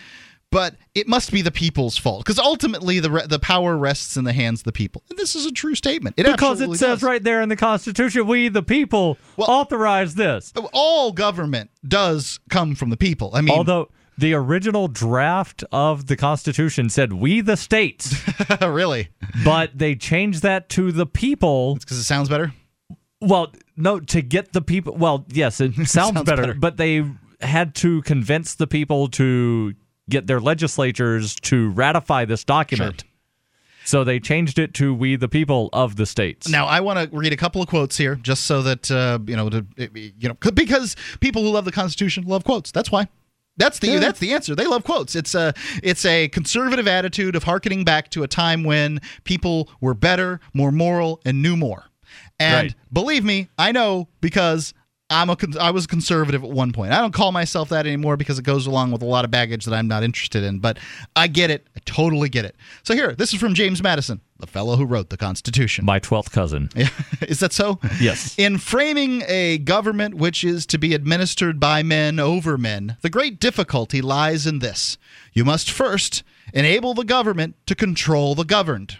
but 0.54 0.76
it 0.94 1.08
must 1.08 1.32
be 1.32 1.42
the 1.42 1.50
people's 1.50 1.98
fault 1.98 2.24
because 2.24 2.38
ultimately 2.38 3.00
the 3.00 3.10
re- 3.10 3.26
the 3.26 3.40
power 3.40 3.76
rests 3.76 4.16
in 4.16 4.22
the 4.22 4.32
hands 4.32 4.60
of 4.60 4.64
the 4.64 4.72
people. 4.72 5.02
And 5.10 5.18
this 5.18 5.34
is 5.34 5.44
a 5.46 5.50
true 5.52 5.74
statement. 5.74 6.14
It 6.16 6.26
Because 6.26 6.60
it 6.60 6.68
says 6.70 7.00
does. 7.00 7.02
right 7.02 7.22
there 7.22 7.42
in 7.42 7.48
the 7.48 7.56
Constitution, 7.56 8.28
we 8.28 8.48
the 8.48 8.62
people 8.62 9.18
authorize 9.36 10.14
this. 10.14 10.52
Oh, 10.54 10.70
all 10.72 11.10
government 11.12 11.70
does 11.86 12.38
come 12.50 12.76
from 12.76 12.90
the 12.90 12.96
people. 12.96 13.30
I 13.34 13.40
mean, 13.40 13.52
Although 13.56 13.90
the 14.16 14.32
original 14.34 14.86
draft 14.86 15.64
of 15.72 16.06
the 16.06 16.16
Constitution 16.16 16.88
said 16.88 17.12
we 17.12 17.40
the 17.40 17.56
states, 17.56 18.14
really, 18.62 19.08
but 19.44 19.76
they 19.76 19.96
changed 19.96 20.42
that 20.42 20.68
to 20.70 20.92
the 20.92 21.06
people 21.06 21.74
because 21.74 21.98
it 21.98 22.04
sounds 22.04 22.28
better. 22.28 22.52
Well, 23.20 23.52
no, 23.76 23.98
to 23.98 24.22
get 24.22 24.52
the 24.52 24.62
people. 24.62 24.94
Well, 24.96 25.26
yes, 25.30 25.60
it 25.60 25.74
sounds, 25.74 25.90
Sounds 25.90 26.22
better, 26.22 26.42
better. 26.42 26.54
but 26.54 26.76
they 26.76 27.04
had 27.40 27.74
to 27.74 28.00
convince 28.02 28.54
the 28.54 28.66
people 28.68 29.08
to 29.08 29.74
get 30.08 30.26
their 30.26 30.40
legislatures 30.40 31.34
to 31.36 31.70
ratify 31.70 32.24
this 32.24 32.44
document. 32.44 33.04
So 33.86 34.02
they 34.02 34.18
changed 34.18 34.58
it 34.58 34.72
to 34.74 34.94
"We 34.94 35.16
the 35.16 35.28
people 35.28 35.68
of 35.72 35.96
the 35.96 36.06
states." 36.06 36.48
Now, 36.48 36.64
I 36.66 36.80
want 36.80 37.10
to 37.10 37.16
read 37.16 37.34
a 37.34 37.36
couple 37.36 37.60
of 37.60 37.68
quotes 37.68 37.98
here, 37.98 38.14
just 38.16 38.44
so 38.44 38.62
that 38.62 38.90
uh, 38.90 39.18
you 39.26 39.36
know, 39.36 39.50
to, 39.50 39.66
you 39.76 40.28
know, 40.28 40.34
because 40.34 40.96
people 41.20 41.42
who 41.42 41.50
love 41.50 41.66
the 41.66 41.72
Constitution 41.72 42.24
love 42.24 42.44
quotes. 42.44 42.70
That's 42.70 42.90
why. 42.90 43.08
That's 43.56 43.78
the 43.78 43.98
that's 43.98 44.18
the 44.18 44.32
answer. 44.32 44.54
They 44.54 44.66
love 44.66 44.84
quotes. 44.84 45.14
It's 45.14 45.34
a 45.34 45.52
it's 45.82 46.04
a 46.04 46.28
conservative 46.28 46.88
attitude 46.88 47.36
of 47.36 47.44
harkening 47.44 47.84
back 47.84 48.10
to 48.10 48.22
a 48.22 48.26
time 48.28 48.64
when 48.64 49.00
people 49.24 49.68
were 49.80 49.94
better, 49.94 50.40
more 50.54 50.72
moral, 50.72 51.20
and 51.24 51.40
knew 51.42 51.56
more. 51.56 51.84
And 52.40 52.68
Right. 52.68 52.74
believe 52.92 53.22
me, 53.24 53.48
I 53.58 53.70
know 53.70 54.08
because 54.20 54.74
I'm 55.10 55.28
a 55.28 55.36
con- 55.36 55.58
I 55.60 55.70
was 55.70 55.86
conservative 55.86 56.42
at 56.42 56.50
one 56.50 56.72
point. 56.72 56.92
I 56.92 57.00
don't 57.00 57.12
call 57.12 57.30
myself 57.30 57.68
that 57.68 57.86
anymore 57.86 58.16
because 58.16 58.38
it 58.38 58.44
goes 58.44 58.66
along 58.66 58.90
with 58.90 59.02
a 59.02 59.04
lot 59.06 59.24
of 59.26 59.30
baggage 59.30 59.66
that 59.66 59.74
I'm 59.74 59.86
not 59.86 60.02
interested 60.02 60.42
in. 60.42 60.60
But 60.60 60.78
I 61.14 61.26
get 61.26 61.50
it. 61.50 61.66
I 61.76 61.80
totally 61.84 62.30
get 62.30 62.46
it. 62.46 62.56
So 62.84 62.94
here, 62.94 63.12
this 63.14 63.34
is 63.34 63.38
from 63.38 63.52
James 63.52 63.82
Madison, 63.82 64.22
the 64.38 64.46
fellow 64.46 64.76
who 64.76 64.86
wrote 64.86 65.10
the 65.10 65.18
Constitution. 65.18 65.84
My 65.84 65.98
twelfth 65.98 66.32
cousin. 66.32 66.70
Yeah. 66.74 66.88
is 67.28 67.40
that 67.40 67.52
so? 67.52 67.78
Yes. 68.00 68.34
In 68.38 68.56
framing 68.56 69.22
a 69.28 69.58
government 69.58 70.14
which 70.14 70.42
is 70.42 70.64
to 70.66 70.78
be 70.78 70.94
administered 70.94 71.60
by 71.60 71.82
men 71.82 72.18
over 72.18 72.56
men, 72.56 72.96
the 73.02 73.10
great 73.10 73.38
difficulty 73.38 74.00
lies 74.00 74.46
in 74.46 74.60
this. 74.60 74.96
You 75.34 75.44
must 75.44 75.70
first 75.70 76.22
enable 76.54 76.94
the 76.94 77.04
government 77.04 77.56
to 77.66 77.74
control 77.74 78.34
the 78.34 78.44
governed. 78.44 78.98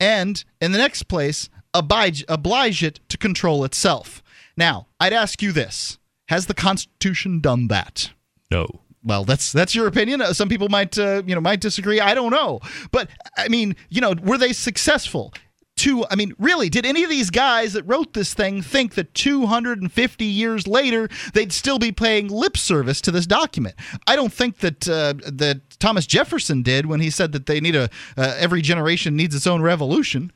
and 0.00 0.44
in 0.60 0.72
the 0.72 0.78
next 0.78 1.04
place, 1.04 1.48
oblige, 1.72 2.24
oblige 2.28 2.82
it 2.82 2.98
to 3.08 3.16
control 3.16 3.64
itself. 3.64 4.22
Now, 4.58 4.88
I'd 4.98 5.12
ask 5.12 5.40
you 5.40 5.52
this 5.52 5.98
Has 6.28 6.46
the 6.46 6.54
Constitution 6.54 7.40
done 7.40 7.68
that? 7.68 8.10
No. 8.50 8.66
Well, 9.04 9.24
that's 9.24 9.52
that's 9.52 9.74
your 9.74 9.86
opinion. 9.86 10.20
Uh, 10.20 10.32
Some 10.32 10.48
people 10.48 10.68
might 10.68 10.98
uh, 10.98 11.22
you 11.24 11.34
know 11.34 11.40
might 11.40 11.60
disagree. 11.60 12.00
I 12.00 12.12
don't 12.12 12.32
know, 12.32 12.60
but 12.90 13.08
I 13.36 13.48
mean, 13.48 13.76
you 13.88 14.00
know, 14.00 14.14
were 14.22 14.36
they 14.36 14.52
successful? 14.52 15.32
To 15.76 16.04
I 16.10 16.16
mean, 16.16 16.34
really, 16.40 16.68
did 16.68 16.84
any 16.84 17.04
of 17.04 17.08
these 17.08 17.30
guys 17.30 17.72
that 17.74 17.84
wrote 17.84 18.12
this 18.12 18.34
thing 18.34 18.60
think 18.62 18.94
that 18.94 19.14
250 19.14 20.24
years 20.24 20.66
later 20.66 21.08
they'd 21.34 21.52
still 21.52 21.78
be 21.78 21.92
paying 21.92 22.26
lip 22.26 22.56
service 22.56 23.00
to 23.02 23.12
this 23.12 23.26
document? 23.26 23.76
I 24.08 24.16
don't 24.16 24.32
think 24.32 24.58
that 24.58 24.88
uh, 24.88 25.14
that 25.32 25.78
Thomas 25.78 26.04
Jefferson 26.04 26.62
did 26.62 26.86
when 26.86 26.98
he 26.98 27.10
said 27.10 27.30
that 27.30 27.46
they 27.46 27.60
need 27.60 27.76
a 27.76 27.88
uh, 28.16 28.34
every 28.36 28.60
generation 28.60 29.14
needs 29.14 29.36
its 29.36 29.46
own 29.46 29.62
revolution. 29.62 30.32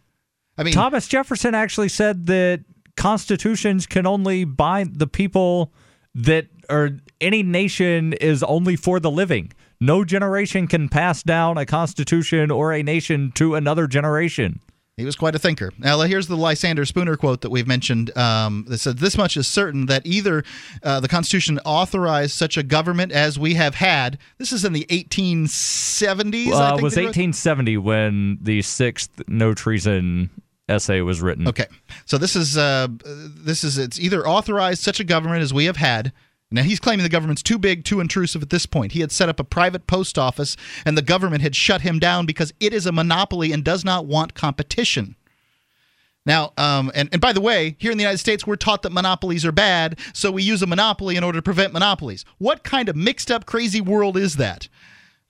I 0.57 0.63
mean, 0.63 0.75
Thomas 0.75 1.09
Jefferson 1.09 1.57
actually 1.57 1.89
said 1.89 2.27
that 2.27 2.65
constitutions 2.97 3.87
can 3.87 4.07
only 4.07 4.45
bind 4.45 4.99
the 4.99 5.07
people 5.07 5.73
that 6.15 6.47
or 6.71 6.99
any 7.21 7.43
nation 7.43 8.13
is 8.15 8.43
only 8.43 8.77
for 8.77 9.01
the 9.01 9.11
living. 9.11 9.53
No 9.81 10.05
generation 10.05 10.67
can 10.69 10.89
pass 10.89 11.23
down 11.23 11.59
a 11.59 11.67
constitution 11.67 12.51
or 12.51 12.73
a 12.73 12.83
nation 12.83 13.33
to 13.35 13.55
another 13.57 13.87
generation. 13.87 14.61
He 14.97 15.05
was 15.07 15.17
quite 15.17 15.35
a 15.35 15.39
thinker. 15.39 15.73
Now, 15.79 15.99
here's 16.03 16.29
the 16.29 16.37
Lysander 16.37 16.85
Spooner 16.85 17.17
quote 17.17 17.41
that 17.41 17.51
we've 17.51 17.67
mentioned. 17.67 18.17
Um, 18.17 18.67
that 18.69 18.79
said, 18.79 18.99
This 18.99 19.17
much 19.17 19.37
is 19.39 19.49
certain 19.49 19.87
that 19.87 20.07
either 20.07 20.45
uh, 20.83 21.01
the 21.01 21.09
Constitution 21.09 21.59
authorized 21.65 22.33
such 22.35 22.57
a 22.59 22.63
government 22.63 23.11
as 23.11 23.39
we 23.39 23.55
have 23.55 23.75
had. 23.77 24.19
This 24.39 24.53
is 24.53 24.65
in 24.67 24.75
the 24.75 24.85
1870s. 24.91 26.53
I 26.53 26.53
Uh, 26.53 26.71
think 26.73 26.83
was 26.83 26.95
they 26.95 27.01
wrote- 27.07 27.17
1870 27.17 27.77
when 27.79 28.39
the 28.43 28.61
sixth 28.63 29.23
no 29.27 29.55
treason 29.55 30.29
essay 30.69 31.01
was 31.01 31.21
written. 31.21 31.49
Okay, 31.49 31.67
so 32.05 32.19
this 32.19 32.37
is 32.37 32.57
uh, 32.57 32.89
this 33.05 33.65
is 33.65 33.79
it's 33.79 33.99
either 33.99 34.27
authorized 34.27 34.83
such 34.83 35.01
a 35.01 35.05
government 35.05 35.43
as 35.43 35.53
we 35.53 35.67
have 35.67 35.77
had. 35.77 36.13
Now 36.51 36.63
he's 36.63 36.81
claiming 36.81 37.03
the 37.03 37.09
government's 37.09 37.43
too 37.43 37.59
big, 37.59 37.85
too 37.85 38.01
intrusive 38.01 38.43
at 38.43 38.51
this 38.51 38.67
point. 38.67 38.93
He 38.93 39.01
had 39.01 39.11
set 39.11 39.29
up 39.29 39.41
a 39.41 39.45
private 39.45 39.87
post 39.87 40.19
office, 40.19 40.57
and 40.85 40.97
the 40.97 41.03
government 41.03 41.43
had 41.43 41.57
shut 41.57 41.81
him 41.81 41.99
down 41.99 42.27
because 42.27 42.53
it 42.61 42.75
is 42.75 42.87
a 42.87 42.93
monopoly 42.93 43.53
and 43.53 43.65
does 43.65 43.85
not 43.85 44.07
want 44.07 44.35
competition. 44.35 45.17
Now, 46.25 46.53
um, 46.57 46.93
and, 46.95 47.09
and 47.11 47.21
by 47.21 47.33
the 47.33 47.41
way, 47.41 47.75
here 47.81 47.91
in 47.91 47.99
the 47.99 48.03
United 48.03 48.19
States, 48.19 48.47
we're 48.47 48.57
taught 48.57 48.83
that 48.83 48.93
monopolies 48.93 49.45
are 49.45 49.53
bad, 49.53 49.99
so 50.13 50.31
we 50.31 50.43
use 50.43 50.63
a 50.63 50.67
monopoly 50.67 51.17
in 51.17 51.25
order 51.25 51.39
to 51.39 51.43
prevent 51.43 51.73
monopolies. 51.73 52.25
What 52.39 52.63
kind 52.63 52.89
of 52.89 52.95
mixed 52.95 53.31
up, 53.31 53.45
crazy 53.45 53.81
world 53.81 54.17
is 54.17 54.37
that? 54.37 54.69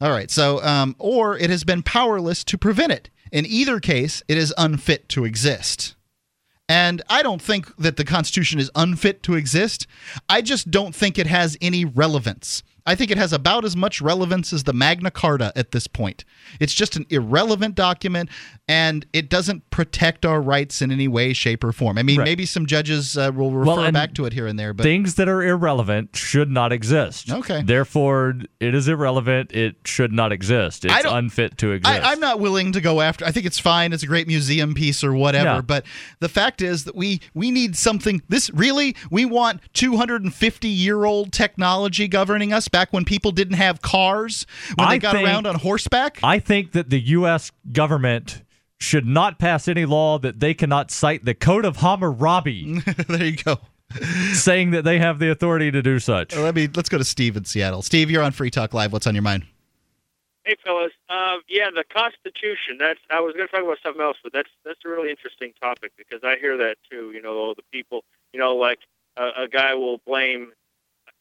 All 0.03 0.11
right, 0.11 0.31
so, 0.31 0.63
um, 0.63 0.95
or 0.99 1.39
it 1.39 1.49
has 1.49 1.65
been 1.65 1.83
powerless 1.83 2.45
to 2.45 2.59
prevent 2.59 2.93
it. 2.93 3.09
In 3.33 3.47
either 3.47 3.81
case, 3.81 4.23
it 4.29 4.37
is 4.37 4.55
unfit 4.59 5.09
to 5.09 5.25
exist. 5.25 5.97
And 6.69 7.03
I 7.09 7.23
don't 7.23 7.43
think 7.43 7.75
that 7.77 7.97
the 7.97 8.05
Constitution 8.05 8.61
is 8.61 8.71
unfit 8.75 9.23
to 9.25 9.35
exist. 9.35 9.87
I 10.29 10.43
just 10.43 10.71
don't 10.71 10.95
think 10.95 11.19
it 11.19 11.27
has 11.27 11.57
any 11.61 11.85
relevance. 11.85 12.63
I 12.87 12.95
think 12.95 13.11
it 13.11 13.19
has 13.19 13.33
about 13.33 13.65
as 13.65 13.77
much 13.77 14.01
relevance 14.01 14.53
as 14.53 14.65
the 14.65 14.73
Magna 14.73 15.11
Carta 15.11 15.53
at 15.55 15.71
this 15.71 15.87
point. 15.87 16.25
It's 16.61 16.75
just 16.75 16.97
an 16.97 17.07
irrelevant 17.11 17.75
document, 17.75 18.29
and 18.69 19.07
it 19.13 19.29
doesn't 19.29 19.71
protect 19.71 20.27
our 20.27 20.41
rights 20.41 20.83
in 20.83 20.91
any 20.91 21.09
way, 21.09 21.33
shape, 21.33 21.63
or 21.63 21.73
form. 21.73 21.99
I 21.99 22.03
mean, 22.03 22.19
Right. 22.19 22.25
maybe 22.25 22.47
some 22.47 22.67
judges 22.67 23.17
uh, 23.17 23.31
will 23.35 23.53
refer 23.53 23.77
Well, 23.83 23.93
back 23.93 24.15
to 24.15 24.25
it 24.25 24.33
here 24.33 24.47
and 24.47 24.59
there, 24.59 24.73
but 24.73 24.83
Things 24.83 25.15
that 25.15 25.29
are 25.29 25.43
irrelevant 25.43 26.17
should 26.17 26.51
not 26.51 26.73
exist. 26.73 27.31
Okay. 27.31 27.63
Therefore, 27.63 28.35
it 28.61 28.75
is 28.75 28.89
irrelevant. 28.89 29.53
It 29.53 29.77
should 29.85 30.13
not 30.13 30.33
exist. 30.33 30.85
It's 30.85 31.05
unfit 31.07 31.59
to 31.59 31.73
exist. 31.73 32.05
I, 32.05 32.13
I'm 32.13 32.21
not 32.21 32.41
willing 32.41 32.73
to 32.73 32.81
go 32.81 33.01
after. 33.01 33.25
I 33.25 33.31
think 33.31 33.47
it's 33.47 33.59
fine. 33.59 33.93
It's 33.93 34.03
a 34.03 34.07
great 34.07 34.27
museum 34.27 34.75
piece 34.75 35.05
or 35.05 35.13
whatever. 35.15 35.45
Yeah. 35.45 35.61
But 35.61 35.85
the 36.21 36.29
fact 36.29 36.63
is 36.63 36.85
that 36.85 36.95
we 36.97 37.21
we 37.35 37.51
need 37.51 37.77
something. 37.77 38.23
This 38.29 38.51
really 38.51 38.97
we 39.11 39.25
want 39.25 39.61
250 39.75 40.69
year 40.69 41.05
old 41.05 41.33
technology 41.33 42.09
governing 42.09 42.53
us. 42.53 42.69
Back 42.73 42.93
when 42.93 43.05
people 43.05 43.31
didn't 43.31 43.57
have 43.57 43.83
cars, 43.83 44.47
when 44.77 44.89
they 44.89 44.99
got 44.99 45.15
think- 45.15 45.29
around 45.29 45.47
on 45.47 45.57
horseback. 45.57 46.19
I 46.23 46.39
think 46.39 46.73
that 46.73 46.91
the 46.91 46.99
U.S. 47.01 47.53
government 47.71 48.43
should 48.79 49.07
not 49.07 49.39
pass 49.39 49.69
any 49.69 49.85
law 49.85 50.19
that 50.19 50.41
they 50.41 50.55
cannot 50.55 50.91
cite 50.91 51.25
the 51.25 51.35
Code 51.35 51.65
of 51.65 51.77
Hammurabi, 51.77 52.81
there 53.09 53.25
you 53.25 53.37
go. 53.37 53.59
saying 54.33 54.71
that 54.73 54.85
they 54.85 54.99
have 54.99 55.19
the 55.19 55.31
authority 55.31 55.71
to 55.71 55.83
do 55.83 55.99
such. 55.99 56.35
Let 56.35 56.55
me 56.55 56.69
let's 56.75 56.89
go 56.89 56.99
to 56.99 57.05
Steve 57.05 57.37
in 57.37 57.45
Seattle. 57.45 57.83
Steve, 57.83 58.11
you're 58.11 58.23
on 58.23 58.33
Free 58.33 58.51
Talk 58.51 58.73
Live. 58.75 58.93
What's 58.93 59.07
on 59.07 59.15
your 59.15 59.23
mind? 59.23 59.45
Hey, 60.45 60.57
fellas. 60.65 60.93
Uh, 61.09 61.37
yeah, 61.49 61.69
the 61.73 61.85
Constitution. 61.85 62.79
That's. 62.79 62.99
I 63.11 63.21
was 63.21 63.35
going 63.35 63.47
to 63.47 63.53
talk 63.53 63.63
about 63.63 63.79
something 63.83 64.03
else, 64.03 64.17
but 64.25 64.33
that's 64.33 64.49
that's 64.65 64.81
a 64.85 64.89
really 64.89 65.11
interesting 65.11 65.53
topic 65.61 65.93
because 65.97 66.21
I 66.25 66.37
hear 66.41 66.57
that 66.57 66.77
too. 66.91 67.13
You 67.15 67.23
know, 67.23 67.35
all 67.35 67.55
the 67.55 67.63
people. 67.71 68.03
You 68.33 68.41
know, 68.41 68.57
like 68.57 68.81
a, 69.17 69.43
a 69.45 69.49
guy 69.49 69.75
will 69.75 69.99
blame 70.07 70.53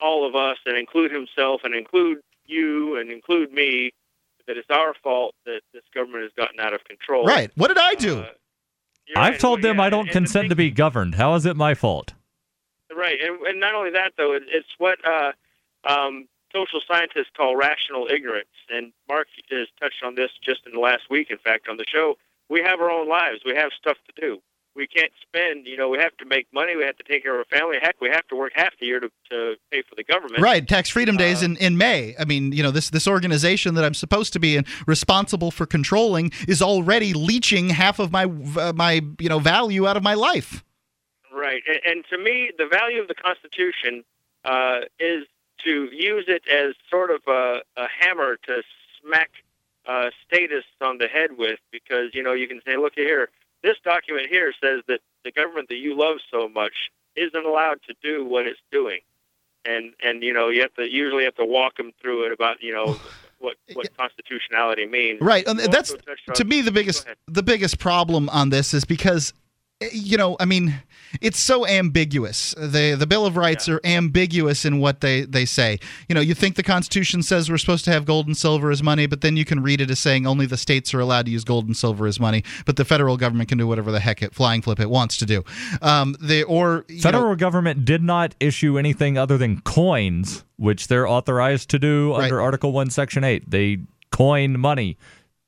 all 0.01 0.27
of 0.27 0.35
us 0.35 0.57
and 0.65 0.77
include 0.77 1.11
himself 1.11 1.61
and 1.63 1.73
include 1.75 2.19
you 2.45 2.97
and 2.97 3.11
include 3.11 3.51
me 3.53 3.91
that 4.47 4.57
it's 4.57 4.69
our 4.69 4.93
fault 5.03 5.35
that 5.45 5.61
this 5.73 5.83
government 5.93 6.23
has 6.23 6.31
gotten 6.35 6.59
out 6.59 6.73
of 6.73 6.83
control. 6.83 7.25
Right. 7.25 7.51
What 7.55 7.67
did 7.67 7.77
I 7.77 7.93
do? 7.95 8.19
Uh, 8.19 8.25
I've 9.15 9.33
right. 9.33 9.39
told 9.39 9.61
them 9.61 9.77
Yeah, 9.77 9.83
I 9.83 9.89
don't 9.89 10.01
and 10.07 10.11
consent 10.11 10.43
thing- 10.43 10.49
to 10.49 10.55
be 10.55 10.71
governed. 10.71 11.15
How 11.15 11.35
is 11.35 11.45
it 11.45 11.55
my 11.55 11.73
fault? 11.73 12.13
Right, 12.93 13.19
and, 13.23 13.39
and 13.47 13.59
not 13.59 13.73
only 13.73 13.91
that 13.91 14.13
though, 14.17 14.33
it, 14.33 14.43
it's 14.47 14.67
what 14.77 14.99
uh, 15.07 15.31
um, 15.85 16.27
social 16.53 16.81
scientists 16.85 17.29
call 17.35 17.55
rational 17.55 18.07
ignorance. 18.07 18.49
And 18.69 18.91
Mark 19.07 19.27
has 19.49 19.67
touched 19.79 20.03
on 20.03 20.15
this 20.15 20.31
just 20.43 20.65
in 20.65 20.73
the 20.73 20.79
last 20.79 21.03
week. 21.09 21.31
In 21.31 21.37
fact, 21.37 21.69
on 21.69 21.77
the 21.77 21.85
show, 21.87 22.17
we 22.49 22.61
have 22.61 22.81
our 22.81 22.91
own 22.91 23.07
lives. 23.07 23.41
We 23.45 23.55
have 23.55 23.71
stuff 23.77 23.97
to 24.13 24.21
do. 24.21 24.41
We 24.73 24.87
can't 24.87 25.11
spend. 25.21 25.67
You 25.67 25.75
know, 25.75 25.89
we 25.89 25.97
have 25.97 26.15
to 26.17 26.25
make 26.25 26.47
money. 26.53 26.77
We 26.77 26.83
have 26.83 26.95
to 26.95 27.03
take 27.03 27.23
care 27.23 27.33
of 27.33 27.39
our 27.39 27.57
family. 27.57 27.77
Heck, 27.81 27.99
we 27.99 28.09
have 28.09 28.25
to 28.27 28.35
work 28.35 28.53
half 28.55 28.71
the 28.79 28.85
year 28.85 29.01
to, 29.01 29.09
to 29.29 29.55
pay 29.69 29.81
for 29.81 29.95
the 29.95 30.03
government. 30.03 30.41
Right, 30.41 30.65
Tax 30.65 30.89
Freedom 30.89 31.17
Days 31.17 31.41
Uh, 31.41 31.47
in, 31.47 31.57
in 31.57 31.77
May. 31.77 32.15
I 32.17 32.23
mean, 32.23 32.53
you 32.53 32.63
know, 32.63 32.71
this 32.71 32.89
this 32.89 33.07
organization 33.07 33.75
that 33.75 33.83
I'm 33.83 33.93
supposed 33.93 34.31
to 34.33 34.39
be 34.39 34.55
in, 34.55 34.65
responsible 34.87 35.51
for 35.51 35.65
controlling 35.65 36.31
is 36.47 36.61
already 36.61 37.13
leeching 37.13 37.69
half 37.69 37.99
of 37.99 38.11
my 38.11 38.25
uh, 38.25 38.71
my 38.73 39.01
you 39.19 39.27
know 39.27 39.39
value 39.39 39.87
out 39.87 39.97
of 39.97 40.03
my 40.03 40.13
life. 40.13 40.63
Right, 41.33 41.63
and, 41.67 41.79
and 41.85 42.05
to 42.09 42.17
me, 42.17 42.51
the 42.57 42.67
value 42.67 43.01
of 43.01 43.07
the 43.07 43.15
Constitution 43.15 44.03
uh, 44.45 44.81
is 44.99 45.25
to 45.65 45.89
use 45.91 46.25
it 46.27 46.43
as 46.47 46.75
sort 46.89 47.11
of 47.11 47.21
a, 47.27 47.61
a 47.77 47.87
hammer 47.99 48.37
to 48.47 48.63
smack 49.01 49.31
uh, 49.85 50.09
statists 50.25 50.71
on 50.81 50.97
the 50.97 51.07
head 51.07 51.37
with, 51.37 51.59
because 51.71 52.13
you 52.13 52.23
know 52.23 52.33
you 52.33 52.47
can 52.47 52.61
say, 52.65 52.77
look 52.77 52.93
here, 52.95 53.29
this 53.63 53.77
document 53.83 54.27
here 54.27 54.53
says 54.61 54.81
that 54.87 54.99
the 55.23 55.31
government 55.31 55.69
that 55.69 55.77
you 55.77 55.97
love 55.97 56.17
so 56.31 56.49
much 56.49 56.73
isn't 57.15 57.45
allowed 57.45 57.79
to 57.87 57.95
do 58.01 58.25
what 58.25 58.47
it's 58.47 58.59
doing, 58.71 58.99
and 59.65 59.93
and 60.03 60.23
you 60.23 60.33
know 60.33 60.49
you 60.49 60.61
have 60.61 60.73
to 60.75 60.89
usually 60.89 61.23
have 61.23 61.35
to 61.35 61.45
walk 61.45 61.77
them 61.77 61.91
through 62.01 62.25
it 62.25 62.31
about 62.31 62.61
you 62.61 62.73
know 62.73 62.97
what 63.39 63.57
what 63.73 63.95
constitutionality 63.97 64.85
means. 64.85 65.21
Right, 65.21 65.47
um, 65.47 65.59
and 65.59 65.71
that's 65.71 65.91
also 65.91 66.01
touched 66.01 66.29
on- 66.29 66.35
to 66.35 66.45
me 66.45 66.61
the 66.61 66.71
biggest 66.71 67.05
the 67.27 67.43
biggest 67.43 67.79
problem 67.79 68.29
on 68.29 68.49
this 68.49 68.73
is 68.73 68.85
because 68.85 69.33
you 69.91 70.17
know, 70.17 70.37
I 70.39 70.45
mean, 70.45 70.81
it's 71.21 71.39
so 71.39 71.67
ambiguous. 71.67 72.53
The 72.57 72.95
the 72.97 73.07
Bill 73.07 73.25
of 73.25 73.35
Rights 73.35 73.67
are 73.67 73.81
ambiguous 73.83 74.63
in 74.65 74.79
what 74.79 75.01
they 75.01 75.21
they 75.21 75.45
say. 75.45 75.79
You 76.07 76.15
know, 76.15 76.21
you 76.21 76.33
think 76.33 76.55
the 76.55 76.63
Constitution 76.63 77.23
says 77.23 77.49
we're 77.49 77.57
supposed 77.57 77.83
to 77.85 77.91
have 77.91 78.05
gold 78.05 78.27
and 78.27 78.37
silver 78.37 78.71
as 78.71 78.81
money, 78.81 79.07
but 79.07 79.21
then 79.21 79.35
you 79.37 79.43
can 79.45 79.61
read 79.61 79.81
it 79.81 79.89
as 79.91 79.99
saying 79.99 80.25
only 80.25 80.45
the 80.45 80.57
states 80.57 80.93
are 80.93 80.99
allowed 80.99 81.25
to 81.25 81.31
use 81.31 81.43
gold 81.43 81.65
and 81.65 81.75
silver 81.75 82.07
as 82.07 82.19
money, 82.19 82.43
but 82.65 82.75
the 82.77 82.85
federal 82.85 83.17
government 83.17 83.49
can 83.49 83.57
do 83.57 83.67
whatever 83.67 83.91
the 83.91 83.99
heck 83.99 84.21
it 84.21 84.33
flying 84.33 84.61
flip 84.61 84.79
it 84.79 84.89
wants 84.89 85.17
to 85.17 85.25
do. 85.25 85.43
Um, 85.81 86.15
they 86.21 86.43
or 86.43 86.85
Federal 87.01 87.29
know, 87.29 87.35
government 87.35 87.83
did 87.85 88.01
not 88.03 88.35
issue 88.39 88.77
anything 88.77 89.17
other 89.17 89.37
than 89.37 89.61
coins, 89.61 90.43
which 90.57 90.87
they're 90.87 91.07
authorized 91.07 91.69
to 91.71 91.79
do 91.79 92.11
Right. 92.11 92.23
under 92.23 92.39
Article 92.41 92.71
1, 92.71 92.89
Section 92.89 93.23
8. 93.23 93.49
They 93.49 93.79
coin 94.11 94.59
money. 94.59 94.97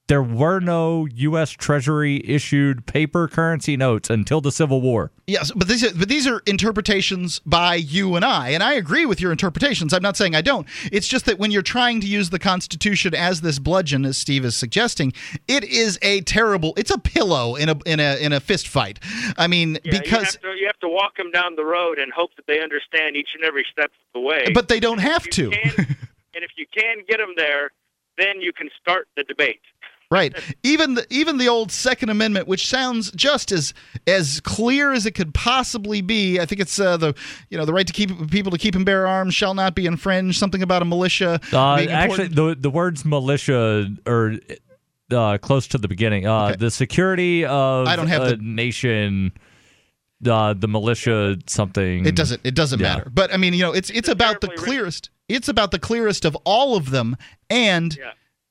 There 0.09 0.21
were 0.21 0.59
no 0.59 1.05
U.S. 1.05 1.49
Treasury 1.51 2.21
issued 2.25 2.85
paper 2.85 3.29
currency 3.29 3.77
notes 3.77 4.09
until 4.09 4.41
the 4.41 4.51
Civil 4.51 4.81
War. 4.81 5.11
Yes, 5.27 5.49
but 5.55 5.69
these 5.69 5.81
are, 5.81 5.93
but 5.97 6.09
these 6.09 6.27
are 6.27 6.41
interpretations 6.45 7.39
by 7.45 7.75
you 7.75 8.17
and 8.17 8.25
I, 8.25 8.49
and 8.49 8.61
I 8.61 8.73
agree 8.73 9.05
with 9.05 9.21
your 9.21 9.31
interpretations. 9.31 9.93
I'm 9.93 10.01
not 10.01 10.17
saying 10.17 10.35
I 10.35 10.41
don't. 10.41 10.67
It's 10.91 11.07
just 11.07 11.25
that 11.27 11.39
when 11.39 11.51
you're 11.51 11.61
trying 11.61 12.01
to 12.01 12.07
use 12.07 12.31
the 12.31 12.37
Constitution 12.39 13.15
as 13.15 13.39
this 13.39 13.59
bludgeon, 13.59 14.03
as 14.03 14.17
Steve 14.17 14.43
is 14.43 14.57
suggesting, 14.57 15.13
it 15.47 15.63
is 15.63 15.97
a 16.01 16.19
terrible. 16.21 16.73
It's 16.75 16.91
a 16.91 16.97
pillow 16.99 17.55
in 17.55 17.69
a 17.69 17.75
in 17.85 18.01
a 18.01 18.17
in 18.17 18.33
a 18.33 18.41
fist 18.41 18.67
fight. 18.67 18.99
I 19.37 19.47
mean, 19.47 19.77
Yeah, 19.85 19.99
because 20.01 20.11
you 20.11 20.19
have, 20.19 20.41
to, 20.41 20.47
you 20.59 20.67
have 20.67 20.79
to 20.81 20.89
walk 20.89 21.15
them 21.15 21.31
down 21.31 21.55
the 21.55 21.63
road 21.63 21.97
and 21.97 22.11
hope 22.11 22.35
that 22.35 22.45
they 22.45 22.61
understand 22.61 23.15
each 23.15 23.29
and 23.35 23.45
every 23.45 23.65
step 23.71 23.85
of 23.85 24.13
the 24.13 24.19
way. 24.19 24.51
but 24.53 24.67
they 24.67 24.81
don't 24.81 24.97
have 24.99 25.25
If 25.27 25.31
to. 25.31 25.49
can- 25.49 25.95
and 26.35 26.43
if 26.43 26.51
you 26.57 26.65
can 26.75 26.97
get 27.07 27.19
them 27.19 27.33
there, 27.37 27.71
then 28.17 28.41
you 28.41 28.51
can 28.51 28.69
start 28.81 29.07
the 29.15 29.23
debate. 29.23 29.61
Right. 30.13 30.33
Even 30.61 30.93
the 30.93 31.07
even 31.09 31.39
the 31.39 31.49
old 31.49 31.71
Second 31.71 32.09
Amendment, 32.09 32.47
which 32.47 32.67
sounds 32.67 33.11
just 33.13 33.51
as 33.51 33.73
as 34.05 34.39
clear 34.41 34.91
as 34.93 35.07
it 35.07 35.11
could 35.15 35.33
possibly 35.33 36.01
be. 36.01 36.39
I 36.39 36.45
think 36.45 36.61
it's 36.61 36.79
uh, 36.79 36.97
the 36.97 37.15
you 37.49 37.57
know 37.57 37.65
the 37.65 37.73
right 37.73 37.87
to 37.87 37.93
keep 37.93 38.29
people 38.29 38.51
to 38.51 38.59
keep 38.59 38.75
and 38.75 38.85
bear 38.85 39.07
arms 39.07 39.33
shall 39.33 39.55
not 39.55 39.73
be 39.73 39.87
infringed. 39.87 40.37
Something 40.37 40.61
about 40.61 40.83
a 40.83 40.85
militia. 40.85 41.39
Uh, 41.51 41.77
actually, 41.89 42.27
the 42.27 42.55
the 42.59 42.69
words 42.69 43.03
militia 43.05 43.89
are 44.05 44.33
uh, 45.11 45.37
close 45.39 45.67
to 45.69 45.77
the 45.79 45.87
beginning. 45.87 46.27
Uh, 46.27 46.43
Okay. 46.49 46.55
The 46.57 46.69
security 46.71 47.43
of 47.45 47.87
I 47.87 47.95
don't 47.95 48.07
have 48.07 48.21
a 48.23 48.29
the- 48.35 48.37
nation, 48.37 49.31
uh, 50.29 50.53
the 50.53 50.67
militia, 50.67 51.37
something. 51.47 52.05
It 52.05 52.15
doesn't. 52.15 52.41
It 52.43 52.53
doesn't 52.55 52.79
Yeah. 52.79 52.95
matter. 52.97 53.11
But 53.11 53.33
I 53.33 53.37
mean, 53.37 53.53
you 53.53 53.63
know, 53.63 53.71
it's 53.73 53.89
it's 53.89 54.09
about 54.09 54.41
the 54.41 54.49
clearest. 54.49 55.09
It's 55.27 55.47
about 55.49 55.71
the 55.71 55.79
clearest 55.79 56.23
of 56.25 56.35
all 56.45 56.75
of 56.75 56.91
them, 56.91 57.17
and 57.49 57.97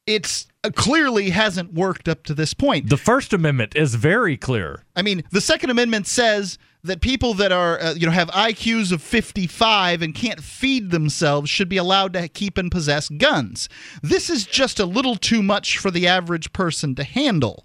it's 0.07 0.47
uh, 0.47 0.52
clearly 0.71 1.31
hasn't 1.31 1.73
worked 1.75 2.09
up 2.09 2.23
to 2.25 2.35
this 2.35 2.55
point. 2.55 2.89
The 2.89 2.97
First 2.97 3.33
Amendment 3.33 3.75
is 3.75 3.97
very 3.97 4.37
clear. 4.37 4.85
I 4.95 5.03
mean, 5.03 5.25
the 5.31 5.41
Second 5.41 5.71
Amendment 5.71 6.07
says 6.07 6.59
that 6.85 7.01
people 7.01 7.35
that 7.35 7.53
are, 7.53 7.81
uh, 7.81 7.95
you 7.95 8.07
know, 8.07 8.13
have 8.13 8.29
IQs 8.31 8.93
of 8.93 9.03
55 9.03 10.03
and 10.03 10.15
can't 10.15 10.41
feed 10.41 10.91
themselves 10.91 11.51
should 11.51 11.69
be 11.69 11.77
allowed 11.77 12.13
to 12.15 12.29
keep 12.29 12.59
and 12.59 12.71
possess 12.71 13.09
guns. 13.09 13.69
This 14.03 14.31
is 14.31 14.47
just 14.47 14.81
a 14.81 14.87
little 14.87 15.17
too 15.17 15.43
much 15.43 15.79
for 15.79 15.91
the 15.91 16.07
average 16.07 16.53
person 16.53 16.95
to 16.97 17.05
handle. 17.05 17.65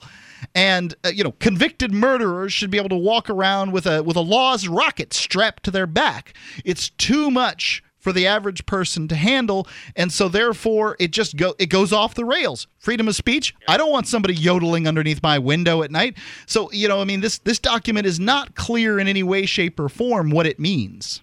And 0.54 0.96
uh, 1.04 1.10
you 1.10 1.24
know, 1.24 1.32
convicted 1.34 1.92
murderers 1.92 2.54
should 2.54 2.70
be 2.70 2.78
able 2.78 2.90
to 2.90 2.96
walk 2.96 3.28
around 3.30 3.72
with 3.72 3.88
a 3.88 4.04
with 4.04 4.16
a 4.16 4.22
law's 4.22 4.68
rocket 4.68 5.14
strapped 5.14 5.64
to 5.64 5.72
their 5.72 5.88
back. 5.88 6.34
It's 6.64 6.90
too 6.92 7.32
much 7.32 7.84
for 8.08 8.14
the 8.14 8.26
average 8.26 8.66
person 8.66 9.06
to 9.10 9.16
handle. 9.16 9.68
And 9.98 10.14
so 10.14 10.30
therefore 10.30 10.96
it 10.98 11.12
just 11.12 11.36
go 11.36 11.56
it 11.60 11.66
goes 11.66 11.92
off 11.92 12.14
the 12.14 12.24
rails. 12.24 12.66
Freedom 12.80 13.10
of 13.10 13.18
speech? 13.18 13.54
I 13.68 13.76
don't 13.76 13.92
want 13.92 14.08
somebody 14.08 14.34
yodeling 14.34 14.88
underneath 14.88 15.22
my 15.22 15.38
window 15.40 15.84
at 15.84 15.92
night. 15.92 16.18
So 16.46 16.72
you 16.72 16.88
know 16.88 17.02
i 17.02 17.04
mean 17.04 17.20
this 17.20 17.40
this 17.40 17.60
document 17.60 18.08
is 18.08 18.18
not 18.18 18.56
clear 18.56 18.98
in 18.98 19.10
any 19.10 19.24
way 19.24 19.46
shape 19.46 19.78
or 19.78 19.90
form 19.90 20.30
what 20.30 20.48
it 20.48 20.58
means. 20.58 21.22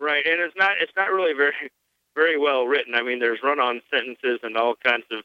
Right, 0.00 0.26
and 0.26 0.40
it's 0.40 0.56
not 0.56 0.72
it's 0.80 0.90
not 0.96 1.12
really 1.12 1.32
very 1.32 1.54
very 2.16 2.36
well 2.36 2.66
written. 2.66 2.96
I 2.96 3.02
mean, 3.02 3.20
there's 3.20 3.38
run-on 3.44 3.80
sentences 3.88 4.40
and 4.42 4.56
all 4.56 4.74
kinds 4.84 5.04
of 5.12 5.22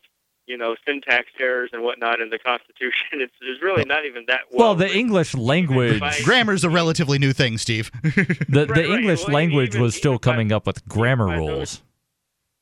you 0.48 0.58
know 0.58 0.76
syntax 0.86 1.28
errors 1.40 1.70
and 1.74 1.84
whatnot 1.84 2.22
in 2.22 2.30
the 2.30 2.40
Constitution. 2.40 2.94
It's, 3.14 3.34
it's 3.42 3.62
really 3.62 3.86
not 3.86 4.06
even 4.06 4.26
that 4.28 4.42
well. 4.52 4.70
Well, 4.70 4.76
the 4.76 4.96
English 4.96 5.34
language, 5.36 6.02
grammar's 6.24 6.64
a 6.64 6.70
relatively 6.70 7.18
new 7.20 7.34
thing 7.34 7.58
steve 7.58 7.90
the, 8.04 8.66
the 8.66 8.68
right. 8.68 8.86
English 8.86 9.24
Well, 9.26 9.34
language 9.36 9.70
even- 9.70 9.82
was 9.82 9.96
still 9.96 10.14
even 10.14 10.20
by- 10.22 10.32
coming 10.32 10.52
up 10.52 10.66
with 10.68 10.88
grammar 10.88 11.28
by 11.28 11.38
those- 11.38 11.48
rules. 11.50 11.82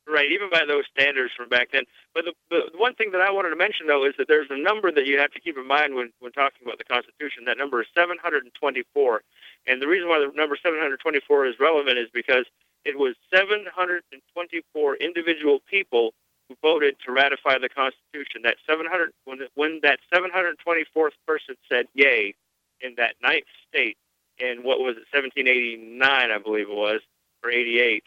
Right, 0.06 0.30
even 0.32 0.50
by 0.52 0.64
those 0.68 0.84
standards 0.94 1.32
from 1.36 1.50
back 1.50 1.70
then. 1.72 1.84
But 2.14 2.26
the, 2.26 2.34
the 2.52 2.78
one 2.78 2.94
thing 2.94 3.12
that 3.14 3.22
I 3.22 3.32
wanted 3.32 3.50
to 3.50 3.56
mention, 3.56 3.88
though, 3.88 4.06
is 4.06 4.14
that 4.20 4.28
there's 4.28 4.52
a 4.52 4.58
number 4.62 4.92
that 4.92 5.08
you 5.08 5.18
have 5.18 5.32
to 5.32 5.40
keep 5.40 5.58
in 5.58 5.66
mind 5.66 5.96
when, 5.96 6.12
when 6.20 6.32
talking 6.34 6.60
about 6.62 6.78
the 6.78 6.84
Constitution. 6.84 7.46
That 7.46 7.58
number 7.58 7.82
is 7.82 7.88
724. 7.96 9.24
And 9.66 9.82
the 9.82 9.88
reason 9.88 10.10
why 10.10 10.20
the 10.20 10.30
number 10.36 10.56
724 10.62 11.48
is 11.48 11.56
relevant 11.60 11.98
is 11.98 12.10
because 12.14 12.46
it 12.86 13.00
was 13.00 13.16
724 13.34 14.96
individual 14.98 15.60
people 15.70 16.12
who 16.12 16.23
voted 16.62 16.96
to 17.06 17.12
ratify 17.12 17.58
the 17.60 17.70
Constitution. 17.70 18.42
That 18.44 18.58
700 18.68 19.12
when, 19.26 19.40
when 19.56 19.80
that 19.84 20.00
724th 20.14 21.12
person 21.26 21.56
said 21.70 21.88
yay 21.94 22.36
in 22.82 22.96
that 22.98 23.16
ninth 23.22 23.46
state 23.70 23.98
in 24.38 24.64
what 24.64 24.80
was 24.80 24.98
it 24.98 25.06
1789, 25.16 26.32
I 26.32 26.38
believe 26.38 26.70
it 26.70 26.76
was, 26.76 27.02
or 27.44 27.52
88. 27.52 28.04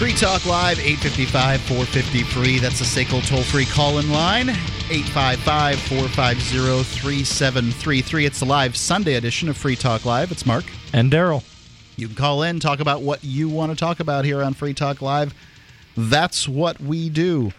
Free 0.00 0.14
Talk 0.14 0.46
Live, 0.46 0.78
855 0.78 1.60
450 1.60 2.22
free. 2.22 2.58
That's 2.58 2.78
the 2.78 2.86
SACL 2.86 3.22
toll 3.28 3.42
free 3.42 3.66
call 3.66 3.98
in 3.98 4.10
line, 4.10 4.48
855 4.48 5.78
450 5.78 6.82
3733. 6.82 8.24
It's 8.24 8.38
the 8.38 8.46
live 8.46 8.78
Sunday 8.78 9.16
edition 9.16 9.50
of 9.50 9.58
Free 9.58 9.76
Talk 9.76 10.06
Live. 10.06 10.32
It's 10.32 10.46
Mark. 10.46 10.64
And 10.94 11.12
Daryl. 11.12 11.44
You 11.96 12.06
can 12.06 12.16
call 12.16 12.44
in, 12.44 12.60
talk 12.60 12.80
about 12.80 13.02
what 13.02 13.22
you 13.22 13.50
want 13.50 13.72
to 13.72 13.76
talk 13.76 14.00
about 14.00 14.24
here 14.24 14.42
on 14.42 14.54
Free 14.54 14.72
Talk 14.72 15.02
Live. 15.02 15.34
That's 15.98 16.48
what 16.48 16.80
we 16.80 17.10
do. 17.10 17.52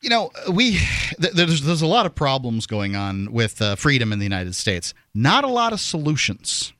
You 0.00 0.10
know, 0.10 0.30
we 0.48 0.78
th- 1.20 1.32
there's 1.34 1.62
there's 1.62 1.82
a 1.82 1.88
lot 1.88 2.06
of 2.06 2.14
problems 2.14 2.68
going 2.68 2.94
on 2.94 3.32
with 3.32 3.60
uh, 3.60 3.74
freedom 3.74 4.12
in 4.12 4.20
the 4.20 4.24
United 4.24 4.54
States. 4.54 4.94
Not 5.12 5.42
a 5.42 5.48
lot 5.48 5.72
of 5.72 5.80
solutions. 5.80 6.72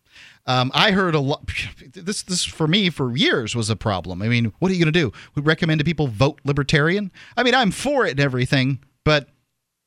Um, 0.46 0.72
I 0.74 0.90
heard 0.90 1.14
a 1.14 1.20
lot. 1.20 1.48
This 1.92 2.22
this 2.22 2.44
for 2.44 2.66
me 2.66 2.90
for 2.90 3.16
years 3.16 3.54
was 3.54 3.70
a 3.70 3.76
problem. 3.76 4.22
I 4.22 4.28
mean, 4.28 4.52
what 4.58 4.70
are 4.70 4.74
you 4.74 4.84
going 4.84 4.92
to 4.92 4.98
do? 4.98 5.12
We 5.34 5.42
recommend 5.42 5.78
to 5.78 5.84
people 5.84 6.08
vote 6.08 6.40
libertarian. 6.44 7.12
I 7.36 7.42
mean, 7.42 7.54
I'm 7.54 7.70
for 7.70 8.06
it 8.06 8.12
and 8.12 8.20
everything, 8.20 8.80
but 9.04 9.28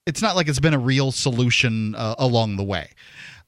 it's 0.05 0.21
not 0.21 0.35
like 0.35 0.47
it's 0.47 0.59
been 0.59 0.73
a 0.73 0.79
real 0.79 1.11
solution 1.11 1.93
uh, 1.95 2.15
along 2.17 2.55
the 2.55 2.63
way. 2.63 2.89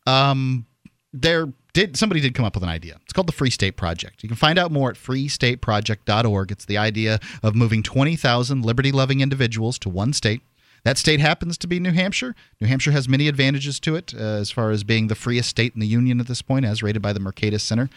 Um, 0.06 0.66
there 1.14 1.48
did 1.74 1.96
somebody 1.96 2.20
did 2.20 2.34
come 2.34 2.46
up 2.46 2.56
with 2.56 2.64
an 2.64 2.70
idea. 2.70 3.00
It's 3.04 3.14
called 3.14 3.28
the 3.28 3.34
Free 3.34 3.52
State 3.52 3.78
Project. 3.78 4.24
You 4.24 4.30
can 4.30 4.36
find 4.36 4.58
out 4.58 4.72
more 4.72 4.90
at 4.90 4.96
freestateproject.org. 4.96 6.52
It's 6.52 6.66
the 6.66 6.78
idea 6.78 7.20
of 7.44 7.56
moving 7.56 7.84
20,000 7.84 8.66
liberty-loving 8.66 9.22
individuals 9.22 9.78
to 9.80 9.90
one 9.90 10.12
state. 10.12 10.42
That 10.88 10.98
state 10.98 11.20
happens 11.20 11.58
to 11.58 11.68
be 11.68 11.82
New 11.82 11.92
Hampshire. 11.92 12.34
New 12.62 12.68
Hampshire 12.68 12.94
has 12.94 13.10
many 13.10 13.28
advantages 13.28 13.78
to 13.82 13.98
it 13.98 14.14
uh, 14.18 14.20
as 14.20 14.52
far 14.52 14.72
as 14.72 14.86
being 14.86 15.08
the 15.08 15.16
freest 15.16 15.50
state 15.50 15.74
in 15.74 15.82
the 15.82 15.86
union 15.86 16.22
at 16.22 16.28
this 16.28 16.42
point, 16.42 16.64
as 16.64 16.82
rated 16.82 17.02
by 17.02 17.12
the 17.12 17.20
Mercatus 17.20 17.60
Center. 17.60 17.90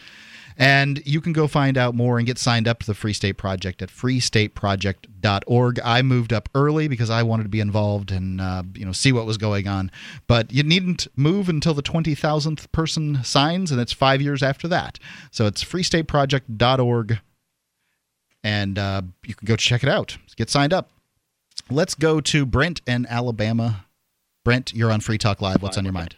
And 0.57 1.01
you 1.05 1.21
can 1.21 1.31
go 1.31 1.47
find 1.47 1.77
out 1.77 1.95
more 1.95 2.17
and 2.17 2.27
get 2.27 2.37
signed 2.37 2.67
up 2.67 2.79
to 2.79 2.85
the 2.85 2.93
Free 2.93 3.13
State 3.13 3.37
Project 3.37 3.81
at 3.81 3.87
freestateproject.org. 3.87 5.79
I 5.85 6.01
moved 6.01 6.33
up 6.33 6.49
early 6.53 6.89
because 6.89 7.09
I 7.09 7.23
wanted 7.23 7.43
to 7.43 7.49
be 7.49 7.61
involved 7.61 8.11
and 8.11 8.41
uh, 8.41 8.63
you 8.75 8.85
know 8.85 8.91
see 8.91 9.13
what 9.13 9.25
was 9.25 9.37
going 9.37 9.69
on. 9.69 9.89
But 10.27 10.51
you 10.51 10.63
needn't 10.63 11.07
move 11.15 11.47
until 11.47 11.73
the 11.73 11.81
20,000th 11.81 12.69
person 12.73 13.23
signs, 13.23 13.71
and 13.71 13.79
it's 13.79 13.93
five 13.93 14.21
years 14.21 14.43
after 14.43 14.67
that. 14.67 14.99
So 15.31 15.45
it's 15.45 15.63
freestateproject.org, 15.63 17.19
and 18.43 18.77
uh, 18.77 19.03
you 19.25 19.33
can 19.33 19.45
go 19.45 19.55
check 19.55 19.81
it 19.81 19.89
out. 19.89 20.17
Get 20.35 20.49
signed 20.49 20.73
up. 20.73 20.89
Let's 21.71 21.95
go 21.95 22.19
to 22.19 22.45
Brent 22.45 22.81
in 22.85 23.05
Alabama. 23.05 23.85
Brent, 24.43 24.73
you're 24.73 24.91
on 24.91 24.99
Free 24.99 25.17
Talk 25.17 25.41
Live. 25.41 25.61
What's 25.61 25.77
on 25.77 25.85
your 25.85 25.93
mind? 25.93 26.17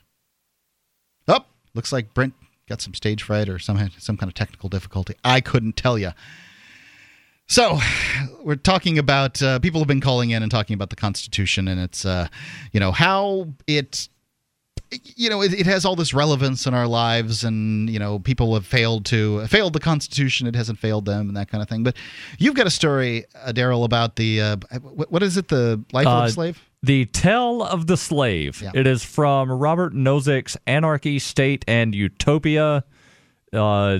Oh, 1.27 1.45
looks 1.75 1.91
like 1.91 2.13
Brent 2.13 2.33
got 2.67 2.81
some 2.81 2.95
stage 2.95 3.21
fright 3.21 3.47
or 3.47 3.59
some 3.59 3.89
some 3.99 4.17
kind 4.17 4.29
of 4.29 4.33
technical 4.33 4.67
difficulty. 4.67 5.15
I 5.23 5.41
couldn't 5.41 5.75
tell 5.75 5.99
you. 5.99 6.11
So, 7.47 7.77
we're 8.41 8.55
talking 8.55 8.97
about 8.97 9.41
uh, 9.43 9.59
people 9.59 9.79
have 9.79 9.87
been 9.87 10.01
calling 10.01 10.31
in 10.31 10.41
and 10.41 10.51
talking 10.51 10.73
about 10.73 10.89
the 10.89 10.95
Constitution 10.95 11.67
and 11.67 11.79
it's 11.79 12.03
uh, 12.03 12.29
you 12.71 12.79
know 12.79 12.91
how 12.91 13.49
it 13.67 14.09
you 15.15 15.29
know 15.29 15.41
it, 15.41 15.53
it 15.53 15.65
has 15.65 15.85
all 15.85 15.95
this 15.95 16.13
relevance 16.13 16.65
in 16.65 16.73
our 16.73 16.87
lives 16.87 17.43
and 17.43 17.89
you 17.89 17.99
know 17.99 18.19
people 18.19 18.53
have 18.53 18.65
failed 18.65 19.05
to 19.05 19.45
failed 19.47 19.73
the 19.73 19.79
Constitution 19.79 20.47
it 20.47 20.55
hasn't 20.55 20.79
failed 20.79 21.05
them 21.05 21.27
and 21.27 21.37
that 21.37 21.49
kind 21.49 21.61
of 21.61 21.69
thing. 21.69 21.83
But 21.83 21.95
you've 22.37 22.55
got 22.55 22.67
a 22.67 22.71
story, 22.71 23.25
uh, 23.35 23.51
Daryl, 23.51 23.85
about 23.85 24.15
the 24.15 24.41
uh, 24.41 24.55
what, 24.81 25.11
what 25.11 25.23
is 25.23 25.37
it? 25.37 25.47
The 25.47 25.83
life 25.91 26.07
of 26.07 26.23
Uh, 26.23 26.25
a 26.25 26.29
slave. 26.29 26.61
The 26.81 27.05
Tale 27.05 27.63
of 27.63 27.87
the 27.87 27.95
Slave. 27.95 28.61
Yeah. 28.61 28.71
It 28.73 28.87
is 28.87 29.05
from 29.05 29.49
Robert 29.49 29.93
Nozick's 29.93 30.57
Anarchy, 30.67 31.17
State, 31.17 31.63
and 31.65 31.95
Utopia. 31.95 32.83
Uh, 33.53 33.99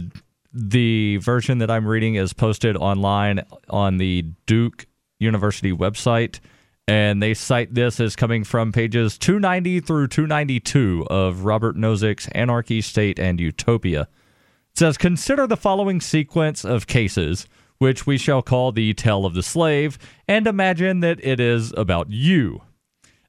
the 0.52 1.18
version 1.18 1.60
that 1.60 1.72
I'm 1.72 1.88
reading 1.88 2.15
is 2.15 2.34
posted 2.34 2.76
online 2.76 3.41
on 3.70 3.98
the 3.98 4.26
Duke 4.45 4.86
University 5.20 5.72
website, 5.72 6.41
and 6.88 7.23
they 7.23 7.34
cite 7.34 7.73
this 7.73 7.99
as 7.99 8.15
coming 8.15 8.43
from 8.43 8.72
pages 8.72 9.18
290 9.18 9.80
through 9.80 10.07
292 10.07 11.07
of 11.10 11.45
Robert 11.45 11.77
Nozick's 11.77 12.27
Anarchy, 12.30 12.81
State, 12.81 13.19
and 13.19 13.39
Utopia. 13.39 14.01
It 14.01 14.80
says, 14.80 14.97
Consider 14.97 15.47
the 15.47 15.57
following 15.57 16.01
sequence 16.01 16.65
of 16.65 16.88
cases, 16.88 17.47
which 17.77 18.05
we 18.05 18.18
shall 18.18 18.41
call 18.41 18.72
the 18.72 18.93
Tale 18.93 19.26
of 19.26 19.34
the 19.34 19.43
Slave, 19.43 19.97
and 20.27 20.45
imagine 20.47 20.99
that 21.01 21.23
it 21.23 21.39
is 21.39 21.73
about 21.77 22.10
you. 22.10 22.61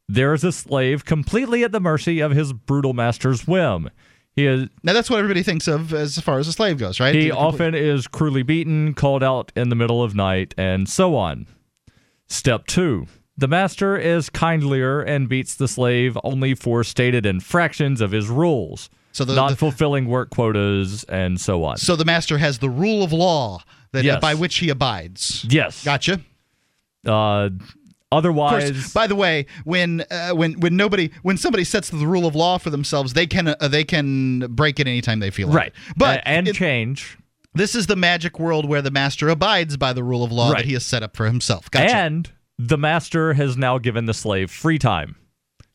There 0.08 0.34
is 0.34 0.44
a 0.44 0.52
slave 0.52 1.04
completely 1.04 1.64
at 1.64 1.72
the 1.72 1.80
mercy 1.80 2.20
of 2.20 2.32
his 2.32 2.52
brutal 2.52 2.92
master's 2.92 3.46
whim. 3.46 3.90
He 4.36 4.46
is 4.46 4.68
Now 4.82 4.92
that's 4.92 5.08
what 5.08 5.18
everybody 5.18 5.42
thinks 5.42 5.68
of 5.68 5.94
as 5.94 6.18
far 6.18 6.38
as 6.38 6.48
a 6.48 6.52
slave 6.52 6.78
goes, 6.78 6.98
right? 6.98 7.14
he 7.14 7.30
often 7.30 7.74
is 7.74 8.08
cruelly 8.08 8.42
beaten, 8.42 8.92
called 8.94 9.22
out 9.22 9.52
in 9.54 9.68
the 9.68 9.76
middle 9.76 10.02
of 10.02 10.14
night, 10.14 10.54
and 10.58 10.88
so 10.88 11.14
on. 11.14 11.46
Step 12.26 12.66
two. 12.66 13.06
The 13.36 13.48
master 13.48 13.96
is 13.96 14.30
kindlier 14.30 15.00
and 15.02 15.28
beats 15.28 15.54
the 15.56 15.66
slave 15.68 16.16
only 16.22 16.54
for 16.54 16.84
stated 16.84 17.26
infractions 17.26 18.00
of 18.00 18.12
his 18.12 18.28
rules, 18.28 18.90
So 19.12 19.24
the- 19.24 19.34
not 19.34 19.50
the- 19.50 19.56
fulfilling 19.56 20.06
work 20.06 20.30
quotas 20.30 21.04
and 21.04 21.40
so 21.40 21.64
on. 21.64 21.78
So 21.78 21.96
the 21.96 22.04
master 22.04 22.38
has 22.38 22.58
the 22.58 22.70
rule 22.70 23.02
of 23.02 23.12
law 23.12 23.62
that 23.92 24.04
Yes. 24.04 24.20
by 24.20 24.34
which 24.34 24.56
he 24.58 24.68
abides. 24.70 25.44
yes. 25.48 25.84
Gotcha. 25.84 26.20
Uh, 27.06 27.50
otherwise, 28.12 28.70
course, 28.70 28.92
by 28.92 29.06
the 29.06 29.14
way, 29.16 29.46
when 29.64 30.04
uh, 30.10 30.30
when 30.30 30.52
when 30.60 30.76
nobody 30.76 31.10
when 31.22 31.36
somebody 31.36 31.64
sets 31.64 31.90
the 31.90 32.06
rule 32.06 32.26
of 32.26 32.34
law 32.34 32.56
for 32.58 32.70
themselves, 32.70 33.12
they 33.14 33.26
can 33.26 33.48
uh, 33.48 33.68
they 33.68 33.84
can 33.84 34.40
break 34.50 34.78
it 34.80 34.86
anytime 34.86 35.18
they 35.20 35.30
feel 35.30 35.48
like. 35.48 35.56
right. 35.56 35.66
it. 35.88 35.94
But 35.96 36.18
A- 36.20 36.28
and 36.28 36.48
it- 36.48 36.54
change. 36.54 37.18
this 37.54 37.74
is 37.74 37.86
the 37.88 37.96
magic 37.96 38.38
world 38.38 38.66
where 38.68 38.80
the 38.82 38.90
master 38.90 39.28
abides 39.28 39.76
by 39.76 39.92
the 39.92 40.02
rule 40.02 40.24
of 40.24 40.32
law 40.32 40.50
Right. 40.50 40.58
that 40.58 40.66
he 40.66 40.72
has 40.74 40.86
set 40.86 41.02
up 41.02 41.16
for 41.16 41.26
himself. 41.26 41.70
Gotcha. 41.70 41.94
And 41.94 42.30
the 42.58 42.78
master 42.78 43.34
has 43.34 43.56
now 43.56 43.78
given 43.78 44.06
the 44.06 44.14
slave 44.14 44.50
free 44.50 44.78
time. 44.78 45.16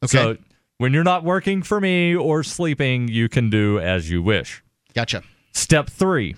Okay. 0.04 0.18
So 0.18 0.38
when 0.78 0.94
you're 0.94 1.04
not 1.04 1.24
working 1.24 1.62
for 1.62 1.82
me 1.82 2.16
or 2.16 2.44
sleeping, 2.44 3.08
you 3.08 3.30
can 3.30 3.50
do 3.50 3.80
as 3.80 4.10
you 4.10 4.22
wish. 4.22 4.64
gotcha. 4.94 5.24
Step 5.54 5.90
three 5.90 6.36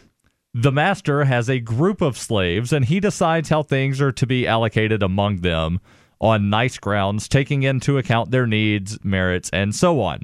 the 0.54 0.72
master 0.72 1.24
has 1.24 1.50
a 1.50 1.60
group 1.60 2.02
of 2.02 2.18
slaves 2.18 2.74
and 2.74 2.86
he 2.86 3.00
decides 3.00 3.50
how 3.50 3.64
things 3.64 4.02
are 4.02 4.12
to 4.12 4.28
be 4.28 4.46
allocated 4.46 5.02
among 5.02 5.38
them 5.38 5.80
on 6.20 6.50
nice 6.50 6.78
grounds, 6.78 7.28
taking 7.28 7.64
into 7.64 7.98
account 7.98 8.32
their 8.32 8.46
needs, 8.46 9.00
merits, 9.04 9.50
and 9.54 9.74
so 9.74 10.02
on. 10.02 10.22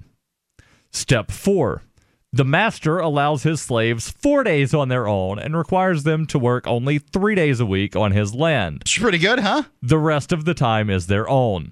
Step 0.92 1.32
four 1.32 1.82
the 2.34 2.46
master 2.46 3.00
allows 3.00 3.44
his 3.44 3.62
slaves 3.62 4.12
four 4.12 4.44
days 4.44 4.74
on 4.74 4.90
their 4.90 5.08
own 5.08 5.40
and 5.40 5.56
requires 5.56 6.04
them 6.04 6.26
to 6.28 6.40
work 6.40 6.68
only 6.68 7.00
three 7.00 7.36
days 7.36 7.60
a 7.60 7.66
week 7.66 7.96
on 7.96 8.12
his 8.12 8.34
land. 8.34 8.82
It's 8.82 8.98
pretty 8.98 9.18
good, 9.18 9.40
huh? 9.40 9.64
The 9.82 9.98
rest 9.98 10.32
of 10.32 10.46
the 10.46 10.54
time 10.54 10.90
is 10.90 11.08
their 11.08 11.28
own. 11.30 11.72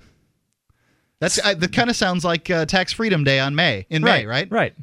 That's 1.19 1.43
uh, 1.43 1.53
that 1.55 1.73
kind 1.73 1.89
of 1.89 1.95
sounds 1.95 2.23
like 2.25 2.49
uh, 2.49 2.65
tax 2.65 2.93
freedom 2.93 3.23
day 3.23 3.39
on 3.39 3.55
May 3.55 3.85
in 3.89 4.01
May, 4.01 4.25
right? 4.25 4.49
Right. 4.51 4.73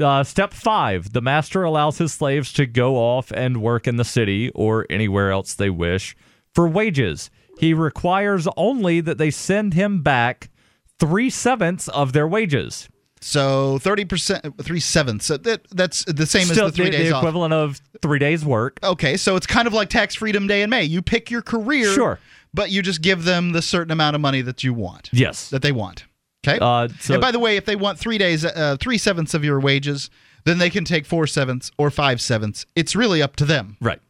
Uh, 0.00 0.24
step 0.24 0.52
five 0.52 1.12
the 1.12 1.20
master 1.20 1.62
allows 1.62 1.98
his 1.98 2.12
slaves 2.12 2.52
to 2.52 2.66
go 2.66 2.96
off 2.96 3.30
and 3.30 3.62
work 3.62 3.86
in 3.86 3.96
the 3.96 4.04
city 4.04 4.50
or 4.50 4.86
anywhere 4.90 5.30
else 5.30 5.54
they 5.54 5.70
wish 5.70 6.16
for 6.52 6.68
wages. 6.68 7.30
He 7.58 7.72
requires 7.74 8.48
only 8.56 9.00
that 9.00 9.18
they 9.18 9.30
send 9.30 9.74
him 9.74 10.02
back 10.02 10.50
three 10.98 11.30
sevenths 11.30 11.88
of 11.88 12.12
their 12.12 12.26
wages. 12.26 12.88
So 13.26 13.78
thirty 13.78 14.04
percent, 14.04 14.62
three 14.62 14.80
sevenths. 14.80 15.24
So 15.24 15.38
that 15.38 15.62
that's 15.70 16.04
the 16.04 16.26
same 16.26 16.44
Still, 16.44 16.66
as 16.66 16.72
the 16.72 16.76
three 16.76 16.84
the, 16.86 16.90
days 16.98 17.08
the 17.08 17.14
off. 17.14 17.22
equivalent 17.22 17.54
of 17.54 17.80
three 18.02 18.18
days' 18.18 18.44
work. 18.44 18.78
Okay, 18.82 19.16
so 19.16 19.34
it's 19.34 19.46
kind 19.46 19.66
of 19.66 19.72
like 19.72 19.88
tax 19.88 20.14
freedom 20.14 20.46
day 20.46 20.60
in 20.60 20.68
May. 20.68 20.84
You 20.84 21.00
pick 21.00 21.30
your 21.30 21.40
career, 21.40 21.90
Sure. 21.94 22.18
but 22.52 22.70
you 22.70 22.82
just 22.82 23.00
give 23.00 23.24
them 23.24 23.52
the 23.52 23.62
certain 23.62 23.90
amount 23.90 24.14
of 24.14 24.20
money 24.20 24.42
that 24.42 24.62
you 24.62 24.74
want, 24.74 25.08
Yes. 25.10 25.48
that 25.48 25.62
they 25.62 25.72
want. 25.72 26.04
Okay. 26.46 26.58
Uh, 26.60 26.88
so 27.00 27.14
and 27.14 27.22
by 27.22 27.30
the 27.30 27.38
way, 27.38 27.56
if 27.56 27.64
they 27.64 27.76
want 27.76 27.98
three 27.98 28.18
days, 28.18 28.44
uh, 28.44 28.76
three 28.78 28.98
sevenths 28.98 29.32
of 29.32 29.42
your 29.42 29.58
wages, 29.58 30.10
then 30.44 30.58
they 30.58 30.68
can 30.68 30.84
take 30.84 31.06
four 31.06 31.26
sevenths 31.26 31.70
or 31.78 31.90
five 31.90 32.20
sevenths. 32.20 32.66
It's 32.76 32.94
really 32.94 33.22
up 33.22 33.36
to 33.36 33.46
them. 33.46 33.78
Right. 33.80 34.00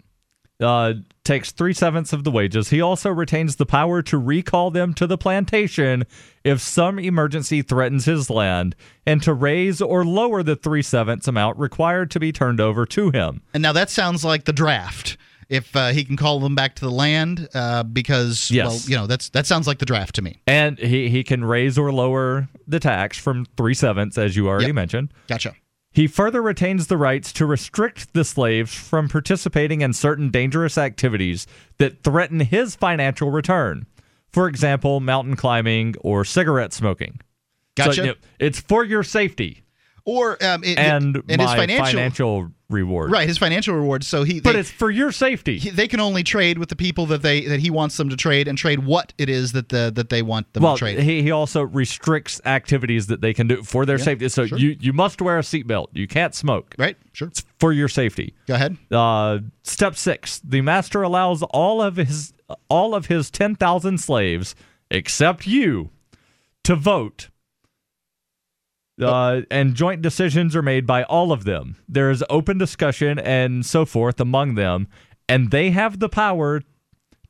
Uh, 0.60 0.94
takes 1.24 1.50
three 1.52 1.72
sevenths 1.72 2.12
of 2.12 2.22
the 2.24 2.30
wages. 2.30 2.70
He 2.70 2.80
also 2.80 3.10
retains 3.10 3.56
the 3.56 3.66
power 3.66 4.02
to 4.02 4.18
recall 4.18 4.70
them 4.70 4.92
to 4.94 5.06
the 5.06 5.18
plantation 5.18 6.04
if 6.44 6.60
some 6.60 6.98
emergency 6.98 7.62
threatens 7.62 8.04
his 8.04 8.28
land, 8.30 8.76
and 9.06 9.22
to 9.22 9.32
raise 9.32 9.80
or 9.80 10.04
lower 10.04 10.42
the 10.42 10.56
three 10.56 10.82
sevenths 10.82 11.26
amount 11.26 11.58
required 11.58 12.10
to 12.12 12.20
be 12.20 12.30
turned 12.32 12.60
over 12.60 12.84
to 12.86 13.10
him. 13.10 13.40
And 13.54 13.62
now 13.62 13.72
that 13.72 13.90
sounds 13.90 14.24
like 14.24 14.44
the 14.44 14.52
draft. 14.52 15.16
If 15.50 15.76
uh, 15.76 15.88
he 15.88 16.04
can 16.04 16.16
call 16.16 16.40
them 16.40 16.54
back 16.54 16.74
to 16.76 16.84
the 16.86 16.90
land, 16.90 17.48
uh, 17.54 17.82
because 17.82 18.50
Yes. 18.50 18.66
well, 18.66 18.80
you 18.86 18.96
know 18.96 19.06
that's 19.06 19.28
that 19.30 19.44
sounds 19.46 19.66
like 19.66 19.78
the 19.78 19.84
draft 19.84 20.14
to 20.14 20.22
me. 20.22 20.40
And 20.46 20.78
he, 20.78 21.10
he 21.10 21.22
can 21.22 21.44
raise 21.44 21.76
or 21.76 21.92
lower 21.92 22.48
the 22.66 22.80
tax 22.80 23.18
from 23.18 23.44
three 23.58 23.74
sevenths, 23.74 24.16
as 24.16 24.36
you 24.36 24.48
already 24.48 24.66
Yep. 24.66 24.74
mentioned. 24.74 25.12
Gotcha. 25.28 25.54
He 25.94 26.08
further 26.08 26.42
retains 26.42 26.88
the 26.88 26.96
rights 26.96 27.32
to 27.34 27.46
restrict 27.46 28.14
the 28.14 28.24
slaves 28.24 28.74
from 28.74 29.08
participating 29.08 29.80
in 29.80 29.92
certain 29.92 30.28
dangerous 30.28 30.76
activities 30.76 31.46
that 31.78 32.02
threaten 32.02 32.40
his 32.40 32.74
financial 32.74 33.30
return. 33.30 33.86
For 34.32 34.48
example, 34.48 34.98
mountain 34.98 35.36
climbing 35.36 35.94
or 36.00 36.24
cigarette 36.24 36.72
smoking. 36.72 37.20
So, 37.78 37.84
Gotcha. 37.84 38.00
you 38.00 38.06
know, 38.08 38.14
it's 38.40 38.60
for 38.60 38.82
your 38.82 39.04
safety 39.04 39.62
Or 40.06 40.32
um, 40.44 40.62
it, 40.64 40.78
and, 40.78 41.22
and 41.30 41.40
his 41.40 41.50
financial, 41.50 41.86
financial 41.86 42.50
reward. 42.68 43.10
right, 43.10 43.26
his 43.26 43.38
financial 43.38 43.74
reward. 43.74 44.04
So 44.04 44.22
he, 44.22 44.38
But 44.38 44.52
they- 44.52 44.58
it's 44.58 44.70
for 44.70 44.90
your 44.90 45.10
safety. 45.12 45.58
he- 45.58 45.70
they 45.70 45.88
can 45.88 45.98
only 45.98 46.22
trade 46.22 46.58
with 46.58 46.68
the 46.68 46.76
people 46.76 47.06
that 47.06 47.22
they 47.22 47.46
that 47.46 47.60
he 47.60 47.70
wants 47.70 47.96
them 47.96 48.10
to 48.10 48.16
trade 48.16 48.46
and 48.46 48.58
trade 48.58 48.84
what 48.84 49.14
it 49.16 49.30
is 49.30 49.52
that 49.52 49.70
the 49.70 49.90
that 49.94 50.10
they 50.10 50.20
want 50.20 50.52
them 50.52 50.62
well, 50.62 50.74
to 50.74 50.78
trade. 50.80 50.98
he, 50.98 51.22
he 51.22 51.30
also 51.30 51.62
restricts 51.62 52.38
activities 52.44 53.06
that 53.06 53.22
they 53.22 53.32
can 53.32 53.46
do 53.48 53.62
for 53.62 53.86
their 53.86 53.96
safety. 53.96 54.28
So 54.28 54.44
sure. 54.44 54.58
you, 54.58 54.76
you 54.78 54.92
must 54.92 55.22
wear 55.22 55.38
a 55.38 55.42
seatbelt. 55.42 55.86
You 55.94 56.06
can't 56.06 56.34
smoke 56.34 56.74
right? 56.76 56.98
Sure. 57.14 57.30
for 57.58 57.72
your 57.72 57.88
safety. 57.88 58.34
Go 58.46 58.56
ahead. 58.56 58.76
Uh, 58.90 59.38
step 59.62 59.96
six: 59.96 60.38
the 60.44 60.60
master 60.60 61.00
allows 61.02 61.42
all 61.44 61.80
of 61.80 61.96
his 61.96 62.34
all 62.68 62.94
of 62.94 63.06
his 63.06 63.30
ten 63.30 63.54
thousand 63.54 63.98
slaves, 64.02 64.54
except 64.90 65.46
you, 65.46 65.88
to 66.64 66.76
vote. 66.76 67.30
Uh, 69.00 69.42
and 69.50 69.74
joint 69.74 70.02
decisions 70.02 70.54
are 70.54 70.62
made 70.62 70.86
by 70.86 71.02
all 71.04 71.32
of 71.32 71.44
them. 71.44 71.76
There 71.88 72.10
is 72.10 72.22
open 72.30 72.58
discussion 72.58 73.18
and 73.18 73.66
so 73.66 73.84
forth 73.84 74.20
among 74.20 74.54
them, 74.54 74.88
and 75.28 75.50
they 75.50 75.70
have 75.70 75.98
the 75.98 76.08
power 76.08 76.62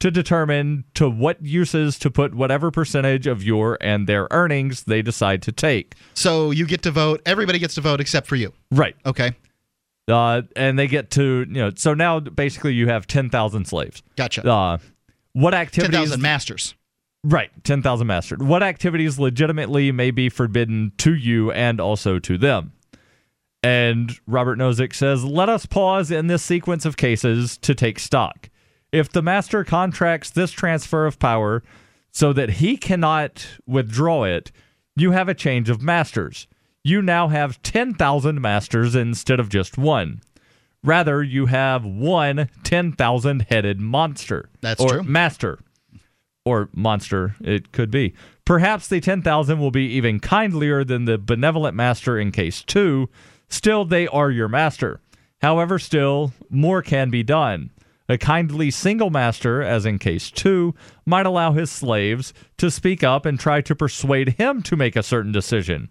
to 0.00 0.10
determine 0.10 0.84
to 0.94 1.08
what 1.08 1.42
uses 1.42 1.98
to 2.00 2.10
put 2.10 2.34
whatever 2.34 2.70
percentage 2.70 3.26
of 3.26 3.42
your 3.42 3.78
and 3.80 4.06
their 4.06 4.28
earnings 4.30 4.82
they 4.84 5.00
decide 5.00 5.40
to 5.42 5.52
take. 5.52 5.94
So 6.12 6.50
you 6.50 6.66
get 6.66 6.82
to 6.82 6.90
vote. 6.90 7.22
Everybody 7.24 7.58
gets 7.58 7.74
to 7.76 7.80
vote 7.80 8.00
except 8.00 8.26
for 8.26 8.36
you. 8.36 8.52
Right. 8.70 8.96
Okay. 9.06 9.32
Uh, 10.06 10.42
and 10.56 10.78
they 10.78 10.86
get 10.86 11.10
to 11.12 11.46
you 11.48 11.54
know. 11.54 11.70
So 11.74 11.94
now 11.94 12.20
basically 12.20 12.74
you 12.74 12.88
have 12.88 13.06
ten 13.06 13.30
thousand 13.30 13.66
slaves. 13.66 14.02
Gotcha. 14.16 14.46
Uh, 14.46 14.78
what 15.32 15.54
activities? 15.54 15.98
thousand 15.98 16.20
masters. 16.20 16.74
Right, 17.24 17.50
ten 17.64 17.82
thousand 17.82 18.06
mastered. 18.06 18.42
What 18.42 18.62
activities 18.62 19.18
legitimately 19.18 19.90
may 19.92 20.10
be 20.10 20.28
forbidden 20.28 20.92
to 20.98 21.14
you 21.14 21.50
and 21.50 21.80
also 21.80 22.18
to 22.18 22.36
them? 22.36 22.72
And 23.62 24.12
Robert 24.26 24.58
Nozick 24.58 24.94
says, 24.94 25.24
"Let 25.24 25.48
us 25.48 25.64
pause 25.64 26.10
in 26.10 26.26
this 26.26 26.42
sequence 26.42 26.84
of 26.84 26.98
cases 26.98 27.56
to 27.58 27.74
take 27.74 27.98
stock. 27.98 28.50
If 28.92 29.10
the 29.10 29.22
master 29.22 29.64
contracts 29.64 30.30
this 30.30 30.52
transfer 30.52 31.06
of 31.06 31.18
power 31.18 31.62
so 32.12 32.34
that 32.34 32.50
he 32.50 32.76
cannot 32.76 33.48
withdraw 33.66 34.24
it, 34.24 34.52
you 34.94 35.12
have 35.12 35.28
a 35.28 35.34
change 35.34 35.70
of 35.70 35.82
masters. 35.82 36.46
You 36.84 37.00
now 37.00 37.28
have 37.28 37.62
10,000 37.62 38.40
masters 38.40 38.94
instead 38.94 39.40
of 39.40 39.48
just 39.48 39.78
one. 39.78 40.20
Rather, 40.84 41.22
you 41.22 41.46
have 41.46 41.86
one 41.86 42.50
10,000 42.62 43.46
headed 43.48 43.80
monster. 43.80 44.50
That's 44.60 44.80
or 44.80 44.88
true. 44.88 45.02
Master. 45.02 45.58
Or 46.44 46.68
monster, 46.74 47.36
it 47.40 47.72
could 47.72 47.90
be. 47.90 48.14
Perhaps 48.44 48.88
the 48.88 49.00
10,000 49.00 49.58
will 49.58 49.70
be 49.70 49.86
even 49.86 50.20
kindlier 50.20 50.84
than 50.84 51.06
the 51.06 51.16
benevolent 51.16 51.74
master 51.74 52.18
in 52.18 52.32
case 52.32 52.62
2. 52.62 53.08
Still, 53.48 53.84
they 53.84 54.06
are 54.08 54.30
your 54.30 54.48
master. 54.48 55.00
However, 55.40 55.78
still, 55.78 56.32
more 56.50 56.82
can 56.82 57.08
be 57.08 57.22
done. 57.22 57.70
A 58.08 58.18
kindly 58.18 58.70
single 58.70 59.08
master, 59.08 59.62
as 59.62 59.86
in 59.86 59.98
case 59.98 60.30
2, 60.30 60.74
might 61.06 61.24
allow 61.24 61.52
his 61.52 61.70
slaves 61.70 62.34
to 62.58 62.70
speak 62.70 63.02
up 63.02 63.24
and 63.24 63.40
try 63.40 63.62
to 63.62 63.74
persuade 63.74 64.34
him 64.36 64.62
to 64.62 64.76
make 64.76 64.96
a 64.96 65.02
certain 65.02 65.32
decision. 65.32 65.88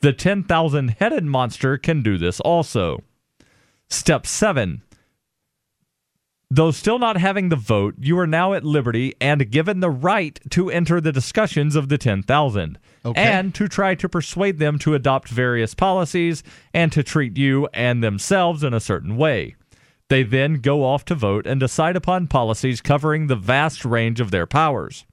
The 0.00 0.12
10,000 0.12 0.88
headed 1.00 1.24
monster 1.24 1.78
can 1.78 2.02
do 2.02 2.18
this 2.18 2.38
also. 2.40 3.02
Step 3.88 4.26
7. 4.26 4.82
Though 6.50 6.70
still 6.70 6.98
not 6.98 7.16
having 7.16 7.48
the 7.48 7.56
vote, 7.56 7.94
you 7.98 8.18
are 8.18 8.26
now 8.26 8.52
at 8.52 8.64
liberty 8.64 9.14
and 9.20 9.50
given 9.50 9.80
the 9.80 9.90
right 9.90 10.38
to 10.50 10.70
enter 10.70 11.00
the 11.00 11.12
discussions 11.12 11.74
of 11.74 11.88
the 11.88 11.98
10,000 11.98 12.78
Okay. 13.06 13.20
and 13.20 13.54
to 13.54 13.68
try 13.68 13.94
to 13.96 14.08
persuade 14.08 14.58
them 14.58 14.78
to 14.78 14.94
adopt 14.94 15.28
various 15.28 15.74
policies 15.74 16.42
and 16.72 16.90
to 16.92 17.02
treat 17.02 17.36
you 17.36 17.68
and 17.74 18.02
themselves 18.02 18.62
in 18.62 18.72
a 18.72 18.80
certain 18.80 19.16
way. 19.16 19.56
They 20.08 20.22
then 20.22 20.54
go 20.54 20.84
off 20.84 21.04
to 21.06 21.14
vote 21.14 21.46
and 21.46 21.58
decide 21.60 21.96
upon 21.96 22.28
policies 22.28 22.80
covering 22.80 23.26
the 23.26 23.36
vast 23.36 23.84
range 23.84 24.20
of 24.20 24.30
their 24.30 24.46
powers. 24.46 25.04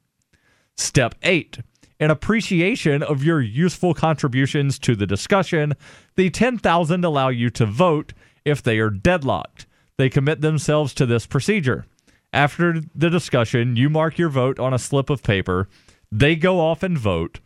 Step 0.75 1.15
8. 1.23 1.59
In 1.99 2.11
appreciation 2.11 3.03
of 3.03 3.23
your 3.23 3.41
useful 3.41 3.93
contributions 3.93 4.79
to 4.79 4.95
the 4.95 5.05
discussion, 5.07 5.73
the 6.15 6.29
10,000 6.29 7.05
allow 7.05 7.29
you 7.29 7.49
to 7.51 7.65
vote 7.65 8.13
if 8.43 8.61
they 8.63 8.79
are 8.79 8.89
deadlocked. 8.89 9.65
They 10.01 10.09
commit 10.09 10.41
themselves 10.41 10.95
to 10.95 11.05
this 11.05 11.27
procedure. 11.27 11.85
After 12.33 12.81
the 12.95 13.11
discussion, 13.11 13.75
you 13.75 13.87
mark 13.87 14.17
your 14.17 14.29
vote 14.29 14.57
on 14.57 14.73
a 14.73 14.79
slip 14.79 15.11
of 15.11 15.21
paper. 15.21 15.69
They 16.11 16.35
go 16.35 16.59
off 16.59 16.81
and 16.81 16.97
vote. 16.97 17.39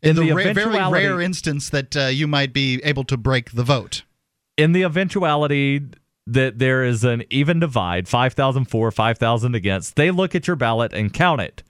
In, 0.00 0.14
the, 0.14 0.30
ra- 0.30 0.52
very 0.52 0.78
rare 0.92 1.20
instance 1.20 1.68
that 1.70 1.96
uh, 1.96 2.02
you 2.02 2.28
might 2.28 2.52
be 2.52 2.80
able 2.84 3.02
to 3.02 3.16
break 3.16 3.50
the 3.50 3.64
vote. 3.64 4.04
In 4.56 4.70
the 4.70 4.82
eventuality 4.82 5.86
that 6.24 6.60
there 6.60 6.84
is 6.84 7.02
an 7.02 7.24
even 7.30 7.58
divide, 7.58 8.06
5,000 8.06 8.66
for, 8.66 8.92
5,000 8.92 9.56
against, 9.56 9.96
they 9.96 10.12
look 10.12 10.36
at 10.36 10.46
your 10.46 10.54
ballot 10.54 10.92
and 10.92 11.12
count 11.12 11.40
it. 11.40 11.64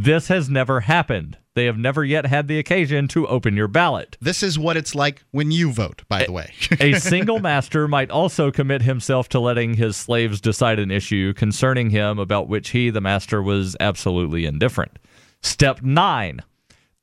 This 0.00 0.28
has 0.28 0.48
never 0.48 0.78
happened. 0.78 1.38
They 1.54 1.64
have 1.64 1.76
never 1.76 2.04
yet 2.04 2.24
had 2.24 2.46
the 2.46 2.60
occasion 2.60 3.08
to 3.08 3.26
open 3.26 3.56
your 3.56 3.66
ballot. 3.66 4.16
This 4.20 4.44
is 4.44 4.56
what 4.56 4.76
it's 4.76 4.94
like 4.94 5.24
when 5.32 5.50
you 5.50 5.72
vote, 5.72 6.04
by 6.08 6.24
the 6.24 6.30
way. 6.30 6.52
a 6.78 6.92
single 7.00 7.40
master 7.40 7.88
might 7.88 8.08
also 8.08 8.52
commit 8.52 8.82
himself 8.82 9.28
to 9.30 9.40
letting 9.40 9.74
his 9.74 9.96
slaves 9.96 10.40
decide 10.40 10.78
an 10.78 10.92
issue 10.92 11.34
concerning 11.34 11.90
him 11.90 12.20
about 12.20 12.46
which 12.46 12.70
he, 12.70 12.90
the 12.90 13.00
master, 13.00 13.42
was 13.42 13.76
absolutely 13.80 14.46
indifferent. 14.46 15.00
Step 15.42 15.82
nine 15.82 16.42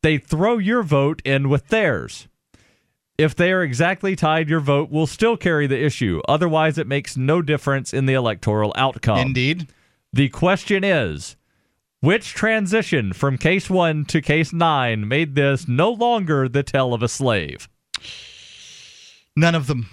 they 0.01 0.17
throw 0.17 0.57
your 0.57 0.81
vote 0.81 1.21
in 1.25 1.49
with 1.49 1.67
theirs. 1.67 2.29
If 3.17 3.35
they 3.35 3.51
are 3.51 3.61
exactly 3.61 4.15
tied, 4.15 4.47
your 4.47 4.61
vote 4.61 4.89
will 4.89 5.07
still 5.07 5.35
carry 5.35 5.67
the 5.67 5.83
issue. 5.83 6.21
Otherwise, 6.29 6.77
it 6.77 6.87
makes 6.87 7.17
no 7.17 7.41
difference 7.41 7.93
in 7.93 8.05
the 8.05 8.13
electoral 8.13 8.71
outcome. 8.77 9.19
Indeed. 9.19 9.67
The 10.13 10.29
question 10.29 10.85
is 10.85 11.35
which 12.05 12.33
transition 12.33 13.13
from 13.13 13.37
case 13.37 13.69
one 13.69 14.05
to 14.05 14.21
case 14.21 14.53
nine 14.53 15.07
made 15.07 15.35
this 15.35 15.67
no 15.67 15.91
longer 15.91 16.47
the 16.47 16.63
tale 16.63 16.93
of 16.93 17.01
a 17.01 17.07
slave? 17.07 17.67
None 19.35 19.55
of 19.55 19.67
them. 19.67 19.89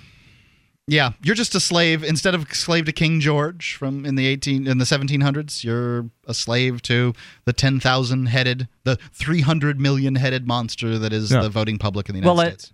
Yeah, 0.89 1.13
you're 1.23 1.37
just 1.37 1.55
a 1.55 1.61
slave 1.61 2.03
instead 2.03 2.35
of 2.35 2.53
slave 2.53 2.85
to 2.87 2.93
King 2.93 3.21
George 3.21 3.77
from 3.77 4.05
in 4.05 4.17
the 4.17 4.27
18 4.27 4.67
in 4.67 4.79
the 4.79 4.85
1700s. 4.85 5.63
You're 5.63 6.11
a 6.27 6.35
slave 6.35 6.83
to 6.83 7.15
the 7.45 7.53
10,000 7.53 8.27
headed, 8.27 8.69
the 8.85 8.97
300 9.13 9.81
million 9.81 10.17
headed 10.17 10.47
monster 10.47 10.99
that 10.99 11.13
is 11.13 11.31
yeah. 11.31 11.41
the 11.41 11.49
voting 11.49 11.79
public 11.79 12.09
in 12.09 12.15
the 12.15 12.21
United 12.21 12.37
well, 12.37 12.47
States. 12.47 12.65
It, 12.67 12.73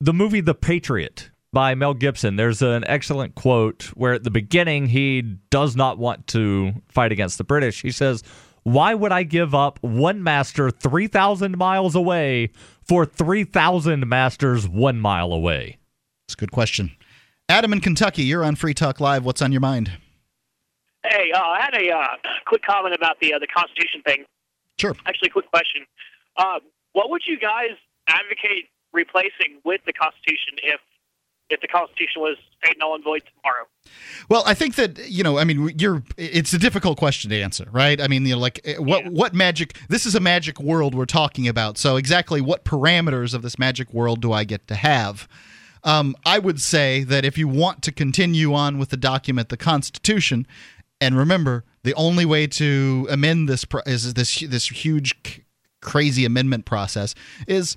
the 0.00 0.12
movie 0.12 0.40
The 0.40 0.54
Patriot 0.54 1.30
by 1.52 1.76
Mel 1.76 1.94
Gibson, 1.94 2.34
there's 2.34 2.60
an 2.60 2.84
excellent 2.88 3.36
quote 3.36 3.84
where 3.94 4.12
at 4.12 4.24
the 4.24 4.30
beginning 4.30 4.86
he 4.88 5.22
does 5.50 5.76
not 5.76 5.96
want 5.96 6.26
to 6.28 6.72
fight 6.88 7.12
against 7.12 7.38
the 7.38 7.44
British. 7.44 7.80
He 7.80 7.92
says, 7.92 8.24
"Why 8.64 8.94
would 8.94 9.12
I 9.12 9.22
give 9.22 9.54
up 9.54 9.78
one 9.82 10.22
master 10.22 10.70
3,000 10.70 11.56
miles 11.56 11.94
away 11.94 12.50
for 12.82 13.06
3,000 13.06 14.08
masters 14.08 14.68
1 14.68 15.00
mile 15.00 15.32
away?" 15.32 15.78
It's 16.26 16.34
a 16.34 16.36
good 16.36 16.52
question. 16.52 16.96
Adam 17.48 17.72
in 17.72 17.80
Kentucky, 17.80 18.22
you're 18.22 18.44
on 18.44 18.56
Free 18.56 18.74
Talk 18.74 19.00
Live. 19.00 19.24
What's 19.24 19.42
on 19.42 19.52
your 19.52 19.60
mind? 19.60 19.92
Hey, 21.04 21.30
uh, 21.34 21.38
I 21.38 21.60
had 21.60 21.74
a 21.74 21.90
uh, 21.90 22.16
quick 22.46 22.62
comment 22.62 22.94
about 22.94 23.20
the 23.20 23.34
uh, 23.34 23.38
the 23.38 23.46
Constitution 23.46 24.00
thing. 24.06 24.24
Sure. 24.78 24.96
Actually, 25.06 25.28
quick 25.28 25.50
question. 25.50 25.84
Uh, 26.36 26.60
what 26.92 27.10
would 27.10 27.22
you 27.26 27.38
guys 27.38 27.76
advocate 28.08 28.70
replacing 28.92 29.60
with 29.64 29.82
the 29.86 29.92
Constitution 29.92 30.56
if 30.62 30.80
if 31.50 31.60
the 31.60 31.68
Constitution 31.68 32.22
was 32.22 32.36
made 32.64 32.76
null 32.78 32.94
and 32.94 33.04
void 33.04 33.22
tomorrow? 33.36 33.66
Well, 34.28 34.42
I 34.46 34.54
think 34.54 34.76
that 34.76 35.10
you 35.10 35.22
know, 35.22 35.38
I 35.38 35.44
mean, 35.44 35.72
you're. 35.78 36.02
It's 36.16 36.52
a 36.52 36.58
difficult 36.58 36.98
question 36.98 37.30
to 37.30 37.40
answer, 37.40 37.68
right? 37.70 38.00
I 38.00 38.08
mean, 38.08 38.24
you 38.26 38.34
know, 38.34 38.40
like 38.40 38.60
eh, 38.64 38.76
what 38.78 39.04
yeah. 39.04 39.10
what 39.10 39.34
magic? 39.34 39.76
This 39.88 40.06
is 40.06 40.14
a 40.14 40.20
magic 40.20 40.60
world 40.60 40.94
we're 40.94 41.04
talking 41.04 41.46
about. 41.48 41.78
So 41.78 41.96
exactly 41.96 42.40
what 42.40 42.64
parameters 42.64 43.34
of 43.34 43.42
this 43.42 43.58
magic 43.58 43.92
world 43.92 44.20
do 44.20 44.32
I 44.32 44.44
get 44.44 44.66
to 44.68 44.74
have? 44.74 45.28
Um, 45.84 46.16
I 46.24 46.38
would 46.38 46.60
say 46.62 47.04
that 47.04 47.26
if 47.26 47.36
you 47.36 47.46
want 47.46 47.82
to 47.82 47.92
continue 47.92 48.54
on 48.54 48.78
with 48.78 48.88
the 48.88 48.96
document, 48.96 49.50
the 49.50 49.58
Constitution, 49.58 50.46
and 50.98 51.16
remember, 51.16 51.64
the 51.82 51.92
only 51.94 52.24
way 52.24 52.46
to 52.46 53.06
amend 53.10 53.48
this 53.48 53.66
pro- 53.66 53.82
is 53.84 54.14
this 54.14 54.40
this 54.40 54.68
huge, 54.68 55.14
c- 55.26 55.44
crazy 55.82 56.24
amendment 56.24 56.64
process 56.64 57.14
is 57.46 57.76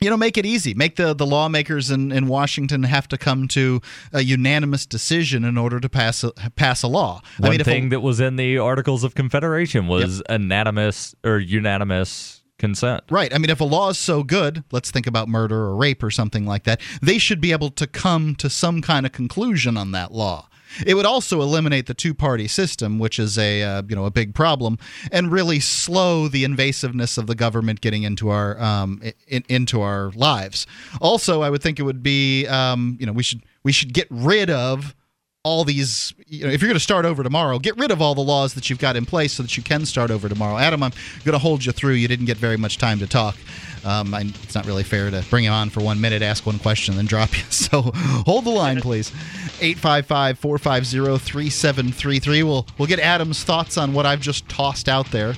you 0.00 0.10
know 0.10 0.16
make 0.16 0.36
it 0.36 0.46
easy 0.46 0.74
make 0.74 0.96
the, 0.96 1.14
the 1.14 1.26
lawmakers 1.26 1.90
in, 1.90 2.12
in 2.12 2.28
washington 2.28 2.82
have 2.82 3.08
to 3.08 3.18
come 3.18 3.48
to 3.48 3.80
a 4.12 4.22
unanimous 4.22 4.86
decision 4.86 5.44
in 5.44 5.58
order 5.58 5.80
to 5.80 5.88
pass 5.88 6.24
a, 6.24 6.32
pass 6.56 6.82
a 6.82 6.88
law 6.88 7.20
one 7.38 7.48
I 7.48 7.56
mean, 7.56 7.64
thing 7.64 7.86
a, 7.86 7.88
that 7.90 8.00
was 8.00 8.20
in 8.20 8.36
the 8.36 8.58
articles 8.58 9.04
of 9.04 9.14
confederation 9.14 9.86
was 9.86 10.18
yep. 10.28 10.40
unanimous 10.40 11.14
or 11.24 11.38
unanimous 11.38 12.38
consent. 12.58 13.04
Right. 13.08 13.32
I 13.32 13.38
mean, 13.38 13.50
if 13.50 13.60
a 13.60 13.64
law 13.64 13.88
is 13.88 13.98
so 13.98 14.22
good, 14.22 14.64
let's 14.72 14.90
think 14.90 15.06
about 15.06 15.28
murder 15.28 15.56
or 15.56 15.76
rape 15.76 16.02
or 16.02 16.10
something 16.10 16.44
like 16.44 16.64
that, 16.64 16.80
they 17.00 17.18
should 17.18 17.40
be 17.40 17.52
able 17.52 17.70
to 17.70 17.86
come 17.86 18.34
to 18.36 18.50
some 18.50 18.82
kind 18.82 19.06
of 19.06 19.12
conclusion 19.12 19.76
on 19.76 19.92
that 19.92 20.12
law. 20.12 20.48
It 20.86 20.94
would 20.94 21.06
also 21.06 21.40
eliminate 21.40 21.86
the 21.86 21.94
two-party 21.94 22.48
system, 22.48 22.98
which 22.98 23.18
is 23.18 23.38
a 23.38 23.62
uh, 23.62 23.82
you 23.88 23.96
know 23.96 24.04
a 24.04 24.10
big 24.10 24.34
problem, 24.34 24.78
and 25.10 25.30
really 25.30 25.60
slow 25.60 26.28
the 26.28 26.44
invasiveness 26.44 27.18
of 27.18 27.26
the 27.26 27.34
government 27.34 27.80
getting 27.80 28.02
into 28.02 28.28
our 28.28 28.60
um, 28.60 29.02
in, 29.26 29.44
into 29.48 29.80
our 29.80 30.10
lives. 30.12 30.66
Also, 31.00 31.42
I 31.42 31.50
would 31.50 31.62
think 31.62 31.78
it 31.78 31.84
would 31.84 32.02
be 32.02 32.46
um, 32.46 32.96
you 33.00 33.06
know 33.06 33.12
we 33.12 33.22
should 33.22 33.42
we 33.62 33.72
should 33.72 33.92
get 33.92 34.06
rid 34.10 34.50
of 34.50 34.94
all 35.44 35.62
these 35.64 36.12
you 36.26 36.44
know 36.44 36.50
if 36.50 36.60
you're 36.60 36.68
going 36.68 36.76
to 36.76 36.80
start 36.80 37.04
over 37.04 37.22
tomorrow 37.22 37.60
get 37.60 37.76
rid 37.76 37.92
of 37.92 38.02
all 38.02 38.12
the 38.14 38.20
laws 38.20 38.54
that 38.54 38.68
you've 38.68 38.80
got 38.80 38.96
in 38.96 39.06
place 39.06 39.34
so 39.34 39.42
that 39.42 39.56
you 39.56 39.62
can 39.62 39.86
start 39.86 40.10
over 40.10 40.28
tomorrow. 40.28 40.58
Adam 40.58 40.82
i'm 40.82 40.90
going 41.24 41.32
to 41.32 41.38
hold 41.38 41.64
you 41.64 41.70
through. 41.72 41.92
You 41.92 42.08
didn't 42.08 42.26
get 42.26 42.36
very 42.36 42.56
much 42.56 42.78
time 42.78 42.98
to 42.98 43.06
talk. 43.06 43.36
Um, 43.84 44.12
I, 44.12 44.22
it's 44.42 44.56
not 44.56 44.66
really 44.66 44.82
fair 44.82 45.08
to 45.10 45.24
bring 45.30 45.44
him 45.44 45.52
on 45.52 45.70
for 45.70 45.80
one 45.80 46.00
minute 46.00 46.22
ask 46.22 46.44
one 46.44 46.58
question 46.58 46.96
then 46.96 47.06
drop 47.06 47.36
you. 47.36 47.44
So 47.50 47.82
hold 47.82 48.44
the 48.44 48.50
line 48.50 48.80
please. 48.80 49.12
855-450-3733 49.60 52.42
we'll, 52.42 52.66
we'll 52.76 52.88
get 52.88 52.98
adam's 52.98 53.44
thoughts 53.44 53.76
on 53.76 53.92
what 53.92 54.06
i've 54.06 54.20
just 54.20 54.48
tossed 54.48 54.88
out 54.88 55.08
there. 55.12 55.34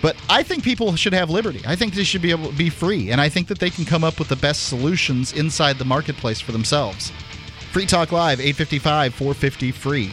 But 0.00 0.16
I 0.28 0.42
think 0.42 0.64
people 0.64 0.96
should 0.96 1.12
have 1.12 1.28
liberty. 1.30 1.60
I 1.64 1.76
think 1.76 1.94
they 1.94 2.02
should 2.02 2.22
be 2.22 2.32
able 2.32 2.50
to 2.50 2.56
be 2.56 2.70
free, 2.70 3.12
and 3.12 3.20
I 3.20 3.28
think 3.28 3.46
that 3.46 3.60
they 3.60 3.70
can 3.70 3.84
come 3.84 4.02
up 4.02 4.18
with 4.18 4.28
the 4.28 4.34
best 4.34 4.66
solutions 4.66 5.32
inside 5.32 5.78
the 5.78 5.84
marketplace 5.84 6.40
for 6.40 6.50
themselves. 6.50 7.12
Free 7.72 7.86
Talk 7.86 8.12
Live, 8.12 8.38
855 8.38 9.14
450 9.14 9.72
free. 9.72 10.12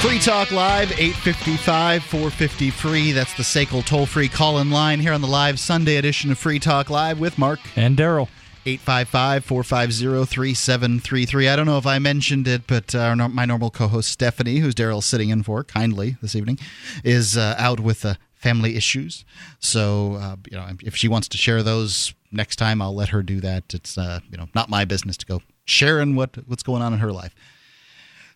Free 0.00 0.20
Talk 0.20 0.52
Live, 0.52 0.92
855 0.92 2.04
450 2.04 2.70
free. 2.70 3.10
That's 3.10 3.34
the 3.34 3.42
SACL 3.42 3.84
toll 3.84 4.06
free 4.06 4.28
call 4.28 4.58
in 4.58 4.70
line 4.70 5.00
here 5.00 5.12
on 5.12 5.20
the 5.20 5.26
live 5.26 5.58
Sunday 5.58 5.96
edition 5.96 6.30
of 6.30 6.38
Free 6.38 6.60
Talk 6.60 6.88
Live 6.88 7.18
with 7.18 7.36
Mark 7.36 7.58
and 7.74 7.96
Daryl. 7.96 8.28
855 8.64 9.44
450 9.44 10.24
3733. 10.24 11.48
I 11.48 11.56
don't 11.56 11.66
know 11.66 11.78
if 11.78 11.86
I 11.86 11.98
mentioned 11.98 12.46
it, 12.46 12.68
but 12.68 12.94
uh, 12.94 13.16
my 13.16 13.44
normal 13.44 13.70
co 13.72 13.88
host 13.88 14.10
Stephanie, 14.10 14.58
who's 14.58 14.74
Daryl's 14.74 15.04
sitting 15.04 15.30
in 15.30 15.42
for 15.42 15.64
kindly 15.64 16.16
this 16.22 16.36
evening, 16.36 16.60
is 17.02 17.36
uh, 17.36 17.56
out 17.58 17.80
with 17.80 18.04
uh, 18.04 18.14
family 18.34 18.76
issues. 18.76 19.24
So, 19.58 20.14
uh, 20.14 20.36
you 20.48 20.56
know, 20.56 20.68
if 20.80 20.94
she 20.94 21.08
wants 21.08 21.26
to 21.28 21.36
share 21.36 21.64
those 21.64 22.14
next 22.30 22.56
time, 22.56 22.80
I'll 22.80 22.94
let 22.94 23.08
her 23.08 23.24
do 23.24 23.40
that. 23.40 23.74
It's, 23.74 23.98
uh, 23.98 24.20
you 24.30 24.38
know, 24.38 24.48
not 24.54 24.70
my 24.70 24.84
business 24.84 25.16
to 25.16 25.26
go 25.26 25.42
sharing 25.64 26.14
what, 26.14 26.36
what's 26.46 26.62
going 26.62 26.82
on 26.82 26.92
in 26.92 27.00
her 27.00 27.12
life. 27.12 27.34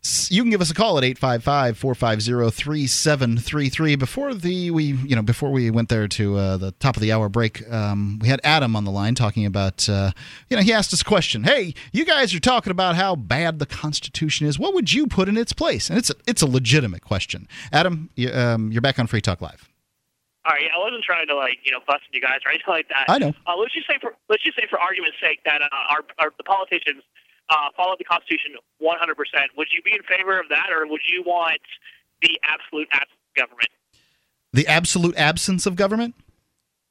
You 0.05 0.43
can 0.43 0.51
give 0.51 0.61
us 0.61 0.69
a 0.69 0.75
call 0.75 0.99
at 0.99 1.05
855-450-3733. 1.05 3.97
Before 3.97 4.35
the 4.35 4.73
we 4.73 4.87
you 4.87 5.15
know 5.15 5.23
before 5.23 5.53
we 5.53 5.71
went 5.71 5.91
there 5.91 6.09
to 6.09 6.37
uh, 6.37 6.57
the 6.57 6.73
top 6.73 6.97
of 6.97 7.03
the 7.03 7.13
hour 7.13 7.29
break, 7.29 7.71
um, 7.73 8.19
we 8.21 8.27
had 8.27 8.41
Adam 8.43 8.75
on 8.75 8.85
the 8.85 8.91
line 8.91 9.15
talking 9.15 9.47
about 9.47 9.89
uh, 9.89 10.11
you 10.51 10.57
know 10.57 10.63
he 10.65 10.73
asked 10.73 10.93
us 10.93 11.03
a 11.03 11.05
question. 11.05 11.45
Hey, 11.45 11.75
you 11.93 12.05
guys 12.05 12.35
are 12.35 12.41
talking 12.41 12.73
about 12.73 12.97
how 12.97 13.15
bad 13.15 13.61
the 13.61 13.67
Constitution 13.67 14.49
is. 14.49 14.59
What 14.59 14.75
would 14.75 14.93
you 14.93 15.07
put 15.07 15.29
in 15.29 15.37
its 15.37 15.53
place? 15.53 15.89
And 15.89 15.97
it's 15.97 16.11
a, 16.11 16.15
it's 16.27 16.43
a 16.43 16.47
legitimate 16.47 17.05
question. 17.05 17.47
Adam, 17.73 18.11
you, 18.17 18.33
um, 18.33 18.73
you're 18.73 18.83
back 18.83 18.99
on 18.99 19.07
Free 19.07 19.21
Talk 19.21 19.41
Live. 19.41 19.69
All 20.45 20.53
right, 20.53 20.69
I 20.75 20.79
wasn't 20.79 21.05
trying 21.05 21.29
to 21.29 21.37
like 21.37 21.59
you 21.63 21.71
know 21.71 21.79
bust 21.87 22.03
you 22.11 22.21
guys 22.21 22.41
or 22.45 22.51
anything 22.51 22.75
like 22.75 22.89
that. 22.89 23.05
I 23.09 23.19
know. 23.19 23.33
Uh, 23.47 23.55
let's 23.57 23.73
just 23.73 23.87
say 23.87 23.99
for 24.01 24.17
let's 24.29 24.43
just 24.43 24.59
say 24.59 24.67
for 24.69 24.81
argument's 24.81 25.19
sake 25.23 25.39
that 25.45 25.63
uh, 25.63 25.69
our, 25.91 26.01
our 26.19 26.33
the 26.37 26.43
politicians 26.43 27.05
uh, 27.53 27.69
follow 27.77 27.95
the 27.99 28.05
Constitution 28.05 28.55
100. 28.79 29.15
percent 29.15 29.51
Would 29.57 29.69
you 29.75 29.83
be 29.83 29.93
in 29.93 30.03
favor 30.03 30.41
of 30.41 30.49
that, 30.49 30.69
or 30.71 30.87
would 30.87 31.03
you 31.07 31.23
want 31.25 31.61
the 32.23 32.41
absolute 32.43 32.89
absence 32.93 33.19
of 33.29 33.37
government? 33.37 33.69
The 34.53 34.67
absolute 34.67 35.17
absence 35.17 35.67
of 35.67 35.77
government. 35.77 36.15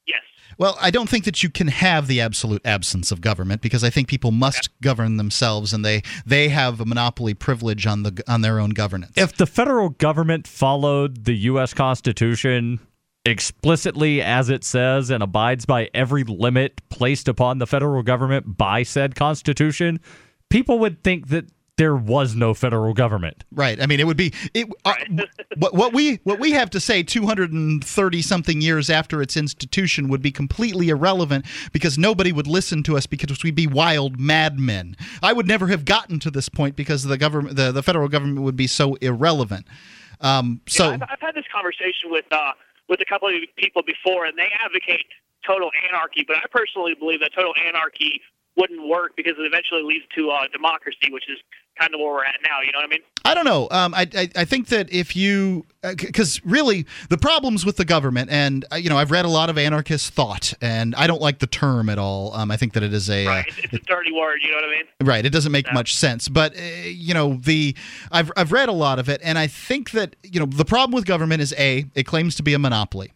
Yes. 0.06 0.22
Well, 0.58 0.78
I 0.82 0.92
don't 0.92 1.10
think 1.10 1.26
that 1.26 1.44
you 1.44 1.50
can 1.50 1.68
have 1.68 2.08
the 2.08 2.22
absolute 2.22 2.62
absence 2.66 3.12
of 3.12 3.22
government 3.22 3.62
because 3.62 3.84
I 3.84 3.90
think 3.90 4.08
people 4.08 4.32
must 4.32 4.70
govern 4.82 5.18
themselves 5.18 5.74
and 5.74 5.84
they 5.84 6.04
they 6.26 6.50
have 6.50 6.80
a 6.80 6.86
monopoly 6.86 7.34
privilege 7.34 7.88
on 7.88 8.04
the 8.04 8.24
on 8.28 8.42
their 8.42 8.60
own 8.60 8.72
governance. 8.72 9.14
If 9.16 9.36
the 9.38 9.48
federal 9.48 9.90
government 9.90 10.48
followed 10.48 11.26
the 11.26 11.34
U.S. 11.34 11.74
Constitution 11.74 12.80
explicitly 13.26 14.22
as 14.22 14.50
it 14.50 14.64
says 14.64 15.10
and 15.10 15.22
abides 15.22 15.66
by 15.66 15.90
every 15.94 16.24
limit 16.24 16.82
placed 16.90 17.28
upon 17.28 17.60
the 17.60 17.68
federal 17.68 18.02
government 18.02 18.58
by 18.58 18.84
said 18.84 19.16
Constitution, 19.16 20.00
people 20.52 20.80
would 20.80 21.04
think 21.04 21.30
that 21.30 21.46
there 21.78 21.96
was 21.96 22.36
no 22.36 22.54
federal 22.54 22.94
government. 22.94 23.44
Right. 23.52 23.82
I 23.82 23.88
mean, 23.88 24.00
it 24.00 24.06
would 24.06 24.18
be 24.18 24.34
it. 24.54 24.68
Uh, 24.86 24.94
what, 25.58 25.74
what 25.74 25.94
we 25.94 26.18
what 26.24 26.38
we 26.40 26.52
have 26.52 26.70
to 26.72 26.80
say 26.80 27.02
230 27.02 28.22
something 28.22 28.62
years 28.62 28.90
after 28.90 29.20
its 29.22 29.36
institution 29.36 30.08
would 30.10 30.22
be 30.22 30.32
completely 30.32 30.90
irrelevant 30.90 31.46
because 31.72 31.98
nobody 31.98 32.32
would 32.32 32.46
listen 32.46 32.84
to 32.84 32.98
us 32.98 33.08
because 33.08 33.44
we'd 33.44 33.56
be 33.56 33.66
wild 33.66 34.20
madmen. 34.20 34.96
I 35.24 35.34
would 35.34 35.48
never 35.48 35.68
have 35.68 35.86
gotten 35.86 36.20
to 36.20 36.30
this 36.30 36.50
point 36.50 36.76
because 36.76 37.04
the 37.04 37.18
government, 37.18 37.56
the, 37.56 37.72
the 37.72 37.82
federal 37.82 38.10
government, 38.10 38.42
would 38.42 38.58
be 38.58 38.68
so 38.68 38.96
irrelevant. 38.96 39.66
Um, 40.20 40.62
so 40.68 40.90
yeah, 40.90 40.96
I've, 40.96 41.02
I've 41.14 41.22
had 41.22 41.36
this 41.36 41.46
conversation 41.52 42.12
with 42.12 42.26
uh, 42.32 42.52
with 42.90 43.02
a 43.02 43.06
couple 43.06 43.28
of 43.28 43.34
people 43.56 43.82
before, 43.82 44.26
and 44.26 44.38
they 44.38 44.50
advocate 44.64 45.08
total 45.44 45.72
anarchy. 45.90 46.26
But 46.28 46.38
I 46.38 46.44
personally 46.52 46.94
believe 46.94 47.22
that 47.22 47.32
total 47.34 47.54
anarchy 47.66 48.22
wouldn't 48.62 48.88
work 48.88 49.14
because 49.18 49.34
it 49.40 49.42
eventually 49.42 49.82
leads 49.82 50.06
to 50.16 50.30
uh, 50.30 50.48
democracy, 50.54 51.10
which 51.10 51.28
is 51.28 51.40
kind 51.80 51.94
of 51.96 52.00
where 52.00 52.14
we're 52.14 52.24
at 52.24 52.36
now. 52.46 52.62
You 52.64 52.72
know 52.72 52.78
what 52.78 52.86
I 52.86 52.90
mean? 52.90 53.02
I 53.26 53.34
don't 53.34 53.46
know. 53.46 53.68
Um, 53.72 53.94
I, 53.96 54.08
I, 54.16 54.30
I 54.36 54.46
think 54.46 54.68
that 54.68 54.92
if 54.94 55.16
you, 55.16 55.66
because 55.82 56.38
uh, 56.38 56.42
really 56.46 56.86
the 57.10 57.18
problems 57.18 57.66
with 57.66 57.78
the 57.78 57.86
government, 57.86 58.30
and 58.30 58.64
uh, 58.72 58.76
you 58.76 58.90
know, 58.90 58.98
I've 58.98 59.10
read 59.10 59.26
a 59.26 59.30
lot 59.30 59.50
of 59.50 59.58
anarchist 59.58 60.14
thought, 60.14 60.54
and 60.62 60.94
I 60.96 61.08
don't 61.08 61.22
like 61.22 61.40
the 61.40 61.48
term 61.48 61.90
at 61.90 61.98
all. 61.98 62.34
Um, 62.36 62.52
I 62.52 62.58
think 62.58 62.74
that 62.74 62.84
it 62.84 62.94
is 62.94 63.10
a 63.10 63.26
right. 63.26 63.46
It's, 63.48 63.58
it's 63.64 63.74
a 63.74 63.80
dirty 63.80 64.12
word. 64.12 64.40
You 64.44 64.52
know 64.52 64.58
what 64.58 64.66
I 64.66 64.70
mean? 64.70 64.86
Right. 65.02 65.26
It 65.26 65.32
doesn't 65.32 65.52
make 65.52 65.66
yeah. 65.66 65.74
much 65.74 65.96
sense. 65.96 66.30
But 66.30 66.56
uh, 66.56 66.62
you 66.86 67.16
know, 67.16 67.40
the 67.42 67.76
I've 68.12 68.32
I've 68.38 68.52
read 68.52 68.70
a 68.70 68.74
lot 68.74 69.00
of 69.00 69.10
it, 69.10 69.22
and 69.24 69.40
I 69.40 69.48
think 69.48 69.92
that 69.92 70.16
you 70.24 70.40
know 70.40 70.46
the 70.46 70.66
problem 70.66 70.94
with 70.94 71.06
government 71.06 71.42
is 71.42 71.54
a 71.58 71.86
it 71.96 72.04
claims 72.04 72.36
to 72.36 72.44
be 72.44 72.54
a 72.54 72.60
monopoly, 72.60 73.12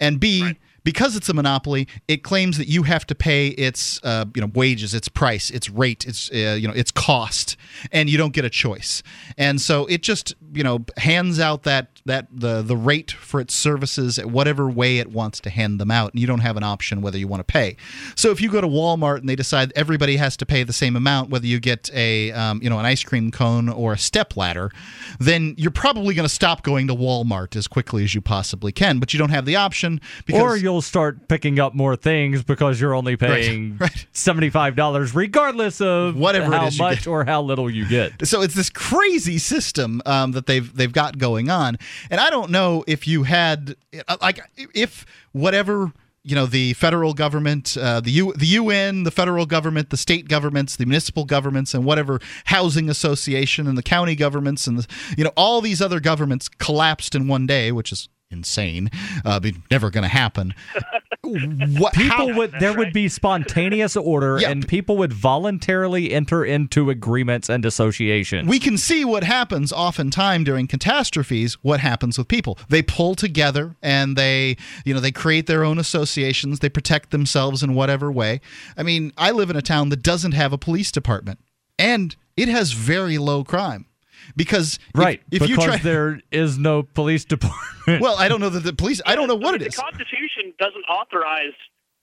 and 0.00 0.18
b 0.18 0.42
right 0.42 0.56
because 0.86 1.16
it's 1.16 1.28
a 1.28 1.34
monopoly, 1.34 1.88
it 2.06 2.22
claims 2.22 2.58
that 2.58 2.68
you 2.68 2.84
have 2.84 3.04
to 3.08 3.14
pay 3.16 3.48
its 3.48 4.00
uh, 4.04 4.24
you 4.36 4.40
know 4.40 4.48
wages, 4.54 4.94
its 4.94 5.08
price, 5.08 5.50
its 5.50 5.68
rate, 5.68 6.04
its 6.06 6.30
uh, 6.30 6.56
you 6.56 6.68
know 6.68 6.74
its 6.74 6.92
cost, 6.92 7.56
and 7.90 8.08
you 8.08 8.16
don't 8.16 8.32
get 8.32 8.44
a 8.44 8.48
choice. 8.48 9.02
And 9.36 9.60
so 9.60 9.86
it 9.86 10.04
just 10.04 10.36
you 10.52 10.62
know 10.62 10.84
hands 10.98 11.40
out 11.40 11.64
that 11.64 12.00
that 12.04 12.28
the 12.30 12.62
the 12.62 12.76
rate 12.76 13.10
for 13.10 13.40
its 13.40 13.52
services 13.52 14.16
at 14.16 14.26
whatever 14.26 14.70
way 14.70 14.98
it 14.98 15.10
wants 15.10 15.40
to 15.40 15.50
hand 15.50 15.80
them 15.80 15.90
out, 15.90 16.12
and 16.12 16.20
you 16.20 16.26
don't 16.28 16.38
have 16.38 16.56
an 16.56 16.62
option 16.62 17.02
whether 17.02 17.18
you 17.18 17.26
want 17.26 17.40
to 17.40 17.52
pay. 17.52 17.76
So 18.14 18.30
if 18.30 18.40
you 18.40 18.48
go 18.48 18.60
to 18.60 18.68
Walmart 18.68 19.18
and 19.18 19.28
they 19.28 19.34
decide 19.34 19.72
everybody 19.74 20.16
has 20.18 20.36
to 20.36 20.46
pay 20.46 20.62
the 20.62 20.72
same 20.72 20.94
amount, 20.94 21.30
whether 21.30 21.48
you 21.48 21.58
get 21.58 21.90
a 21.94 22.30
um, 22.30 22.62
you 22.62 22.70
know 22.70 22.78
an 22.78 22.86
ice 22.86 23.02
cream 23.02 23.32
cone 23.32 23.68
or 23.68 23.94
a 23.94 23.98
step 23.98 24.36
ladder, 24.36 24.70
then 25.18 25.56
you're 25.58 25.72
probably 25.72 26.14
going 26.14 26.28
to 26.28 26.32
stop 26.32 26.62
going 26.62 26.86
to 26.86 26.94
Walmart 26.94 27.56
as 27.56 27.66
quickly 27.66 28.04
as 28.04 28.14
you 28.14 28.20
possibly 28.20 28.70
can. 28.70 29.00
But 29.00 29.12
you 29.12 29.18
don't 29.18 29.30
have 29.30 29.46
the 29.46 29.56
option 29.56 30.00
because 30.26 30.40
or 30.40 30.56
you'll 30.56 30.75
start 30.82 31.28
picking 31.28 31.58
up 31.58 31.74
more 31.74 31.96
things 31.96 32.42
because 32.42 32.80
you're 32.80 32.94
only 32.94 33.16
paying 33.16 33.76
right, 33.78 33.80
right. 33.96 34.06
$75 34.12 35.14
regardless 35.14 35.80
of 35.80 36.16
whatever 36.16 36.52
how 36.52 36.70
much 36.78 37.06
or 37.06 37.24
how 37.24 37.42
little 37.42 37.70
you 37.70 37.88
get. 37.88 38.12
So 38.26 38.42
it's 38.42 38.54
this 38.54 38.70
crazy 38.70 39.38
system 39.38 40.02
um, 40.04 40.32
that 40.32 40.46
they've 40.46 40.74
they've 40.74 40.92
got 40.92 41.16
going 41.16 41.48
on. 41.48 41.78
And 42.10 42.20
I 42.20 42.28
don't 42.28 42.50
know 42.50 42.82
if 42.88 43.06
you 43.06 43.22
had 43.22 43.76
uh, 44.08 44.16
like 44.20 44.40
if 44.56 45.06
whatever 45.32 45.92
you 46.26 46.34
know 46.34 46.44
the 46.44 46.72
federal 46.72 47.14
government, 47.14 47.76
uh, 47.76 48.00
the 48.00 48.10
U, 48.10 48.32
the 48.32 48.46
UN, 48.46 49.04
the 49.04 49.12
federal 49.12 49.46
government, 49.46 49.90
the 49.90 49.96
state 49.96 50.28
governments, 50.28 50.74
the 50.74 50.84
municipal 50.84 51.24
governments, 51.24 51.72
and 51.72 51.84
whatever 51.84 52.20
housing 52.46 52.90
association 52.90 53.68
and 53.68 53.78
the 53.78 53.82
county 53.82 54.16
governments 54.16 54.66
and 54.66 54.80
the, 54.80 54.86
you 55.16 55.22
know 55.22 55.32
all 55.36 55.60
these 55.60 55.80
other 55.80 56.00
governments 56.00 56.48
collapsed 56.48 57.14
in 57.14 57.28
one 57.28 57.46
day, 57.46 57.70
which 57.70 57.92
is 57.92 58.08
insane. 58.30 58.90
Uh, 59.24 59.40
be 59.40 59.54
never 59.70 59.90
going 59.90 60.02
to 60.02 60.08
happen. 60.08 60.54
what, 61.22 61.94
people 61.94 62.08
how, 62.08 62.36
would 62.36 62.52
there 62.60 62.70
right. 62.70 62.78
would 62.78 62.92
be 62.92 63.08
spontaneous 63.08 63.96
order, 63.96 64.38
yeah. 64.40 64.50
and 64.50 64.66
people 64.66 64.96
would 64.96 65.12
voluntarily 65.12 66.12
enter 66.12 66.44
into 66.44 66.90
agreements 66.90 67.48
and 67.48 67.64
associations. 67.64 68.48
We 68.48 68.58
can 68.58 68.76
see 68.76 69.04
what 69.04 69.24
happens 69.24 69.72
oftentimes 69.72 70.44
during 70.44 70.66
catastrophes. 70.66 71.54
What 71.62 71.80
happens 71.80 72.18
with 72.18 72.28
people? 72.28 72.58
They 72.68 72.82
pull 72.82 73.14
together 73.14 73.76
and 73.82 74.16
they, 74.16 74.56
you 74.84 74.94
know, 74.94 75.00
they 75.00 75.12
create 75.12 75.46
their 75.46 75.64
own 75.64 75.78
associations. 75.78 76.60
They 76.60 76.68
protect 76.68 77.10
themselves 77.10 77.62
in 77.62 77.74
whatever 77.74 78.10
way. 78.10 78.40
I 78.76 78.82
mean, 78.82 79.12
I 79.16 79.30
live 79.30 79.50
in 79.50 79.56
a 79.56 79.62
town 79.62 79.88
that 79.90 80.02
doesn't 80.02 80.32
have 80.32 80.52
a 80.52 80.58
police 80.58 80.92
department, 80.92 81.40
and 81.78 82.14
it 82.36 82.48
has 82.48 82.72
very 82.72 83.18
low 83.18 83.44
crime 83.44 83.86
because 84.34 84.78
right 84.94 85.20
if, 85.30 85.42
if 85.42 85.48
because 85.48 85.48
you 85.50 85.56
try 85.56 85.76
there 85.78 86.20
is 86.32 86.58
no 86.58 86.82
police 86.82 87.24
department. 87.24 88.00
Well, 88.00 88.16
I 88.16 88.28
don't 88.28 88.40
know 88.40 88.48
that 88.50 88.64
the 88.64 88.72
police. 88.72 89.00
I 89.06 89.14
don't 89.14 89.28
know 89.28 89.36
what 89.36 89.54
it 89.54 89.62
is. 89.62 89.76
The 89.76 89.82
Constitution 89.82 90.52
doesn't 90.58 90.84
authorize 90.84 91.54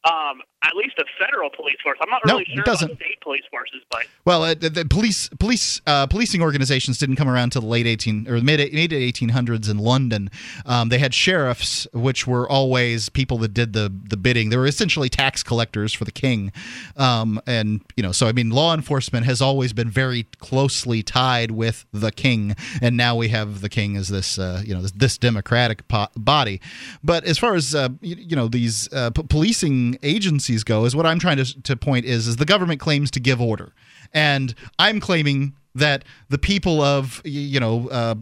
um, 0.06 0.42
at 0.64 0.76
least 0.76 0.98
a 0.98 1.06
federal 1.20 1.50
police 1.50 1.76
force. 1.84 1.98
I'm 2.02 2.10
not 2.10 2.22
no, 2.26 2.34
really 2.34 2.46
sure 2.46 2.62
it 2.62 2.66
doesn't. 2.66 2.92
about 2.92 2.98
state 2.98 3.22
police 3.22 3.44
forces, 3.52 3.82
but 3.92 4.06
well, 4.26 4.44
uh, 4.44 4.54
the, 4.54 4.70
the, 4.70 4.86
police 4.86 5.28
police 5.40 5.82
uh, 5.86 6.08
policing 6.08 6.42
organizations 6.42 6.98
didn't 6.98 7.18
come 7.18 7.28
around 7.28 7.46
until 7.46 7.64
the 7.64 7.68
late 7.68 7.86
18 7.86 8.28
or 8.30 8.40
mid 8.42 8.74
mid 8.74 8.92
1800s 8.92 9.70
in 9.70 9.78
London. 9.78 10.32
Um, 10.66 10.90
they 10.90 11.00
had 11.00 11.14
sheriffs, 11.14 11.86
which 11.94 12.26
were 12.26 12.50
always 12.50 13.10
people 13.10 13.38
that 13.40 13.54
did 13.54 13.74
the 13.74 13.94
the 14.10 14.18
bidding. 14.18 14.50
They 14.50 14.58
were 14.58 14.68
essentially 14.68 15.10
tax 15.10 15.44
collectors 15.44 15.94
for 15.94 16.06
the 16.06 16.12
king, 16.12 16.52
um, 16.96 17.42
and 17.46 17.82
you 17.98 18.04
know, 18.04 18.14
so 18.14 18.28
I 18.28 18.32
mean, 18.32 18.50
law 18.50 18.74
enforcement 18.74 19.26
has 19.26 19.42
always 19.42 19.74
been 19.74 19.90
very 19.90 20.24
closely 20.40 21.04
tied 21.04 21.52
with 21.52 21.86
the 21.92 22.12
king, 22.12 22.56
and 22.82 22.96
now 22.96 23.16
we 23.16 23.30
have 23.30 23.62
the 23.62 23.70
king 23.70 23.98
as 23.98 24.08
this 24.08 24.40
uh, 24.40 24.62
you 24.66 24.74
know 24.74 24.82
this, 24.82 24.92
this 24.92 25.18
democratic 25.18 25.88
po- 25.90 26.08
body. 26.16 26.62
But 27.04 27.26
as 27.26 27.38
far 27.38 27.56
as 27.56 27.76
uh, 27.76 27.90
you, 28.00 28.16
you, 28.16 28.36
know 28.36 28.48
these 28.48 28.92
uh, 28.94 29.12
p- 29.12 29.24
policing 29.24 30.00
agencies 30.04 30.53
go, 30.62 30.84
is 30.84 30.96
what 30.96 31.06
I'm 31.06 31.20
trying 31.20 31.38
to, 31.38 31.62
to 31.64 31.78
point 31.78 32.06
is 32.06 32.28
is 32.28 32.36
the 32.36 32.46
government 32.46 32.82
claims 32.82 33.10
to 33.12 33.22
give 33.22 33.42
order, 33.42 33.74
and 34.14 34.54
I'm 34.78 35.00
claiming 35.00 35.54
that 35.76 36.04
the 36.30 36.38
people 36.38 36.82
of 36.82 37.22
you 37.24 37.60
know 37.60 37.88
uh, 37.90 38.16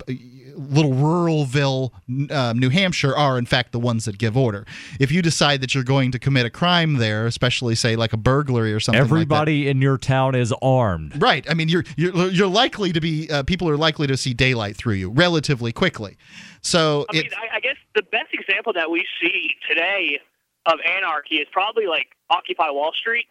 little 0.55 0.91
ruralville 0.91 1.91
uh, 2.29 2.53
new 2.53 2.69
hampshire 2.69 3.15
are 3.15 3.37
in 3.37 3.45
fact 3.45 3.71
the 3.71 3.79
ones 3.79 4.05
that 4.05 4.17
give 4.17 4.37
order. 4.37 4.65
If 4.99 5.11
you 5.11 5.21
decide 5.21 5.61
that 5.61 5.75
you're 5.75 5.83
going 5.83 6.11
to 6.11 6.19
commit 6.19 6.45
a 6.45 6.49
crime 6.49 6.95
there 6.95 7.25
especially 7.25 7.75
say 7.75 7.95
like 7.95 8.13
a 8.13 8.17
burglary 8.17 8.73
or 8.73 8.79
something 8.79 9.01
everybody 9.01 9.65
like 9.65 9.71
in 9.71 9.81
your 9.81 9.97
town 9.97 10.35
is 10.35 10.53
armed. 10.61 11.21
Right. 11.21 11.45
I 11.49 11.53
mean 11.53 11.69
you're 11.69 11.83
you're, 11.97 12.29
you're 12.29 12.47
likely 12.47 12.93
to 12.93 13.01
be 13.01 13.29
uh, 13.29 13.43
people 13.43 13.69
are 13.69 13.77
likely 13.77 14.07
to 14.07 14.17
see 14.17 14.33
daylight 14.33 14.77
through 14.77 14.95
you 14.95 15.09
relatively 15.09 15.71
quickly. 15.71 16.17
So 16.61 17.05
I, 17.09 17.13
mean, 17.13 17.29
I, 17.35 17.57
I 17.57 17.59
guess 17.59 17.77
the 17.95 18.03
best 18.03 18.33
example 18.33 18.71
that 18.73 18.89
we 18.89 19.05
see 19.21 19.49
today 19.67 20.19
of 20.67 20.79
anarchy 20.85 21.37
is 21.37 21.47
probably 21.51 21.87
like 21.87 22.07
Occupy 22.31 22.69
Wall 22.69 22.91
Street. 22.93 23.27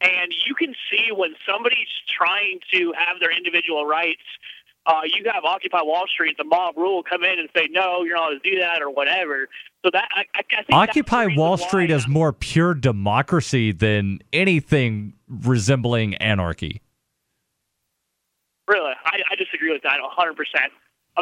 And 0.00 0.34
you 0.46 0.54
can 0.54 0.74
see 0.90 1.12
when 1.12 1.34
somebody's 1.48 1.88
trying 2.08 2.58
to 2.72 2.92
have 2.96 3.20
their 3.20 3.30
individual 3.30 3.86
rights, 3.86 4.22
uh, 4.86 5.02
you 5.04 5.30
have 5.32 5.44
Occupy 5.44 5.80
Wall 5.82 6.04
Street, 6.08 6.36
the 6.36 6.44
mob 6.44 6.76
rule 6.76 7.04
come 7.04 7.22
in 7.22 7.38
and 7.38 7.48
say, 7.56 7.68
no, 7.70 8.02
you're 8.02 8.16
not 8.16 8.32
allowed 8.32 8.42
to 8.42 8.50
do 8.50 8.58
that 8.58 8.82
or 8.82 8.90
whatever. 8.90 9.48
So 9.84 9.90
that 9.92 10.08
I, 10.14 10.24
I 10.34 10.42
think 10.42 10.66
Occupy 10.72 11.36
Wall 11.36 11.56
Street 11.56 11.90
is 11.90 12.08
more 12.08 12.32
pure 12.32 12.74
democracy 12.74 13.72
than 13.72 14.18
anything 14.32 15.14
resembling 15.28 16.16
anarchy. 16.16 16.82
Really, 18.66 18.92
I, 19.04 19.18
I 19.30 19.36
disagree 19.36 19.72
with 19.72 19.82
that 19.82 20.00
100. 20.00 20.36
percent 20.36 20.72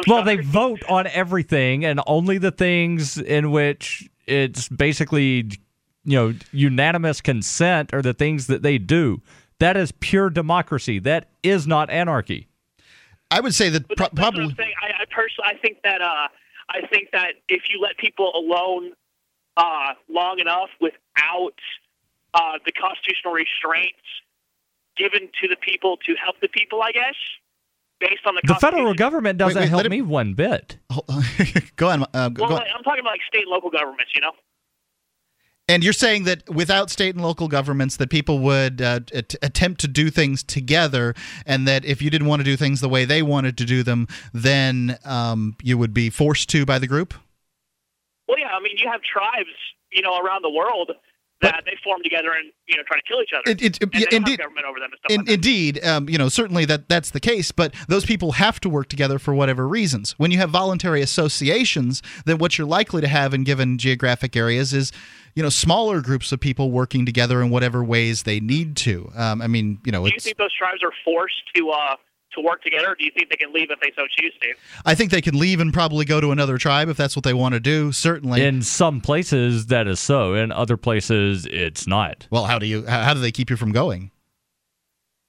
well, 0.07 0.23
they 0.23 0.37
vote 0.37 0.83
on 0.87 1.07
everything, 1.07 1.85
and 1.85 1.99
only 2.07 2.37
the 2.37 2.51
things 2.51 3.17
in 3.17 3.51
which 3.51 4.09
it's 4.25 4.69
basically 4.69 5.49
you 6.03 6.17
know 6.17 6.33
unanimous 6.51 7.21
consent 7.21 7.93
are 7.93 8.01
the 8.01 8.13
things 8.13 8.47
that 8.47 8.61
they 8.61 8.77
do. 8.77 9.21
That 9.59 9.77
is 9.77 9.91
pure 9.91 10.29
democracy. 10.29 10.99
That 10.99 11.29
is 11.43 11.67
not 11.67 11.89
anarchy. 11.89 12.47
I 13.29 13.39
would 13.39 13.53
say 13.53 13.69
that 13.69 13.87
pro- 13.87 13.95
that's 13.95 14.11
what 14.13 14.15
probably. 14.15 14.43
I'm. 14.45 14.55
I, 14.81 15.01
I 15.01 15.05
personally, 15.09 15.45
I 15.55 15.55
think 15.61 15.77
that 15.83 16.01
uh, 16.01 16.27
I 16.69 16.87
think 16.91 17.09
that 17.13 17.33
if 17.47 17.63
you 17.69 17.79
let 17.81 17.97
people 17.97 18.31
alone 18.35 18.93
uh, 19.57 19.93
long 20.09 20.39
enough 20.39 20.69
without 20.79 21.53
uh, 22.33 22.57
the 22.65 22.71
constitutional 22.71 23.33
restraints 23.33 23.99
given 24.97 25.29
to 25.41 25.47
the 25.47 25.55
people 25.61 25.97
to 26.05 26.15
help 26.15 26.39
the 26.41 26.47
people, 26.49 26.81
I 26.81 26.91
guess, 26.91 27.15
based 27.99 28.25
on 28.25 28.35
the 28.35 28.41
The 28.45 28.55
federal 28.55 28.93
government 28.93 29.37
doesn't 29.37 29.55
wait, 29.55 29.61
let 29.63 29.69
help 29.69 29.85
him- 29.85 29.91
me 29.91 30.01
one 30.01 30.33
bit. 30.33 30.77
go 31.77 31.87
on. 31.89 32.03
Uh, 32.13 32.29
go, 32.29 32.41
Well, 32.43 32.49
go 32.49 32.55
on. 32.55 32.63
I'm 32.75 32.83
talking 32.83 33.01
about 33.01 33.11
like 33.11 33.21
state 33.27 33.43
and 33.43 33.51
local 33.51 33.69
governments. 33.69 34.11
You 34.15 34.21
know, 34.21 34.31
And 35.71 35.85
you're 35.85 35.93
saying 35.93 36.25
that 36.25 36.49
without 36.49 36.89
state 36.89 37.15
and 37.15 37.23
local 37.23 37.47
governments, 37.47 37.95
that 37.95 38.09
people 38.09 38.39
would 38.39 38.81
uh, 38.81 38.99
at- 39.13 39.35
attempt 39.41 39.79
to 39.79 39.87
do 39.87 40.09
things 40.09 40.43
together, 40.43 41.15
and 41.45 41.65
that 41.65 41.85
if 41.85 42.01
you 42.01 42.09
didn't 42.09 42.27
want 42.27 42.41
to 42.41 42.43
do 42.43 42.57
things 42.57 42.81
the 42.81 42.89
way 42.89 43.05
they 43.05 43.21
wanted 43.21 43.57
to 43.57 43.63
do 43.63 43.81
them, 43.81 44.09
then 44.33 44.97
um, 45.05 45.55
you 45.63 45.77
would 45.77 45.93
be 45.93 46.09
forced 46.09 46.49
to 46.49 46.65
by 46.65 46.77
the 46.77 46.87
group. 46.87 47.13
well, 48.27 48.37
yeah. 48.37 48.49
I 48.49 48.59
mean, 48.59 48.75
you 48.79 48.89
have 48.91 49.01
tribes, 49.01 49.55
you 49.93 50.01
know, 50.01 50.19
around 50.19 50.41
the 50.41 50.49
world 50.49 50.91
that 51.41 51.63
they 51.65 51.77
form 51.83 52.01
together 52.03 52.31
and 52.33 52.51
you 52.67 52.77
know 52.77 52.83
try 52.83 52.97
to 52.97 53.03
kill 53.07 53.21
each 53.21 53.31
other. 53.33 53.49
It- 53.51 53.61
it- 53.61 53.81
and 53.83 53.91
yeah, 53.93 53.99
they 53.99 54.05
don't 54.05 54.11
have 54.11 54.13
indeed- 54.13 54.39
government 54.39 54.65
over 54.67 54.79
them 54.79 54.91
In, 55.09 55.17
like 55.21 55.29
indeed, 55.29 55.83
um, 55.85 56.07
you 56.09 56.17
know, 56.17 56.29
certainly 56.29 56.65
that 56.65 56.87
that's 56.87 57.11
the 57.11 57.19
case, 57.19 57.51
but 57.51 57.73
those 57.87 58.05
people 58.05 58.33
have 58.33 58.59
to 58.61 58.69
work 58.69 58.87
together 58.89 59.17
for 59.19 59.33
whatever 59.33 59.67
reasons. 59.67 60.13
When 60.17 60.31
you 60.31 60.37
have 60.37 60.49
voluntary 60.51 61.01
associations, 61.01 62.01
then 62.25 62.37
what 62.37 62.57
you're 62.57 62.67
likely 62.67 63.01
to 63.01 63.07
have 63.07 63.33
in 63.33 63.43
given 63.43 63.77
geographic 63.77 64.35
areas 64.35 64.73
is, 64.73 64.91
you 65.35 65.41
know, 65.43 65.49
smaller 65.49 66.01
groups 66.01 66.31
of 66.31 66.39
people 66.39 66.71
working 66.71 67.05
together 67.05 67.41
in 67.41 67.49
whatever 67.49 67.83
ways 67.83 68.23
they 68.23 68.39
need 68.39 68.75
to. 68.77 69.11
Um, 69.15 69.41
I 69.41 69.47
mean, 69.47 69.79
you 69.85 69.91
know, 69.91 70.05
Do 70.05 70.13
you 70.13 70.19
think 70.19 70.37
those 70.37 70.53
tribes 70.53 70.83
are 70.83 70.91
forced 71.03 71.41
to 71.55 71.69
uh, 71.69 71.95
to 72.33 72.41
work 72.41 72.63
together, 72.63 72.91
or 72.91 72.95
do 72.95 73.05
you 73.05 73.11
think 73.15 73.29
they 73.29 73.35
can 73.35 73.53
leave 73.53 73.69
if 73.71 73.79
they 73.79 73.91
so 73.95 74.03
choose 74.17 74.33
to? 74.41 74.53
I 74.85 74.95
think 74.95 75.11
they 75.11 75.21
can 75.21 75.37
leave 75.37 75.59
and 75.59 75.73
probably 75.73 76.05
go 76.05 76.21
to 76.21 76.31
another 76.31 76.57
tribe 76.57 76.89
if 76.89 76.97
that's 76.97 77.15
what 77.15 77.23
they 77.23 77.33
want 77.33 77.53
to 77.53 77.59
do. 77.59 77.91
Certainly. 77.91 78.43
In 78.43 78.61
some 78.61 79.01
places, 79.01 79.67
that 79.67 79.87
is 79.87 79.99
so. 79.99 80.33
In 80.33 80.51
other 80.51 80.77
places, 80.77 81.45
it's 81.45 81.87
not. 81.87 82.27
well, 82.31 82.45
how 82.45 82.59
do 82.59 82.65
you? 82.65 82.85
How 82.85 83.03
how 83.03 83.13
do 83.13 83.19
they 83.19 83.31
keep 83.31 83.49
you 83.49 83.55
from 83.55 83.71
going? 83.71 84.11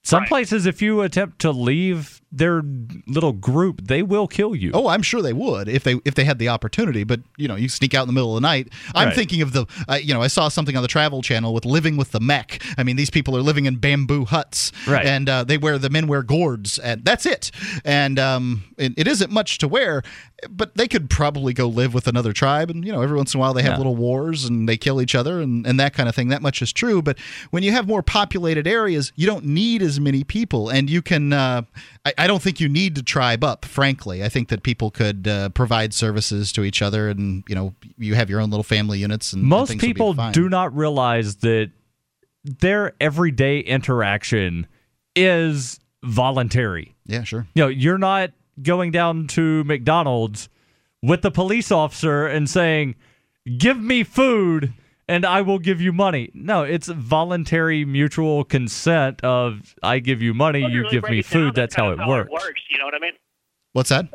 Some 0.05 0.25
places, 0.25 0.65
if 0.65 0.81
you 0.81 1.01
attempt 1.01 1.39
to 1.39 1.51
leave 1.51 2.21
their 2.35 2.63
little 3.05 3.31
group, 3.33 3.81
they 3.87 4.01
will 4.01 4.27
kill 4.27 4.55
you. 4.55 4.71
Oh, 4.73 4.87
I'm 4.87 5.03
sure 5.03 5.21
they 5.21 5.33
would 5.33 5.67
if 5.69 5.83
they 5.83 5.99
if 6.03 6.15
they 6.15 6.23
had 6.23 6.39
the 6.39 6.49
opportunity. 6.49 7.03
But 7.03 7.19
you 7.37 7.47
know, 7.47 7.55
you 7.55 7.69
sneak 7.69 7.93
out 7.93 8.01
in 8.01 8.07
the 8.07 8.13
middle 8.13 8.35
of 8.35 8.41
the 8.41 8.47
night. 8.47 8.69
I'm 8.95 9.07
Right. 9.09 9.15
thinking 9.15 9.41
of 9.43 9.53
the, 9.53 9.65
uh, 9.87 9.99
you 10.01 10.13
know, 10.13 10.21
I 10.21 10.27
saw 10.27 10.47
something 10.49 10.75
on 10.75 10.81
the 10.81 10.87
Travel 10.87 11.21
Channel 11.21 11.53
with 11.53 11.65
living 11.65 11.95
with 11.95 12.11
the 12.11 12.19
mech. 12.19 12.61
I 12.77 12.83
mean, 12.83 12.95
these 12.95 13.09
people 13.11 13.37
are 13.37 13.41
living 13.41 13.65
in 13.65 13.75
bamboo 13.75 14.25
huts, 14.25 14.71
Right. 14.87 15.05
And 15.05 15.29
uh, 15.29 15.43
they 15.43 15.57
wear 15.57 15.77
the 15.77 15.89
men 15.91 16.07
wear 16.07 16.23
gourds, 16.23 16.79
and 16.79 17.05
that's 17.05 17.25
it. 17.25 17.51
And 17.85 18.17
um, 18.17 18.63
it, 18.77 18.93
it 18.97 19.07
isn't 19.07 19.31
much 19.31 19.59
to 19.59 19.67
wear, 19.67 20.01
but 20.49 20.75
they 20.75 20.87
could 20.87 21.09
probably 21.09 21.53
go 21.53 21.67
live 21.67 21.93
with 21.93 22.07
another 22.07 22.33
tribe, 22.33 22.69
and 22.71 22.83
you 22.85 22.91
know, 22.91 23.01
every 23.01 23.15
once 23.17 23.33
in 23.33 23.37
a 23.37 23.41
while 23.41 23.53
they 23.53 23.61
have 23.61 23.73
Yeah. 23.73 23.77
little 23.77 23.95
wars 23.95 24.45
and 24.45 24.67
they 24.67 24.77
kill 24.77 25.01
each 25.01 25.15
other 25.15 25.39
and, 25.41 25.65
and 25.67 25.79
that 25.79 25.93
kind 25.93 26.09
of 26.09 26.15
thing. 26.15 26.29
That 26.29 26.41
much 26.41 26.61
is 26.61 26.73
true. 26.73 27.01
But 27.01 27.17
when 27.51 27.61
you 27.63 27.71
have 27.71 27.87
more 27.87 28.01
populated 28.03 28.67
areas, 28.67 29.11
you 29.15 29.25
don't 29.27 29.45
need 29.45 29.81
as 29.81 29.99
many 29.99 30.23
people, 30.23 30.69
and 30.69 30.89
you 30.89 31.01
can. 31.01 31.31
Uh, 31.33 31.61
I, 32.05 32.13
I 32.23 32.27
don't 32.27 32.41
think 32.41 32.61
you 32.61 32.69
need 32.69 32.95
to 32.95 33.03
tribe 33.03 33.43
up. 33.43 33.65
Frankly, 33.65 34.23
I 34.23 34.29
think 34.29 34.47
that 34.47 34.63
people 34.63 34.89
could 34.89 35.27
uh, 35.27 35.49
provide 35.49 35.93
services 35.93 36.53
to 36.53 36.63
each 36.63 36.81
other, 36.81 37.09
and 37.09 37.43
you 37.49 37.55
know, 37.55 37.75
you 37.97 38.15
have 38.15 38.29
your 38.29 38.39
own 38.39 38.49
little 38.49 38.63
family 38.63 38.99
units. 38.99 39.33
And 39.33 39.41
and 39.41 39.49
Most 39.49 39.71
be 39.71 39.77
people 39.77 40.13
do 40.31 40.47
not 40.47 40.73
realize 40.73 41.35
that 41.37 41.71
their 42.45 42.93
everyday 43.01 43.59
interaction 43.59 44.67
is 45.17 45.81
voluntary. 46.01 46.95
Yeah, 47.05 47.23
sure. 47.23 47.45
You 47.55 47.63
know, 47.63 47.67
you're 47.67 47.97
not 47.97 48.31
going 48.61 48.91
down 48.91 49.27
to 49.27 49.65
McDonald's 49.65 50.47
with 51.01 51.23
the 51.23 51.31
police 51.31 51.73
officer 51.73 52.25
and 52.25 52.49
saying, 52.49 52.95
"Give 53.57 53.77
me 53.77 54.05
food 54.05 54.73
and 55.13 55.25
I 55.25 55.41
will 55.41 55.59
give 55.59 55.79
you 55.81 55.93
money." 55.93 56.29
No, 56.33 56.63
it's 56.63 56.87
voluntary 56.87 57.85
mutual 57.85 58.43
consent 58.43 59.23
of 59.23 59.75
I 59.83 59.99
give 59.99 60.21
you 60.21 60.33
money, 60.33 60.61
Well, 60.61 60.71
you 60.71 60.81
really 60.81 60.91
give 60.91 61.03
me 61.09 61.19
it 61.19 61.29
down, 61.29 61.31
food. 61.41 61.55
That's 61.55 61.75
how 61.75 61.91
it 61.91 61.99
of 61.99 62.07
works. 62.07 62.31
works. 62.31 62.61
You 62.69 62.77
know 62.79 62.85
what 62.85 62.95
I 62.95 62.99
mean? 62.99 63.13
What's 63.73 63.89
that? 63.89 64.05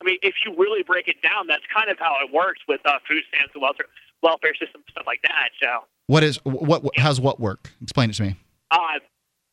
I 0.00 0.04
mean, 0.04 0.18
if 0.22 0.34
you 0.44 0.54
really 0.56 0.82
break 0.82 1.08
it 1.08 1.20
down, 1.22 1.46
that's 1.46 1.64
kind 1.74 1.88
of 1.90 1.98
how 1.98 2.16
it 2.24 2.32
works 2.32 2.60
with 2.68 2.80
uh, 2.84 2.98
food 3.08 3.22
stamps 3.28 3.52
and 3.54 3.62
welfare 3.62 3.86
welfare 4.22 4.54
systems 4.58 4.84
stuff 4.90 5.04
like 5.06 5.20
that. 5.22 5.50
So, 5.62 5.68
What 6.06 6.22
is 6.24 6.36
what? 6.44 6.82
what 6.82 6.98
how's 6.98 7.20
what 7.20 7.40
work? 7.40 7.70
Explain 7.82 8.10
it 8.10 8.14
to 8.14 8.22
me. 8.24 8.36
uh, 8.70 8.98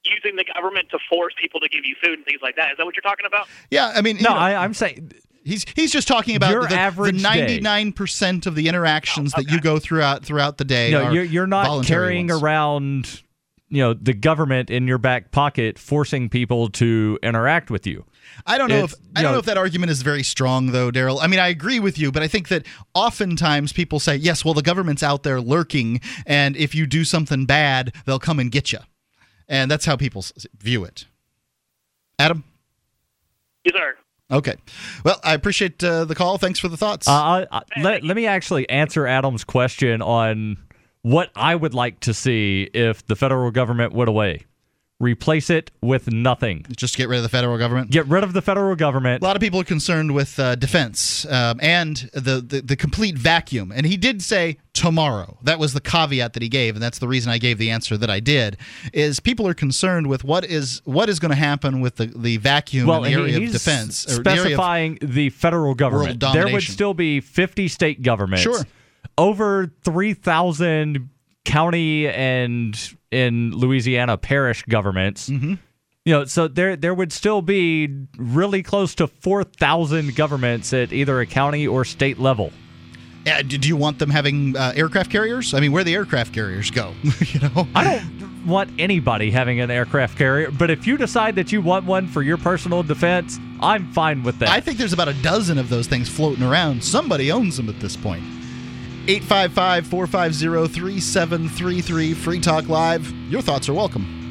using 0.05 0.35
the 0.35 0.43
government 0.53 0.89
to 0.91 0.99
force 1.09 1.33
people 1.41 1.61
to 1.61 1.69
give 1.69 1.85
you 1.85 1.95
food 2.03 2.15
and 2.15 2.25
things 2.25 2.39
like 2.41 2.57
that. 2.57 2.71
Is 2.71 2.77
that 2.77 2.85
what 2.85 2.93
you're 2.95 3.01
talking 3.01 3.25
about? 3.25 3.47
Yeah, 3.71 3.93
I 3.95 4.01
mean, 4.01 4.17
No, 4.17 4.29
you 4.31 4.35
know, 4.35 4.41
I, 4.41 4.63
I'm 4.63 4.73
saying 4.73 5.13
He's 5.45 5.65
he's 5.75 5.91
just 5.91 6.07
talking 6.07 6.35
about 6.35 6.51
Your 6.51 6.67
the, 6.67 6.75
average 6.75 7.21
ninety 7.21 7.59
nine 7.59 7.91
percent 7.93 8.45
of 8.45 8.55
the 8.55 8.67
interactions 8.67 9.33
that 9.33 9.49
you 9.51 9.59
go 9.59 9.79
throughout 9.79 10.23
throughout 10.25 10.57
the 10.57 10.65
day. 10.65 10.91
no, 10.91 11.03
are 11.03 11.13
you're, 11.13 11.23
you're 11.23 11.47
not 11.47 11.85
carrying 11.85 12.27
ones. 12.29 12.41
around, 12.41 13.21
you 13.69 13.81
know, 13.83 13.93
the 13.93 14.13
government 14.13 14.69
in 14.69 14.87
your 14.87 14.97
back 14.97 15.31
pocket, 15.31 15.77
forcing 15.77 16.29
people 16.29 16.69
to 16.69 17.19
interact 17.21 17.69
with 17.69 17.85
you. 17.85 18.05
I 18.47 18.57
don't 18.57 18.69
know 18.69 18.85
It's, 18.85 18.93
if 18.93 18.99
I 19.15 19.21
don't 19.21 19.31
know- 19.31 19.33
know 19.33 19.39
if 19.39 19.45
that 19.45 19.57
argument 19.57 19.91
is 19.91 20.01
very 20.01 20.23
strong 20.23 20.67
though, 20.67 20.91
Daryl. 20.91 21.19
I 21.21 21.27
mean, 21.27 21.41
I 21.41 21.49
agree 21.49 21.79
with 21.81 21.99
you, 21.99 22.09
but 22.11 22.23
I 22.23 22.27
think 22.29 22.47
that 22.47 22.65
oftentimes 22.93 23.73
people 23.73 23.99
say, 23.99 24.15
"Yes, 24.15 24.45
well, 24.45 24.53
the 24.53 24.61
government's 24.61 25.03
out 25.03 25.23
there 25.23 25.41
lurking, 25.41 25.99
and 26.25 26.55
if 26.55 26.73
you 26.73 26.85
do 26.87 27.03
something 27.03 27.45
bad, 27.45 27.93
they'll 28.05 28.19
come 28.19 28.39
and 28.39 28.49
get 28.49 28.71
you," 28.71 28.79
and 29.49 29.69
that's 29.69 29.83
how 29.85 29.97
people 29.97 30.23
view 30.57 30.85
it. 30.85 31.05
Adam. 32.17 32.45
Yes, 33.65 33.75
sir. 33.75 33.95
Okay. 34.33 34.55
Well, 35.05 35.19
I 35.23 35.35
appreciate 35.35 35.83
uh, 35.83 36.05
the 36.05 36.15
call. 36.15 36.37
Thanks 36.37 36.59
for 36.59 36.67
the 36.67 36.77
thoughts. 36.77 37.07
Uh, 37.07 37.11
I, 37.11 37.47
I, 37.51 37.61
let, 37.81 38.03
let 38.03 38.15
me 38.15 38.25
actually 38.25 38.67
answer 38.67 39.05
Adam's 39.05 39.43
question 39.43 40.01
on 40.01 40.57
what 41.03 41.29
I 41.35 41.53
would 41.53 41.73
like 41.73 41.99
to 42.01 42.13
see 42.13 42.69
if 42.73 43.05
the 43.05 43.15
federal 43.15 43.51
government 43.51 43.93
went 43.93 44.09
away. 44.09 44.45
Replace 45.03 45.49
it 45.49 45.69
with 45.81 46.11
nothing. 46.11 46.65
Just 46.75 46.95
get 46.95 47.09
rid 47.09 47.17
of 47.17 47.23
the 47.23 47.29
federal 47.29 47.57
government. 47.57 47.91
Get 47.91 48.07
rid 48.07 48.23
of 48.23 48.31
the 48.31 48.41
federal 48.41 48.75
government. 48.75 49.21
A 49.21 49.25
lot 49.25 49.35
of 49.35 49.41
people 49.41 49.59
are 49.59 49.65
concerned 49.65 50.15
with 50.15 50.39
uh, 50.39 50.55
defense 50.55 51.25
um, 51.25 51.59
and 51.61 52.09
the, 52.13 52.41
the 52.41 52.61
the 52.61 52.75
complete 52.77 53.17
vacuum. 53.17 53.73
And 53.75 53.85
he 53.85 53.97
did 53.97 54.21
say 54.21 54.57
tomorrow. 54.71 55.37
That 55.43 55.59
was 55.59 55.73
the 55.73 55.81
caveat 55.81 56.33
that 56.33 56.41
he 56.41 56.47
gave, 56.47 56.75
and 56.75 56.81
that's 56.81 56.99
the 56.99 57.07
reason 57.07 57.31
I 57.31 57.37
gave 57.37 57.57
the 57.57 57.69
answer 57.69 57.97
that 57.97 58.09
I 58.09 58.21
did. 58.21 58.57
Is 58.93 59.19
people 59.19 59.45
are 59.47 59.53
concerned 59.53 60.07
with 60.07 60.23
what 60.23 60.45
is 60.45 60.81
what 60.85 61.09
is 61.09 61.19
going 61.19 61.31
to 61.31 61.35
happen 61.35 61.81
with 61.81 61.97
the, 61.97 62.05
the 62.05 62.37
vacuum 62.37 62.87
well, 62.87 63.03
in 63.03 63.11
the 63.11 63.19
area 63.19 63.45
of 63.45 63.51
defense, 63.51 64.05
or 64.05 64.23
the 64.23 64.29
area 64.29 64.41
of- 64.41 64.47
specifying 64.47 64.97
the 65.01 65.29
federal 65.31 65.75
government. 65.75 66.19
There 66.19 66.47
would 66.47 66.63
still 66.63 66.93
be 66.93 67.19
50 67.19 67.67
state 67.67 68.01
governments. 68.01 68.43
Sure. 68.43 68.63
Over 69.17 69.71
3,000 69.83 71.09
county 71.45 72.07
and 72.07 72.95
in 73.13 73.51
Louisiana 73.51 74.17
parish 74.17 74.63
governments. 74.63 75.29
Mm-hmm. 75.29 75.53
You 76.05 76.13
know, 76.13 76.25
so 76.25 76.49
there 76.49 76.75
there 76.75 76.93
would 76.93 77.13
still 77.13 77.41
be 77.41 78.07
really 78.17 78.61
close 78.61 78.93
to 78.95 79.07
4,000 79.07 80.15
governments 80.15 80.73
at 80.73 80.91
either 80.91 81.21
a 81.21 81.25
county 81.25 81.65
or 81.65 81.85
state 81.85 82.19
level. 82.19 82.51
Do 83.23 83.43
do 83.43 83.67
you 83.69 83.77
want 83.77 83.99
them 83.99 84.09
having 84.09 84.57
uh, 84.57 84.73
aircraft 84.75 85.09
carriers? 85.09 85.53
I 85.53 85.61
mean, 85.61 85.71
where 85.71 85.85
the 85.85 85.93
aircraft 85.93 86.33
carriers 86.33 86.71
go? 86.71 86.93
you 87.19 87.39
know, 87.39 87.67
I 87.73 87.99
don't 88.19 88.45
want 88.45 88.71
anybody 88.77 89.31
having 89.31 89.61
an 89.61 89.71
aircraft 89.71 90.17
carrier, 90.17 90.51
but 90.51 90.69
if 90.69 90.85
you 90.85 90.97
decide 90.97 91.35
that 91.35 91.53
you 91.53 91.61
want 91.61 91.85
one 91.85 92.07
for 92.07 92.21
your 92.21 92.35
personal 92.35 92.83
defense, 92.83 93.39
I'm 93.61 93.89
fine 93.93 94.23
with 94.23 94.39
that. 94.39 94.49
I 94.49 94.59
think 94.59 94.77
there's 94.77 94.91
about 94.91 95.07
a 95.07 95.13
dozen 95.23 95.57
of 95.57 95.69
those 95.69 95.87
things 95.87 96.09
floating 96.09 96.43
around. 96.43 96.83
Somebody 96.83 97.31
owns 97.31 97.55
them 97.55 97.69
at 97.69 97.79
this 97.79 97.95
point. 97.95 98.25
855 99.07 99.87
450 99.87 100.73
3733 100.73 102.13
Free 102.13 102.39
Talk 102.39 102.69
Live. 102.69 103.11
Your 103.29 103.41
thoughts 103.41 103.67
are 103.67 103.73
welcome. 103.73 104.23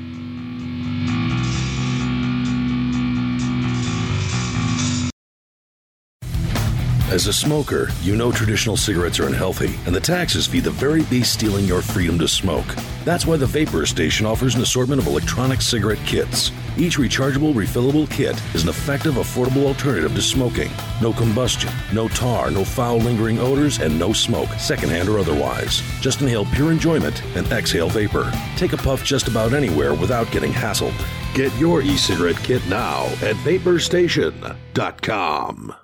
As 7.13 7.27
a 7.27 7.33
smoker, 7.33 7.91
you 8.01 8.17
know 8.17 8.33
traditional 8.33 8.79
cigarettes 8.79 9.21
are 9.21 9.27
unhealthy, 9.27 9.79
and 9.85 9.95
the 9.95 10.01
taxes 10.01 10.47
feed 10.47 10.65
the 10.65 10.71
very 10.71 11.03
beast 11.03 11.35
stealing 11.35 11.67
your 11.67 11.83
freedom 11.83 12.19
to 12.19 12.27
smoke. 12.27 12.65
That's 13.05 13.27
why 13.27 13.37
the 13.37 13.45
Vapor 13.45 13.85
Station 13.85 14.25
offers 14.25 14.55
an 14.55 14.63
assortment 14.63 15.03
of 15.03 15.07
electronic 15.07 15.61
cigarette 15.61 16.01
kits. 16.07 16.51
Each 16.77 16.97
rechargeable, 16.97 17.55
refillable 17.55 18.11
kit 18.11 18.41
is 18.55 18.63
an 18.63 18.71
effective, 18.71 19.15
affordable 19.15 19.67
alternative 19.67 20.15
to 20.15 20.23
smoking. 20.23 20.71
No 21.03 21.13
combustion, 21.13 21.71
no 21.93 22.09
tar, 22.09 22.51
no 22.51 22.65
foul 22.65 22.97
lingering 22.97 23.39
odors, 23.39 23.79
and 23.79 23.99
no 23.99 24.13
smoke, 24.13 24.49
secondhand 24.55 25.09
or 25.09 25.19
otherwise. 25.19 25.83
Just 26.01 26.23
inhale 26.23 26.47
pure 26.47 26.73
enjoyment 26.73 27.23
and 27.37 27.47
exhale 27.53 27.91
vapor. 27.91 28.33
Take 28.57 28.73
a 28.73 28.79
puff 28.79 29.05
just 29.05 29.29
about 29.29 29.53
anywhere 29.53 29.95
without 29.95 30.31
getting 30.31 30.53
hassled. 30.53 30.95
Get 31.35 31.55
your 31.59 31.83
e 31.83 31.97
cigarette 31.97 32.43
kit 32.43 32.67
now 32.69 33.07
at 33.21 33.37
vaporstation.com. 33.37 35.75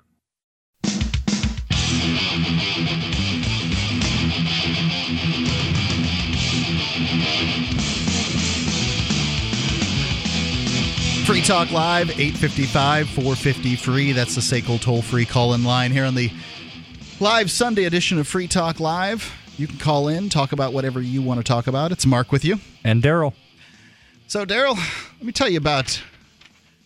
Free 11.29 11.41
Talk 11.43 11.69
Live, 11.69 12.09
855 12.09 13.07
450 13.09 13.75
free. 13.75 14.13
That's 14.13 14.33
the 14.33 14.41
SACL 14.41 14.81
toll 14.81 15.03
free 15.03 15.25
call 15.25 15.53
in 15.53 15.63
line 15.63 15.91
here 15.91 16.05
on 16.05 16.15
the 16.15 16.31
live 17.19 17.51
Sunday 17.51 17.83
edition 17.83 18.17
of 18.17 18.27
Free 18.27 18.47
Talk 18.47 18.79
Live. 18.79 19.31
You 19.55 19.67
can 19.67 19.77
call 19.77 20.07
in, 20.07 20.29
talk 20.29 20.53
about 20.53 20.73
whatever 20.73 20.99
you 20.99 21.21
want 21.21 21.39
to 21.39 21.43
talk 21.43 21.67
about. 21.67 21.91
It's 21.91 22.07
Mark 22.07 22.31
with 22.31 22.43
you. 22.43 22.57
And 22.83 23.03
Daryl. 23.03 23.35
So, 24.25 24.43
Daryl, 24.43 24.75
let 25.17 25.23
me 25.23 25.31
tell 25.31 25.47
you 25.47 25.59
about 25.59 26.01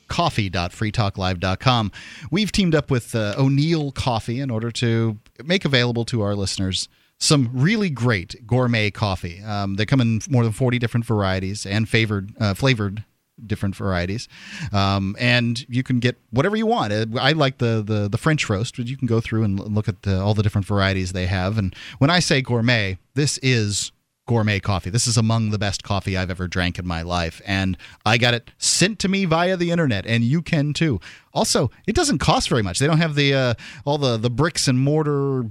coffee.freetalklive.com. 0.10 1.92
We've 2.30 2.52
teamed 2.52 2.76
up 2.76 2.92
with 2.92 3.16
uh, 3.16 3.36
O'Neill 3.38 3.94
Coffee 3.94 4.42
in 4.42 4.52
order 4.52 4.72
to 4.72 5.20
make 5.42 5.64
available 5.64 6.04
to 6.04 6.22
our 6.22 6.36
listeners 6.36 6.90
some 7.18 7.50
really 7.54 7.90
great 7.90 8.46
gourmet 8.46 8.92
coffee. 8.92 9.42
Um, 9.42 9.76
they 9.76 9.86
come 9.86 10.02
in 10.02 10.20
more 10.30 10.44
than 10.44 10.52
40 10.52 10.80
different 10.80 11.06
varieties 11.06 11.66
and 11.66 11.88
favored 11.88 12.34
uh, 12.42 12.56
flavored 12.56 13.06
different 13.46 13.76
varieties, 13.76 14.28
um, 14.72 15.16
and 15.20 15.66
you 15.70 15.84
can 15.84 16.00
get 16.00 16.18
whatever 16.32 16.56
you 16.56 16.66
want. 16.66 16.94
Uh, 16.94 17.06
I 17.20 17.32
like 17.32 17.58
the, 17.58 17.84
the 17.86 18.08
the 18.10 18.18
French 18.18 18.50
roast, 18.50 18.78
but 18.78 18.88
you 18.88 18.98
can 18.98 19.08
go 19.08 19.20
through 19.20 19.44
and 19.44 19.60
look 19.60 19.88
at 19.88 20.04
the, 20.04 20.20
all 20.20 20.34
the 20.34 20.44
different 20.44 20.68
varieties 20.68 21.12
they 21.12 21.26
have. 21.28 21.58
And 21.58 21.76
when 22.00 22.10
I 22.10 22.20
say 22.20 22.42
gourmet, 22.42 22.98
this 23.16 23.40
is 23.40 23.92
gourmet 24.26 24.60
coffee. 24.60 24.90
This 24.90 25.08
is 25.08 25.18
among 25.18 25.50
the 25.50 25.60
best 25.60 25.84
coffee 25.84 26.16
I've 26.16 26.32
ever 26.32 26.48
drank 26.48 26.80
in 26.80 26.88
my 26.88 27.02
life. 27.02 27.42
And 27.46 27.78
I 28.06 28.18
got 28.18 28.34
it 28.34 28.52
sent 28.58 29.00
to 29.00 29.10
me 29.10 29.26
via 29.26 29.58
the 29.58 29.72
internet, 29.72 30.06
and 30.06 30.24
you 30.24 30.42
can 30.42 30.74
too. 30.74 31.00
Also, 31.34 31.72
it 31.88 31.96
doesn't 31.96 32.20
cost 32.20 32.50
very 32.50 32.64
much. 32.64 32.80
They 32.80 32.88
don't 32.88 33.00
have 33.00 33.16
the 33.16 33.34
uh, 33.34 33.54
all 33.86 33.98
the, 33.98 34.18
the 34.18 34.30
bricks 34.30 34.68
and 34.68 34.80
mortar 34.80 35.46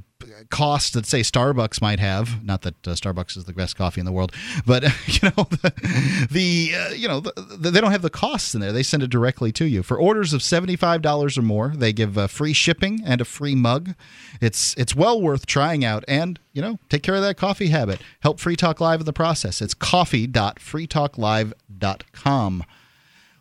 cost 0.51 0.95
that 0.95 1.07
say 1.07 1.21
Starbucks 1.21 1.81
might 1.81 2.01
have. 2.01 2.45
Not 2.45 2.63
that 2.63 2.87
uh, 2.87 2.93
Starbucks 2.93 3.37
is 3.37 3.45
the 3.45 3.53
best 3.53 3.77
coffee 3.77 4.01
in 4.01 4.07
the 4.07 4.13
world, 4.13 4.33
but 4.67 4.83
you 5.07 5.21
know 5.23 5.47
the, 5.51 6.29
the 6.31 6.73
uh, 6.75 6.89
you 6.91 7.09
know 7.09 7.21
the, 7.21 7.33
the, 7.59 7.71
they 7.71 7.81
don't 7.81 7.93
have 7.93 8.03
the 8.03 8.11
costs 8.11 8.55
in 8.55 8.61
there. 8.61 8.73
They 8.73 8.83
send 8.83 9.03
it 9.03 9.11
directly 9.11 9.53
to 9.53 9.65
you 9.65 9.83
for 9.83 9.99
orders 9.99 10.33
of 10.33 10.43
seventy 10.43 10.77
five 10.77 11.03
dollars 11.03 11.39
or 11.39 11.43
more. 11.43 11.73
They 11.75 11.93
give 11.93 12.19
uh, 12.19 12.27
free 12.27 12.53
shipping 12.53 13.01
and 13.05 13.21
a 13.21 13.25
free 13.25 13.55
mug. 13.55 13.95
It's 14.41 14.75
it's 14.77 14.95
well 14.95 15.21
worth 15.21 15.47
trying 15.47 15.85
out 15.85 16.05
and 16.09 16.39
you 16.53 16.63
know 16.63 16.79
take 16.89 17.03
care 17.03 17.15
of 17.15 17.23
that 17.23 17.37
coffee 17.37 17.69
habit. 17.69 18.01
Help 18.21 18.41
Free 18.41 18.57
Talk 18.57 18.81
Live 18.81 19.01
in 19.01 19.07
the 19.07 19.13
process. 19.13 19.63
It's 19.63 19.75
coffee.freetalklive.com. 19.75 22.65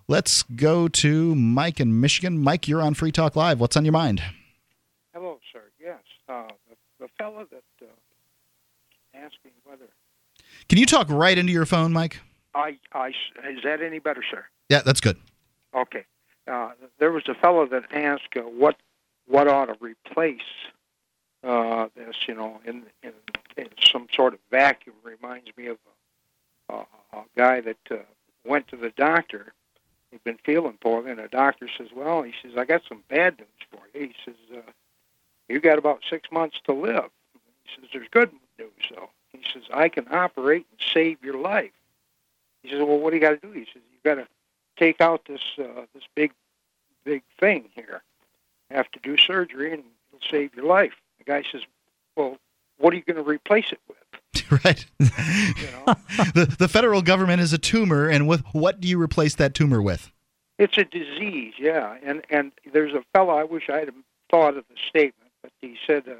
Let's 0.07 0.43
go 0.43 0.87
to 0.89 1.35
Mike 1.35 1.79
in 1.79 2.01
Michigan. 2.01 2.37
Mike, 2.39 2.67
you're 2.67 2.81
on 2.81 2.93
Free 2.95 3.13
Talk 3.13 3.37
Live. 3.37 3.61
What's 3.61 3.77
on 3.77 3.85
your 3.85 3.93
mind? 3.93 4.21
Hello, 5.13 5.39
sir. 5.53 5.61
Yes, 5.79 5.99
uh, 6.27 6.47
the 7.29 7.47
that 7.51 7.85
uh, 7.85 9.25
asked 9.25 9.37
me 9.45 9.51
whether 9.63 9.85
Can 10.69 10.79
you 10.79 10.85
talk 10.85 11.07
right 11.09 11.37
into 11.37 11.51
your 11.51 11.65
phone, 11.65 11.93
Mike? 11.93 12.19
I, 12.55 12.77
I 12.93 13.09
is 13.09 13.63
that 13.63 13.81
any 13.81 13.99
better, 13.99 14.23
sir? 14.29 14.45
Yeah, 14.69 14.81
that's 14.81 15.01
good. 15.01 15.17
Okay. 15.73 16.05
Uh, 16.47 16.71
there 16.99 17.11
was 17.11 17.23
a 17.27 17.35
fellow 17.35 17.65
that 17.67 17.83
asked 17.93 18.35
uh, 18.35 18.41
what 18.41 18.75
what 19.27 19.47
ought 19.47 19.65
to 19.65 19.77
replace 19.79 20.41
uh, 21.43 21.87
this, 21.95 22.15
you 22.27 22.33
know, 22.33 22.59
in, 22.65 22.83
in 23.03 23.13
in 23.55 23.67
some 23.91 24.07
sort 24.13 24.33
of 24.33 24.39
vacuum. 24.49 24.95
Reminds 25.03 25.49
me 25.55 25.67
of 25.67 25.77
a, 26.69 26.73
a, 26.73 26.85
a 27.13 27.23
guy 27.37 27.61
that 27.61 27.77
uh, 27.91 27.97
went 28.45 28.67
to 28.69 28.75
the 28.75 28.89
doctor. 28.89 29.53
He'd 30.09 30.23
been 30.23 30.39
feeling 30.43 30.77
poorly, 30.81 31.11
and 31.11 31.19
the 31.19 31.27
doctor 31.27 31.69
says, 31.77 31.87
"Well, 31.95 32.23
he 32.23 32.33
says 32.41 32.53
I 32.57 32.65
got 32.65 32.81
some 32.89 33.03
bad 33.07 33.37
news 33.37 33.47
for 33.69 33.79
you." 33.93 34.07
He 34.07 34.15
says, 34.25 34.35
uh, 34.53 34.71
"You 35.51 35.59
got 35.59 35.77
about 35.77 36.01
six 36.09 36.31
months 36.31 36.57
to 36.65 36.73
live." 36.73 37.09
He 37.63 37.75
says, 37.75 37.89
"There's 37.93 38.07
good 38.09 38.31
news 38.57 38.71
though." 38.95 39.09
He 39.31 39.43
says, 39.53 39.63
"I 39.73 39.89
can 39.89 40.07
operate 40.11 40.65
and 40.71 40.79
save 40.93 41.23
your 41.23 41.37
life." 41.37 41.71
He 42.63 42.69
says, 42.69 42.79
"Well, 42.79 42.99
what 42.99 43.11
do 43.11 43.17
you 43.17 43.21
got 43.21 43.41
to 43.41 43.47
do?" 43.47 43.51
He 43.51 43.65
says, 43.65 43.81
"You 43.91 43.99
got 44.03 44.15
to 44.15 44.27
take 44.77 45.01
out 45.01 45.25
this 45.25 45.41
uh, 45.59 45.85
this 45.93 46.03
big 46.15 46.31
big 47.03 47.23
thing 47.39 47.69
here. 47.75 48.01
You 48.69 48.77
Have 48.77 48.91
to 48.91 48.99
do 48.99 49.17
surgery 49.17 49.73
and 49.73 49.83
it'll 50.13 50.27
save 50.29 50.55
your 50.55 50.65
life." 50.65 50.93
The 51.19 51.25
guy 51.25 51.43
says, 51.51 51.61
"Well, 52.15 52.37
what 52.77 52.93
are 52.93 52.97
you 52.97 53.03
going 53.03 53.23
to 53.23 53.29
replace 53.29 53.71
it 53.71 53.79
with?" 53.87 53.97
right. 54.65 54.85
the 54.99 56.55
the 56.57 56.67
federal 56.67 57.01
government 57.01 57.41
is 57.41 57.53
a 57.53 57.57
tumor, 57.57 58.07
and 58.07 58.27
with 58.27 58.43
what 58.53 58.79
do 58.79 58.87
you 58.87 59.01
replace 59.01 59.35
that 59.35 59.53
tumor 59.53 59.81
with? 59.81 60.11
It's 60.57 60.77
a 60.77 60.83
disease, 60.83 61.53
yeah. 61.57 61.97
And 62.03 62.23
and 62.29 62.51
there's 62.71 62.93
a 62.93 63.03
fellow. 63.13 63.33
I 63.33 63.43
wish 63.43 63.69
I 63.69 63.79
had 63.79 63.93
thought 64.29 64.57
of 64.57 64.63
the 64.69 64.75
statement, 64.87 65.20
he 65.61 65.77
said, 65.85 66.03
uh, 66.07 66.13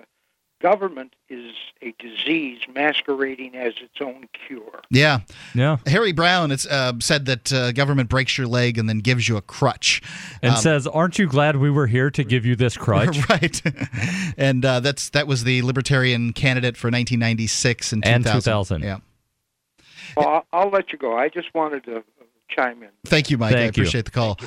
"Government 0.62 1.16
is 1.30 1.54
a 1.82 1.94
disease 2.00 2.60
masquerading 2.74 3.56
as 3.56 3.74
its 3.82 3.96
own 4.02 4.28
cure." 4.48 4.82
Yeah, 4.90 5.20
yeah. 5.56 5.78
Harry 5.88 6.12
Browne 6.12 6.52
it's 6.52 6.66
uh, 6.68 6.94
said 7.00 7.26
that 7.26 7.52
uh, 7.52 7.72
government 7.72 8.10
breaks 8.10 8.38
your 8.38 8.48
leg 8.48 8.78
and 8.78 8.88
then 8.88 9.00
gives 9.00 9.28
you 9.28 9.38
a 9.38 9.42
crutch, 9.42 10.02
And 10.42 10.54
Um, 10.54 10.60
says, 10.60 10.86
Aren't 10.88 11.18
you 11.20 11.28
glad 11.28 11.56
we 11.56 11.70
were 11.72 11.88
here 11.88 12.12
to 12.12 12.24
give 12.24 12.46
you 12.46 12.56
this 12.56 12.78
crutch? 12.86 13.18
right. 13.30 13.62
and 14.38 14.64
uh, 14.64 14.80
that's 14.82 15.10
that 15.10 15.28
was 15.28 15.44
the 15.44 15.62
libertarian 15.64 16.34
candidate 16.34 16.78
for 16.78 16.88
1996 16.88 17.94
and 17.94 18.04
2000. 18.04 18.16
And 18.16 18.26
2000. 18.44 18.84
Yeah. 18.84 18.98
Well, 20.18 20.28
I'll, 20.28 20.46
I'll 20.64 20.70
let 20.70 20.92
you 20.92 20.98
go. 20.98 21.18
I 21.18 21.30
just 21.30 21.54
wanted 21.54 21.86
to 21.86 21.98
uh, 21.98 22.02
chime 22.50 22.84
in. 22.84 22.90
Thank 23.06 23.30
you, 23.30 23.38
Mike. 23.38 23.54
I 23.54 23.56
Thank 23.56 23.78
you. 23.78 23.84
appreciate 23.84 24.06
the 24.06 24.12
call. 24.12 24.38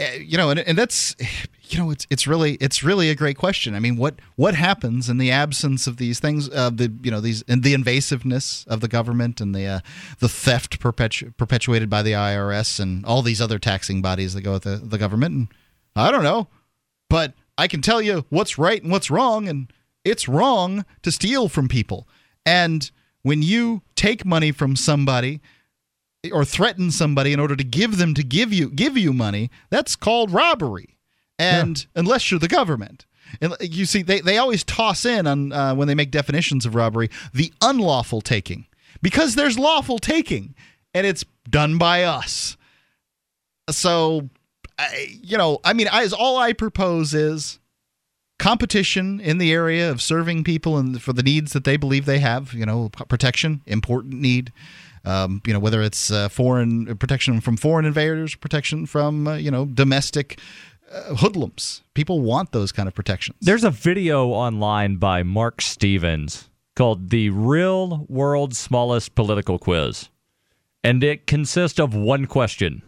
Uh, 0.00 0.12
you 0.18 0.38
know, 0.38 0.50
and, 0.50 0.60
and 0.60 0.78
that's 0.78 1.14
you 1.70 1.78
know, 1.78 1.90
it's 1.90 2.06
it's 2.10 2.26
really 2.26 2.54
it's 2.54 2.82
really 2.82 3.10
a 3.10 3.14
great 3.14 3.36
question. 3.36 3.74
I 3.74 3.80
mean, 3.80 3.96
what 3.96 4.16
what 4.36 4.54
happens 4.54 5.08
in 5.08 5.18
the 5.18 5.30
absence 5.30 5.86
of 5.86 5.98
these 5.98 6.18
things? 6.18 6.48
Uh, 6.48 6.70
the 6.70 6.92
you 7.02 7.10
know 7.10 7.20
these 7.20 7.42
and 7.46 7.62
the 7.62 7.74
invasiveness 7.74 8.66
of 8.66 8.80
the 8.80 8.88
government 8.88 9.40
and 9.40 9.54
the 9.54 9.66
uh, 9.66 9.80
the 10.18 10.28
theft 10.28 10.80
perpetu- 10.80 11.36
perpetuated 11.36 11.88
by 11.88 12.02
the 12.02 12.12
IRS 12.12 12.80
and 12.80 13.04
all 13.04 13.22
these 13.22 13.40
other 13.40 13.58
taxing 13.58 14.02
bodies 14.02 14.34
that 14.34 14.42
go 14.42 14.52
with 14.52 14.64
the, 14.64 14.76
the 14.76 14.98
government. 14.98 15.34
And 15.34 15.48
I 15.94 16.10
don't 16.10 16.24
know, 16.24 16.48
but 17.08 17.34
I 17.56 17.68
can 17.68 17.82
tell 17.82 18.02
you 18.02 18.24
what's 18.30 18.58
right 18.58 18.82
and 18.82 18.90
what's 18.90 19.10
wrong, 19.10 19.48
and 19.48 19.72
it's 20.04 20.28
wrong 20.28 20.84
to 21.02 21.12
steal 21.12 21.48
from 21.48 21.68
people. 21.68 22.08
And 22.44 22.90
when 23.22 23.42
you 23.42 23.82
take 23.94 24.24
money 24.24 24.50
from 24.50 24.76
somebody 24.76 25.40
or 26.32 26.44
threaten 26.44 26.90
somebody 26.90 27.32
in 27.32 27.40
order 27.40 27.56
to 27.56 27.64
give 27.64 27.96
them 27.96 28.14
to 28.14 28.22
give 28.22 28.52
you 28.52 28.70
give 28.70 28.96
you 28.96 29.12
money, 29.12 29.50
that's 29.70 29.96
called 29.96 30.30
robbery. 30.30 30.96
And 31.38 31.86
unless 31.94 32.30
you're 32.30 32.40
the 32.40 32.48
government. 32.48 33.06
And 33.40 33.54
you 33.60 33.86
see, 33.86 34.02
they, 34.02 34.20
they 34.20 34.36
always 34.38 34.64
toss 34.64 35.04
in 35.04 35.26
on 35.26 35.52
uh, 35.52 35.74
when 35.74 35.88
they 35.88 35.94
make 35.94 36.10
definitions 36.10 36.66
of 36.66 36.74
robbery 36.74 37.08
the 37.32 37.52
unlawful 37.62 38.20
taking 38.20 38.66
because 39.02 39.34
there's 39.34 39.58
lawful 39.58 39.98
taking 39.98 40.54
and 40.92 41.06
it's 41.06 41.24
done 41.48 41.78
by 41.78 42.02
us. 42.02 42.56
So, 43.70 44.28
I, 44.78 45.18
you 45.22 45.38
know, 45.38 45.60
I 45.64 45.72
mean, 45.72 45.88
I, 45.90 46.08
all 46.18 46.36
I 46.38 46.52
propose 46.52 47.14
is 47.14 47.58
competition 48.38 49.20
in 49.20 49.38
the 49.38 49.52
area 49.52 49.90
of 49.90 50.02
serving 50.02 50.42
people 50.44 50.76
and 50.76 51.00
for 51.00 51.12
the 51.12 51.22
needs 51.22 51.52
that 51.52 51.64
they 51.64 51.76
believe 51.76 52.06
they 52.06 52.18
have. 52.18 52.52
You 52.52 52.66
know, 52.66 52.88
protection, 52.88 53.62
important 53.66 54.20
need. 54.20 54.52
Um, 55.04 55.40
you 55.46 55.52
know, 55.52 55.58
whether 55.58 55.80
it's 55.82 56.10
uh, 56.10 56.28
foreign 56.28 56.96
protection 56.96 57.40
from 57.40 57.56
foreign 57.56 57.86
invaders, 57.86 58.34
protection 58.34 58.86
from 58.86 59.26
uh, 59.26 59.36
you 59.36 59.50
know 59.50 59.64
domestic 59.66 60.38
uh, 60.92 61.14
hoodlums. 61.16 61.82
People 61.94 62.20
want 62.20 62.52
those 62.52 62.72
kind 62.72 62.88
of 62.88 62.94
protections. 62.94 63.38
There's 63.40 63.64
a 63.64 63.70
video 63.70 64.28
online 64.28 64.96
by 64.96 65.22
Mark 65.22 65.62
Stevens 65.62 66.50
called 66.74 67.10
The 67.10 67.30
Real 67.30 68.06
World's 68.08 68.58
Smallest 68.58 69.14
Political 69.14 69.58
Quiz. 69.58 70.08
And 70.82 71.04
it 71.04 71.26
consists 71.26 71.78
of 71.78 71.94
one 71.94 72.26
question. 72.26 72.82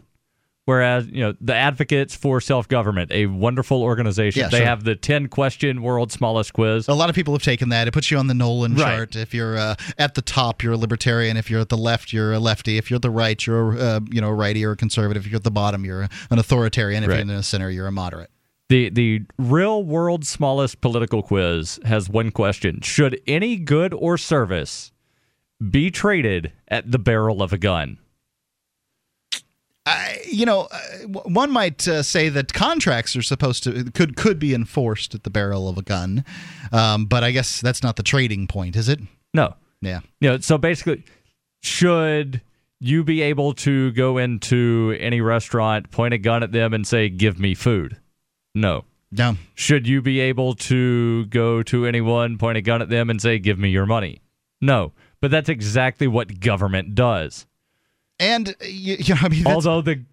Whereas, 0.65 1.07
you 1.07 1.19
know, 1.19 1.33
the 1.41 1.53
Advocates 1.53 2.15
for 2.15 2.39
Self 2.39 2.69
Government, 2.69 3.11
a 3.11 3.25
wonderful 3.25 3.83
organization, 3.83 4.39
Yeah, 4.43 4.47
they 4.47 4.59
sure. 4.59 4.65
have 4.65 4.85
the 4.85 4.95
10 4.95 5.27
question 5.27 5.81
world's 5.81 6.13
smallest 6.13 6.53
quiz. 6.53 6.87
A 6.87 6.93
lot 6.93 7.09
of 7.09 7.15
people 7.15 7.33
have 7.33 7.43
taken 7.43 7.67
that. 7.69 7.85
It 7.89 7.91
puts 7.91 8.09
you 8.09 8.17
on 8.17 8.27
the 8.27 8.33
Nolan 8.33 8.75
Right. 8.75 8.79
chart. 8.95 9.15
If 9.17 9.33
you're 9.33 9.57
uh, 9.57 9.75
at 9.97 10.15
the 10.15 10.21
top, 10.21 10.63
you're 10.63 10.73
a 10.73 10.77
libertarian. 10.77 11.35
If 11.35 11.49
you're 11.51 11.59
at 11.59 11.67
the 11.67 11.77
left, 11.77 12.13
you're 12.13 12.31
a 12.31 12.39
lefty. 12.39 12.77
If 12.77 12.89
you're 12.89 12.95
at 12.95 13.01
the 13.01 13.09
right, 13.09 13.45
you're 13.45 13.73
a, 13.73 13.77
uh, 13.79 13.99
you 14.09 14.21
know 14.21 14.29
a 14.29 14.33
righty 14.33 14.63
or 14.63 14.71
a 14.71 14.77
conservative. 14.77 15.25
If 15.25 15.31
you're 15.31 15.37
at 15.37 15.43
the 15.43 15.51
bottom, 15.51 15.83
you're 15.83 16.03
an 16.03 16.39
authoritarian. 16.39 17.03
If 17.03 17.09
Right. 17.09 17.15
you're 17.15 17.21
in 17.23 17.27
the 17.27 17.43
center, 17.43 17.69
you're 17.69 17.87
a 17.87 17.91
moderate. 17.91 18.29
The 18.69 18.87
the 18.89 19.21
real 19.37 19.83
world's 19.83 20.29
smallest 20.29 20.79
political 20.79 21.21
quiz 21.23 21.77
has 21.83 22.07
one 22.09 22.31
question. 22.31 22.79
Should 22.81 23.19
any 23.27 23.57
good 23.57 23.93
or 23.93 24.17
service 24.17 24.93
be 25.69 25.91
traded 25.91 26.53
at 26.69 26.89
the 26.89 26.97
barrel 26.99 27.43
of 27.43 27.51
a 27.51 27.57
gun? 27.57 27.97
I, 29.85 30.21
you 30.25 30.45
know, 30.45 30.69
uh, 30.71 31.07
one 31.07 31.51
might 31.51 31.85
uh, 31.87 32.03
say 32.03 32.29
that 32.29 32.53
contracts 32.53 33.15
are 33.17 33.21
supposed 33.21 33.63
to 33.63 33.91
could 33.91 34.15
could 34.15 34.39
be 34.39 34.53
enforced 34.53 35.13
at 35.13 35.23
the 35.23 35.29
barrel 35.29 35.67
of 35.67 35.77
a 35.77 35.81
gun, 35.81 36.23
um, 36.71 37.05
but 37.05 37.23
I 37.23 37.31
guess 37.31 37.59
that's 37.59 37.83
not 37.83 37.97
the 37.97 38.03
trading 38.03 38.47
point, 38.47 38.75
is 38.75 38.87
it? 38.87 38.99
No. 39.33 39.55
Yeah. 39.81 39.99
You 40.21 40.29
know, 40.29 40.39
so 40.39 40.57
basically, 40.57 41.03
should 41.61 42.41
you 42.79 43.03
be 43.03 43.21
able 43.21 43.53
to 43.53 43.91
go 43.91 44.17
into 44.17 44.95
any 44.99 45.19
restaurant, 45.19 45.91
point 45.91 46.13
a 46.13 46.17
gun 46.17 46.43
at 46.43 46.53
them, 46.53 46.73
and 46.73 46.87
say, 46.87 47.09
"Give 47.09 47.37
me 47.37 47.53
food"? 47.53 47.97
No. 48.55 48.85
No. 49.11 49.37
Should 49.53 49.87
you 49.87 50.01
be 50.01 50.21
able 50.21 50.55
to 50.55 51.25
go 51.25 51.61
to 51.63 51.85
anyone, 51.85 52.37
point 52.37 52.57
a 52.57 52.61
gun 52.61 52.81
at 52.81 52.89
them, 52.89 53.09
and 53.09 53.21
say, 53.21 53.37
"Give 53.39 53.59
me 53.59 53.69
your 53.69 53.85
money"? 53.85 54.21
No. 54.61 54.93
But 55.19 55.31
that's 55.31 55.49
exactly 55.49 56.07
what 56.07 56.39
government 56.39 56.95
does. 56.95 57.45
And 58.23 58.55
you, 58.61 58.95
you 58.99 59.15
know, 59.15 59.21
I 59.23 59.29
mean, 59.29 59.45
Although 59.45 59.81
the 59.81 60.03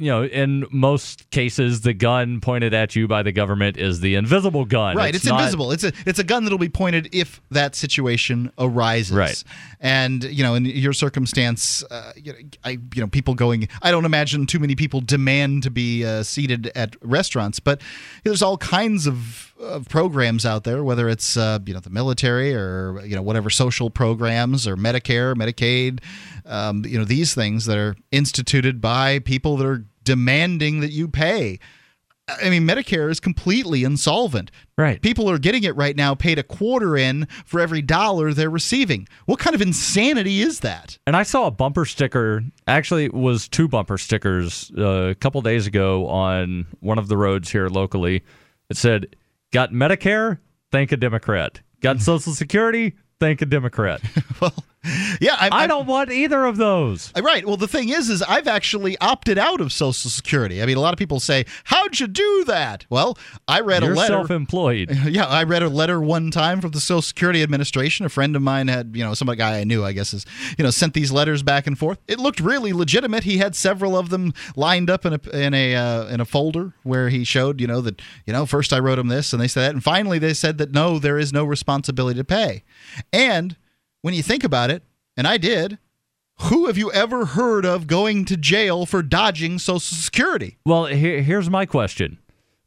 you 0.00 0.12
know, 0.12 0.24
in 0.24 0.64
most 0.70 1.28
cases, 1.30 1.80
the 1.80 1.92
gun 1.92 2.40
pointed 2.40 2.72
at 2.72 2.94
you 2.94 3.08
by 3.08 3.24
the 3.24 3.32
government 3.32 3.76
is 3.76 3.98
the 3.98 4.14
invisible 4.14 4.64
gun. 4.64 4.96
Right, 4.96 5.12
it's, 5.12 5.24
not- 5.24 5.40
invisible. 5.40 5.72
It's 5.72 5.82
a 5.82 5.92
it's 6.06 6.20
a 6.20 6.24
gun 6.24 6.44
that'll 6.44 6.56
be 6.56 6.68
pointed 6.68 7.08
if 7.12 7.40
that 7.50 7.74
situation 7.74 8.52
arises. 8.58 9.16
Right. 9.16 9.42
and 9.80 10.22
you 10.22 10.44
know, 10.44 10.54
in 10.54 10.64
your 10.64 10.92
circumstance, 10.92 11.82
uh, 11.90 12.12
you 12.14 12.32
know, 12.32 12.38
I 12.64 12.70
you 12.70 13.00
know, 13.00 13.08
people 13.08 13.34
going. 13.34 13.68
I 13.82 13.90
don't 13.90 14.04
imagine 14.04 14.46
too 14.46 14.60
many 14.60 14.76
people 14.76 15.00
demand 15.00 15.64
to 15.64 15.70
be 15.70 16.04
uh, 16.04 16.22
seated 16.22 16.70
at 16.76 16.94
restaurants, 17.02 17.58
but 17.58 17.80
there's 18.22 18.40
all 18.40 18.56
kinds 18.58 19.08
of, 19.08 19.47
of 19.60 19.88
programs 19.88 20.46
out 20.46 20.64
there, 20.64 20.82
whether 20.84 21.08
it's 21.08 21.36
uh, 21.36 21.58
you 21.66 21.74
know 21.74 21.80
the 21.80 21.90
military 21.90 22.54
or 22.54 23.00
you 23.04 23.16
know 23.16 23.22
whatever 23.22 23.50
social 23.50 23.90
programs 23.90 24.66
or 24.66 24.76
Medicare, 24.76 25.34
Medicaid, 25.34 26.00
um, 26.46 26.84
you 26.86 26.98
know 26.98 27.04
these 27.04 27.34
things 27.34 27.66
that 27.66 27.78
are 27.78 27.96
instituted 28.10 28.80
by 28.80 29.18
people 29.20 29.56
that 29.56 29.66
are 29.66 29.84
demanding 30.04 30.80
that 30.80 30.90
you 30.90 31.08
pay. 31.08 31.58
I 32.42 32.50
mean, 32.50 32.66
Medicare 32.66 33.10
is 33.10 33.20
completely 33.20 33.84
insolvent. 33.84 34.50
Right. 34.76 35.00
People 35.00 35.30
are 35.30 35.38
getting 35.38 35.64
it 35.64 35.74
right 35.76 35.96
now, 35.96 36.14
paid 36.14 36.38
a 36.38 36.42
quarter 36.42 36.94
in 36.94 37.26
for 37.46 37.58
every 37.58 37.80
dollar 37.80 38.34
they're 38.34 38.50
receiving. 38.50 39.08
What 39.24 39.38
kind 39.38 39.54
of 39.54 39.62
insanity 39.62 40.42
is 40.42 40.60
that? 40.60 40.98
And 41.06 41.16
I 41.16 41.22
saw 41.22 41.46
a 41.46 41.50
bumper 41.50 41.86
sticker. 41.86 42.42
Actually, 42.66 43.06
it 43.06 43.14
was 43.14 43.48
two 43.48 43.66
bumper 43.66 43.96
stickers 43.96 44.70
uh, 44.76 45.08
a 45.10 45.14
couple 45.14 45.40
days 45.40 45.66
ago 45.66 46.06
on 46.06 46.66
one 46.80 46.98
of 46.98 47.08
the 47.08 47.16
roads 47.16 47.50
here 47.50 47.68
locally. 47.68 48.22
It 48.68 48.76
said, 48.76 49.16
"Got 49.52 49.72
Medicare? 49.72 50.38
Thank 50.70 50.92
a 50.92 50.96
Democrat. 50.96 51.60
Got 51.80 52.00
Social 52.00 52.32
Security? 52.32 52.96
Thank 53.20 53.42
a 53.42 53.46
Democrat." 53.46 54.00
Yeah, 55.20 55.34
I, 55.38 55.64
I 55.64 55.66
don't 55.66 55.86
want 55.86 56.12
either 56.12 56.44
of 56.44 56.58
those. 56.58 57.12
Right. 57.20 57.44
Well, 57.44 57.56
the 57.56 57.66
thing 57.66 57.88
is, 57.88 58.08
is 58.08 58.22
I've 58.22 58.46
actually 58.46 58.96
opted 58.98 59.36
out 59.36 59.60
of 59.60 59.72
Social 59.72 60.10
Security. 60.10 60.62
I 60.62 60.66
mean, 60.66 60.76
a 60.76 60.80
lot 60.80 60.92
of 60.92 60.98
people 60.98 61.18
say, 61.18 61.44
"How'd 61.64 61.98
you 61.98 62.06
do 62.06 62.44
that?" 62.46 62.86
Well, 62.88 63.18
I 63.48 63.60
read 63.60 63.82
You're 63.82 63.92
a 63.94 63.96
letter. 63.96 64.14
self-employed. 64.14 64.90
Yeah, 65.08 65.26
I 65.26 65.42
read 65.44 65.62
a 65.62 65.68
letter 65.68 66.00
one 66.00 66.30
time 66.30 66.60
from 66.60 66.70
the 66.70 66.80
Social 66.80 67.02
Security 67.02 67.42
Administration. 67.42 68.06
A 68.06 68.08
friend 68.08 68.36
of 68.36 68.42
mine 68.42 68.68
had, 68.68 68.94
you 68.94 69.02
know, 69.02 69.14
some 69.14 69.28
guy 69.34 69.58
I 69.58 69.64
knew, 69.64 69.84
I 69.84 69.92
guess, 69.92 70.12
is, 70.14 70.24
you 70.56 70.62
know, 70.62 70.70
sent 70.70 70.94
these 70.94 71.10
letters 71.10 71.42
back 71.42 71.66
and 71.66 71.76
forth. 71.78 71.98
It 72.06 72.20
looked 72.20 72.38
really 72.40 72.72
legitimate. 72.72 73.24
He 73.24 73.38
had 73.38 73.56
several 73.56 73.96
of 73.96 74.10
them 74.10 74.32
lined 74.54 74.90
up 74.90 75.04
in 75.04 75.14
a 75.14 75.36
in 75.36 75.54
a 75.54 75.74
uh, 75.74 76.04
in 76.06 76.20
a 76.20 76.24
folder 76.24 76.74
where 76.84 77.08
he 77.08 77.24
showed, 77.24 77.60
you 77.60 77.66
know, 77.66 77.80
that 77.80 78.00
you 78.26 78.32
know, 78.32 78.46
first 78.46 78.72
I 78.72 78.78
wrote 78.78 78.98
him 78.98 79.08
this, 79.08 79.32
and 79.32 79.42
they 79.42 79.48
said 79.48 79.62
that, 79.62 79.74
and 79.74 79.82
finally 79.82 80.18
they 80.18 80.34
said 80.34 80.58
that 80.58 80.72
no, 80.72 80.98
there 80.98 81.18
is 81.18 81.32
no 81.32 81.44
responsibility 81.44 82.18
to 82.18 82.24
pay. 82.24 82.62
And 83.12 83.56
when 84.02 84.14
you 84.14 84.22
think 84.22 84.44
about 84.44 84.70
it, 84.70 84.82
and 85.16 85.26
I 85.26 85.36
did. 85.38 85.78
Who 86.42 86.66
have 86.66 86.78
you 86.78 86.92
ever 86.92 87.24
heard 87.24 87.64
of 87.64 87.88
going 87.88 88.24
to 88.26 88.36
jail 88.36 88.86
for 88.86 89.02
dodging 89.02 89.58
Social 89.58 89.80
Security? 89.80 90.58
Well, 90.64 90.86
here, 90.86 91.20
here's 91.20 91.50
my 91.50 91.66
question: 91.66 92.18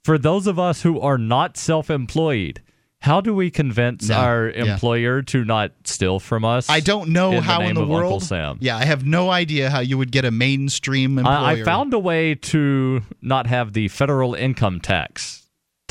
For 0.04 0.18
those 0.18 0.46
of 0.46 0.60
us 0.60 0.82
who 0.82 1.00
are 1.00 1.18
not 1.18 1.56
self-employed, 1.56 2.62
how 3.00 3.22
do 3.22 3.34
we 3.34 3.50
convince 3.50 4.10
No, 4.10 4.16
our 4.16 4.50
yeah. 4.50 4.74
employer 4.74 5.22
to 5.22 5.46
not 5.46 5.72
steal 5.86 6.20
from 6.20 6.44
us? 6.44 6.70
I 6.70 6.82
don't 6.82 7.10
know 7.12 7.32
in 7.32 7.44
how 7.44 7.60
the 7.60 7.68
in 7.70 7.76
the 7.76 7.82
of 7.84 7.90
Uncle 7.92 8.10
world. 8.10 8.24
Sam. 8.24 8.58
Yeah, 8.60 8.76
I 8.76 8.84
have 8.84 9.06
no 9.06 9.30
idea 9.30 9.70
how 9.70 9.80
you 9.80 9.98
would 9.98 10.12
get 10.12 10.26
a 10.26 10.32
mainstream 10.32 11.18
employer. 11.18 11.34
I, 11.36 11.52
I 11.54 11.64
found 11.64 11.94
a 11.94 12.00
way 12.00 12.36
to 12.36 13.04
not 13.22 13.48
have 13.48 13.72
the 13.72 13.88
federal 13.88 14.34
income 14.36 14.82
tax 14.82 15.41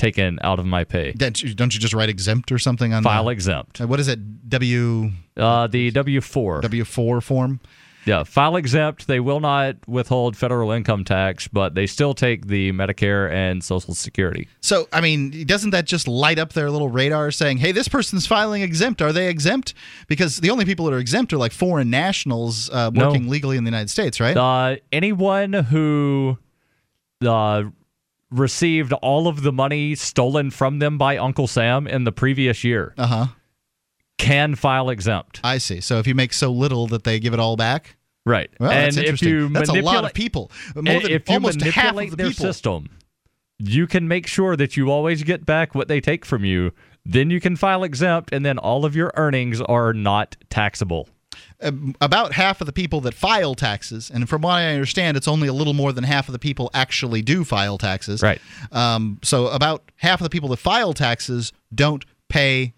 taken 0.00 0.38
out 0.42 0.58
of 0.58 0.66
my 0.66 0.82
pay. 0.84 1.12
Don't 1.12 1.40
you, 1.42 1.54
don't 1.54 1.72
you 1.74 1.78
just 1.80 1.94
write 1.94 2.08
exempt 2.08 2.50
or 2.50 2.58
something 2.58 2.92
on 2.92 3.02
File 3.02 3.26
the, 3.26 3.30
exempt. 3.30 3.80
Uh, 3.80 3.86
What 3.86 4.00
is 4.00 4.08
it? 4.08 4.48
W 4.48 5.10
Uh, 5.36 5.66
the 5.68 5.90
W 5.92 6.20
four. 6.20 6.60
W 6.62 6.84
four 6.84 7.20
form. 7.20 7.60
Yeah, 8.06 8.24
file 8.24 8.56
exempt. 8.56 9.06
They 9.06 9.20
will 9.20 9.40
not 9.40 9.76
withhold 9.86 10.34
federal 10.34 10.70
income 10.72 11.04
tax, 11.04 11.46
but 11.48 11.74
they 11.74 11.86
still 11.86 12.14
take 12.14 12.46
the 12.46 12.72
Medicare 12.72 13.30
and 13.30 13.62
Social 13.62 13.94
Security. 13.94 14.48
So, 14.62 14.88
I 14.90 15.02
mean, 15.02 15.44
doesn't 15.46 15.70
that 15.70 15.84
just 15.84 16.08
light 16.08 16.38
up 16.38 16.54
their 16.54 16.70
little 16.70 16.88
radar 16.88 17.30
saying, 17.30 17.58
hey, 17.58 17.72
this 17.72 17.88
person's 17.88 18.26
filing 18.26 18.62
exempt? 18.62 19.02
Are 19.02 19.12
they 19.12 19.28
exempt? 19.28 19.74
Because 20.08 20.38
the 20.38 20.48
only 20.48 20.64
people 20.64 20.86
that 20.86 20.94
are 20.94 20.98
exempt 20.98 21.30
are 21.34 21.36
like 21.36 21.52
foreign 21.52 21.90
nationals 21.90 22.70
uh, 22.70 22.88
No. 22.90 23.08
working 23.08 23.28
legally 23.28 23.58
in 23.58 23.64
the 23.64 23.70
United 23.70 23.90
States, 23.90 24.18
right? 24.18 24.34
Uh, 24.36 24.76
anyone 24.90 25.52
who 25.52 26.38
uh, 27.24 27.64
received 28.30 28.92
all 28.94 29.26
of 29.28 29.42
the 29.42 29.52
money 29.52 29.94
stolen 29.94 30.50
from 30.50 30.78
them 30.78 30.98
by 30.98 31.16
Uncle 31.16 31.46
Sam 31.46 31.86
in 31.86 32.04
the 32.04 32.12
previous 32.12 32.62
year 32.64 32.94
Uh 32.96 33.06
huh. 33.06 33.26
can 34.18 34.54
file 34.54 34.90
exempt. 34.90 35.40
I 35.42 35.58
see. 35.58 35.80
So 35.80 35.98
if 35.98 36.06
you 36.06 36.14
make 36.14 36.32
so 36.32 36.50
little 36.52 36.86
that 36.88 37.04
they 37.04 37.18
give 37.18 37.32
it 37.34 37.40
all 37.40 37.56
back? 37.56 37.96
Right. 38.26 38.50
Well, 38.60 38.70
and 38.70 38.86
that's 38.86 38.96
if 38.98 39.02
interesting. 39.04 39.28
you 39.30 39.48
That's 39.48 39.68
a 39.70 39.72
lot 39.72 39.78
of 39.78 39.84
manipulate- 39.84 40.14
people. 40.14 40.50
More 40.74 40.82
than 41.00 41.10
if 41.10 41.28
you 41.28 41.34
almost 41.34 41.60
half 41.62 41.68
of 41.68 41.76
manipulate 41.76 42.10
the 42.10 42.16
their 42.16 42.28
people. 42.28 42.44
system, 42.46 42.88
you 43.58 43.86
can 43.86 44.06
make 44.08 44.26
sure 44.26 44.56
that 44.56 44.76
you 44.76 44.90
always 44.90 45.22
get 45.22 45.46
back 45.46 45.74
what 45.74 45.88
they 45.88 46.00
take 46.00 46.24
from 46.24 46.44
you. 46.44 46.72
Then 47.04 47.30
you 47.30 47.40
can 47.40 47.56
file 47.56 47.82
exempt, 47.82 48.30
and 48.32 48.44
then 48.44 48.58
all 48.58 48.84
of 48.84 48.94
your 48.94 49.10
earnings 49.16 49.60
are 49.62 49.94
not 49.94 50.36
taxable. 50.50 51.08
Um, 51.62 51.94
about 52.00 52.32
half 52.32 52.60
of 52.62 52.66
the 52.66 52.72
people 52.72 53.02
that 53.02 53.12
file 53.12 53.54
taxes, 53.54 54.10
and 54.10 54.28
from 54.28 54.42
what 54.42 54.52
I 54.52 54.72
understand, 54.72 55.16
it's 55.16 55.28
only 55.28 55.46
a 55.46 55.52
little 55.52 55.74
more 55.74 55.92
than 55.92 56.04
half 56.04 56.28
of 56.28 56.32
the 56.32 56.38
people 56.38 56.70
actually 56.72 57.20
do 57.20 57.44
file 57.44 57.76
taxes. 57.76 58.22
Right. 58.22 58.40
Um, 58.72 59.18
so 59.22 59.48
about 59.48 59.90
half 59.96 60.20
of 60.20 60.24
the 60.24 60.30
people 60.30 60.48
that 60.50 60.58
file 60.58 60.94
taxes 60.94 61.52
don't 61.74 62.04
pay 62.28 62.72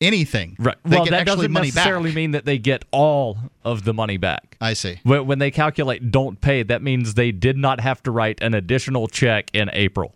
anything. 0.00 0.56
Right. 0.58 0.76
They 0.84 0.96
well, 0.96 1.06
that 1.06 1.26
doesn't 1.26 1.52
money 1.52 1.68
necessarily 1.68 2.10
back. 2.10 2.16
mean 2.16 2.30
that 2.32 2.44
they 2.44 2.58
get 2.58 2.84
all 2.90 3.38
of 3.64 3.84
the 3.84 3.94
money 3.94 4.16
back. 4.16 4.56
I 4.60 4.74
see. 4.74 5.00
When 5.04 5.26
when 5.26 5.38
they 5.38 5.50
calculate 5.50 6.10
don't 6.10 6.40
pay, 6.40 6.62
that 6.64 6.82
means 6.82 7.14
they 7.14 7.32
did 7.32 7.56
not 7.56 7.80
have 7.80 8.02
to 8.04 8.10
write 8.10 8.40
an 8.42 8.54
additional 8.54 9.08
check 9.08 9.50
in 9.54 9.70
April. 9.72 10.14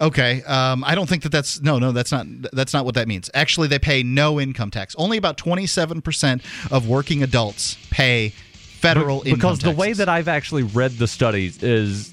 Okay. 0.00 0.42
Um, 0.42 0.84
I 0.84 0.94
don't 0.94 1.08
think 1.08 1.22
that 1.22 1.32
that's 1.32 1.60
no, 1.62 1.78
no. 1.78 1.92
That's 1.92 2.12
not 2.12 2.26
that's 2.52 2.74
not 2.74 2.84
what 2.84 2.94
that 2.96 3.08
means. 3.08 3.30
Actually, 3.32 3.68
they 3.68 3.78
pay 3.78 4.02
no 4.02 4.38
income 4.38 4.70
tax. 4.70 4.94
Only 4.98 5.16
about 5.16 5.38
twenty 5.38 5.66
seven 5.66 6.02
percent 6.02 6.42
of 6.70 6.86
working 6.88 7.22
adults 7.22 7.78
pay 7.90 8.30
federal 8.52 9.22
Be- 9.22 9.32
because 9.32 9.60
the 9.60 9.70
way 9.70 9.94
that 9.94 10.08
I've 10.08 10.28
actually 10.28 10.64
read 10.64 10.92
the 10.92 11.08
studies 11.08 11.62
is 11.62 12.12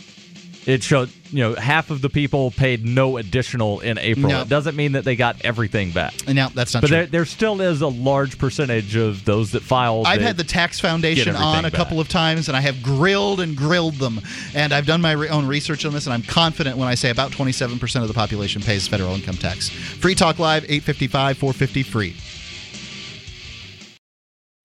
it 0.66 0.84
showed 0.84 1.10
you 1.32 1.40
know 1.40 1.56
half 1.56 1.90
of 1.90 2.02
the 2.02 2.10
people 2.10 2.52
paid 2.52 2.86
no 2.86 3.18
additional 3.18 3.80
in 3.80 3.98
April. 3.98 4.30
No. 4.30 4.42
It 4.42 4.50
doesn't 4.50 4.76
mean 4.76 4.94
that 4.94 5.04
they 5.04 5.16
got 5.16 5.44
everything 5.44 5.92
back. 5.92 6.14
Now 6.28 6.50
that's 6.50 6.74
not 6.74 6.82
but 6.82 6.88
true. 6.88 6.98
there, 6.98 7.06
there 7.08 7.26
still 7.26 7.62
is 7.62 7.82
a 7.82 7.88
large 7.88 8.38
percentage 8.38 8.96
of 8.96 9.26
those 9.26 9.52
that 9.52 9.64
filed. 9.64 10.08
I've 10.08 10.20
that 10.20 10.26
had 10.26 10.38
the 10.38 10.44
tax 10.44 10.80
foundation 10.80 11.36
on 11.36 11.66
a 11.66 11.68
everything 11.68 11.78
couple 11.78 12.00
of 12.00 12.08
times, 12.08 12.48
and 12.48 12.58
I 12.58 12.62
have 12.62 12.82
grilled 12.82 13.40
and 13.40 13.56
grilled 13.56 13.96
them. 13.96 14.22
And 14.54 14.74
I've 14.74 14.86
done 14.86 15.02
my 15.02 15.14
re- 15.14 15.30
own 15.30 15.48
research 15.48 15.86
on 15.86 15.94
this, 15.94 16.06
and 16.06 16.14
I'm 16.14 16.24
confident 16.24 16.78
when 16.78 16.88
I 16.88 16.96
say 16.96 17.10
about 17.10 17.32
27% 17.32 18.02
of 18.02 18.08
the 18.08 18.14
population 18.14 18.62
pays 18.62 18.88
federal 18.88 19.14
income 19.16 19.36
tax. 19.36 19.70
Free 19.70 20.16
Talk 20.16 20.40
Live, 20.40 20.64
855 20.64 21.38
450 21.38 21.84
free. 21.84 22.16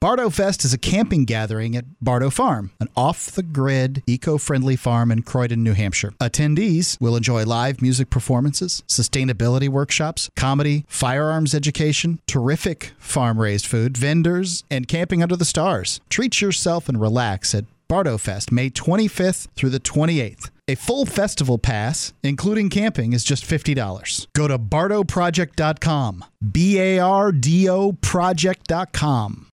Bardo 0.00 0.30
Fest 0.30 0.64
is 0.64 0.72
a 0.72 0.78
camping 0.78 1.24
gathering 1.24 1.74
at 1.74 1.84
Bardo 2.00 2.30
Farm, 2.30 2.70
an 2.78 2.86
off 2.96 3.32
the 3.32 3.42
grid, 3.42 4.04
eco 4.06 4.38
friendly 4.38 4.76
farm 4.76 5.10
in 5.10 5.22
Croydon, 5.22 5.64
New 5.64 5.72
Hampshire. 5.72 6.12
Attendees 6.20 7.00
will 7.00 7.16
enjoy 7.16 7.44
live 7.44 7.82
music 7.82 8.08
performances, 8.08 8.84
sustainability 8.86 9.68
workshops, 9.68 10.30
comedy, 10.36 10.84
firearms 10.86 11.52
education, 11.52 12.20
terrific 12.28 12.92
farm 13.00 13.40
raised 13.40 13.66
food, 13.66 13.96
vendors, 13.96 14.62
and 14.70 14.86
camping 14.86 15.20
under 15.20 15.34
the 15.34 15.44
stars. 15.44 16.00
Treat 16.08 16.40
yourself 16.40 16.88
and 16.88 17.00
relax 17.00 17.52
at 17.52 17.64
Bardo 17.88 18.18
Fest, 18.18 18.52
May 18.52 18.70
25th 18.70 19.48
through 19.56 19.70
the 19.70 19.80
28th. 19.80 20.50
A 20.68 20.76
full 20.76 21.06
festival 21.06 21.58
pass, 21.58 22.12
including 22.22 22.68
camping, 22.68 23.14
is 23.14 23.24
just 23.24 23.44
$50. 23.44 24.28
Go 24.32 24.46
to 24.46 24.60
bardoproject.com. 24.60 26.24
B 26.52 26.78
A 26.78 27.00
R 27.00 27.32
D 27.32 27.68
O 27.68 27.94
project.com. 27.94 29.48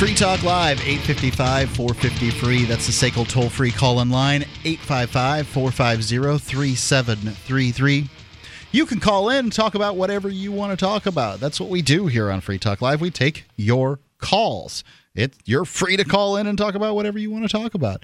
Free 0.00 0.14
Talk 0.14 0.42
Live, 0.42 0.80
855 0.80 1.68
450 1.76 2.30
free. 2.30 2.64
That's 2.64 2.86
the 2.86 2.92
SACL 3.10 3.28
toll 3.28 3.50
free 3.50 3.70
call 3.70 4.00
in 4.00 4.08
line, 4.08 4.46
855 4.64 5.46
450 5.46 6.38
3733. 6.38 8.08
You 8.72 8.86
can 8.86 8.98
call 8.98 9.28
in 9.28 9.40
and 9.40 9.52
talk 9.52 9.74
about 9.74 9.96
whatever 9.96 10.30
you 10.30 10.52
want 10.52 10.70
to 10.70 10.82
talk 10.82 11.04
about. 11.04 11.38
That's 11.38 11.60
what 11.60 11.68
we 11.68 11.82
do 11.82 12.06
here 12.06 12.30
on 12.30 12.40
Free 12.40 12.58
Talk 12.58 12.80
Live. 12.80 13.02
We 13.02 13.10
take 13.10 13.44
your 13.56 14.00
calls. 14.16 14.84
It, 15.14 15.34
you're 15.44 15.66
free 15.66 15.98
to 15.98 16.04
call 16.04 16.38
in 16.38 16.46
and 16.46 16.56
talk 16.56 16.74
about 16.74 16.94
whatever 16.94 17.18
you 17.18 17.30
want 17.30 17.44
to 17.44 17.50
talk 17.50 17.74
about. 17.74 18.02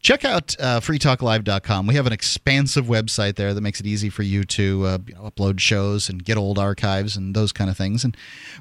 Check 0.00 0.26
out 0.26 0.54
uh, 0.60 0.80
freetalklive.com. 0.80 1.86
We 1.86 1.94
have 1.94 2.06
an 2.06 2.12
expansive 2.12 2.84
website 2.84 3.36
there 3.36 3.54
that 3.54 3.62
makes 3.62 3.80
it 3.80 3.86
easy 3.86 4.10
for 4.10 4.22
you 4.22 4.44
to 4.44 4.84
uh, 4.84 4.98
you 5.06 5.14
know, 5.14 5.22
upload 5.22 5.60
shows 5.60 6.10
and 6.10 6.22
get 6.22 6.36
old 6.36 6.58
archives 6.58 7.16
and 7.16 7.34
those 7.34 7.52
kind 7.52 7.70
of 7.70 7.78
things. 7.78 8.04
And 8.04 8.14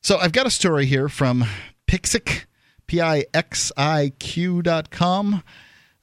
So 0.00 0.16
I've 0.18 0.32
got 0.32 0.46
a 0.46 0.50
story 0.50 0.86
here 0.86 1.08
from 1.08 1.44
Pixiq, 1.86 2.44
P 2.86 3.00
I 3.00 3.24
X 3.32 3.72
I 3.76 4.12
Q.com, 4.18 5.42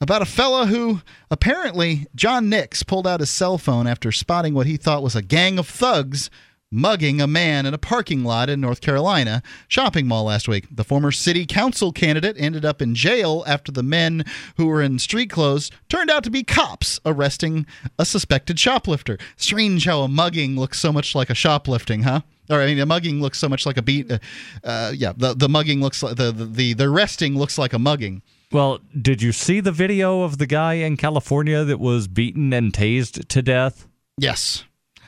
about 0.05 0.21
a 0.21 0.25
fella 0.25 0.67
who 0.67 1.01
apparently 1.31 2.05
John 2.13 2.47
Nix 2.47 2.83
pulled 2.83 3.07
out 3.07 3.21
his 3.21 3.31
cell 3.31 3.57
phone 3.57 3.87
after 3.87 4.11
spotting 4.11 4.53
what 4.53 4.67
he 4.67 4.77
thought 4.77 5.01
was 5.01 5.15
a 5.15 5.21
gang 5.23 5.57
of 5.57 5.67
thugs 5.67 6.29
mugging 6.71 7.19
a 7.19 7.25
man 7.25 7.65
in 7.65 7.73
a 7.73 7.79
parking 7.79 8.23
lot 8.23 8.47
in 8.47 8.61
North 8.61 8.81
Carolina 8.81 9.41
shopping 9.67 10.05
mall 10.05 10.25
last 10.25 10.47
week. 10.47 10.67
The 10.69 10.83
former 10.83 11.11
city 11.11 11.47
council 11.47 11.91
candidate 11.91 12.35
ended 12.37 12.63
up 12.63 12.83
in 12.83 12.93
jail 12.93 13.43
after 13.47 13.71
the 13.71 13.81
men 13.81 14.23
who 14.57 14.67
were 14.67 14.79
in 14.79 14.99
street 14.99 15.31
clothes 15.31 15.71
turned 15.89 16.11
out 16.11 16.23
to 16.25 16.29
be 16.29 16.43
cops 16.43 16.99
arresting 17.03 17.65
a 17.97 18.05
suspected 18.05 18.59
shoplifter. 18.59 19.17
Strange 19.37 19.85
how 19.85 20.01
a 20.01 20.07
mugging 20.07 20.55
looks 20.55 20.79
so 20.79 20.93
much 20.93 21.15
like 21.15 21.31
a 21.31 21.35
shoplifting, 21.35 22.03
huh? 22.03 22.21
Or 22.47 22.61
I 22.61 22.67
mean, 22.67 22.79
a 22.79 22.85
mugging 22.85 23.21
looks 23.21 23.39
so 23.39 23.49
much 23.49 23.65
like 23.65 23.77
a 23.77 23.81
beat. 23.81 24.11
Uh, 24.11 24.19
uh, 24.63 24.93
yeah, 24.95 25.13
the 25.17 25.33
the 25.33 25.49
mugging 25.49 25.81
looks 25.81 26.03
like 26.03 26.15
the, 26.15 26.31
the 26.31 26.45
the 26.45 26.73
the 26.73 26.83
arresting 26.83 27.35
looks 27.35 27.57
like 27.57 27.73
a 27.73 27.79
mugging. 27.79 28.21
Well, 28.51 28.79
did 28.99 29.21
you 29.21 29.31
see 29.31 29.59
the 29.59 29.71
video 29.71 30.21
of 30.21 30.37
the 30.37 30.45
guy 30.45 30.73
in 30.75 30.97
California 30.97 31.63
that 31.63 31.79
was 31.79 32.07
beaten 32.07 32.53
and 32.53 32.71
tased 32.71 33.27
to 33.27 33.41
death? 33.41 33.87
Yes. 34.17 34.63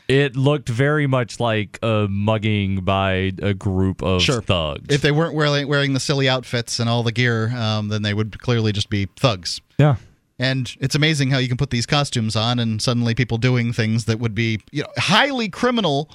It 0.08 0.36
looked 0.38 0.70
very 0.70 1.06
much 1.06 1.40
like 1.40 1.80
a 1.84 2.08
mugging 2.10 2.84
by 2.86 3.34
a 3.42 3.54
group 3.54 4.02
of 4.02 4.22
Sure. 4.22 4.42
thugs. 4.42 4.86
If 4.94 5.02
they 5.02 5.12
weren't 5.12 5.36
wearing 5.36 5.68
wearing 5.68 5.94
the 5.94 6.00
silly 6.00 6.30
outfits 6.30 6.80
and 6.80 6.90
all 6.90 7.04
the 7.04 7.12
gear, 7.12 7.50
um, 7.56 7.90
then 7.90 8.04
they 8.04 8.14
would 8.14 8.40
clearly 8.40 8.72
just 8.72 8.90
be 8.90 9.08
thugs. 9.18 9.60
Yeah. 9.78 9.98
And 10.40 10.74
it's 10.80 10.96
amazing 10.96 11.32
how 11.32 11.40
you 11.40 11.48
can 11.48 11.58
put 11.58 11.72
these 11.72 11.86
costumes 11.86 12.36
on 12.36 12.58
and 12.60 12.82
suddenly 12.82 13.16
people 13.16 13.38
doing 13.38 13.74
things 13.74 14.06
that 14.06 14.20
would 14.20 14.34
be 14.36 14.60
you 14.72 14.84
know 14.84 14.90
highly 14.98 15.50
criminal 15.50 16.10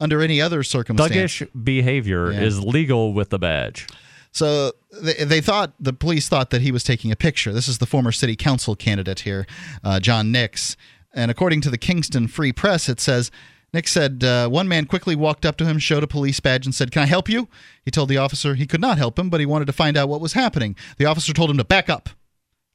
under 0.00 0.20
any 0.20 0.40
other 0.40 0.62
circumstance. 0.64 1.12
Thuggish 1.12 1.64
behavior 1.64 2.32
Yeah. 2.32 2.40
is 2.40 2.60
legal 2.60 3.12
with 3.12 3.30
the 3.30 3.38
badge. 3.38 3.86
So 4.38 4.72
they, 4.92 5.24
they 5.24 5.40
thought 5.40 5.72
the 5.80 5.92
police 5.92 6.28
thought 6.28 6.50
that 6.50 6.62
he 6.62 6.70
was 6.70 6.84
taking 6.84 7.10
a 7.10 7.16
picture. 7.16 7.52
This 7.52 7.66
is 7.66 7.78
the 7.78 7.86
former 7.86 8.12
city 8.12 8.36
council 8.36 8.76
candidate 8.76 9.20
here, 9.20 9.46
uh, 9.82 9.98
John 9.98 10.30
Nix. 10.30 10.76
And 11.12 11.28
according 11.28 11.60
to 11.62 11.70
the 11.70 11.78
Kinston 11.78 12.28
Free 12.28 12.52
Press, 12.52 12.88
it 12.88 13.00
says 13.00 13.32
Nix 13.72 13.90
said 13.90 14.22
uh, 14.22 14.48
one 14.48 14.68
man 14.68 14.86
quickly 14.86 15.16
walked 15.16 15.44
up 15.44 15.56
to 15.56 15.66
him, 15.66 15.80
showed 15.80 16.04
a 16.04 16.06
police 16.06 16.38
badge, 16.38 16.66
and 16.66 16.74
said, 16.74 16.92
"Can 16.92 17.02
I 17.02 17.06
help 17.06 17.28
you?" 17.28 17.48
He 17.84 17.90
told 17.90 18.08
the 18.08 18.18
officer 18.18 18.54
he 18.54 18.66
could 18.66 18.80
not 18.80 18.96
help 18.96 19.18
him, 19.18 19.28
but 19.28 19.40
he 19.40 19.46
wanted 19.46 19.66
to 19.66 19.72
find 19.72 19.96
out 19.96 20.08
what 20.08 20.20
was 20.20 20.34
happening. 20.34 20.76
The 20.98 21.06
officer 21.06 21.32
told 21.32 21.50
him 21.50 21.58
to 21.58 21.64
back 21.64 21.90
up. 21.90 22.08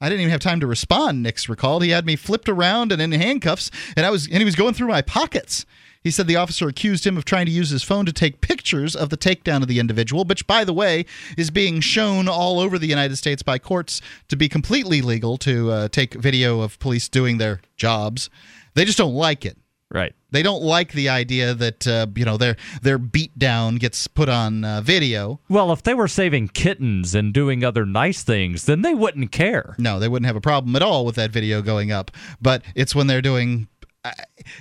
I 0.02 0.10
didn't 0.10 0.22
even 0.22 0.32
have 0.32 0.42
time 0.42 0.60
to 0.60 0.68
respond. 0.68 1.24
Nix 1.24 1.48
recalled. 1.48 1.82
He 1.82 1.92
had 1.92 2.06
me 2.06 2.18
flipped 2.18 2.50
around 2.50 2.92
and 2.92 3.02
in 3.02 3.14
handcuffs, 3.14 3.72
and 3.96 4.06
I 4.06 4.10
was 4.10 4.28
and 4.28 4.38
he 4.40 4.44
was 4.44 4.58
going 4.58 4.74
through 4.74 4.90
my 4.90 5.02
pockets. 5.02 5.66
He 6.04 6.12
said 6.12 6.28
the 6.28 6.36
officer 6.36 6.68
accused 6.68 7.08
him 7.08 7.18
of 7.18 7.24
trying 7.24 7.46
to 7.46 7.52
use 7.52 7.70
his 7.70 7.84
phone 7.84 8.06
to 8.06 8.14
take 8.14 8.42
pictures 8.42 8.96
of 8.96 9.10
the 9.10 9.18
takedown 9.18 9.62
of 9.62 9.68
the 9.68 9.80
individual, 9.80 10.26
which, 10.26 10.46
by 10.46 10.66
the 10.66 10.74
way, 10.74 11.06
is 11.38 11.50
being 11.50 11.80
shown 11.80 12.28
all 12.28 12.60
over 12.60 12.78
the 12.78 12.88
United 12.88 13.16
States 13.16 13.42
by 13.42 13.58
courts 13.58 14.02
to 14.28 14.36
be 14.36 14.50
completely 14.50 15.02
legal 15.02 15.38
to 15.38 15.72
uh, 15.72 15.88
take 15.88 16.14
video 16.16 16.62
of 16.62 16.78
police 16.80 17.08
doing 17.08 17.38
their 17.38 17.62
jobs. 17.78 18.30
They 18.74 18.84
just 18.84 18.98
don't 18.98 19.14
like 19.14 19.46
it. 19.46 19.58
Right. 19.94 20.16
They 20.32 20.42
don't 20.42 20.64
like 20.64 20.94
the 20.94 21.10
idea 21.10 21.54
that 21.54 21.86
uh, 21.86 22.08
you 22.16 22.26
know 22.26 22.36
their 22.36 22.56
their 22.82 22.98
beat 22.98 23.38
down 23.38 23.76
gets 23.76 24.08
put 24.08 24.28
on 24.28 24.66
uh, 24.66 24.82
video. 24.82 25.40
Well, 25.48 25.72
if 25.72 25.84
they 25.84 25.94
were 25.94 26.08
saving 26.08 26.48
kittens 26.48 27.14
and 27.14 27.32
doing 27.32 27.64
other 27.64 27.86
nice 27.86 28.24
things, 28.24 28.66
then 28.66 28.82
they 28.82 28.96
wouldn't 28.96 29.32
care. 29.32 29.76
No, 29.78 30.00
they 30.00 30.08
wouldn't 30.08 30.26
have 30.26 30.36
a 30.36 30.42
problem 30.42 30.76
at 30.76 30.82
all 30.82 31.06
with 31.06 31.14
that 31.16 31.30
video 31.30 31.62
going 31.62 31.92
up. 31.92 32.10
But 32.42 32.64
it's 32.74 32.96
when 32.96 33.06
they're 33.06 33.22
doing. 33.22 33.68
I- 34.06 34.14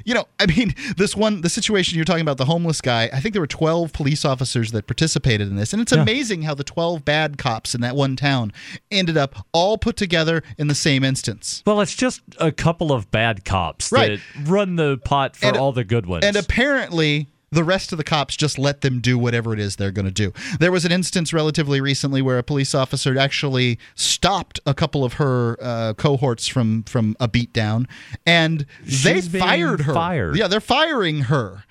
You 0.05 0.15
know, 0.15 0.25
I 0.39 0.47
mean, 0.47 0.75
this 0.97 1.17
one, 1.17 1.41
the 1.41 1.49
situation 1.49 1.97
you're 1.97 2.05
talking 2.05 2.23
about, 2.23 2.37
the 2.39 2.45
homeless 2.45 2.81
guy, 2.81 3.11
I 3.13 3.21
think 3.21 3.33
there 3.35 3.41
were 3.43 3.47
12 3.47 3.93
police 3.93 4.25
officers 4.25 4.71
that 4.73 4.87
participated 4.87 5.49
in 5.49 5.57
this. 5.57 5.73
And 5.73 5.83
it's 5.83 5.93
amazing 5.93 6.43
how 6.43 6.55
the 6.55 6.65
12 6.65 7.05
bad 7.05 7.39
cops 7.39 7.75
in 7.75 7.81
that 7.81 7.97
one 7.97 8.15
town 8.17 8.53
ended 8.91 9.17
up 9.17 9.47
all 9.53 9.79
put 9.79 9.97
together 9.97 10.43
in 10.59 10.69
the 10.69 10.75
same 10.75 11.03
instance. 11.05 11.63
Well, 11.67 11.81
it's 11.81 11.95
just 11.97 12.21
a 12.39 12.53
couple 12.53 12.93
of 12.93 13.11
bad 13.11 13.45
cops 13.45 13.91
Right. 13.91 14.21
that 14.37 14.49
run 14.49 14.77
the 14.77 14.99
pot 14.99 15.37
for 15.37 15.47
And- 15.47 15.57
all 15.57 15.73
the 15.73 15.85
good 15.85 16.07
ones. 16.07 16.25
And 16.25 16.37
apparently, 16.37 17.27
the 17.53 17.63
rest 17.63 17.93
of 17.93 17.99
the 17.99 18.05
cops 18.05 18.35
just 18.37 18.59
let 18.59 18.81
them 18.81 18.99
do 19.01 19.17
whatever 19.19 19.53
it 19.53 19.61
is 19.61 19.77
they're 19.77 19.93
going 19.93 20.07
to 20.07 20.11
do. 20.11 20.33
There 20.59 20.73
was 20.73 20.85
an 20.85 20.91
instance 20.91 21.33
relatively 21.33 21.81
recently 21.81 22.23
where 22.23 22.39
a 22.39 22.43
police 22.43 22.75
officer 22.75 23.17
actually 23.19 23.79
stopped 23.95 24.59
a 24.67 24.75
couple 24.75 25.05
of 25.05 25.15
her 25.15 25.57
uh, 25.61 25.95
cohorts 25.95 26.49
from 26.49 26.83
from 26.85 27.15
a 27.21 27.29
beatdown, 27.29 27.87
and 28.27 28.67
they 28.83 29.21
She's 29.21 29.29
fired 29.29 29.83
her. 29.83 29.95
fired. 29.95 30.37
Yeah, 30.37 30.49
they're 30.49 30.61
firing 30.61 31.23
her. 31.23 31.65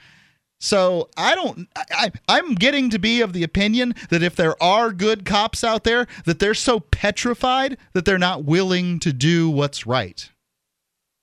So 0.59 1.09
I 1.17 1.33
don't. 1.33 1.67
I, 1.75 1.83
I, 1.91 2.11
I'm 2.29 2.53
getting 2.53 2.91
to 2.91 2.99
be 2.99 3.19
of 3.21 3.33
the 3.33 3.41
opinion 3.41 3.95
that 4.11 4.21
if 4.21 4.35
there 4.35 4.61
are 4.61 4.91
good 4.91 5.25
cops 5.25 5.63
out 5.63 5.83
there, 5.83 6.05
that 6.25 6.37
they're 6.37 6.53
so 6.53 6.79
petrified 6.79 7.77
that 7.93 8.05
they're 8.05 8.19
not 8.19 8.45
willing 8.45 8.99
to 8.99 9.11
do 9.11 9.49
what's 9.49 9.87
right. 9.87 10.29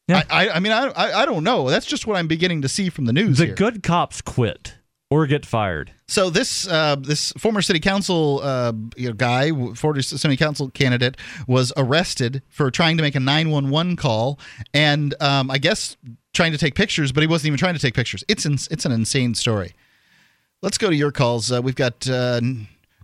I, 0.08 0.24
I, 0.30 0.48
I 0.50 0.60
mean, 0.60 0.72
I, 0.72 0.86
I, 0.88 1.22
I 1.22 1.26
don't 1.26 1.44
know. 1.44 1.68
That's 1.68 1.86
just 1.86 2.06
what 2.06 2.16
I'm 2.16 2.28
beginning 2.28 2.62
to 2.62 2.68
see 2.68 2.88
from 2.88 3.04
the 3.04 3.12
news. 3.12 3.38
the 3.38 3.46
here. 3.46 3.54
good 3.54 3.82
cops 3.82 4.20
quit 4.20 4.76
or 5.10 5.26
get 5.26 5.46
fired. 5.46 5.92
So 6.06 6.30
this 6.30 6.66
uh, 6.66 6.96
this 6.96 7.32
former 7.32 7.62
city 7.62 7.80
council 7.80 8.40
uh, 8.42 8.72
you 8.96 9.08
know, 9.08 9.14
guy, 9.14 9.50
former 9.74 10.02
city 10.02 10.36
council 10.36 10.70
candidate, 10.70 11.16
was 11.46 11.72
arrested 11.76 12.42
for 12.48 12.70
trying 12.70 12.96
to 12.96 13.02
make 13.02 13.14
a 13.14 13.20
911 13.20 13.96
call, 13.96 14.38
and 14.72 15.14
um, 15.20 15.50
I 15.50 15.58
guess 15.58 15.96
trying 16.32 16.52
to 16.52 16.58
take 16.58 16.74
pictures, 16.74 17.12
but 17.12 17.22
he 17.22 17.26
wasn't 17.26 17.48
even 17.48 17.58
trying 17.58 17.74
to 17.74 17.80
take 17.80 17.94
pictures. 17.94 18.24
It's 18.28 18.46
ins- 18.46 18.68
it's 18.68 18.84
an 18.84 18.92
insane 18.92 19.34
story. 19.34 19.74
Let's 20.62 20.78
go 20.78 20.90
to 20.90 20.96
your 20.96 21.12
calls. 21.12 21.52
Uh, 21.52 21.62
we've 21.62 21.74
got 21.74 22.08
uh, 22.08 22.40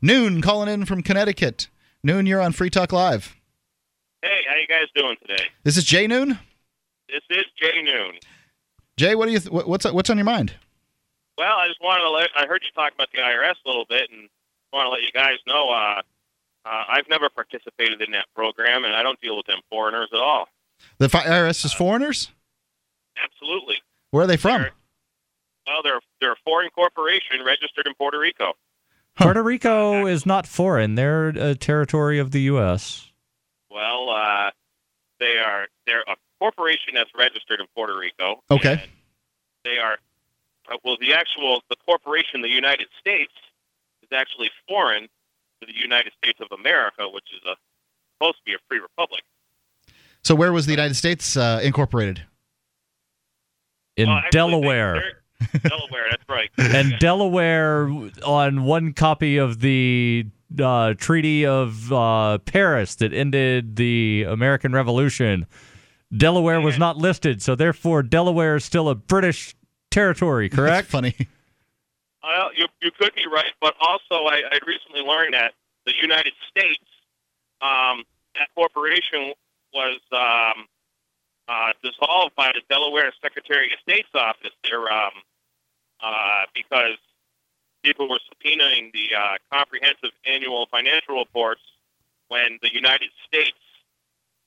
Noon 0.02 0.42
calling 0.42 0.68
in 0.68 0.84
from 0.84 1.02
Connecticut. 1.02 1.68
Noon, 2.02 2.26
you're 2.26 2.40
on 2.40 2.52
Free 2.52 2.68
Talk 2.70 2.92
Live. 2.92 3.36
Hey, 4.22 4.40
how 4.48 4.56
you 4.56 4.66
guys 4.66 4.86
doing 4.94 5.16
today? 5.20 5.44
This 5.62 5.76
is 5.76 5.84
Jay 5.84 6.06
Noon. 6.06 6.38
This 7.14 7.38
is 7.38 7.44
Jay 7.56 7.80
Noon. 7.80 8.14
Jay, 8.96 9.14
what 9.14 9.26
do 9.26 9.32
you 9.32 9.38
th- 9.38 9.52
what's 9.66 9.84
what's 9.84 10.10
on 10.10 10.16
your 10.18 10.24
mind? 10.24 10.52
Well, 11.38 11.56
I 11.56 11.68
just 11.68 11.80
wanted 11.80 12.02
to 12.02 12.10
let 12.10 12.28
I 12.36 12.46
heard 12.46 12.62
you 12.64 12.70
talk 12.74 12.92
about 12.92 13.06
the 13.12 13.18
IRS 13.18 13.54
a 13.64 13.68
little 13.68 13.84
bit, 13.88 14.10
and 14.10 14.28
want 14.72 14.86
to 14.86 14.90
let 14.90 15.02
you 15.02 15.12
guys 15.12 15.36
know 15.46 15.70
uh, 15.70 16.02
uh, 16.66 16.84
I've 16.88 17.08
never 17.08 17.28
participated 17.28 18.02
in 18.02 18.10
that 18.12 18.26
program, 18.34 18.84
and 18.84 18.96
I 18.96 19.04
don't 19.04 19.20
deal 19.20 19.36
with 19.36 19.46
them 19.46 19.60
foreigners 19.70 20.08
at 20.12 20.18
all. 20.18 20.48
The 20.98 21.08
fi- 21.08 21.22
IRS 21.22 21.64
is 21.64 21.72
foreigners. 21.72 22.32
Absolutely. 23.22 23.76
Where 24.10 24.24
are 24.24 24.26
they 24.26 24.36
from? 24.36 24.62
Well, 25.68 25.82
they're 25.84 26.00
they're 26.20 26.32
a 26.32 26.42
foreign 26.44 26.70
corporation 26.70 27.44
registered 27.46 27.86
in 27.86 27.94
Puerto 27.94 28.18
Rico. 28.18 28.54
Puerto 29.14 29.40
Rico 29.40 30.06
is 30.06 30.26
not 30.26 30.48
foreign; 30.48 30.96
they're 30.96 31.28
a 31.28 31.54
territory 31.54 32.18
of 32.18 32.32
the 32.32 32.40
U.S. 32.42 33.12
Well, 33.70 34.10
uh, 34.10 34.50
they 35.20 35.38
are 35.38 35.68
they're 35.86 36.02
a 36.02 36.16
corporation 36.40 36.94
that's 36.94 37.10
registered 37.16 37.60
in 37.60 37.66
Puerto 37.74 37.96
Rico. 37.96 38.42
Okay. 38.50 38.84
They 39.64 39.78
are 39.78 39.98
uh, 40.70 40.76
well, 40.84 40.96
the 41.00 41.12
actual 41.12 41.62
the 41.68 41.76
corporation, 41.84 42.42
the 42.42 42.48
United 42.48 42.88
States, 42.98 43.32
is 44.02 44.08
actually 44.12 44.50
foreign 44.68 45.02
to 45.60 45.66
the 45.66 45.74
United 45.74 46.12
States 46.22 46.38
of 46.40 46.48
America, 46.58 47.08
which 47.08 47.26
is 47.34 47.40
a, 47.46 47.54
supposed 48.14 48.38
to 48.38 48.42
be 48.44 48.54
a 48.54 48.58
free 48.68 48.78
republic. 48.78 49.22
So 50.22 50.34
where 50.34 50.52
was 50.52 50.66
the 50.66 50.72
United 50.72 50.94
States 50.94 51.36
uh, 51.36 51.60
incorporated? 51.62 52.22
In 53.96 54.08
Well, 54.08 54.18
actually, 54.18 54.30
Delaware. 54.30 55.02
Delaware, 55.62 56.06
that's 56.10 56.28
right. 56.28 56.50
and 56.58 56.98
Delaware 56.98 57.90
on 58.24 58.64
one 58.64 58.92
copy 58.94 59.36
of 59.36 59.60
the 59.60 60.26
uh, 60.60 60.94
Treaty 60.94 61.44
of 61.44 61.92
uh, 61.92 62.38
Paris 62.38 62.94
that 62.96 63.12
ended 63.12 63.76
the 63.76 64.24
American 64.26 64.72
Revolution. 64.72 65.46
Delaware 66.16 66.60
was 66.60 66.78
not 66.78 66.96
listed, 66.96 67.42
so 67.42 67.54
therefore 67.54 68.02
Delaware 68.02 68.56
is 68.56 68.64
still 68.64 68.88
a 68.88 68.94
British 68.94 69.54
territory, 69.90 70.48
correct? 70.48 70.88
funny. 70.88 71.14
Well, 72.22 72.50
you, 72.56 72.66
you 72.80 72.90
could 72.98 73.14
be 73.14 73.26
right, 73.30 73.52
but 73.60 73.74
also 73.80 74.24
I, 74.24 74.42
I 74.50 74.58
recently 74.66 75.02
learned 75.02 75.34
that 75.34 75.52
the 75.84 75.92
United 76.00 76.32
States, 76.48 76.84
um, 77.60 78.02
that 78.34 78.48
corporation 78.54 79.34
was 79.74 80.00
um, 80.12 80.66
uh, 81.48 81.72
dissolved 81.82 82.34
by 82.34 82.52
the 82.54 82.62
Delaware 82.70 83.12
Secretary 83.22 83.66
of 83.66 83.78
State's 83.82 84.08
office. 84.14 84.52
They're, 84.62 84.90
um, 84.90 85.12
uh, 86.00 86.42
because 86.54 86.96
people 87.82 88.08
were 88.08 88.20
subpoenaing 88.32 88.92
the 88.92 89.10
uh, 89.14 89.34
comprehensive 89.52 90.10
annual 90.26 90.66
financial 90.70 91.18
reports 91.18 91.60
when 92.28 92.58
the 92.62 92.72
United 92.72 93.10
States 93.26 93.58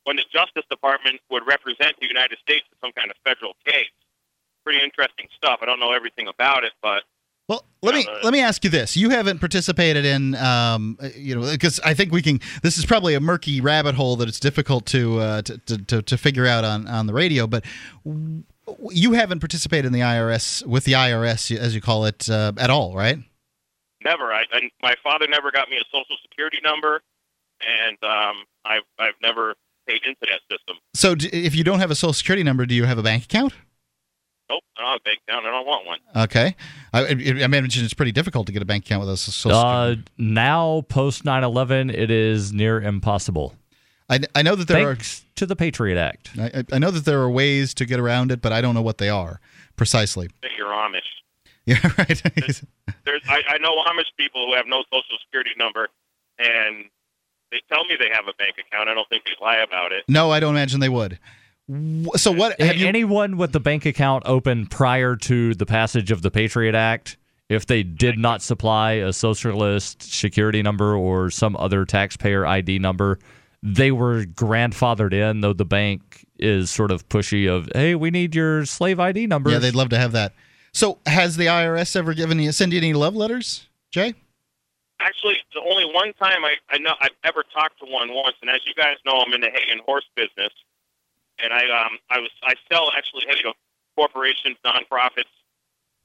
when 0.08 0.16
the 0.16 0.24
Justice 0.32 0.64
Department 0.70 1.20
would 1.30 1.46
represent 1.46 2.00
the 2.00 2.08
United 2.08 2.38
States 2.40 2.64
in 2.72 2.78
some 2.80 2.94
kind 2.94 3.12
of 3.12 3.18
federal 3.26 3.56
case. 3.66 3.92
Pretty 4.64 4.82
interesting 4.82 5.28
stuff. 5.36 5.60
I 5.62 5.66
don't 5.66 5.82
know 5.82 5.92
everything 5.92 6.30
about 6.30 6.64
it, 6.64 6.72
but 6.82 7.04
Well, 7.50 7.66
let 7.82 7.94
me 7.94 8.08
let 8.24 8.32
me 8.32 8.40
ask 8.40 8.64
you 8.64 8.70
this: 8.70 8.96
You 8.96 9.10
haven't 9.10 9.40
participated 9.40 10.06
in, 10.06 10.36
um, 10.36 10.98
you 11.16 11.36
know, 11.36 11.50
because 11.52 11.82
I 11.82 11.94
think 11.94 12.14
we 12.14 12.22
can. 12.22 12.40
This 12.64 12.78
is 12.78 12.86
probably 12.86 13.16
a 13.16 13.20
murky 13.20 13.60
rabbit 13.60 13.96
hole 13.96 14.16
that 14.18 14.30
it's 14.30 14.40
difficult 14.40 14.86
to 14.88 15.20
uh, 15.20 15.42
to, 15.44 15.58
to, 15.58 15.78
to 15.78 16.02
to 16.02 16.18
figure 16.18 16.46
out 16.46 16.64
on 16.64 16.88
on 16.88 17.08
the 17.08 17.14
radio. 17.14 17.46
But 17.46 17.66
you 18.92 19.14
haven't 19.14 19.40
participated 19.40 19.86
in 19.86 19.94
the 19.94 20.02
IRS 20.02 20.66
with 20.66 20.86
the 20.86 20.94
IRS, 20.94 21.56
as 21.56 21.76
you 21.76 21.82
call 21.82 22.06
it, 22.06 22.30
uh, 22.30 22.54
at 22.58 22.70
all, 22.70 22.96
right? 22.96 23.20
never. 24.04 24.32
I, 24.34 24.44
I 24.52 24.70
my 24.82 24.96
father 25.04 25.28
never 25.28 25.52
got 25.52 25.70
me 25.70 25.78
a 25.78 25.86
social 25.92 26.16
security 26.22 26.60
number, 26.64 27.02
and 27.62 27.98
um, 28.04 28.36
I've 28.66 28.88
I've 29.00 29.20
never 29.22 29.56
paid 29.88 30.02
into 30.06 30.20
that 30.22 30.42
system. 30.52 30.78
So, 30.94 31.16
d- 31.16 31.30
if 31.30 31.56
you 31.56 31.64
don't 31.64 31.80
have 31.80 31.92
a 31.92 31.96
social 31.96 32.14
security 32.14 32.44
number, 32.44 32.66
do 32.66 32.76
you 32.76 32.86
have 32.86 32.98
a 32.98 33.04
bank 33.04 33.24
account? 33.26 33.54
Nope, 34.50 34.64
I 34.78 34.82
don't 34.82 34.92
have 34.92 35.02
a 35.02 35.04
bank 35.04 35.20
account. 35.28 35.46
I 35.46 35.52
don't 35.52 35.66
want 35.68 35.86
one. 35.86 36.00
Okay, 36.24 36.56
I, 36.94 37.02
I 37.02 37.08
I 37.10 37.46
imagine 37.46 37.84
it's 37.84 37.94
pretty 37.94 38.12
difficult 38.14 38.48
to 38.48 38.54
get 38.54 38.62
a 38.62 38.66
bank 38.66 38.86
account 38.86 39.02
with 39.02 39.10
a 39.10 39.18
social. 39.18 39.58
Uh, 39.58 39.96
now, 40.18 40.82
post 40.88 41.26
9 41.26 41.44
11, 41.44 41.90
it 41.90 42.10
is 42.10 42.54
near 42.54 42.82
impossible. 42.82 43.56
I, 44.10 44.20
I 44.36 44.42
know 44.42 44.56
that 44.56 44.70
there 44.70 44.96
Thanks 44.96 45.26
to 45.36 45.46
the 45.46 45.56
Patriot 45.56 45.98
Act. 46.00 46.32
I, 46.40 46.64
I 46.72 46.80
know 46.80 46.92
that 46.92 47.04
there 47.04 47.20
are 47.20 47.30
ways 47.30 47.74
to 47.74 47.86
get 47.86 48.00
around 48.00 48.32
it, 48.32 48.42
but 48.42 48.54
I 48.54 48.62
don't 48.62 48.74
know 48.74 48.82
what 48.82 49.00
they 49.00 49.10
are 49.10 49.42
precisely. 49.76 50.30
You're 50.58 50.68
Amish. 50.68 51.02
Yeah, 51.68 51.80
right. 51.98 52.24
There's 53.04 53.22
I, 53.28 53.42
I 53.50 53.58
know 53.58 53.76
Amish 53.90 54.06
people 54.18 54.48
who 54.48 54.56
have 54.56 54.68
no 54.68 54.84
social 54.90 55.18
security 55.26 55.50
number, 55.58 55.90
and 56.40 56.86
they 57.52 57.62
tell 57.70 57.84
me 57.86 57.96
they 58.00 58.10
have 58.14 58.28
a 58.28 58.34
bank 58.38 58.56
account. 58.60 58.90
I 58.90 58.94
don't 58.94 59.08
think 59.10 59.24
they 59.26 59.32
lie 59.42 59.58
about 59.58 59.92
it. 59.92 60.04
no, 60.08 60.32
I 60.32 60.40
don't 60.40 60.56
imagine 60.56 60.80
they 60.80 60.90
would. 60.90 61.20
So 62.16 62.32
what? 62.32 62.60
Have 62.62 62.78
you, 62.78 62.88
Anyone 62.88 63.36
with 63.38 63.52
the 63.52 63.60
bank 63.60 63.86
account 63.86 64.24
open 64.26 64.68
prior 64.68 65.16
to 65.18 65.54
the 65.54 65.66
passage 65.66 66.12
of 66.12 66.22
the 66.22 66.32
Patriot 66.32 66.76
Act, 66.76 67.18
if 67.50 67.66
they 67.66 67.84
did 67.84 68.18
not 68.18 68.42
supply 68.42 68.94
a 68.94 69.12
socialist 69.12 70.02
security 70.02 70.62
number 70.62 70.96
or 70.96 71.30
some 71.30 71.58
other 71.58 71.84
taxpayer 71.84 72.46
ID 72.46 72.80
number, 72.80 73.20
they 73.62 73.92
were 73.92 74.24
grandfathered 74.24 75.14
in, 75.14 75.42
though 75.42 75.54
the 75.54 75.66
bank 75.66 76.26
is 76.40 76.70
sort 76.70 76.92
of 76.92 77.08
pushy 77.10 77.50
of, 77.50 77.70
hey, 77.74 77.96
we 77.96 78.12
need 78.12 78.34
your 78.36 78.66
slave 78.66 79.00
ID 79.00 79.28
number. 79.28 79.50
yeah, 79.50 79.60
they'd 79.60 79.76
love 79.76 79.90
to 79.90 79.98
have 79.98 80.12
that. 80.14 80.34
So 80.74 81.00
has 81.06 81.36
the 81.38 81.48
IRS 81.48 81.96
ever 81.96 82.14
given 82.14 82.40
you 82.40 82.52
send 82.52 82.72
you 82.72 82.78
any 82.78 82.94
love 82.94 83.16
letters, 83.16 83.68
Jay? 83.92 84.14
Actually, 85.00 85.38
the 85.54 85.62
only 85.62 85.86
one 85.86 86.12
time 86.14 86.44
I, 86.44 86.56
I 86.70 86.80
know 86.80 86.94
I've 87.00 87.16
ever 87.24 87.44
talked 87.54 87.80
to 87.80 87.86
one 87.86 88.14
once, 88.14 88.36
and 88.42 88.50
as 88.50 88.62
you 88.66 88.74
guys 88.74 88.98
know, 89.06 89.22
I'm 89.26 89.32
in 89.34 89.42
the 89.42 89.50
hay 89.50 89.72
and 89.72 89.80
horse 89.82 90.06
business, 90.16 90.52
and 91.42 91.54
I 91.54 91.64
um 91.70 91.98
I 92.10 92.20
was 92.20 92.32
I 92.44 92.56
sell 92.72 92.92
actually 92.98 93.24
hay 93.28 93.42
to 93.44 93.54
corporations, 93.96 94.58
nonprofits, 94.66 95.30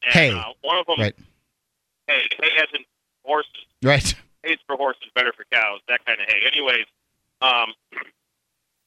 and 0.03 0.13
Hay. 0.13 0.31
uh, 0.33 0.53
one 0.63 0.79
of 0.79 0.87
them 0.87 1.01
Right. 1.01 1.15
hay 2.07 2.23
hay 2.41 2.51
as 2.59 2.69
in 2.75 2.85
horses. 3.25 3.65
Right. 3.83 4.15
Hay's 4.43 4.59
for 4.67 4.77
horses, 4.77 5.05
better 5.15 5.33
for 5.33 5.45
cows, 5.53 5.81
that 5.89 6.05
kind 6.05 6.21
of 6.21 6.27
hay. 6.29 6.43
Anyways, 6.47 6.87
um, 7.41 7.73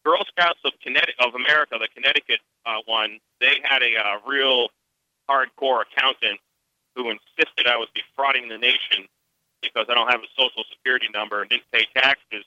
Girl 0.06 0.24
Scouts 0.26 0.60
of 0.66 0.74
Connecticut 0.84 1.16
of 1.20 1.34
America, 1.34 1.78
the 1.80 1.88
Connecticut 1.96 2.40
uh, 2.66 2.78
one, 2.86 3.20
they 3.40 3.56
had 3.64 3.82
a 3.82 3.96
uh, 3.98 4.20
real 4.28 4.68
hardcore 5.30 5.82
accountant 5.82 6.40
who 6.96 7.10
insisted 7.10 7.66
I 7.68 7.78
was 7.78 7.88
defrauding 7.96 8.48
the 8.50 8.58
nation 8.58 9.08
because 9.74 9.88
I 9.90 9.94
don't 9.94 10.10
have 10.10 10.22
a 10.22 10.32
social 10.38 10.64
security 10.72 11.08
number 11.14 11.42
and 11.42 11.50
didn't 11.50 11.70
pay 11.72 11.88
taxes, 11.96 12.46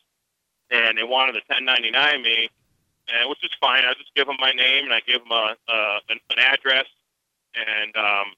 and 0.70 0.98
they 0.98 1.04
wanted 1.04 1.32
to 1.38 1.42
1099 1.48 2.22
me, 2.22 2.50
and 3.08 3.28
which 3.28 3.42
is 3.42 3.50
fine. 3.60 3.84
I 3.84 3.94
just 3.94 4.14
give 4.14 4.26
them 4.26 4.36
my 4.40 4.52
name 4.52 4.84
and 4.84 4.92
I 4.92 5.00
give 5.06 5.22
them 5.22 5.32
a, 5.32 5.56
uh, 5.68 5.98
an, 6.08 6.18
an 6.30 6.38
address, 6.38 6.86
and 7.54 7.94
um, 7.96 8.34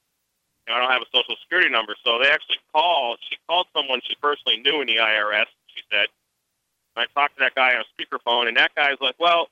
you 0.67 0.73
know, 0.73 0.79
I 0.79 0.81
don't 0.81 0.93
have 0.93 1.03
a 1.03 1.11
social 1.13 1.37
security 1.43 1.71
number. 1.71 1.95
So 2.05 2.19
they 2.23 2.31
actually 2.31 2.63
called. 2.73 3.19
She 3.29 3.37
called 3.49 3.67
someone 3.75 4.01
she 4.07 4.15
personally 4.21 4.59
knew 4.63 4.81
in 4.81 4.87
the 4.87 4.97
IRS. 4.97 5.51
She 5.75 5.83
said, 5.91 6.07
I 6.97 7.07
talked 7.15 7.37
to 7.39 7.41
that 7.41 7.55
guy 7.55 7.75
on 7.75 7.83
a 7.83 7.89
speakerphone, 7.95 8.49
and 8.49 8.57
that 8.57 8.75
guy's 8.75 9.01
like, 9.01 9.17
"Well, 9.19 9.49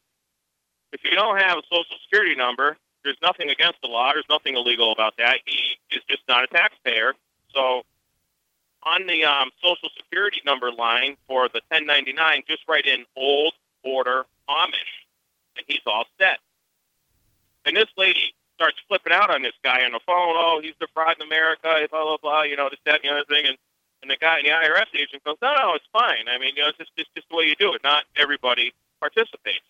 if 0.92 1.00
you 1.04 1.12
don't 1.12 1.38
have 1.38 1.58
a 1.58 1.62
social 1.70 1.96
security 2.04 2.34
number, 2.34 2.76
there's 3.04 3.18
nothing 3.22 3.50
against 3.50 3.80
the 3.82 3.88
law. 3.88 4.12
There's 4.12 4.28
nothing 4.28 4.56
illegal 4.56 4.92
about 4.92 5.14
that. 5.18 5.38
He 5.44 5.78
is 5.96 6.02
just 6.08 6.22
not 6.28 6.44
a 6.44 6.46
taxpayer. 6.48 7.14
So 7.54 7.82
on 8.94 9.06
the 9.06 9.24
um, 9.24 9.50
social 9.62 9.88
security 9.96 10.40
number 10.44 10.70
line 10.72 11.16
for 11.26 11.48
the 11.48 11.60
1099, 11.68 12.42
just 12.48 12.62
write 12.68 12.86
in 12.86 13.04
old 13.16 13.54
order 13.84 14.24
Amish, 14.48 14.94
and 15.56 15.64
he's 15.66 15.84
all 15.86 16.04
set. 16.18 16.38
And 17.64 17.76
this 17.76 17.88
lady 17.96 18.34
starts 18.54 18.76
flipping 18.88 19.12
out 19.12 19.30
on 19.30 19.42
this 19.42 19.54
guy 19.62 19.84
on 19.84 19.92
the 19.92 20.00
phone. 20.06 20.34
Oh, 20.34 20.60
he's 20.62 20.74
defrauding 20.80 21.26
America, 21.26 21.86
blah 21.90 22.04
blah 22.04 22.16
blah. 22.22 22.42
You 22.42 22.56
know, 22.56 22.68
this 22.70 22.80
that 22.86 23.00
and 23.04 23.10
the 23.10 23.14
other 23.14 23.24
thing. 23.28 23.46
And 23.46 23.56
and 24.02 24.10
the 24.10 24.16
guy, 24.16 24.40
the 24.42 24.50
IRS 24.50 24.94
agent 24.94 25.24
goes, 25.24 25.36
no, 25.42 25.54
no, 25.54 25.74
it's 25.74 25.88
fine. 25.92 26.30
I 26.30 26.38
mean, 26.38 26.54
you 26.56 26.62
know, 26.62 26.68
it's 26.68 26.78
just 26.78 26.92
it's 26.96 27.10
just 27.14 27.28
the 27.28 27.36
way 27.36 27.44
you 27.44 27.56
do 27.56 27.74
it. 27.74 27.82
Not 27.82 28.04
everybody 28.16 28.72
participates. 29.00 29.66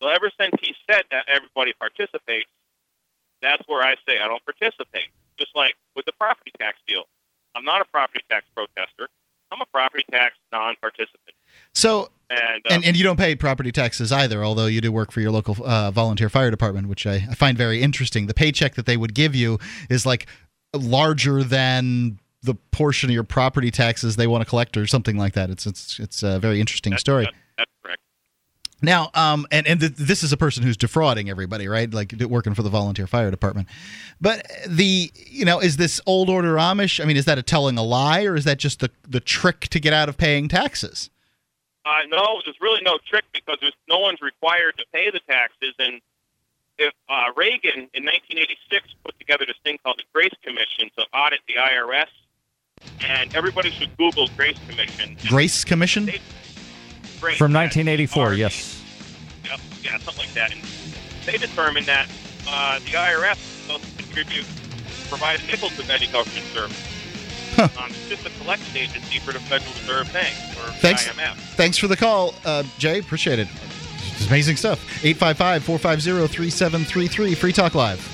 So 0.00 0.08
ever 0.08 0.30
since 0.38 0.54
he 0.60 0.74
said 0.88 1.04
that 1.10 1.24
everybody 1.28 1.72
participates, 1.72 2.50
that's 3.40 3.62
where 3.68 3.82
I 3.82 3.96
say 4.06 4.18
I 4.18 4.28
don't 4.28 4.44
participate. 4.44 5.08
Just 5.38 5.56
like 5.56 5.74
with 5.96 6.04
the 6.04 6.12
property 6.12 6.52
tax 6.58 6.78
deal, 6.86 7.04
I'm 7.54 7.64
not 7.64 7.80
a 7.80 7.84
property 7.84 8.24
tax 8.30 8.46
protester. 8.54 9.08
I'm 9.52 9.60
a 9.60 9.66
property 9.66 10.04
tax 10.10 10.34
non-participant. 10.52 11.34
So 11.74 12.10
And, 12.30 12.40
uh, 12.40 12.74
and 12.74 12.84
and 12.84 12.96
you 12.96 13.04
don't 13.04 13.18
pay 13.18 13.36
property 13.36 13.70
taxes 13.70 14.10
either, 14.10 14.44
although 14.44 14.66
you 14.66 14.80
do 14.80 14.90
work 14.90 15.12
for 15.12 15.20
your 15.20 15.30
local 15.30 15.56
uh, 15.64 15.90
volunteer 15.90 16.28
fire 16.28 16.50
department, 16.50 16.88
which 16.88 17.06
I, 17.06 17.26
I 17.30 17.34
find 17.34 17.56
very 17.56 17.82
interesting. 17.82 18.26
The 18.26 18.34
paycheck 18.34 18.74
that 18.74 18.86
they 18.86 18.96
would 18.96 19.14
give 19.14 19.34
you 19.34 19.58
is 19.88 20.04
like 20.04 20.26
larger 20.74 21.44
than 21.44 22.18
the 22.42 22.54
portion 22.72 23.10
of 23.10 23.14
your 23.14 23.24
property 23.24 23.70
taxes 23.70 24.16
they 24.16 24.26
want 24.26 24.42
to 24.42 24.48
collect, 24.48 24.76
or 24.76 24.86
something 24.86 25.16
like 25.16 25.34
that. 25.34 25.50
It's 25.50 25.66
it's 25.66 26.00
it's 26.00 26.22
a 26.22 26.38
very 26.38 26.60
interesting 26.60 26.96
story. 26.96 27.24
that's. 27.24 27.36
Now, 28.84 29.10
um, 29.14 29.46
and 29.50 29.66
and 29.66 29.80
th- 29.80 29.92
this 29.94 30.22
is 30.22 30.32
a 30.32 30.36
person 30.36 30.62
who's 30.62 30.76
defrauding 30.76 31.30
everybody, 31.30 31.68
right? 31.68 31.92
Like 31.92 32.14
working 32.28 32.54
for 32.54 32.62
the 32.62 32.70
volunteer 32.70 33.06
fire 33.06 33.30
department. 33.30 33.68
But 34.20 34.46
the 34.66 35.10
you 35.14 35.44
know, 35.44 35.60
is 35.60 35.76
this 35.76 36.00
old 36.06 36.28
order 36.30 36.54
Amish? 36.54 37.02
I 37.02 37.06
mean, 37.06 37.16
is 37.16 37.24
that 37.24 37.38
a 37.38 37.42
telling 37.42 37.78
a 37.78 37.82
lie, 37.82 38.24
or 38.24 38.36
is 38.36 38.44
that 38.44 38.58
just 38.58 38.80
the 38.80 38.90
the 39.08 39.20
trick 39.20 39.60
to 39.68 39.80
get 39.80 39.92
out 39.92 40.08
of 40.08 40.16
paying 40.16 40.48
taxes? 40.48 41.10
Uh, 41.86 42.06
no, 42.08 42.40
there's 42.44 42.60
really 42.60 42.80
no 42.82 42.98
trick 43.06 43.24
because 43.32 43.58
there's 43.60 43.76
no 43.88 43.98
one's 43.98 44.22
required 44.22 44.76
to 44.78 44.84
pay 44.92 45.10
the 45.10 45.20
taxes. 45.28 45.74
And 45.78 46.00
if 46.78 46.94
uh, 47.08 47.26
Reagan 47.36 47.88
in 47.92 48.04
1986 48.04 48.94
put 49.04 49.18
together 49.18 49.44
this 49.46 49.56
thing 49.64 49.78
called 49.84 49.98
the 49.98 50.04
Grace 50.12 50.32
Commission 50.42 50.90
to 50.96 51.04
audit 51.12 51.40
the 51.46 51.54
IRS, 51.54 52.06
and 53.00 53.34
everybody 53.34 53.70
should 53.70 53.94
Google 53.98 54.28
Grace 54.36 54.58
Commission. 54.68 55.16
Grace 55.28 55.64
Commission 55.64 56.08
Grace, 57.20 57.38
From 57.38 57.52
1984, 57.52 58.34
yes. 58.34 58.73
Yeah, 59.84 59.98
something 59.98 60.24
like 60.24 60.34
that. 60.34 60.52
And 60.52 60.62
they 61.26 61.36
determined 61.36 61.86
that 61.86 62.08
uh, 62.48 62.78
the 62.80 62.92
IRS 62.92 63.32
is 63.32 63.38
supposed 63.38 63.84
to 63.84 64.02
contribute, 64.02 64.46
provide 65.08 65.40
nickel 65.46 65.68
to 65.68 65.92
any 65.92 66.06
government 66.06 66.46
service. 66.46 66.90
Um, 67.56 67.70
it's 67.90 68.08
just 68.08 68.26
a 68.26 68.30
collection 68.42 68.76
agency 68.76 69.20
for 69.20 69.32
the 69.32 69.38
Federal 69.38 69.70
Reserve 69.74 70.12
Bank 70.12 70.34
or 70.58 70.72
Thanks. 70.80 71.06
the 71.06 71.12
IMF. 71.12 71.36
Thanks 71.54 71.78
for 71.78 71.86
the 71.86 71.96
call, 71.96 72.34
uh, 72.44 72.64
Jay. 72.78 72.98
Appreciate 72.98 73.38
it. 73.38 73.46
It's 74.16 74.26
amazing 74.26 74.56
stuff. 74.56 74.80
855 75.04 75.62
450 75.62 76.34
3733. 76.34 77.34
Free 77.34 77.52
Talk 77.52 77.74
Live. 77.76 78.13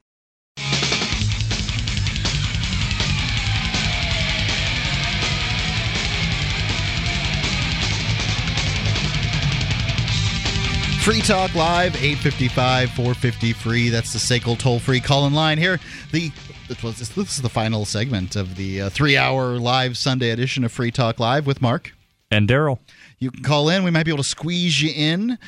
Free 11.01 11.21
Talk 11.21 11.55
Live, 11.55 11.95
855 11.95 12.91
450 12.91 13.53
free. 13.53 13.89
That's 13.89 14.13
the 14.13 14.19
SACL 14.19 14.55
toll 14.55 14.77
free 14.77 14.99
call 14.99 15.25
in 15.25 15.33
line 15.33 15.57
here. 15.57 15.79
The 16.11 16.31
this 16.67 17.11
is 17.11 17.41
the 17.41 17.49
final 17.49 17.85
segment 17.85 18.35
of 18.35 18.55
the 18.55 18.83
uh, 18.83 18.89
three 18.91 19.17
hour 19.17 19.57
live 19.57 19.97
Sunday 19.97 20.29
edition 20.29 20.63
of 20.63 20.71
Free 20.71 20.91
Talk 20.91 21.19
Live 21.19 21.47
with 21.47 21.59
Mark. 21.59 21.93
And 22.29 22.47
Daryl. 22.47 22.77
You 23.17 23.31
can 23.31 23.41
call 23.41 23.67
in. 23.69 23.83
We 23.83 23.89
might 23.89 24.03
be 24.03 24.11
able 24.11 24.23
to 24.23 24.29
squeeze 24.29 24.79
you 24.79 24.93
in. 24.95 25.39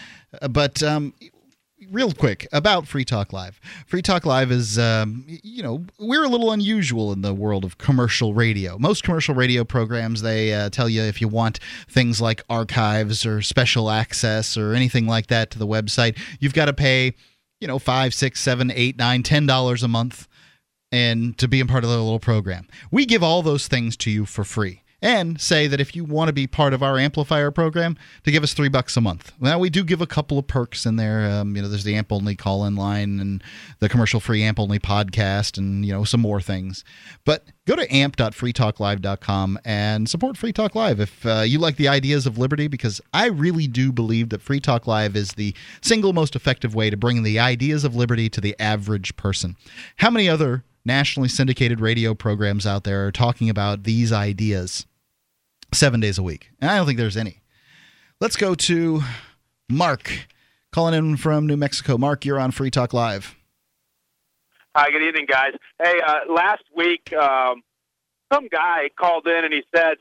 Uh, 0.42 0.48
but 0.48 0.82
um, 0.82 1.14
real 1.94 2.12
quick 2.12 2.48
about 2.52 2.88
Free 2.88 3.06
Talk 3.06 3.32
Live. 3.32 3.62
Free 3.86 4.02
Talk 4.02 4.26
Live 4.26 4.52
is, 4.52 4.80
um, 4.80 5.24
you 5.28 5.62
know, 5.62 5.86
we're 6.00 6.24
a 6.24 6.28
little 6.28 6.52
unusual 6.52 7.14
in 7.14 7.22
the 7.22 7.34
world 7.34 7.64
of 7.64 7.78
commercial 7.78 8.34
radio. 8.34 8.80
Most 8.80 9.04
commercial 9.04 9.36
radio 9.36 9.64
programs, 9.64 10.24
they 10.24 10.54
uh, 10.54 10.70
tell 10.72 10.90
you 10.90 11.04
if 11.04 11.22
you 11.22 11.28
want 11.28 11.60
things 11.88 12.20
like 12.20 12.42
archives 12.50 13.26
or 13.26 13.44
special 13.44 13.92
access 13.92 14.58
or 14.58 14.74
anything 14.74 15.06
like 15.06 15.28
that 15.28 15.52
to 15.52 15.60
the 15.60 15.68
website, 15.68 16.20
you've 16.40 16.56
got 16.56 16.66
to 16.66 16.74
pay, 16.74 17.14
you 17.62 17.68
know, 17.68 17.78
five, 17.78 18.14
six, 18.14 18.42
seven, 18.42 18.72
eight, 18.72 18.98
nine, 18.98 19.22
ten 19.22 19.46
dollars 19.46 19.84
a 19.84 19.88
month 19.88 20.28
and 20.92 21.38
to 21.38 21.48
be 21.48 21.60
a 21.60 21.66
part 21.66 21.84
of 21.84 21.90
the 21.90 21.98
little 21.98 22.20
program. 22.20 22.68
We 22.92 23.06
give 23.06 23.24
all 23.24 23.44
those 23.44 23.68
things 23.68 23.96
to 23.98 24.12
you 24.12 24.26
for 24.26 24.44
free 24.44 24.83
and 25.04 25.40
say 25.40 25.68
that 25.68 25.82
if 25.82 25.98
you 25.98 26.06
want 26.06 26.30
to 26.30 26.34
be 26.34 26.48
part 26.48 26.74
of 26.74 26.82
our 26.82 26.98
amplifier 26.98 27.52
program 27.52 27.98
to 28.24 28.32
give 28.32 28.42
us 28.42 28.54
three 28.54 28.70
bucks 28.70 28.96
a 28.96 29.02
month. 29.02 29.34
Now 29.38 29.60
we 29.60 29.70
do 29.70 29.84
give 29.84 30.00
a 30.00 30.08
couple 30.08 30.40
of 30.40 30.48
perks 30.48 30.86
in 30.86 30.96
there. 30.96 31.30
Um, 31.30 31.56
you 31.56 31.62
know 31.62 31.68
there's 31.68 31.84
the 31.84 31.94
amp 31.94 32.12
only 32.12 32.38
call 32.38 32.66
in 32.66 32.78
line 32.78 33.20
and 33.20 33.44
the 33.80 33.90
commercial 33.90 34.22
free 34.22 34.42
amp 34.42 34.62
only 34.62 34.80
podcast 34.80 35.58
and 35.58 35.86
you 35.86 35.92
know 35.92 36.06
some 36.06 36.22
more 36.22 36.40
things. 36.40 36.86
But 37.26 37.44
go 37.68 37.76
to 37.76 37.94
amp.freetalklive.com 37.94 39.60
and 39.66 40.10
support 40.10 40.38
free 40.38 40.54
talk 40.54 40.74
live 40.74 41.02
if 41.02 41.26
uh, 41.26 41.42
you 41.42 41.60
like 41.60 41.76
the 41.76 41.90
ideas 41.90 42.26
of 42.26 42.38
liberty 42.38 42.68
because 42.68 43.00
i 43.14 43.28
really 43.28 43.68
do 43.68 43.92
believe 43.92 44.30
that 44.30 44.42
free 44.42 44.60
talk 44.60 44.86
live 44.86 45.16
is 45.16 45.34
the 45.34 45.54
single 45.82 46.14
most 46.14 46.36
effective 46.36 46.76
way 46.76 46.90
to 46.90 46.98
bring 46.98 47.24
the 47.24 47.40
ideas 47.40 47.84
of 47.84 47.96
liberty 47.96 48.30
to 48.30 48.40
the 48.40 48.56
average 48.60 49.16
person. 49.18 49.58
How 49.98 50.10
many 50.10 50.30
other 50.30 50.64
nationally 50.86 51.30
syndicated 51.30 51.82
radio 51.82 52.14
programs 52.14 52.66
out 52.66 52.84
there 52.86 53.06
are 53.06 53.12
talking 53.12 53.50
about 53.50 53.84
these 53.84 54.12
ideas 54.12 54.86
seven 55.74 56.00
days 56.00 56.18
a 56.18 56.24
week. 56.24 56.52
And 56.62 56.70
I 56.70 56.78
don't 56.78 56.86
think 56.86 56.98
there's 56.98 57.18
any. 57.18 57.42
Let's 58.20 58.36
go 58.36 58.56
to 58.56 59.02
Mark 59.70 60.28
calling 60.72 60.94
in 60.94 61.18
from 61.18 61.48
New 61.48 61.58
Mexico. 61.58 61.98
Mark, 61.98 62.26
you're 62.26 62.40
on 62.40 62.52
Free 62.52 62.72
Talk 62.72 62.94
Live. 62.94 63.36
Hi, 64.76 64.90
good 64.90 65.04
evening, 65.04 65.28
guys. 65.30 65.52
Hey, 65.82 66.02
uh, 66.06 66.32
last 66.34 66.64
week, 66.76 67.14
um, 67.14 67.62
some 68.32 68.48
guy 68.48 68.90
called 69.00 69.28
in 69.28 69.46
and 69.46 69.54
he 69.54 69.64
said, 69.76 69.98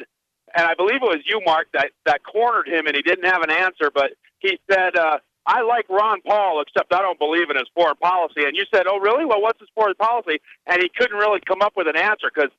and 0.57 0.67
I 0.67 0.75
believe 0.75 0.97
it 0.97 1.03
was 1.03 1.21
you, 1.27 1.43
Mark, 1.45 1.69
that, 1.75 1.91
that 2.07 2.23
cornered 2.25 2.69
him 2.69 2.87
and 2.87 2.97
he 2.97 3.03
didn't 3.03 3.25
have 3.25 3.43
an 3.43 3.51
answer, 3.51 3.91
but 3.93 4.13
he 4.39 4.59
said, 4.71 4.97
uh, 4.97 5.19
I 5.47 5.63
like 5.63 5.89
Ron 5.89 6.21
Paul, 6.23 6.63
except 6.63 6.95
I 6.95 7.03
don't 7.03 7.19
believe 7.19 7.51
in 7.51 7.57
his 7.57 7.69
foreign 7.75 7.97
policy. 7.97 8.45
And 8.45 8.57
you 8.57 8.65
said, 8.73 8.85
oh, 8.87 8.99
really? 8.99 9.25
Well, 9.25 9.43
what's 9.43 9.59
his 9.59 9.69
foreign 9.75 9.95
policy? 9.97 10.41
And 10.67 10.81
he 10.81 10.89
couldn't 10.97 11.19
really 11.19 11.41
come 11.47 11.63
up 11.63 11.73
with 11.77 11.89
an 11.89 11.97
answer 11.97 12.31
because 12.33 12.51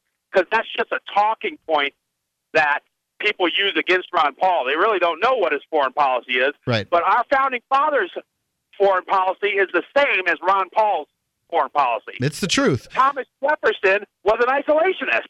that's 0.51 0.67
just 0.77 0.91
a 0.91 0.99
talking 1.13 1.57
point 1.65 1.93
that 2.53 2.79
people 3.23 3.47
use 3.47 3.73
against 3.77 4.09
Ron 4.13 4.35
Paul. 4.35 4.65
They 4.65 4.75
really 4.75 4.99
don't 4.99 5.19
know 5.19 5.35
what 5.35 5.51
his 5.51 5.61
foreign 5.69 5.93
policy 5.93 6.33
is. 6.33 6.53
Right. 6.67 6.87
But 6.89 7.03
our 7.03 7.23
founding 7.31 7.61
fathers' 7.69 8.11
foreign 8.77 9.05
policy 9.05 9.49
is 9.49 9.67
the 9.73 9.83
same 9.95 10.27
as 10.27 10.37
Ron 10.45 10.69
Paul's 10.69 11.07
foreign 11.49 11.69
policy. 11.69 12.13
It's 12.19 12.39
the 12.39 12.47
truth. 12.47 12.87
Thomas 12.91 13.27
Jefferson 13.41 14.05
was 14.23 14.43
an 14.45 14.47
isolationist. 14.47 15.27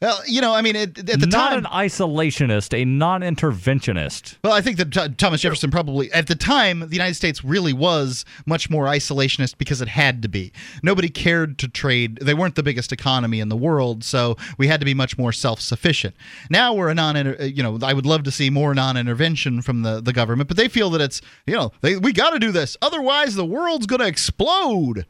Well, 0.00 0.22
you 0.26 0.40
know, 0.40 0.54
I 0.54 0.62
mean, 0.62 0.76
at, 0.76 0.98
at 0.98 1.20
the 1.20 1.26
Not 1.26 1.50
time, 1.50 1.58
an 1.58 1.64
isolationist, 1.64 2.72
a 2.74 2.86
non-interventionist. 2.86 4.38
Well, 4.42 4.54
I 4.54 4.62
think 4.62 4.78
that 4.78 4.92
Th- 4.92 5.14
Thomas 5.18 5.42
Jefferson 5.42 5.70
probably, 5.70 6.10
at 6.12 6.26
the 6.26 6.34
time, 6.34 6.80
the 6.80 6.94
United 6.94 7.16
States 7.16 7.44
really 7.44 7.74
was 7.74 8.24
much 8.46 8.70
more 8.70 8.86
isolationist 8.86 9.58
because 9.58 9.82
it 9.82 9.88
had 9.88 10.22
to 10.22 10.28
be. 10.28 10.52
Nobody 10.82 11.10
cared 11.10 11.58
to 11.58 11.68
trade. 11.68 12.18
They 12.22 12.32
weren't 12.32 12.54
the 12.54 12.62
biggest 12.62 12.92
economy 12.92 13.40
in 13.40 13.50
the 13.50 13.58
world, 13.58 14.02
so 14.02 14.38
we 14.56 14.68
had 14.68 14.80
to 14.80 14.86
be 14.86 14.94
much 14.94 15.18
more 15.18 15.32
self-sufficient. 15.32 16.16
Now 16.48 16.72
we're 16.72 16.88
a 16.88 16.94
non, 16.94 17.18
uh, 17.18 17.34
you 17.42 17.62
know, 17.62 17.78
I 17.82 17.92
would 17.92 18.06
love 18.06 18.22
to 18.22 18.30
see 18.30 18.48
more 18.48 18.74
non-intervention 18.74 19.60
from 19.60 19.82
the, 19.82 20.00
the 20.00 20.14
government, 20.14 20.48
but 20.48 20.56
they 20.56 20.68
feel 20.68 20.88
that 20.90 21.02
it's, 21.02 21.20
you 21.46 21.54
know, 21.54 21.72
they, 21.82 21.96
we 21.98 22.14
got 22.14 22.30
to 22.30 22.38
do 22.38 22.52
this, 22.52 22.74
otherwise 22.80 23.34
the 23.34 23.44
world's 23.44 23.84
going 23.84 24.00
to 24.00 24.06
explode. 24.06 25.04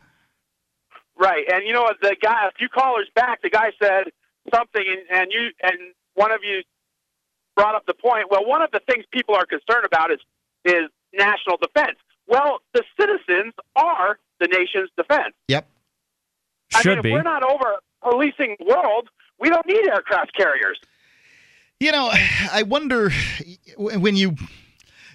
Right, 1.16 1.44
and 1.52 1.64
you 1.64 1.72
know 1.72 1.82
what? 1.82 1.98
The 2.02 2.16
guy, 2.20 2.48
a 2.48 2.52
few 2.58 2.68
callers 2.68 3.06
back, 3.14 3.40
the 3.42 3.50
guy 3.50 3.70
said 3.80 4.10
something, 4.54 4.82
and, 4.86 5.20
and 5.20 5.32
you 5.32 5.50
and 5.62 5.94
one 6.14 6.32
of 6.32 6.40
you 6.42 6.62
brought 7.56 7.74
up 7.74 7.84
the 7.86 7.94
point. 7.94 8.30
Well, 8.30 8.46
one 8.46 8.62
of 8.62 8.70
the 8.72 8.80
things 8.88 9.04
people 9.12 9.34
are 9.34 9.46
concerned 9.46 9.84
about 9.84 10.10
is 10.10 10.18
is 10.64 10.90
national 11.12 11.56
defense. 11.56 11.98
Well, 12.26 12.60
the 12.74 12.84
citizens 12.98 13.54
are 13.76 14.18
the 14.38 14.46
nation's 14.46 14.90
defense. 14.96 15.34
Yep. 15.48 15.68
I 16.74 16.82
Should 16.82 16.88
mean, 16.90 16.98
if 16.98 17.04
be. 17.04 17.12
we're 17.12 17.22
not 17.22 17.42
over 17.42 17.76
policing 18.02 18.56
the 18.58 18.64
world, 18.66 19.08
we 19.38 19.48
don't 19.48 19.66
need 19.66 19.86
aircraft 19.88 20.36
carriers. 20.36 20.78
You 21.80 21.92
know, 21.92 22.10
I 22.52 22.62
wonder 22.62 23.10
when 23.76 24.16
you. 24.16 24.36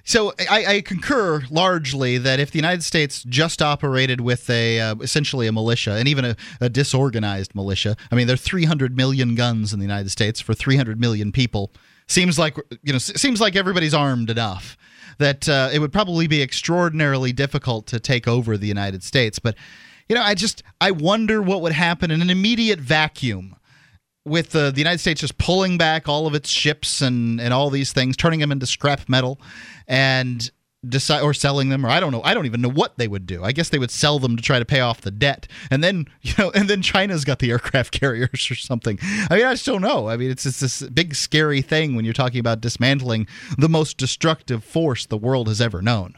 So 0.07 0.34
I, 0.49 0.65
I 0.65 0.82
concur 0.82 1.44
largely 1.49 2.19
that 2.19 2.40
if 2.40 2.52
the 2.52 2.60
United 2.60 2.84
States 2.84 3.23
just 3.27 3.60
operated 3.60 4.22
with 4.22 4.48
a 4.52 4.80
uh, 4.80 4.95
essentially 5.02 5.48
a 5.48 5.52
militia 5.52 5.94
and 5.94 6.07
even 6.07 6.23
a, 6.23 6.36
a 6.61 6.69
disorganized 6.69 7.56
militia, 7.56 7.98
I 8.11 8.15
mean 8.15 8.27
there 8.27 8.36
are 8.36 8.38
300 8.38 8.95
million 8.95 9.34
guns 9.34 9.73
in 9.73 9.80
the 9.80 9.84
United 9.84 10.11
States 10.11 10.40
for 10.40 10.53
300 10.53 10.99
million 10.99 11.32
people. 11.32 11.72
Seems 12.07 12.38
like 12.38 12.56
you 12.84 12.94
know 12.94 12.99
seems 12.99 13.41
like 13.41 13.56
everybody's 13.56 13.95
armed 13.95 14.30
enough 14.30 14.77
that 15.18 15.49
uh, 15.49 15.69
it 15.73 15.80
would 15.80 15.91
probably 15.91 16.27
be 16.27 16.41
extraordinarily 16.41 17.34
difficult 17.34 17.88
to 17.88 17.99
take 17.99 18.27
over 18.27 18.57
the 18.57 18.68
United 18.68 19.03
States. 19.03 19.40
But 19.40 19.56
you 20.07 20.15
know, 20.15 20.22
I 20.22 20.36
just 20.36 20.61
I 20.80 20.91
wonder 20.91 21.41
what 21.41 21.61
would 21.61 21.72
happen 21.72 22.11
in 22.11 22.22
an 22.22 22.30
immediate 22.30 22.80
vacuum 22.80 23.56
with 24.26 24.56
uh, 24.56 24.72
the 24.72 24.80
United 24.80 24.99
States 24.99 25.22
just 25.22 25.38
pulling 25.38 25.77
back 25.77 26.07
all 26.07 26.27
of 26.27 26.34
its 26.34 26.49
ships 26.49 27.02
and, 27.02 27.39
and 27.39 27.53
all 27.53 27.69
these 27.69 27.93
things, 27.93 28.18
turning 28.18 28.39
them 28.39 28.52
into 28.52 28.65
scrap 28.65 29.07
metal, 29.07 29.39
and 29.88 30.49
decide 30.88 31.22
or 31.22 31.34
selling 31.34 31.69
them, 31.69 31.85
or 31.85 31.89
I 31.89 31.99
don't 31.99 32.11
know. 32.11 32.22
I 32.23 32.34
don't 32.34 32.45
even 32.45 32.61
know 32.61 32.69
what 32.69 32.97
they 32.97 33.07
would 33.07 33.26
do. 33.26 33.43
I 33.43 33.52
guess 33.52 33.69
they 33.69 33.80
would 33.80 33.91
sell 33.91 34.19
them 34.19 34.35
to 34.35 34.43
try 34.43 34.60
to 34.60 34.65
pay 34.65 34.80
off 34.80 35.02
the 35.02 35.11
debt, 35.11 35.47
and 35.69 35.84
then 35.84 36.07
you 36.22 36.34
know, 36.38 36.52
and 36.52 36.69
then 36.69 36.81
China's 36.81 37.26
got 37.26 37.39
the 37.39 37.52
aircraft 37.52 37.91
carriers 37.99 38.49
or 38.49 38.56
something. 38.56 38.99
I 39.30 39.38
mean, 39.38 39.45
I 39.45 39.53
just 39.53 39.65
don't 39.65 39.81
know. 39.81 40.10
I 40.10 40.18
mean, 40.18 40.31
it's 40.31 40.43
just 40.43 40.61
this 40.61 40.81
big 40.81 41.15
scary 41.15 41.61
thing 41.61 41.95
when 41.95 42.06
you're 42.06 42.14
talking 42.14 42.39
about 42.39 42.61
dismantling 42.61 43.27
the 43.57 43.69
most 43.69 43.97
destructive 43.97 44.64
force 44.64 45.06
the 45.06 45.18
world 45.18 45.47
has 45.47 45.61
ever 45.61 45.81
known. 45.81 46.15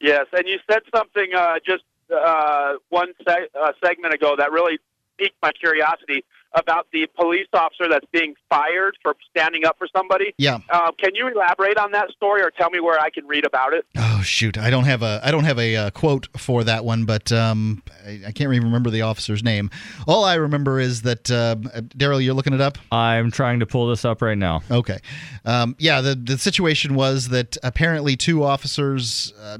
Yes, 0.00 0.26
and 0.32 0.46
you 0.46 0.58
said 0.70 0.82
something 0.94 1.30
uh, 1.34 1.54
just 1.66 1.84
uh, 2.14 2.74
one 2.90 3.12
uh, 3.26 3.72
segment 3.84 4.12
ago 4.12 4.34
that 4.36 4.52
really 4.52 4.78
piqued 5.18 5.36
my 5.42 5.52
curiosity 5.52 6.24
about 6.54 6.86
the 6.92 7.06
police 7.16 7.48
officer 7.52 7.88
that's 7.88 8.06
being 8.12 8.34
fired 8.48 8.96
for 9.02 9.16
standing 9.30 9.64
up 9.64 9.76
for 9.78 9.88
somebody. 9.94 10.34
Yeah. 10.38 10.58
Uh, 10.70 10.92
can 10.92 11.14
you 11.14 11.28
elaborate 11.28 11.76
on 11.76 11.92
that 11.92 12.10
story, 12.10 12.42
or 12.42 12.50
tell 12.50 12.70
me 12.70 12.80
where 12.80 12.98
I 12.98 13.10
can 13.10 13.26
read 13.26 13.44
about 13.44 13.72
it? 13.72 13.84
Shoot, 14.24 14.58
I 14.58 14.70
don't 14.70 14.84
have 14.84 15.02
a 15.02 15.20
I 15.22 15.30
don't 15.30 15.44
have 15.44 15.58
a 15.58 15.76
uh, 15.76 15.90
quote 15.90 16.28
for 16.36 16.64
that 16.64 16.84
one, 16.84 17.04
but 17.04 17.30
um, 17.32 17.82
I, 18.06 18.20
I 18.26 18.32
can't 18.32 18.52
even 18.52 18.64
remember 18.64 18.90
the 18.90 19.02
officer's 19.02 19.42
name. 19.42 19.70
All 20.06 20.24
I 20.24 20.34
remember 20.34 20.80
is 20.80 21.02
that 21.02 21.30
uh, 21.30 21.56
Daryl, 21.96 22.22
you're 22.22 22.34
looking 22.34 22.52
it 22.52 22.60
up. 22.60 22.78
I'm 22.90 23.30
trying 23.30 23.60
to 23.60 23.66
pull 23.66 23.88
this 23.88 24.04
up 24.04 24.22
right 24.22 24.38
now. 24.38 24.62
Okay, 24.70 24.98
um, 25.44 25.76
yeah. 25.78 26.00
The 26.00 26.14
the 26.14 26.38
situation 26.38 26.94
was 26.94 27.28
that 27.28 27.56
apparently 27.62 28.16
two 28.16 28.42
officers 28.42 29.32
uh, 29.40 29.58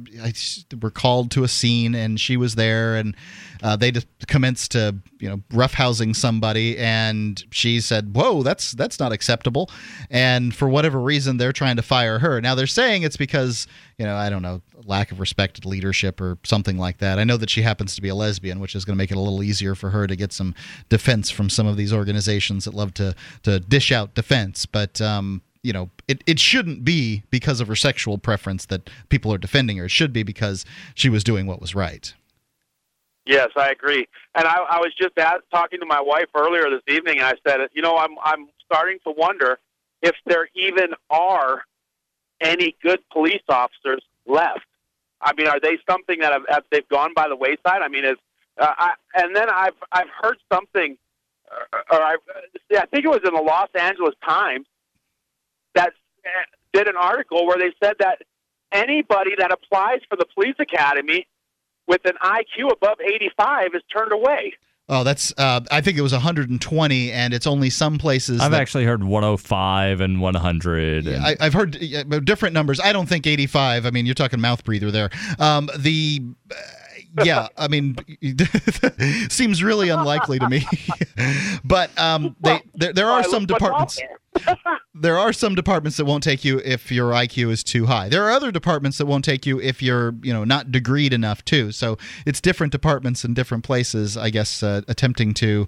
were 0.81 0.91
called 0.91 1.31
to 1.33 1.45
a 1.45 1.49
scene, 1.49 1.95
and 1.95 2.19
she 2.19 2.37
was 2.37 2.55
there, 2.55 2.97
and 2.97 3.15
uh, 3.63 3.77
they 3.77 3.91
just 3.91 4.07
commenced 4.27 4.73
to 4.73 4.95
you 5.19 5.29
know 5.29 5.39
roughhousing 5.51 6.15
somebody, 6.15 6.77
and 6.77 7.43
she 7.51 7.81
said, 7.81 8.15
"Whoa, 8.15 8.43
that's 8.43 8.73
that's 8.73 9.01
not 9.01 9.13
acceptable," 9.13 9.71
and 10.11 10.55
for 10.55 10.69
whatever 10.69 11.01
reason, 11.01 11.39
they're 11.39 11.53
trying 11.53 11.77
to 11.77 11.83
fire 11.83 12.19
her. 12.19 12.41
Now 12.41 12.55
they're 12.55 12.67
saying 12.67 13.03
it's 13.03 13.17
because 13.17 13.67
you 13.99 14.05
know 14.05 14.17
I 14.17 14.29
don't 14.29 14.43
know 14.43 14.54
lack 14.85 15.13
of 15.13 15.21
respected 15.21 15.65
leadership 15.65 16.21
or 16.21 16.39
something 16.45 16.79
like 16.79 16.99
that. 16.99 17.19
I 17.19 17.25
know 17.25 17.37
that 17.37 17.51
she 17.51 17.63
happens 17.63 17.95
to 17.95 18.03
be 18.03 18.09
a 18.09 18.15
lesbian, 18.15 18.61
which 18.61 18.75
is 18.75 18.85
going 18.85 18.95
to 18.95 18.99
make 18.99 19.11
it 19.11 19.17
a 19.17 19.21
little 19.21 19.43
easier 19.43 19.75
for 19.75 19.91
her 19.91 20.07
to 20.07 20.17
get 20.17 20.33
some 20.33 20.55
defense 20.89 21.31
from 21.31 21.51
some 21.51 21.67
of 21.67 21.77
these 21.77 21.93
organizations 21.93 22.65
that 22.65 22.75
love 22.75 22.95
to 22.95 23.15
to 23.43 23.61
dish 23.61 23.93
out 23.93 24.15
defense, 24.15 24.67
but. 24.67 25.01
Um, 25.01 25.43
you 25.63 25.73
know, 25.73 25.89
it, 26.07 26.23
it 26.27 26.39
shouldn't 26.39 26.85
be 26.85 27.23
because 27.31 27.59
of 27.59 27.69
her 27.69 27.75
sexual 27.75 28.19
preference 28.19 28.67
that 28.67 28.91
people 29.09 29.33
are 29.33 29.39
defending 29.39 29.79
her. 29.79 29.87
It 29.87 29.91
should 29.93 30.13
be 30.13 30.23
because 30.23 30.67
she 30.95 31.09
was 31.09 31.25
doing 31.25 31.47
what 31.47 31.59
was 31.59 31.75
right. 31.75 32.13
Yes, 33.25 33.49
I 33.57 33.71
agree. 33.71 34.07
And 34.35 34.47
I, 34.47 34.57
I 34.57 34.79
was 34.79 34.93
just 35.01 35.17
at, 35.17 35.41
talking 35.51 35.81
to 35.81 35.87
my 35.87 36.03
wife 36.03 36.27
earlier 36.35 36.69
this 36.69 36.83
evening, 36.95 37.21
and 37.21 37.27
I 37.27 37.33
said, 37.49 37.61
you 37.73 37.81
know, 37.81 37.97
I'm 37.97 38.11
I'm 38.23 38.49
starting 38.67 38.99
to 39.05 39.15
wonder 39.17 39.59
if 40.03 40.15
there 40.27 40.49
even 40.55 40.89
are 41.09 41.63
any 42.41 42.77
good 42.83 43.01
police 43.11 43.43
officers 43.49 44.03
left. 44.27 44.67
I 45.21 45.33
mean, 45.37 45.47
are 45.47 45.61
they 45.61 45.79
something 45.89 46.21
that 46.21 46.33
have, 46.33 46.43
have 46.49 46.65
they've 46.71 46.89
gone 46.89 47.13
by 47.15 47.29
the 47.29 47.37
wayside? 47.37 47.83
I 47.83 47.89
mean, 47.89 48.05
is 48.05 48.17
uh, 48.61 48.73
I, 48.77 48.93
and 49.15 49.35
then 49.35 49.49
I've 49.51 49.75
I've 49.91 50.09
heard 50.23 50.37
something, 50.53 50.97
uh, 51.51 51.95
or 51.95 52.03
I, 52.03 52.17
I 52.77 52.87
think 52.87 53.05
it 53.05 53.09
was 53.09 53.21
in 53.25 53.35
the 53.35 53.43
Los 53.43 53.69
Angeles 53.75 54.15
Times 54.25 54.67
that 55.75 55.93
did 56.73 56.89
an 56.89 56.97
article 56.97 57.47
where 57.47 57.59
they 57.59 57.73
said 57.83 57.95
that 58.01 58.23
anybody 58.73 59.33
that 59.39 59.53
applies 59.53 60.01
for 60.09 60.17
the 60.17 60.27
police 60.35 60.57
academy 60.59 61.27
with 61.87 62.05
an 62.05 62.15
IQ 62.23 62.73
above 62.73 63.01
85 63.01 63.75
is 63.75 63.83
turned 63.93 64.13
away. 64.13 64.55
Oh, 64.89 65.03
that's. 65.03 65.33
Uh, 65.39 65.61
I 65.71 65.81
think 65.81 65.97
it 65.97 66.03
was 66.03 66.13
120, 66.13 67.11
and 67.13 67.33
it's 67.33 67.47
only 67.47 67.71
some 67.71 67.97
places. 67.97 68.41
I've 68.41 68.51
that- 68.51 68.61
actually 68.61 68.85
heard 68.85 69.03
105 69.03 70.01
and 70.01 70.21
100. 70.21 71.07
and- 71.07 71.25
I, 71.25 71.37
I've 71.41 71.55
heard 71.55 71.77
uh, 71.83 72.21
different 72.21 72.53
numbers. 72.53 72.81
I 72.81 72.93
don't 72.93 73.09
think 73.09 73.27
85. 73.27 73.87
I 73.87 73.91
mean, 73.91 74.05
you're 74.05 74.15
talking 74.15 74.41
mouth 74.41 74.63
breather 74.65 74.91
there. 74.91 75.11
Um, 75.39 75.71
the. 75.79 76.21
uh, 76.51 76.55
yeah, 77.25 77.47
I 77.57 77.69
mean, 77.69 77.97
seems 79.31 79.63
really 79.63 79.89
unlikely 79.89 80.41
to 80.41 80.49
me. 80.49 80.67
but 81.65 81.97
um, 81.97 82.35
they, 82.41 82.61
there, 82.75 82.93
there 82.93 83.07
are 83.09 83.23
some 83.23 83.47
departments. 83.47 84.01
There 84.95 85.19
are 85.19 85.33
some 85.33 85.55
departments 85.55 85.97
that 85.97 86.05
won't 86.05 86.23
take 86.23 86.45
you 86.45 86.61
if 86.65 86.91
your 86.93 87.11
IQ 87.11 87.51
is 87.51 87.65
too 87.65 87.87
high. 87.87 88.09
There 88.09 88.25
are 88.25 88.31
other 88.31 88.53
departments 88.53 88.99
that 88.99 89.07
won't 89.07 89.25
take 89.25 89.45
you 89.45 89.61
if 89.61 89.83
you're, 89.83 90.15
you 90.23 90.33
know, 90.33 90.45
not 90.45 90.69
degreed 90.69 91.13
enough 91.13 91.45
too. 91.45 91.73
So 91.73 91.99
it's 92.27 92.41
different 92.41 92.73
departments 92.73 93.25
in 93.25 93.35
different 93.35 93.65
places. 93.65 94.17
I 94.17 94.31
guess 94.31 94.63
uh, 94.63 94.83
attempting 94.87 95.35
to, 95.35 95.67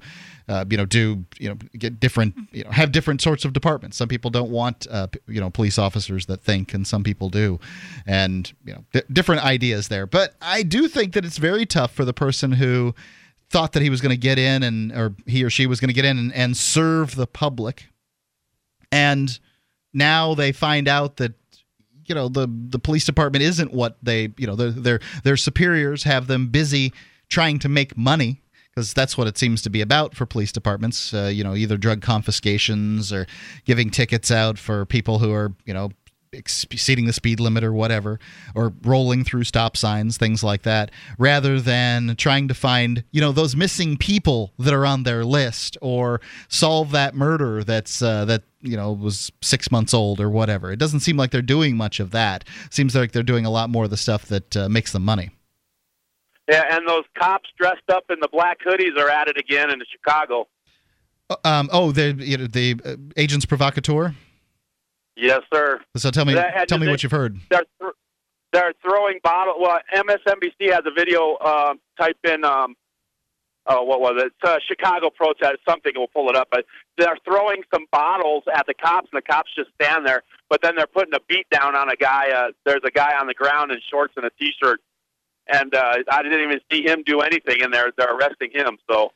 uh, 0.48 0.64
you 0.70 0.76
know, 0.76 0.86
do 0.86 1.24
you 1.38 1.48
know 1.48 1.56
get 1.76 1.98
different, 1.98 2.34
you 2.52 2.64
know, 2.64 2.70
have 2.70 2.92
different 2.92 3.20
sorts 3.20 3.44
of 3.44 3.52
departments. 3.52 3.96
Some 3.96 4.08
people 4.08 4.30
don't 4.30 4.50
want, 4.50 4.86
uh, 4.90 5.08
you 5.26 5.40
know, 5.40 5.50
police 5.50 5.78
officers 5.78 6.26
that 6.26 6.42
think, 6.42 6.72
and 6.72 6.86
some 6.86 7.02
people 7.02 7.28
do, 7.28 7.58
and 8.06 8.52
you 8.64 8.74
know, 8.74 8.84
d- 8.92 9.02
different 9.12 9.44
ideas 9.44 9.88
there. 9.88 10.06
But 10.06 10.34
I 10.40 10.62
do 10.62 10.88
think 10.88 11.14
that 11.14 11.24
it's 11.24 11.38
very 11.38 11.66
tough 11.66 11.92
for 11.92 12.04
the 12.04 12.14
person 12.14 12.52
who 12.52 12.94
thought 13.48 13.72
that 13.72 13.82
he 13.82 13.90
was 13.90 14.00
going 14.00 14.10
to 14.10 14.16
get 14.16 14.38
in 14.38 14.62
and 14.62 14.92
or 14.92 15.14
he 15.26 15.44
or 15.44 15.50
she 15.50 15.66
was 15.66 15.80
going 15.80 15.88
to 15.88 15.94
get 15.94 16.04
in 16.04 16.18
and, 16.18 16.32
and 16.32 16.56
serve 16.56 17.14
the 17.14 17.26
public 17.26 17.86
and 18.96 19.38
now 19.92 20.34
they 20.34 20.52
find 20.52 20.88
out 20.88 21.16
that 21.16 21.34
you 22.06 22.14
know 22.14 22.28
the 22.28 22.48
the 22.68 22.78
police 22.78 23.04
department 23.04 23.42
isn't 23.42 23.72
what 23.72 23.98
they 24.02 24.32
you 24.38 24.46
know 24.46 24.56
their 24.56 24.70
their 24.70 25.00
their 25.24 25.36
superiors 25.36 26.04
have 26.04 26.26
them 26.26 26.48
busy 26.48 26.92
trying 27.28 27.58
to 27.58 27.68
make 27.68 27.96
money 27.96 28.42
because 28.70 28.94
that's 28.94 29.18
what 29.18 29.26
it 29.26 29.36
seems 29.36 29.62
to 29.62 29.70
be 29.70 29.80
about 29.80 30.14
for 30.14 30.24
police 30.24 30.52
departments 30.52 31.12
uh, 31.12 31.30
you 31.32 31.44
know 31.44 31.54
either 31.54 31.76
drug 31.76 32.00
confiscations 32.00 33.12
or 33.12 33.26
giving 33.64 33.90
tickets 33.90 34.30
out 34.30 34.58
for 34.58 34.86
people 34.86 35.18
who 35.18 35.32
are 35.32 35.52
you 35.64 35.74
know 35.74 35.90
exceeding 36.36 37.06
the 37.06 37.12
speed 37.12 37.40
limit 37.40 37.64
or 37.64 37.72
whatever 37.72 38.18
or 38.54 38.72
rolling 38.82 39.24
through 39.24 39.44
stop 39.44 39.76
signs 39.76 40.16
things 40.16 40.44
like 40.44 40.62
that 40.62 40.90
rather 41.18 41.60
than 41.60 42.14
trying 42.16 42.46
to 42.48 42.54
find 42.54 43.02
you 43.10 43.20
know 43.20 43.32
those 43.32 43.56
missing 43.56 43.96
people 43.96 44.52
that 44.58 44.74
are 44.74 44.86
on 44.86 45.02
their 45.02 45.24
list 45.24 45.76
or 45.80 46.20
solve 46.48 46.90
that 46.90 47.14
murder 47.14 47.64
that's 47.64 48.02
uh, 48.02 48.24
that 48.24 48.42
you 48.60 48.76
know 48.76 48.92
was 48.92 49.30
6 49.42 49.70
months 49.70 49.94
old 49.94 50.20
or 50.20 50.28
whatever. 50.30 50.72
It 50.72 50.78
doesn't 50.78 51.00
seem 51.00 51.16
like 51.16 51.30
they're 51.30 51.42
doing 51.42 51.76
much 51.76 52.00
of 52.00 52.10
that. 52.10 52.44
Seems 52.70 52.94
like 52.94 53.12
they're 53.12 53.22
doing 53.22 53.46
a 53.46 53.50
lot 53.50 53.70
more 53.70 53.84
of 53.84 53.90
the 53.90 53.96
stuff 53.96 54.26
that 54.26 54.56
uh, 54.56 54.68
makes 54.68 54.92
them 54.92 55.04
money. 55.04 55.30
Yeah, 56.48 56.64
and 56.70 56.88
those 56.88 57.04
cops 57.18 57.48
dressed 57.58 57.88
up 57.90 58.04
in 58.10 58.18
the 58.20 58.28
black 58.28 58.58
hoodies 58.64 58.96
are 58.98 59.10
at 59.10 59.28
it 59.28 59.36
again 59.36 59.70
in 59.70 59.80
Chicago. 59.90 60.46
um, 61.44 61.68
oh 61.72 61.92
the 61.92 62.14
you 62.18 62.36
know, 62.36 62.46
the 62.46 62.76
uh, 62.84 62.96
agents 63.16 63.46
provocateur 63.46 64.14
Yes, 65.16 65.40
sir. 65.52 65.80
so 65.96 66.10
tell 66.10 66.24
me 66.24 66.34
That 66.34 66.68
tell 66.68 66.78
me 66.78 66.88
what 66.88 67.02
you've 67.02 67.12
heard 67.12 67.38
They're 67.50 67.64
th- 67.80 67.92
they're 68.52 68.72
throwing 68.82 69.18
bottle. 69.22 69.54
Well, 69.58 69.78
MSNBC 69.94 70.72
has 70.72 70.82
a 70.86 70.90
video. 70.90 71.36
Um, 71.38 71.78
type 71.98 72.16
in 72.24 72.44
um, 72.44 72.74
oh, 73.66 73.82
what 73.82 74.00
was 74.00 74.14
it? 74.16 74.26
It's, 74.26 74.48
uh, 74.48 74.58
Chicago 74.66 75.10
protest. 75.10 75.56
Something. 75.68 75.92
We'll 75.96 76.08
pull 76.08 76.30
it 76.30 76.36
up. 76.36 76.48
But 76.50 76.64
they're 76.96 77.18
throwing 77.24 77.62
some 77.74 77.86
bottles 77.92 78.44
at 78.54 78.66
the 78.66 78.74
cops, 78.74 79.08
and 79.12 79.18
the 79.18 79.22
cops 79.30 79.50
just 79.54 79.70
stand 79.80 80.06
there. 80.06 80.22
But 80.48 80.62
then 80.62 80.74
they're 80.76 80.86
putting 80.86 81.14
a 81.14 81.20
beat 81.28 81.48
down 81.50 81.74
on 81.74 81.90
a 81.90 81.96
guy. 81.96 82.30
Uh, 82.30 82.52
there's 82.64 82.82
a 82.86 82.90
guy 82.90 83.18
on 83.18 83.26
the 83.26 83.34
ground 83.34 83.72
in 83.72 83.78
shorts 83.90 84.14
and 84.16 84.24
a 84.24 84.30
t-shirt, 84.38 84.80
and 85.52 85.74
uh, 85.74 85.96
I 86.10 86.22
didn't 86.22 86.40
even 86.40 86.60
see 86.70 86.82
him 86.82 87.02
do 87.04 87.20
anything, 87.20 87.62
and 87.62 87.74
they're 87.74 87.92
they're 87.96 88.14
arresting 88.14 88.50
him. 88.52 88.78
So. 88.90 89.12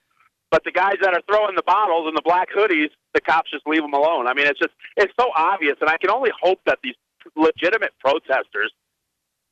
But 0.51 0.65
the 0.65 0.73
guys 0.73 0.97
that 1.01 1.15
are 1.15 1.23
throwing 1.31 1.55
the 1.55 1.63
bottles 1.63 2.09
in 2.09 2.15
the 2.17 2.23
black 2.23 2.49
hoodies, 2.51 2.91
the 3.15 3.21
cops 3.21 3.51
just 3.51 3.67
leave 3.67 3.83
them 3.83 3.95
alone. 3.95 4.27
I 4.27 4.35
mean, 4.35 4.47
it's 4.47 4.59
just 4.59 4.73
it's 4.97 5.13
so 5.19 5.29
obvious, 5.37 5.77
and 5.81 5.91
I 5.91 5.97
can 5.97 6.11
only 6.11 6.31
hope 6.41 6.61
that 6.67 6.79
these 6.83 6.95
legitimate 7.37 7.93
protesters 8.01 8.73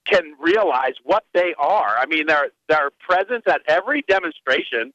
can 0.04 0.34
realize 0.40 0.94
what 1.04 1.24
they 1.34 1.54
are. 1.58 1.96
I 1.98 2.06
mean, 2.06 2.26
they're 2.26 2.48
they're 2.68 2.90
present 3.00 3.46
at 3.46 3.60
every 3.66 4.02
demonstration, 4.08 4.92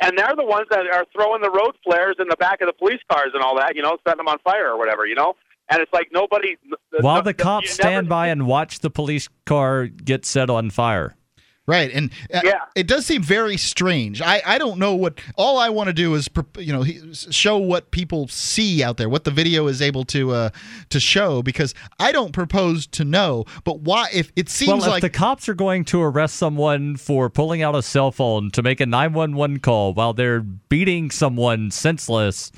and 0.00 0.16
they're 0.16 0.34
the 0.36 0.44
ones 0.44 0.66
that 0.70 0.86
are 0.92 1.04
throwing 1.14 1.42
the 1.42 1.50
road 1.50 1.76
flares 1.84 2.16
in 2.18 2.28
the 2.28 2.36
back 2.36 2.60
of 2.60 2.66
the 2.66 2.72
police 2.72 3.00
cars 3.10 3.30
and 3.34 3.42
all 3.42 3.56
that. 3.56 3.76
You 3.76 3.82
know, 3.82 3.96
setting 4.06 4.18
them 4.18 4.28
on 4.28 4.38
fire 4.38 4.70
or 4.70 4.78
whatever. 4.78 5.06
You 5.06 5.16
know, 5.16 5.34
and 5.68 5.80
it's 5.80 5.92
like 5.92 6.08
nobody. 6.12 6.56
While 7.00 7.16
no- 7.16 7.22
the 7.22 7.34
cops 7.34 7.72
stand 7.72 7.94
never- 7.94 8.08
by 8.08 8.28
and 8.28 8.46
watch 8.46 8.80
the 8.80 8.90
police 8.90 9.28
car 9.44 9.86
get 9.86 10.24
set 10.24 10.48
on 10.50 10.70
fire. 10.70 11.16
Right, 11.66 11.90
and 11.90 12.10
uh, 12.32 12.42
it 12.74 12.86
does 12.86 13.06
seem 13.06 13.22
very 13.22 13.56
strange. 13.56 14.20
I, 14.20 14.42
I 14.44 14.58
don't 14.58 14.78
know 14.78 14.94
what. 14.94 15.18
All 15.36 15.56
I 15.56 15.70
want 15.70 15.86
to 15.86 15.94
do 15.94 16.14
is 16.14 16.28
you 16.58 16.74
know 16.74 16.84
show 17.30 17.56
what 17.56 17.90
people 17.90 18.28
see 18.28 18.82
out 18.82 18.98
there, 18.98 19.08
what 19.08 19.24
the 19.24 19.30
video 19.30 19.66
is 19.66 19.80
able 19.80 20.04
to 20.06 20.32
uh, 20.32 20.50
to 20.90 21.00
show, 21.00 21.42
because 21.42 21.74
I 21.98 22.12
don't 22.12 22.32
propose 22.32 22.86
to 22.88 23.04
know. 23.04 23.46
But 23.64 23.80
why? 23.80 24.08
If 24.12 24.30
it 24.36 24.50
seems 24.50 24.68
well, 24.68 24.82
if 24.82 24.88
like 24.88 25.00
the 25.00 25.08
cops 25.08 25.48
are 25.48 25.54
going 25.54 25.86
to 25.86 26.02
arrest 26.02 26.36
someone 26.36 26.96
for 26.96 27.30
pulling 27.30 27.62
out 27.62 27.74
a 27.74 27.82
cell 27.82 28.12
phone 28.12 28.50
to 28.50 28.62
make 28.62 28.82
a 28.82 28.86
911 28.86 29.60
call 29.60 29.94
while 29.94 30.12
they're 30.12 30.40
beating 30.42 31.10
someone 31.10 31.70
senseless, 31.70 32.52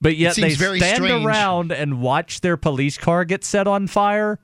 but 0.00 0.16
yet 0.16 0.36
they 0.36 0.50
seems 0.50 0.56
very 0.56 0.78
stand 0.78 1.02
strange. 1.02 1.26
around 1.26 1.72
and 1.72 2.00
watch 2.00 2.42
their 2.42 2.56
police 2.56 2.96
car 2.96 3.24
get 3.24 3.42
set 3.42 3.66
on 3.66 3.88
fire, 3.88 4.38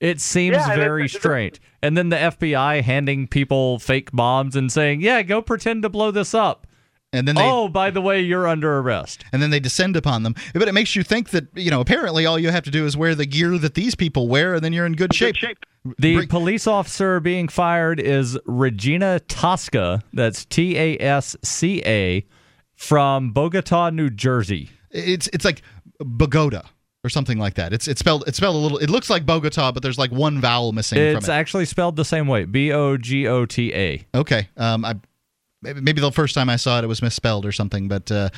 it 0.00 0.20
seems 0.20 0.56
Yeah, 0.56 0.74
very 0.76 1.04
it's- 1.04 1.14
it's- 1.14 1.22
strange. 1.22 1.60
And 1.82 1.96
then 1.96 2.08
the 2.08 2.16
FBI 2.16 2.80
handing 2.82 3.26
people 3.28 3.78
fake 3.78 4.10
bombs 4.12 4.56
and 4.56 4.70
saying, 4.72 5.00
"Yeah, 5.00 5.22
go 5.22 5.40
pretend 5.42 5.82
to 5.82 5.88
blow 5.88 6.10
this 6.10 6.34
up." 6.34 6.66
And 7.12 7.26
then 7.26 7.36
they, 7.36 7.42
oh, 7.48 7.68
by 7.68 7.90
the 7.90 8.00
way, 8.02 8.20
you're 8.20 8.46
under 8.48 8.78
arrest. 8.78 9.24
and 9.32 9.40
then 9.40 9.50
they 9.50 9.60
descend 9.60 9.96
upon 9.96 10.22
them. 10.24 10.34
But 10.52 10.68
it 10.68 10.74
makes 10.74 10.96
you 10.96 11.02
think 11.02 11.30
that 11.30 11.46
you 11.54 11.70
know 11.70 11.80
apparently 11.80 12.26
all 12.26 12.38
you 12.38 12.50
have 12.50 12.64
to 12.64 12.70
do 12.70 12.84
is 12.84 12.96
wear 12.96 13.14
the 13.14 13.24
gear 13.26 13.56
that 13.58 13.74
these 13.74 13.94
people 13.94 14.28
wear, 14.28 14.54
and 14.54 14.64
then 14.64 14.72
you're 14.72 14.84
in 14.86 14.94
good 14.94 15.14
shape. 15.14 15.34
Good 15.36 15.40
shape. 15.40 15.58
The 15.98 16.26
police 16.26 16.66
officer 16.66 17.20
being 17.20 17.46
fired 17.46 18.00
is 18.00 18.36
Regina 18.44 19.20
Tasca. 19.28 20.02
That's 20.12 20.44
T 20.44 20.76
A 20.76 20.98
S 20.98 21.36
C 21.44 21.80
A 21.86 22.26
from 22.74 23.30
Bogota, 23.32 23.90
New 23.90 24.10
Jersey. 24.10 24.70
It's 24.90 25.28
it's 25.32 25.44
like 25.44 25.62
Bogota 26.00 26.62
or 27.06 27.08
something 27.08 27.38
like 27.38 27.54
that. 27.54 27.72
It's 27.72 27.86
it's 27.88 28.00
spelled 28.00 28.24
it's 28.26 28.36
spelled 28.36 28.56
a 28.56 28.58
little. 28.58 28.78
It 28.78 28.90
looks 28.90 29.08
like 29.08 29.24
Bogota, 29.24 29.70
but 29.72 29.82
there's 29.82 29.98
like 29.98 30.10
one 30.10 30.40
vowel 30.40 30.72
missing 30.72 30.98
It's 30.98 31.28
it. 31.28 31.32
actually 31.32 31.64
spelled 31.64 31.96
the 31.96 32.04
same 32.04 32.26
way 32.26 32.44
B 32.44 32.72
O 32.72 32.96
G 32.96 33.26
O 33.28 33.46
T 33.46 33.72
A. 33.72 34.04
Okay. 34.14 34.48
Um, 34.56 34.84
I 34.84 34.96
maybe, 35.62 35.80
maybe 35.80 36.00
the 36.00 36.12
first 36.12 36.34
time 36.34 36.48
I 36.50 36.56
saw 36.56 36.78
it, 36.78 36.84
it 36.84 36.88
was 36.88 37.02
misspelled 37.02 37.46
or 37.46 37.52
something. 37.52 37.88
But 37.88 38.10
uh, 38.10 38.30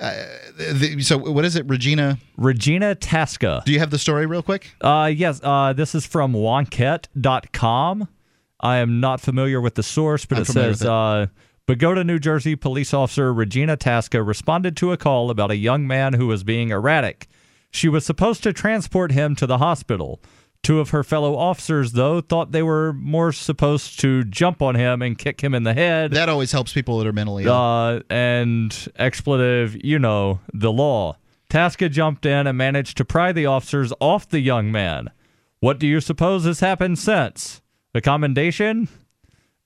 uh, 0.00 0.24
the, 0.58 1.00
so 1.02 1.18
what 1.18 1.44
is 1.44 1.56
it, 1.56 1.66
Regina? 1.66 2.18
Regina 2.36 2.94
Tasca. 2.96 3.64
Do 3.64 3.72
you 3.72 3.78
have 3.78 3.90
the 3.90 3.98
story 3.98 4.26
real 4.26 4.42
quick? 4.42 4.74
Uh, 4.80 5.10
yes, 5.14 5.40
uh, 5.42 5.72
this 5.72 5.94
is 5.94 6.04
from 6.06 6.32
Wonkette.com. 6.32 8.08
I 8.60 8.76
am 8.78 9.00
not 9.00 9.20
familiar 9.20 9.60
with 9.60 9.74
the 9.74 9.82
source, 9.82 10.24
but 10.24 10.36
I'm 10.38 10.42
it 10.42 10.46
says 10.46 10.82
it. 10.82 10.88
Uh, 10.88 11.26
Bogota, 11.66 12.04
New 12.04 12.18
Jersey 12.18 12.54
police 12.54 12.94
officer 12.94 13.34
Regina 13.34 13.76
Tasca 13.76 14.24
responded 14.24 14.76
to 14.78 14.92
a 14.92 14.96
call 14.96 15.30
about 15.30 15.50
a 15.50 15.56
young 15.56 15.86
man 15.86 16.12
who 16.14 16.28
was 16.28 16.44
being 16.44 16.70
erratic. 16.70 17.28
She 17.76 17.90
was 17.90 18.06
supposed 18.06 18.42
to 18.44 18.54
transport 18.54 19.12
him 19.12 19.36
to 19.36 19.46
the 19.46 19.58
hospital. 19.58 20.22
Two 20.62 20.80
of 20.80 20.90
her 20.90 21.04
fellow 21.04 21.36
officers, 21.36 21.92
though, 21.92 22.22
thought 22.22 22.50
they 22.50 22.62
were 22.62 22.94
more 22.94 23.32
supposed 23.32 24.00
to 24.00 24.24
jump 24.24 24.62
on 24.62 24.74
him 24.74 25.02
and 25.02 25.18
kick 25.18 25.42
him 25.42 25.54
in 25.54 25.62
the 25.62 25.74
head. 25.74 26.12
That 26.12 26.30
always 26.30 26.52
helps 26.52 26.72
people 26.72 26.98
that 26.98 27.06
are 27.06 27.12
mentally 27.12 27.44
ill. 27.44 27.52
Uh, 27.52 28.00
and 28.08 28.88
expletive, 28.96 29.76
you 29.84 29.98
know, 29.98 30.40
the 30.54 30.72
law. 30.72 31.18
Tasca 31.50 31.90
jumped 31.90 32.24
in 32.24 32.46
and 32.46 32.56
managed 32.56 32.96
to 32.96 33.04
pry 33.04 33.30
the 33.30 33.44
officers 33.44 33.92
off 34.00 34.26
the 34.26 34.40
young 34.40 34.72
man. 34.72 35.10
What 35.60 35.78
do 35.78 35.86
you 35.86 36.00
suppose 36.00 36.46
has 36.46 36.60
happened 36.60 36.98
since? 36.98 37.60
A 37.94 38.00
commendation? 38.00 38.88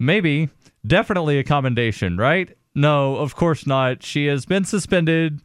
Maybe. 0.01 0.49
Definitely 0.85 1.39
a 1.39 1.45
commendation, 1.45 2.17
right? 2.17 2.57
No, 2.75 3.17
of 3.17 3.37
course 3.37 3.69
not. 3.69 4.03
She 4.03 4.27
has 4.27 4.47
been 4.47 4.65
suspended 4.65 5.41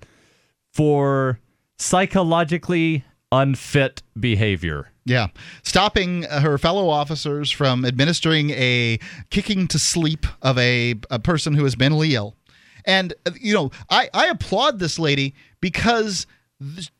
for 0.74 1.40
psychologically 1.77 3.03
unfit 3.31 4.02
behavior. 4.19 4.91
Yeah. 5.06 5.27
Stopping 5.64 6.23
her 6.23 6.57
fellow 6.57 6.89
officers 6.89 7.52
from 7.52 7.85
administering 7.85 8.49
a 8.52 8.99
kicking 9.30 9.68
to 9.68 9.77
sleep 9.77 10.26
of 10.41 10.57
a, 10.57 10.95
a 11.11 11.19
person 11.19 11.53
who 11.53 11.65
is 11.65 11.77
mentally 11.77 12.15
ill. 12.15 12.35
And, 12.85 13.14
uh, 13.26 13.31
you 13.39 13.53
know, 13.53 13.72
I, 13.89 14.10
I 14.14 14.27
applaud 14.27 14.80
this 14.80 14.97
lady 14.97 15.35
because 15.61 16.26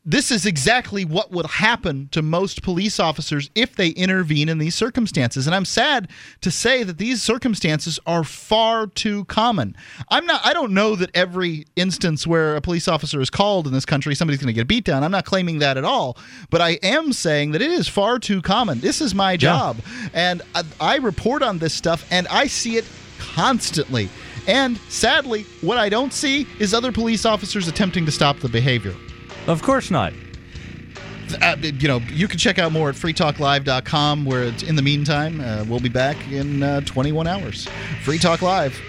this 0.04 0.30
is 0.30 0.44
exactly 0.44 1.02
what 1.02 1.32
would 1.32 1.46
happen 1.46 2.08
to 2.12 2.20
most 2.20 2.62
police 2.62 3.00
officers 3.00 3.48
if 3.54 3.74
they 3.74 3.88
intervene 3.88 4.50
in 4.50 4.58
these 4.58 4.74
circumstances. 4.74 5.46
And 5.46 5.56
i'm 5.56 5.64
sad 5.64 6.10
to 6.42 6.50
say 6.50 6.82
that 6.82 6.98
these 6.98 7.22
circumstances 7.22 7.98
are 8.06 8.22
far 8.22 8.86
too 8.86 9.24
common. 9.24 9.74
I'm 10.10 10.26
not 10.26 10.44
i 10.44 10.52
don't 10.52 10.72
know 10.72 10.94
that 10.96 11.10
every 11.14 11.64
instance 11.74 12.26
where 12.26 12.54
a 12.54 12.60
police 12.60 12.86
officer 12.86 13.18
is 13.20 13.30
called 13.30 13.66
in 13.66 13.72
this 13.72 13.86
country 13.86 14.14
somebody's 14.14 14.40
going 14.40 14.52
to 14.54 14.60
get 14.60 14.68
beat 14.68 14.84
down. 14.84 15.02
I'm 15.02 15.10
not 15.10 15.24
claiming 15.24 15.58
that 15.60 15.78
at 15.78 15.84
all. 15.84 16.18
But 16.50 16.60
i 16.60 16.72
am 16.82 17.14
saying 17.14 17.52
that 17.52 17.62
it 17.62 17.70
is 17.70 17.88
far 17.88 18.18
too 18.18 18.42
common. 18.42 18.80
This 18.80 19.00
is 19.00 19.14
my 19.14 19.38
job. 19.38 19.78
Yeah. 19.78 20.08
and 20.12 20.42
I, 20.54 20.64
I 20.80 20.96
report 20.96 21.42
on 21.42 21.58
this 21.58 21.72
stuff 21.72 22.06
and 22.10 22.28
i 22.28 22.46
see 22.46 22.76
it 22.76 22.84
constantly. 23.18 24.10
And 24.46 24.76
sadly 24.90 25.44
what 25.62 25.78
i 25.78 25.88
don't 25.88 26.12
see 26.12 26.46
is 26.60 26.74
other 26.74 26.92
police 26.92 27.24
officers 27.24 27.68
attempting 27.68 28.04
to 28.04 28.12
stop 28.12 28.38
the 28.40 28.50
behavior 28.50 28.94
of 29.46 29.62
course 29.62 29.90
not. 29.90 30.12
Uh, 31.42 31.56
you 31.60 31.88
know, 31.88 31.98
you 32.12 32.28
can 32.28 32.38
check 32.38 32.58
out 32.58 32.70
more 32.70 32.88
at 32.88 32.94
freetalklive.com, 32.94 34.24
where 34.24 34.44
in 34.44 34.76
the 34.76 34.82
meantime, 34.82 35.40
uh, 35.40 35.64
we'll 35.68 35.80
be 35.80 35.88
back 35.88 36.16
in 36.30 36.62
uh, 36.62 36.80
21 36.82 37.26
hours. 37.26 37.66
Free 38.04 38.18
Talk 38.18 38.42
Live. 38.42 38.80